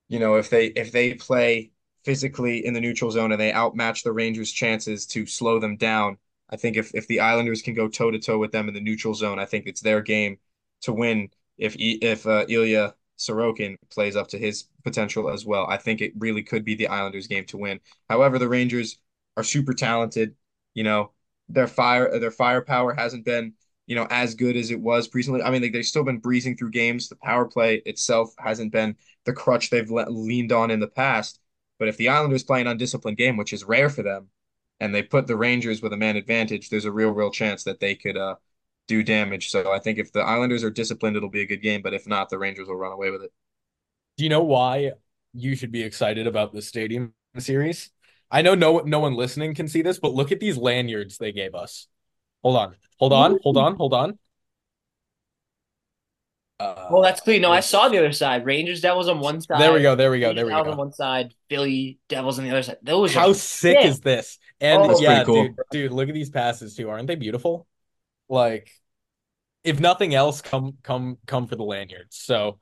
you 0.08 0.18
know, 0.18 0.36
if 0.36 0.50
they 0.50 0.66
if 0.66 0.92
they 0.92 1.14
play 1.14 1.72
physically 2.04 2.64
in 2.66 2.74
the 2.74 2.80
neutral 2.80 3.10
zone 3.10 3.32
and 3.32 3.40
they 3.40 3.52
outmatch 3.52 4.02
the 4.02 4.12
Rangers' 4.12 4.52
chances 4.52 5.06
to 5.06 5.26
slow 5.26 5.58
them 5.58 5.76
down, 5.76 6.18
I 6.50 6.56
think 6.56 6.76
if 6.76 6.94
if 6.94 7.06
the 7.08 7.20
Islanders 7.20 7.62
can 7.62 7.74
go 7.74 7.88
toe 7.88 8.10
to 8.10 8.18
toe 8.18 8.38
with 8.38 8.52
them 8.52 8.68
in 8.68 8.74
the 8.74 8.80
neutral 8.80 9.14
zone, 9.14 9.38
I 9.38 9.46
think 9.46 9.66
it's 9.66 9.80
their 9.80 10.02
game 10.02 10.38
to 10.82 10.92
win. 10.92 11.30
If 11.58 11.76
if 11.78 12.26
uh, 12.26 12.44
Ilya 12.48 12.94
Sorokin 13.18 13.76
plays 13.90 14.16
up 14.16 14.28
to 14.28 14.38
his 14.38 14.64
potential 14.84 15.30
as 15.30 15.46
well, 15.46 15.66
I 15.68 15.76
think 15.78 16.00
it 16.00 16.12
really 16.18 16.42
could 16.42 16.64
be 16.64 16.74
the 16.74 16.88
Islanders' 16.88 17.26
game 17.28 17.44
to 17.46 17.56
win. 17.58 17.80
However, 18.08 18.38
the 18.38 18.48
Rangers 18.48 18.98
are 19.36 19.44
super 19.44 19.72
talented. 19.74 20.34
You 20.74 20.84
know, 20.84 21.12
their 21.52 21.66
fire 21.66 22.18
their 22.18 22.30
firepower 22.30 22.94
hasn't 22.94 23.24
been 23.24 23.54
you 23.86 23.94
know 23.96 24.06
as 24.10 24.34
good 24.34 24.56
as 24.56 24.70
it 24.70 24.80
was 24.80 25.12
recently. 25.14 25.42
I 25.42 25.50
mean, 25.50 25.62
like, 25.62 25.72
they've 25.72 25.84
still 25.84 26.04
been 26.04 26.18
breezing 26.18 26.56
through 26.56 26.70
games. 26.70 27.08
The 27.08 27.16
power 27.16 27.46
play 27.46 27.82
itself 27.86 28.34
hasn't 28.38 28.72
been 28.72 28.96
the 29.24 29.32
crutch 29.32 29.70
they've 29.70 29.90
le- 29.90 30.10
leaned 30.10 30.52
on 30.52 30.70
in 30.70 30.80
the 30.80 30.88
past. 30.88 31.40
But 31.78 31.88
if 31.88 31.96
the 31.96 32.08
Islanders 32.08 32.44
play 32.44 32.60
an 32.60 32.66
undisciplined 32.68 33.18
game, 33.18 33.36
which 33.36 33.52
is 33.52 33.64
rare 33.64 33.88
for 33.88 34.02
them, 34.02 34.28
and 34.80 34.94
they 34.94 35.02
put 35.02 35.26
the 35.26 35.36
Rangers 35.36 35.82
with 35.82 35.92
a 35.92 35.96
man 35.96 36.16
advantage, 36.16 36.68
there's 36.68 36.84
a 36.84 36.92
real, 36.92 37.10
real 37.10 37.30
chance 37.30 37.64
that 37.64 37.80
they 37.80 37.94
could 37.94 38.16
uh, 38.16 38.36
do 38.86 39.02
damage. 39.02 39.50
So 39.50 39.72
I 39.72 39.78
think 39.78 39.98
if 39.98 40.12
the 40.12 40.20
Islanders 40.20 40.64
are 40.64 40.70
disciplined, 40.70 41.16
it'll 41.16 41.28
be 41.28 41.42
a 41.42 41.46
good 41.46 41.62
game. 41.62 41.82
But 41.82 41.94
if 41.94 42.06
not, 42.06 42.30
the 42.30 42.38
Rangers 42.38 42.68
will 42.68 42.76
run 42.76 42.92
away 42.92 43.10
with 43.10 43.22
it. 43.22 43.32
Do 44.16 44.24
you 44.24 44.30
know 44.30 44.42
why 44.42 44.92
you 45.32 45.56
should 45.56 45.72
be 45.72 45.82
excited 45.82 46.26
about 46.26 46.52
the 46.52 46.62
Stadium 46.62 47.14
Series? 47.38 47.90
I 48.32 48.40
know 48.40 48.54
no 48.54 48.78
no 48.78 48.98
one 48.98 49.14
listening 49.14 49.54
can 49.54 49.68
see 49.68 49.82
this, 49.82 49.98
but 49.98 50.14
look 50.14 50.32
at 50.32 50.40
these 50.40 50.56
lanyards 50.56 51.18
they 51.18 51.32
gave 51.32 51.54
us. 51.54 51.86
Hold 52.42 52.56
on, 52.56 52.76
hold 52.98 53.12
on, 53.12 53.38
hold 53.42 53.58
on, 53.58 53.76
hold 53.76 53.94
on. 53.94 54.18
Uh, 56.58 56.86
well, 56.90 57.02
that's 57.02 57.20
clean. 57.20 57.42
No, 57.42 57.52
I 57.52 57.60
saw 57.60 57.88
the 57.88 57.98
other 57.98 58.12
side. 58.12 58.46
Rangers, 58.46 58.80
Devils 58.80 59.08
on 59.08 59.20
one 59.20 59.40
side. 59.40 59.60
There 59.60 59.72
we 59.72 59.82
go. 59.82 59.96
There 59.96 60.10
we 60.10 60.20
go. 60.20 60.32
There 60.32 60.46
we 60.46 60.52
go. 60.52 60.60
on 60.60 60.76
one 60.76 60.92
side. 60.92 61.34
Philly, 61.50 61.98
Devils 62.08 62.38
on 62.38 62.44
the 62.44 62.50
other 62.52 62.62
side. 62.62 62.78
Those. 62.82 63.12
How 63.12 63.32
sick, 63.32 63.76
sick 63.76 63.84
is 63.84 64.00
this? 64.00 64.38
And 64.60 64.80
oh, 64.80 65.00
yeah, 65.00 65.24
cool. 65.24 65.48
dude, 65.48 65.56
dude, 65.70 65.92
look 65.92 66.08
at 66.08 66.14
these 66.14 66.30
passes 66.30 66.74
too. 66.74 66.88
Aren't 66.88 67.08
they 67.08 67.16
beautiful? 67.16 67.66
Like, 68.28 68.70
if 69.64 69.80
nothing 69.80 70.14
else, 70.14 70.40
come 70.40 70.78
come 70.82 71.18
come 71.26 71.48
for 71.48 71.56
the 71.56 71.64
lanyards. 71.64 72.16
So 72.16 72.60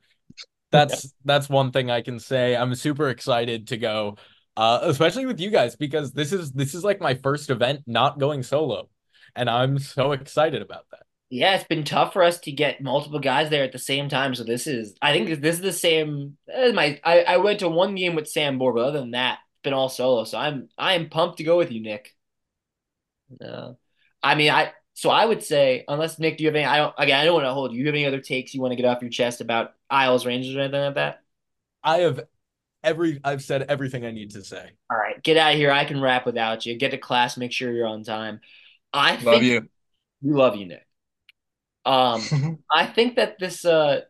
that's 0.70 1.04
yeah. 1.04 1.10
that's 1.24 1.48
one 1.48 1.70
thing 1.70 1.90
I 1.90 2.00
can 2.00 2.18
say. 2.18 2.56
I'm 2.56 2.74
super 2.74 3.10
excited 3.10 3.68
to 3.68 3.76
go, 3.76 4.16
uh, 4.56 4.80
especially 4.82 5.26
with 5.26 5.40
you 5.40 5.50
guys 5.50 5.76
because 5.76 6.12
this 6.12 6.32
is 6.32 6.52
this 6.52 6.74
is 6.74 6.84
like 6.84 7.00
my 7.00 7.14
first 7.14 7.50
event 7.50 7.82
not 7.86 8.18
going 8.18 8.42
solo, 8.42 8.88
and 9.34 9.48
I'm 9.48 9.78
so 9.78 10.12
excited 10.12 10.62
about 10.62 10.84
that. 10.90 11.02
Yeah, 11.32 11.54
it's 11.54 11.64
been 11.64 11.84
tough 11.84 12.12
for 12.12 12.24
us 12.24 12.40
to 12.40 12.52
get 12.52 12.82
multiple 12.82 13.20
guys 13.20 13.50
there 13.50 13.62
at 13.62 13.70
the 13.70 13.78
same 13.78 14.08
time. 14.08 14.34
So 14.34 14.42
this 14.42 14.66
is, 14.66 14.96
I 15.00 15.12
think 15.12 15.40
this 15.40 15.54
is 15.54 15.60
the 15.60 15.72
same. 15.72 16.36
My, 16.48 17.00
I, 17.04 17.20
I 17.22 17.36
went 17.36 17.60
to 17.60 17.68
one 17.68 17.94
game 17.94 18.16
with 18.16 18.28
Sam 18.28 18.58
Bohr, 18.58 18.74
but 18.74 18.82
other 18.82 18.98
than 18.98 19.12
that, 19.12 19.38
it's 19.52 19.62
been 19.62 19.72
all 19.72 19.88
solo. 19.88 20.24
So 20.24 20.36
I'm, 20.36 20.68
I 20.76 20.94
am 20.94 21.08
pumped 21.08 21.38
to 21.38 21.44
go 21.44 21.56
with 21.56 21.70
you, 21.70 21.82
Nick. 21.82 22.16
No, 23.40 23.78
I 24.22 24.34
mean, 24.34 24.50
I. 24.50 24.72
So 24.94 25.08
I 25.08 25.24
would 25.24 25.42
say, 25.42 25.84
unless 25.86 26.18
Nick, 26.18 26.36
do 26.36 26.42
you 26.42 26.48
have 26.48 26.56
any? 26.56 26.64
I 26.64 26.78
don't. 26.78 26.94
Again, 26.98 27.20
I 27.20 27.24
don't 27.24 27.34
want 27.34 27.46
to 27.46 27.54
hold 27.54 27.72
you. 27.72 27.78
You 27.78 27.86
have 27.86 27.94
any 27.94 28.06
other 28.06 28.20
takes 28.20 28.52
you 28.52 28.60
want 28.60 28.72
to 28.72 28.76
get 28.76 28.86
off 28.86 29.00
your 29.00 29.10
chest 29.10 29.40
about 29.40 29.74
Isles 29.88 30.26
Rangers 30.26 30.56
or 30.56 30.60
anything 30.60 30.80
like 30.80 30.94
that? 30.96 31.22
I 31.82 31.98
have 31.98 32.24
every. 32.82 33.20
I've 33.24 33.42
said 33.42 33.62
everything 33.68 34.04
I 34.04 34.10
need 34.10 34.30
to 34.32 34.44
say. 34.44 34.70
All 34.90 34.98
right, 34.98 35.22
get 35.22 35.36
out 35.36 35.52
of 35.52 35.58
here. 35.58 35.70
I 35.70 35.84
can 35.84 36.00
rap 36.00 36.26
without 36.26 36.66
you. 36.66 36.76
Get 36.76 36.90
to 36.90 36.98
class. 36.98 37.36
Make 37.36 37.52
sure 37.52 37.72
you're 37.72 37.86
on 37.86 38.04
time. 38.04 38.40
I 38.92 39.16
love 39.22 39.42
you. 39.42 39.68
We 40.22 40.32
love 40.32 40.56
you, 40.56 40.66
Nick. 40.66 40.86
Um, 41.84 42.58
I 42.70 42.86
think 42.86 43.16
that 43.16 43.38
this 43.38 43.64
uh, 43.64 44.02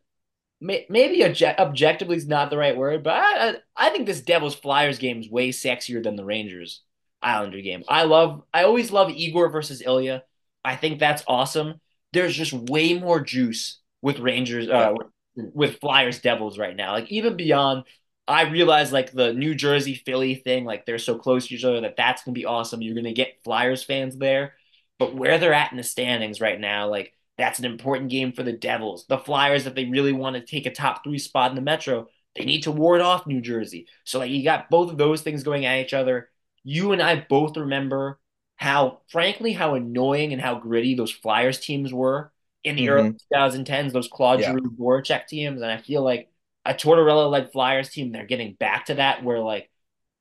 may, 0.60 0.86
maybe 0.88 1.22
object- 1.22 1.60
objectively 1.60 2.16
is 2.16 2.26
not 2.26 2.50
the 2.50 2.58
right 2.58 2.76
word, 2.76 3.02
but 3.02 3.14
I, 3.14 3.48
I, 3.48 3.54
I 3.76 3.90
think 3.90 4.06
this 4.06 4.20
Devils 4.20 4.54
Flyers 4.54 4.98
game 4.98 5.20
is 5.20 5.30
way 5.30 5.50
sexier 5.50 6.02
than 6.02 6.16
the 6.16 6.24
Rangers 6.24 6.82
Islander 7.22 7.60
game. 7.60 7.84
I 7.88 8.04
love 8.04 8.42
I 8.52 8.64
always 8.64 8.90
love 8.90 9.10
Igor 9.10 9.50
versus 9.50 9.82
Ilya. 9.84 10.22
I 10.64 10.76
think 10.76 10.98
that's 10.98 11.22
awesome. 11.26 11.80
There's 12.12 12.36
just 12.36 12.52
way 12.52 12.98
more 12.98 13.20
juice 13.20 13.80
with 14.02 14.18
Rangers 14.18 14.68
uh, 14.68 14.94
with, 15.34 15.54
with 15.54 15.80
Flyers 15.80 16.20
Devils 16.20 16.58
right 16.58 16.74
now. 16.74 16.92
Like 16.92 17.10
even 17.10 17.36
beyond 17.36 17.84
I 18.30 18.42
realize 18.50 18.92
like 18.92 19.12
the 19.12 19.32
New 19.32 19.54
Jersey 19.54 19.94
Philly 19.94 20.34
thing, 20.34 20.64
like 20.64 20.86
they're 20.86 20.98
so 20.98 21.18
close 21.18 21.48
to 21.48 21.54
each 21.54 21.64
other 21.64 21.80
that 21.82 21.96
that's 21.96 22.22
gonna 22.22 22.34
be 22.34 22.46
awesome. 22.46 22.82
You're 22.82 22.94
gonna 22.94 23.12
get 23.12 23.42
Flyers 23.44 23.82
fans 23.82 24.16
there, 24.16 24.54
but 24.98 25.14
where 25.14 25.38
they're 25.38 25.54
at 25.54 25.72
in 25.72 25.78
the 25.78 25.82
standings 25.82 26.40
right 26.40 26.60
now, 26.60 26.88
like 26.88 27.12
that's 27.38 27.58
an 27.58 27.64
important 27.64 28.10
game 28.10 28.32
for 28.32 28.42
the 28.42 28.52
Devils. 28.52 29.06
The 29.08 29.18
Flyers, 29.18 29.66
if 29.66 29.74
they 29.74 29.86
really 29.86 30.12
want 30.12 30.36
to 30.36 30.42
take 30.42 30.66
a 30.66 30.72
top 30.72 31.02
three 31.02 31.18
spot 31.18 31.50
in 31.50 31.56
the 31.56 31.62
Metro, 31.62 32.08
they 32.36 32.44
need 32.44 32.62
to 32.64 32.72
ward 32.72 33.00
off 33.00 33.26
New 33.26 33.40
Jersey. 33.40 33.86
So 34.04 34.18
like 34.18 34.30
you 34.30 34.44
got 34.44 34.70
both 34.70 34.90
of 34.90 34.98
those 34.98 35.22
things 35.22 35.42
going 35.42 35.66
at 35.66 35.80
each 35.80 35.94
other. 35.94 36.28
You 36.62 36.92
and 36.92 37.02
I 37.02 37.26
both 37.28 37.56
remember 37.56 38.20
how, 38.56 39.00
frankly, 39.08 39.52
how 39.52 39.74
annoying 39.74 40.32
and 40.32 40.42
how 40.42 40.56
gritty 40.56 40.94
those 40.94 41.10
Flyers 41.10 41.58
teams 41.58 41.92
were 41.92 42.30
in 42.62 42.76
the 42.76 42.86
mm-hmm. 42.86 42.92
early 42.92 43.54
2010s. 43.54 43.92
Those 43.92 44.08
Claude 44.08 44.40
yeah. 44.40 44.52
Giroux, 44.52 44.70
Voracek 44.78 45.26
teams, 45.26 45.62
and 45.62 45.70
I 45.70 45.78
feel 45.78 46.02
like 46.02 46.30
a 46.70 46.74
Tortorella-led 46.74 47.52
Flyers 47.52 47.90
team, 47.90 48.12
they're 48.12 48.26
getting 48.26 48.54
back 48.54 48.86
to 48.86 48.94
that 48.96 49.24
where 49.24 49.40
like 49.40 49.70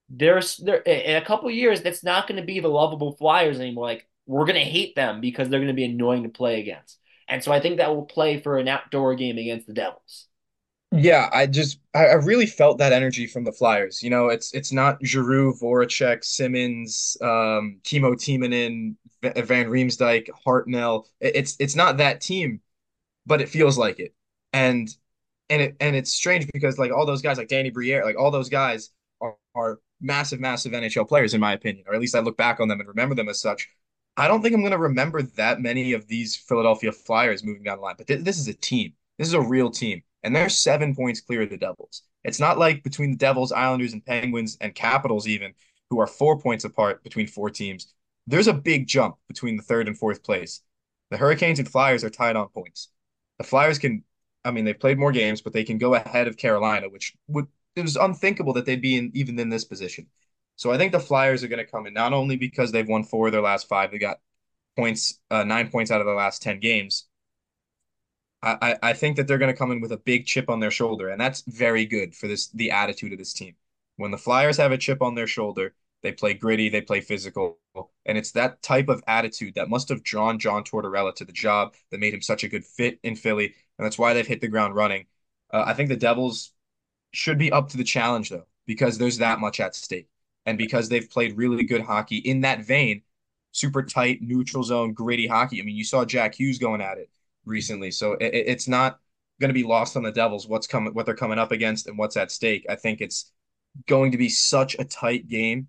there's 0.09 0.57
there 0.57 0.77
in 0.77 1.17
a 1.17 1.25
couple 1.25 1.49
years 1.51 1.81
that's 1.81 2.03
not 2.03 2.27
going 2.27 2.39
to 2.41 2.45
be 2.45 2.59
the 2.59 2.67
lovable 2.69 3.15
Flyers 3.15 3.59
anymore. 3.59 3.85
Like 3.85 4.07
we're 4.27 4.45
going 4.45 4.55
to 4.63 4.71
hate 4.71 4.95
them 4.95 5.21
because 5.21 5.49
they're 5.49 5.59
going 5.59 5.67
to 5.67 5.73
be 5.73 5.85
annoying 5.85 6.23
to 6.23 6.29
play 6.29 6.61
against. 6.61 6.99
And 7.27 7.43
so 7.43 7.51
I 7.51 7.59
think 7.59 7.77
that 7.77 7.95
will 7.95 8.05
play 8.05 8.39
for 8.41 8.57
an 8.57 8.67
outdoor 8.67 9.15
game 9.15 9.37
against 9.37 9.67
the 9.67 9.73
Devils. 9.73 10.27
Yeah, 10.91 11.29
I 11.31 11.45
just 11.45 11.79
I, 11.93 12.13
really 12.13 12.47
felt 12.47 12.79
that 12.79 12.93
energy 12.93 13.27
from 13.27 13.43
the 13.43 13.51
Flyers. 13.51 14.01
You 14.01 14.09
know, 14.09 14.29
it's 14.29 14.53
it's 14.55 14.71
not 14.71 14.97
Giroux, 15.05 15.53
Voracek, 15.53 16.23
Simmonds, 16.23 17.15
um, 17.21 17.79
Kimmo 17.83 18.15
Timonen, 18.15 18.95
Van 19.21 19.67
Riemsdyk, 19.67 20.29
Hartnell. 20.45 21.05
It- 21.19 21.35
It's 21.35 21.55
it's 21.59 21.75
not 21.75 21.97
that 21.97 22.21
team, 22.21 22.61
but 23.25 23.41
it 23.41 23.49
feels 23.49 23.77
like 23.77 23.99
it. 23.99 24.15
And 24.53 24.89
and 25.49 25.61
it 25.61 25.75
and 25.79 25.95
it's 25.95 26.11
strange 26.11 26.47
because 26.53 26.77
like 26.77 26.91
all 26.91 27.05
those 27.05 27.21
guys 27.21 27.37
like 27.37 27.47
Danny 27.47 27.69
Briere, 27.69 28.05
like 28.05 28.17
all 28.17 28.31
those 28.31 28.49
guys 28.49 28.91
are, 29.21 29.35
are 29.55 29.79
massive, 30.01 30.39
massive 30.39 30.73
NHL 30.73 31.07
players 31.07 31.33
in 31.33 31.41
my 31.41 31.53
opinion, 31.53 31.85
or 31.87 31.93
at 31.93 32.01
least 32.01 32.15
I 32.15 32.19
look 32.19 32.37
back 32.37 32.59
on 32.59 32.67
them 32.67 32.79
and 32.79 32.87
remember 32.87 33.15
them 33.15 33.29
as 33.29 33.41
such. 33.41 33.67
I 34.17 34.27
don't 34.27 34.41
think 34.41 34.53
I'm 34.53 34.61
going 34.61 34.71
to 34.71 34.77
remember 34.77 35.21
that 35.21 35.61
many 35.61 35.93
of 35.93 36.07
these 36.07 36.35
Philadelphia 36.35 36.91
Flyers 36.91 37.43
moving 37.43 37.63
down 37.63 37.77
the 37.77 37.83
line, 37.83 37.95
but 37.97 38.07
th 38.07 38.23
this 38.23 38.37
is 38.37 38.47
a 38.47 38.53
team. 38.53 38.93
This 39.17 39.27
is 39.27 39.33
a 39.33 39.41
real 39.41 39.69
team, 39.69 40.01
and 40.23 40.35
they're 40.35 40.49
seven 40.49 40.95
points 40.95 41.21
clear 41.21 41.41
of 41.43 41.49
the 41.49 41.57
Devils. 41.57 42.03
It's 42.23 42.39
not 42.39 42.57
like 42.57 42.83
between 42.83 43.11
the 43.11 43.17
Devils, 43.17 43.51
Islanders, 43.51 43.93
and 43.93 44.05
Penguins 44.05 44.57
and 44.61 44.75
Capitals 44.75 45.27
even, 45.27 45.53
who 45.89 45.99
are 45.99 46.07
four 46.07 46.37
points 46.39 46.65
apart 46.65 47.03
between 47.03 47.27
four 47.27 47.49
teams. 47.49 47.93
There's 48.27 48.47
a 48.47 48.53
big 48.53 48.87
jump 48.87 49.15
between 49.27 49.57
the 49.57 49.63
third 49.63 49.87
and 49.87 49.97
fourth 49.97 50.23
place. 50.23 50.61
The 51.09 51.17
Hurricanes 51.17 51.59
and 51.59 51.67
Flyers 51.67 52.03
are 52.03 52.09
tied 52.09 52.35
on 52.35 52.49
points. 52.49 52.89
The 53.39 53.43
Flyers 53.45 53.79
can 53.79 54.03
I 54.45 54.51
mean, 54.51 54.65
they've 54.65 54.79
played 54.79 54.97
more 54.99 55.11
games, 55.11 55.41
but 55.41 55.53
they 55.53 55.63
can 55.63 55.77
go 55.77 55.95
ahead 55.95 56.27
of 56.27 56.37
Carolina, 56.37 56.89
which 56.89 57.13
would 57.27 57.47
it 57.75 57.81
was 57.81 57.95
unthinkable 57.95 58.53
that 58.53 58.65
they'd 58.65 58.81
be 58.81 58.97
in 58.97 59.11
even 59.13 59.39
in 59.39 59.49
this 59.49 59.65
position. 59.65 60.07
So 60.55 60.71
I 60.71 60.77
think 60.77 60.91
the 60.91 60.99
Flyers 60.99 61.43
are 61.43 61.47
going 61.47 61.65
to 61.65 61.71
come 61.71 61.87
in 61.87 61.93
not 61.93 62.13
only 62.13 62.35
because 62.35 62.71
they've 62.71 62.87
won 62.87 63.03
four 63.03 63.27
of 63.27 63.33
their 63.33 63.41
last 63.41 63.67
five, 63.67 63.91
they 63.91 63.97
got 63.97 64.19
points, 64.75 65.19
uh, 65.31 65.43
nine 65.43 65.69
points 65.69 65.91
out 65.91 66.01
of 66.01 66.07
the 66.07 66.13
last 66.13 66.41
ten 66.41 66.59
games. 66.59 67.07
I, 68.41 68.77
I 68.81 68.93
think 68.93 69.17
that 69.17 69.27
they're 69.27 69.37
going 69.37 69.51
to 69.51 69.57
come 69.57 69.71
in 69.71 69.81
with 69.81 69.91
a 69.91 69.97
big 69.97 70.25
chip 70.25 70.49
on 70.49 70.61
their 70.61 70.71
shoulder, 70.71 71.09
and 71.09 71.19
that's 71.19 71.41
very 71.41 71.85
good 71.85 72.15
for 72.15 72.27
this 72.27 72.47
the 72.49 72.71
attitude 72.71 73.11
of 73.11 73.19
this 73.19 73.33
team. 73.33 73.55
When 73.97 74.11
the 74.11 74.17
Flyers 74.17 74.57
have 74.57 74.71
a 74.71 74.77
chip 74.77 75.01
on 75.01 75.15
their 75.15 75.27
shoulder, 75.27 75.75
they 76.01 76.11
play 76.11 76.33
gritty, 76.33 76.69
they 76.69 76.81
play 76.81 77.01
physical, 77.01 77.59
and 78.05 78.17
it's 78.17 78.31
that 78.31 78.61
type 78.61 78.89
of 78.89 79.03
attitude 79.07 79.55
that 79.55 79.69
must 79.69 79.89
have 79.89 80.03
drawn 80.03 80.39
John 80.39 80.63
Tortorella 80.63 81.13
to 81.15 81.25
the 81.25 81.31
job 81.31 81.75
that 81.91 81.99
made 81.99 82.13
him 82.13 82.21
such 82.21 82.43
a 82.43 82.47
good 82.47 82.65
fit 82.65 82.99
in 83.03 83.15
Philly, 83.15 83.53
and 83.77 83.85
that's 83.85 83.97
why 83.97 84.13
they've 84.13 84.27
hit 84.27 84.41
the 84.41 84.47
ground 84.47 84.75
running. 84.75 85.05
Uh, 85.51 85.63
I 85.65 85.73
think 85.73 85.89
the 85.89 85.97
Devils 85.97 86.51
should 87.11 87.37
be 87.37 87.51
up 87.51 87.69
to 87.69 87.77
the 87.77 87.83
challenge 87.83 88.29
though, 88.29 88.45
because 88.65 88.97
there's 88.97 89.17
that 89.17 89.39
much 89.39 89.59
at 89.59 89.75
stake, 89.75 90.09
and 90.45 90.57
because 90.57 90.89
they've 90.89 91.09
played 91.09 91.37
really 91.37 91.63
good 91.63 91.81
hockey 91.81 92.17
in 92.17 92.41
that 92.41 92.65
vein, 92.65 93.01
super 93.51 93.83
tight, 93.83 94.21
neutral 94.21 94.63
zone, 94.63 94.93
gritty 94.93 95.27
hockey. 95.27 95.59
I 95.59 95.63
mean, 95.63 95.75
you 95.75 95.83
saw 95.83 96.05
Jack 96.05 96.35
Hughes 96.35 96.59
going 96.59 96.81
at 96.81 96.97
it 96.97 97.09
recently. 97.45 97.91
So 97.91 98.13
it, 98.13 98.33
it's 98.33 98.67
not 98.67 98.99
going 99.39 99.49
to 99.49 99.53
be 99.53 99.63
lost 99.63 99.97
on 99.97 100.03
the 100.03 100.11
Devils 100.11 100.47
what's 100.47 100.67
coming, 100.67 100.93
what 100.93 101.05
they're 101.05 101.15
coming 101.15 101.39
up 101.39 101.51
against, 101.51 101.87
and 101.87 101.97
what's 101.97 102.17
at 102.17 102.31
stake. 102.31 102.65
I 102.69 102.75
think 102.75 103.01
it's 103.01 103.31
going 103.87 104.11
to 104.11 104.17
be 104.17 104.29
such 104.29 104.75
a 104.77 104.85
tight 104.85 105.27
game. 105.27 105.67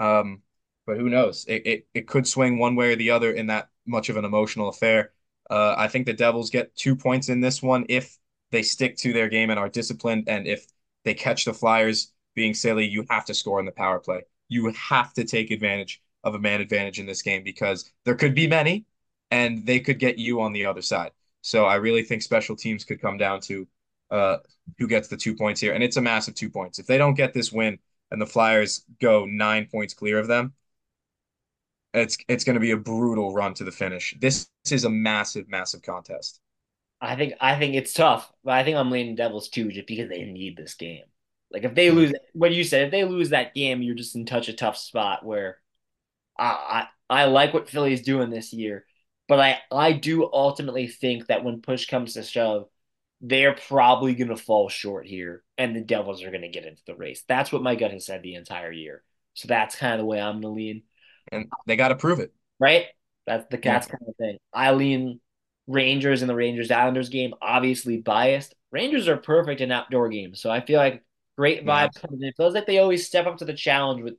Um, 0.00 0.42
but 0.86 0.96
who 0.96 1.08
knows? 1.08 1.44
It, 1.46 1.66
it 1.66 1.86
it 1.94 2.08
could 2.08 2.26
swing 2.26 2.58
one 2.58 2.74
way 2.74 2.92
or 2.92 2.96
the 2.96 3.10
other 3.12 3.30
in 3.32 3.46
that 3.46 3.68
much 3.86 4.08
of 4.08 4.16
an 4.16 4.24
emotional 4.24 4.68
affair. 4.68 5.12
Uh, 5.48 5.74
I 5.76 5.88
think 5.88 6.06
the 6.06 6.12
Devils 6.12 6.50
get 6.50 6.74
two 6.74 6.96
points 6.96 7.28
in 7.28 7.40
this 7.40 7.62
one 7.62 7.86
if 7.88 8.18
they 8.50 8.62
stick 8.62 8.96
to 8.98 9.12
their 9.12 9.28
game 9.28 9.50
and 9.50 9.58
are 9.58 9.68
disciplined, 9.68 10.28
and 10.28 10.46
if 10.46 10.66
they 11.04 11.14
catch 11.14 11.44
the 11.44 11.54
Flyers 11.54 12.12
being 12.34 12.54
silly, 12.54 12.86
you 12.86 13.04
have 13.10 13.24
to 13.26 13.34
score 13.34 13.60
in 13.60 13.66
the 13.66 13.72
power 13.72 14.00
play. 14.00 14.22
You 14.48 14.72
have 14.72 15.12
to 15.14 15.24
take 15.24 15.50
advantage 15.52 16.02
of 16.24 16.34
a 16.34 16.38
man 16.38 16.60
advantage 16.60 16.98
in 16.98 17.06
this 17.06 17.22
game 17.22 17.44
because 17.44 17.90
there 18.04 18.16
could 18.16 18.34
be 18.34 18.48
many, 18.48 18.86
and 19.30 19.64
they 19.66 19.80
could 19.80 19.98
get 19.98 20.18
you 20.18 20.40
on 20.40 20.52
the 20.52 20.66
other 20.66 20.82
side. 20.82 21.12
So 21.42 21.66
I 21.66 21.76
really 21.76 22.02
think 22.02 22.22
special 22.22 22.56
teams 22.56 22.84
could 22.84 23.00
come 23.00 23.16
down 23.16 23.40
to 23.42 23.68
uh, 24.10 24.38
who 24.78 24.88
gets 24.88 25.08
the 25.08 25.16
two 25.16 25.34
points 25.36 25.60
here, 25.60 25.72
and 25.72 25.82
it's 25.82 25.96
a 25.96 26.02
massive 26.02 26.34
two 26.34 26.50
points. 26.50 26.78
If 26.78 26.86
they 26.86 26.98
don't 26.98 27.14
get 27.14 27.32
this 27.32 27.52
win 27.52 27.78
and 28.10 28.20
the 28.20 28.26
Flyers 28.26 28.84
go 29.00 29.24
nine 29.26 29.68
points 29.70 29.94
clear 29.94 30.18
of 30.18 30.26
them, 30.26 30.54
it's 31.92 32.16
it's 32.28 32.44
going 32.44 32.54
to 32.54 32.60
be 32.60 32.70
a 32.72 32.76
brutal 32.76 33.32
run 33.32 33.54
to 33.54 33.64
the 33.64 33.72
finish. 33.72 34.14
This 34.20 34.48
is 34.70 34.84
a 34.84 34.90
massive, 34.90 35.48
massive 35.48 35.82
contest. 35.82 36.40
I 37.00 37.16
think 37.16 37.34
I 37.40 37.58
think 37.58 37.74
it's 37.74 37.92
tough, 37.92 38.30
but 38.44 38.52
I 38.52 38.64
think 38.64 38.76
I'm 38.76 38.90
leaning 38.90 39.14
Devils 39.14 39.48
too, 39.48 39.70
just 39.70 39.86
because 39.86 40.08
they 40.08 40.22
need 40.24 40.56
this 40.56 40.74
game. 40.74 41.04
Like 41.50 41.64
if 41.64 41.74
they 41.74 41.90
lose, 41.90 42.12
what 42.32 42.52
you 42.52 42.62
said, 42.62 42.84
if 42.84 42.90
they 42.92 43.04
lose 43.04 43.30
that 43.30 43.54
game, 43.54 43.82
you're 43.82 43.96
just 43.96 44.14
in 44.14 44.24
touch 44.24 44.48
a 44.48 44.52
tough 44.52 44.76
spot 44.76 45.24
where 45.24 45.58
I 46.38 46.86
I, 47.10 47.22
I 47.22 47.24
like 47.24 47.52
what 47.54 47.68
Philly's 47.68 48.02
doing 48.02 48.30
this 48.30 48.52
year, 48.52 48.84
but 49.28 49.40
I 49.40 49.58
I 49.72 49.92
do 49.92 50.30
ultimately 50.32 50.86
think 50.86 51.26
that 51.26 51.42
when 51.42 51.62
push 51.62 51.86
comes 51.86 52.14
to 52.14 52.22
shove, 52.22 52.68
they're 53.20 53.54
probably 53.54 54.14
going 54.14 54.28
to 54.28 54.36
fall 54.36 54.68
short 54.68 55.06
here, 55.06 55.42
and 55.58 55.76
the 55.76 55.80
Devils 55.80 56.22
are 56.22 56.30
going 56.30 56.42
to 56.42 56.48
get 56.48 56.64
into 56.64 56.82
the 56.86 56.94
race. 56.94 57.22
That's 57.28 57.52
what 57.52 57.62
my 57.62 57.74
gut 57.74 57.92
has 57.92 58.06
said 58.06 58.22
the 58.22 58.34
entire 58.34 58.72
year. 58.72 59.02
So 59.34 59.48
that's 59.48 59.76
kind 59.76 59.94
of 59.94 60.00
the 60.00 60.06
way 60.06 60.20
I'm 60.20 60.40
going 60.40 60.42
to 60.42 60.48
lean. 60.48 60.82
And 61.30 61.46
they 61.66 61.76
got 61.76 61.88
to 61.88 61.96
prove 61.96 62.20
it. 62.20 62.32
Right? 62.58 62.86
That's 63.26 63.46
the 63.50 63.58
cat's 63.58 63.86
yeah. 63.86 63.96
kind 63.96 64.08
of 64.08 64.16
thing. 64.16 64.38
I 64.52 64.72
lean 64.72 65.20
Rangers 65.66 66.22
in 66.22 66.28
the 66.28 66.34
Rangers 66.34 66.70
Islanders 66.70 67.10
game, 67.10 67.34
obviously 67.40 67.98
biased. 67.98 68.54
Rangers 68.72 69.08
are 69.08 69.16
perfect 69.16 69.60
in 69.60 69.70
outdoor 69.70 70.08
games. 70.08 70.40
So 70.40 70.50
I 70.50 70.60
feel 70.60 70.78
like 70.78 71.04
great 71.36 71.64
vibes 71.64 71.90
yeah. 71.94 72.00
coming 72.00 72.22
in. 72.22 72.28
It 72.28 72.34
feels 72.36 72.54
like 72.54 72.66
they 72.66 72.78
always 72.78 73.06
step 73.06 73.26
up 73.26 73.38
to 73.38 73.44
the 73.44 73.54
challenge 73.54 74.02
with 74.02 74.14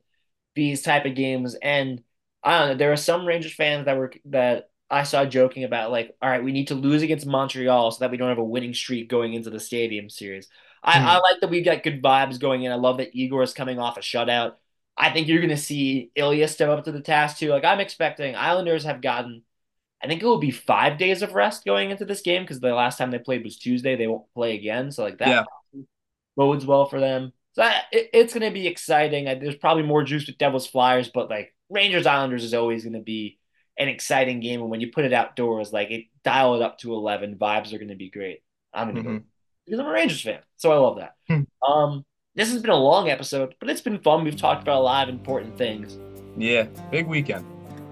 these 0.56 0.82
type 0.82 1.06
of 1.06 1.16
games. 1.16 1.56
And 1.56 2.02
I 2.44 2.60
don't 2.60 2.70
know, 2.70 2.76
there 2.76 2.92
are 2.92 2.98
some 2.98 3.26
Rangers 3.26 3.54
fans 3.54 3.86
that 3.86 3.98
were 3.98 4.14
that 4.26 4.71
I 4.92 5.04
saw 5.04 5.26
joking 5.26 5.64
about 5.64 5.92
like, 5.92 6.16
all 6.22 6.30
right, 6.30 6.44
we 6.44 6.52
need 6.52 6.68
to 6.68 6.76
lose 6.76 7.02
against 7.02 7.26
Montreal 7.26 7.92
so 7.92 8.00
that 8.00 8.12
we 8.12 8.18
don't 8.18 8.30
have 8.30 8.38
a 8.38 8.44
winning 8.44 8.74
streak 8.74 9.10
going 9.10 9.34
into 9.34 9.50
the 9.50 9.60
stadium 9.60 10.10
series. 10.10 10.50
I, 10.84 10.94
mm. 10.94 11.02
I 11.02 11.18
like 11.20 11.40
that 11.40 11.50
we've 11.50 11.66
got 11.66 11.84
good 11.84 12.04
vibes 12.04 12.40
going 12.40 12.64
in. 12.64 12.72
I 12.72 12.76
love 12.76 12.98
that 12.98 13.16
Igor 13.16 13.44
is 13.44 13.54
coming 13.54 13.80
off 13.80 13.98
a 13.98 14.02
shutout. 14.02 14.54
I 14.98 15.12
think 15.12 15.28
you're 15.28 15.40
going 15.40 15.50
to 15.50 15.58
see 15.58 16.12
Ilya 16.16 16.48
step 16.50 16.70
up 16.70 16.84
to 16.86 16.92
the 16.92 17.02
task 17.02 17.38
too. 17.38 17.50
Like 17.50 17.64
I'm 17.64 17.80
expecting 17.80 18.36
Islanders 18.36 18.84
have 18.84 19.02
gotten, 19.02 19.44
I 20.04 20.08
think 20.08 20.22
it 20.22 20.26
will 20.26 20.40
be 20.40 20.52
five 20.52 20.98
days 20.98 21.22
of 21.22 21.34
rest 21.34 21.64
going 21.64 21.92
into 21.92 22.06
this 22.06 22.22
game 22.22 22.44
because 22.44 22.60
the 22.60 22.74
last 22.74 22.98
time 22.98 23.12
they 23.12 23.20
played 23.20 23.44
was 23.44 23.58
Tuesday. 23.58 23.96
They 23.96 24.08
won't 24.08 24.32
play 24.34 24.56
again, 24.56 24.92
so 24.92 25.04
like 25.04 25.20
that 25.20 25.48
yeah. 25.74 25.82
bodes 26.36 26.66
well 26.66 26.86
for 26.86 27.00
them. 27.00 27.32
So 27.54 27.64
I, 27.64 27.82
it, 27.92 28.10
it's 28.14 28.34
going 28.34 28.48
to 28.48 28.54
be 28.54 28.68
exciting. 28.68 29.26
There's 29.26 29.56
probably 29.56 29.84
more 29.84 30.04
juice 30.04 30.28
with 30.28 30.38
Devils 30.38 30.68
Flyers, 30.68 31.10
but 31.14 31.30
like 31.30 31.54
Rangers 31.70 32.06
Islanders 32.06 32.44
is 32.44 32.54
always 32.54 32.84
going 32.84 32.94
to 32.94 33.00
be 33.00 33.38
an 33.78 33.88
exciting 33.88 34.40
game. 34.40 34.62
And 34.62 34.70
when 34.70 34.82
you 34.82 34.92
put 34.92 35.06
it 35.06 35.14
outdoors, 35.14 35.74
like 35.74 35.92
it 35.92 36.06
dial 36.24 36.56
it 36.56 36.62
up 36.62 36.80
to 36.80 36.94
11, 36.94 37.36
vibes 37.36 37.74
are 37.74 37.78
going 37.78 37.90
to 37.90 37.96
be 37.96 38.10
great. 38.10 38.42
I'm 38.74 38.92
going 38.92 38.96
to 38.96 39.02
mm-hmm. 39.02 39.18
go 39.18 39.24
because 39.66 39.80
I'm 39.80 39.88
a 39.88 39.92
Rangers 39.92 40.22
fan. 40.22 40.40
So 40.58 40.72
I 40.72 40.78
love 40.78 40.98
that. 40.98 41.14
Hmm. 41.28 41.70
Um, 41.70 42.06
this 42.36 42.52
has 42.52 42.62
been 42.62 42.72
a 42.72 42.76
long 42.76 43.10
episode, 43.10 43.56
but 43.60 43.70
it's 43.70 43.82
been 43.82 44.00
fun. 44.00 44.24
We've 44.24 44.38
talked 44.38 44.64
about 44.64 44.80
a 44.80 44.84
lot 44.84 45.10
of 45.10 45.16
important 45.16 45.58
things. 45.58 46.00
Yeah, 46.38 46.64
big 46.90 47.08
weekend. 47.08 47.46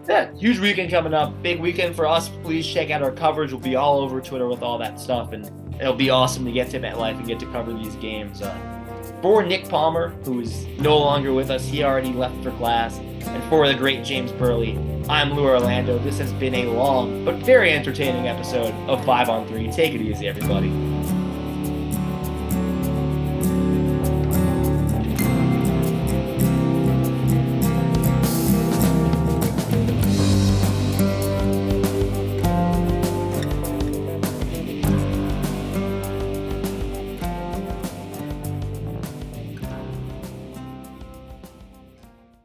Yeah, 0.08 0.34
huge 0.36 0.60
weekend 0.60 0.90
coming 0.90 1.14
up. 1.14 1.42
Big 1.44 1.60
weekend 1.60 1.96
for 1.96 2.08
us. 2.08 2.30
Please 2.44 2.66
check 2.66 2.90
out 2.90 3.04
our 3.04 3.12
coverage. 3.12 3.52
We'll 3.52 3.62
be 3.62 3.76
all 3.76 4.00
over 4.00 4.22
Twitter 4.22 4.48
with 4.48 4.64
all 4.64 4.78
that 4.80 5.00
stuff, 5.00 5.34
and 5.34 5.46
it'll 5.80 5.94
be 5.94 6.10
awesome 6.10 6.46
to 6.46 6.52
get 6.52 6.70
to 6.72 6.80
MetLife 6.80 7.18
and 7.18 7.28
get 7.28 7.40
to 7.42 7.46
cover 7.48 7.74
these 7.74 7.96
games. 7.98 8.42
Uh, 8.42 8.79
for 9.22 9.44
Nick 9.44 9.68
Palmer, 9.68 10.10
who 10.24 10.40
is 10.42 10.66
no 10.80 10.98
longer 10.98 11.34
with 11.34 11.50
us, 11.50 11.66
he 11.66 11.84
already 11.84 12.14
left 12.14 12.42
for 12.44 12.52
class, 12.52 12.98
and 13.00 13.44
for 13.50 13.68
the 13.68 13.74
great 13.74 14.04
James 14.04 14.32
Birle, 14.32 14.78
I'm 15.10 15.34
Lou 15.34 15.46
Orlando. 15.46 16.00
This 16.00 16.18
has 16.20 16.32
been 16.34 16.56
a 16.56 16.66
long 16.66 17.26
but 17.26 17.36
very 17.36 17.72
entertaining 17.72 18.28
episode 18.28 18.74
of 18.88 19.04
Five 19.06 19.30
on 19.30 19.48
Three. 19.48 19.70
Take 19.72 19.94
it 19.94 20.02
easy, 20.02 20.28
everybody. 20.28 20.70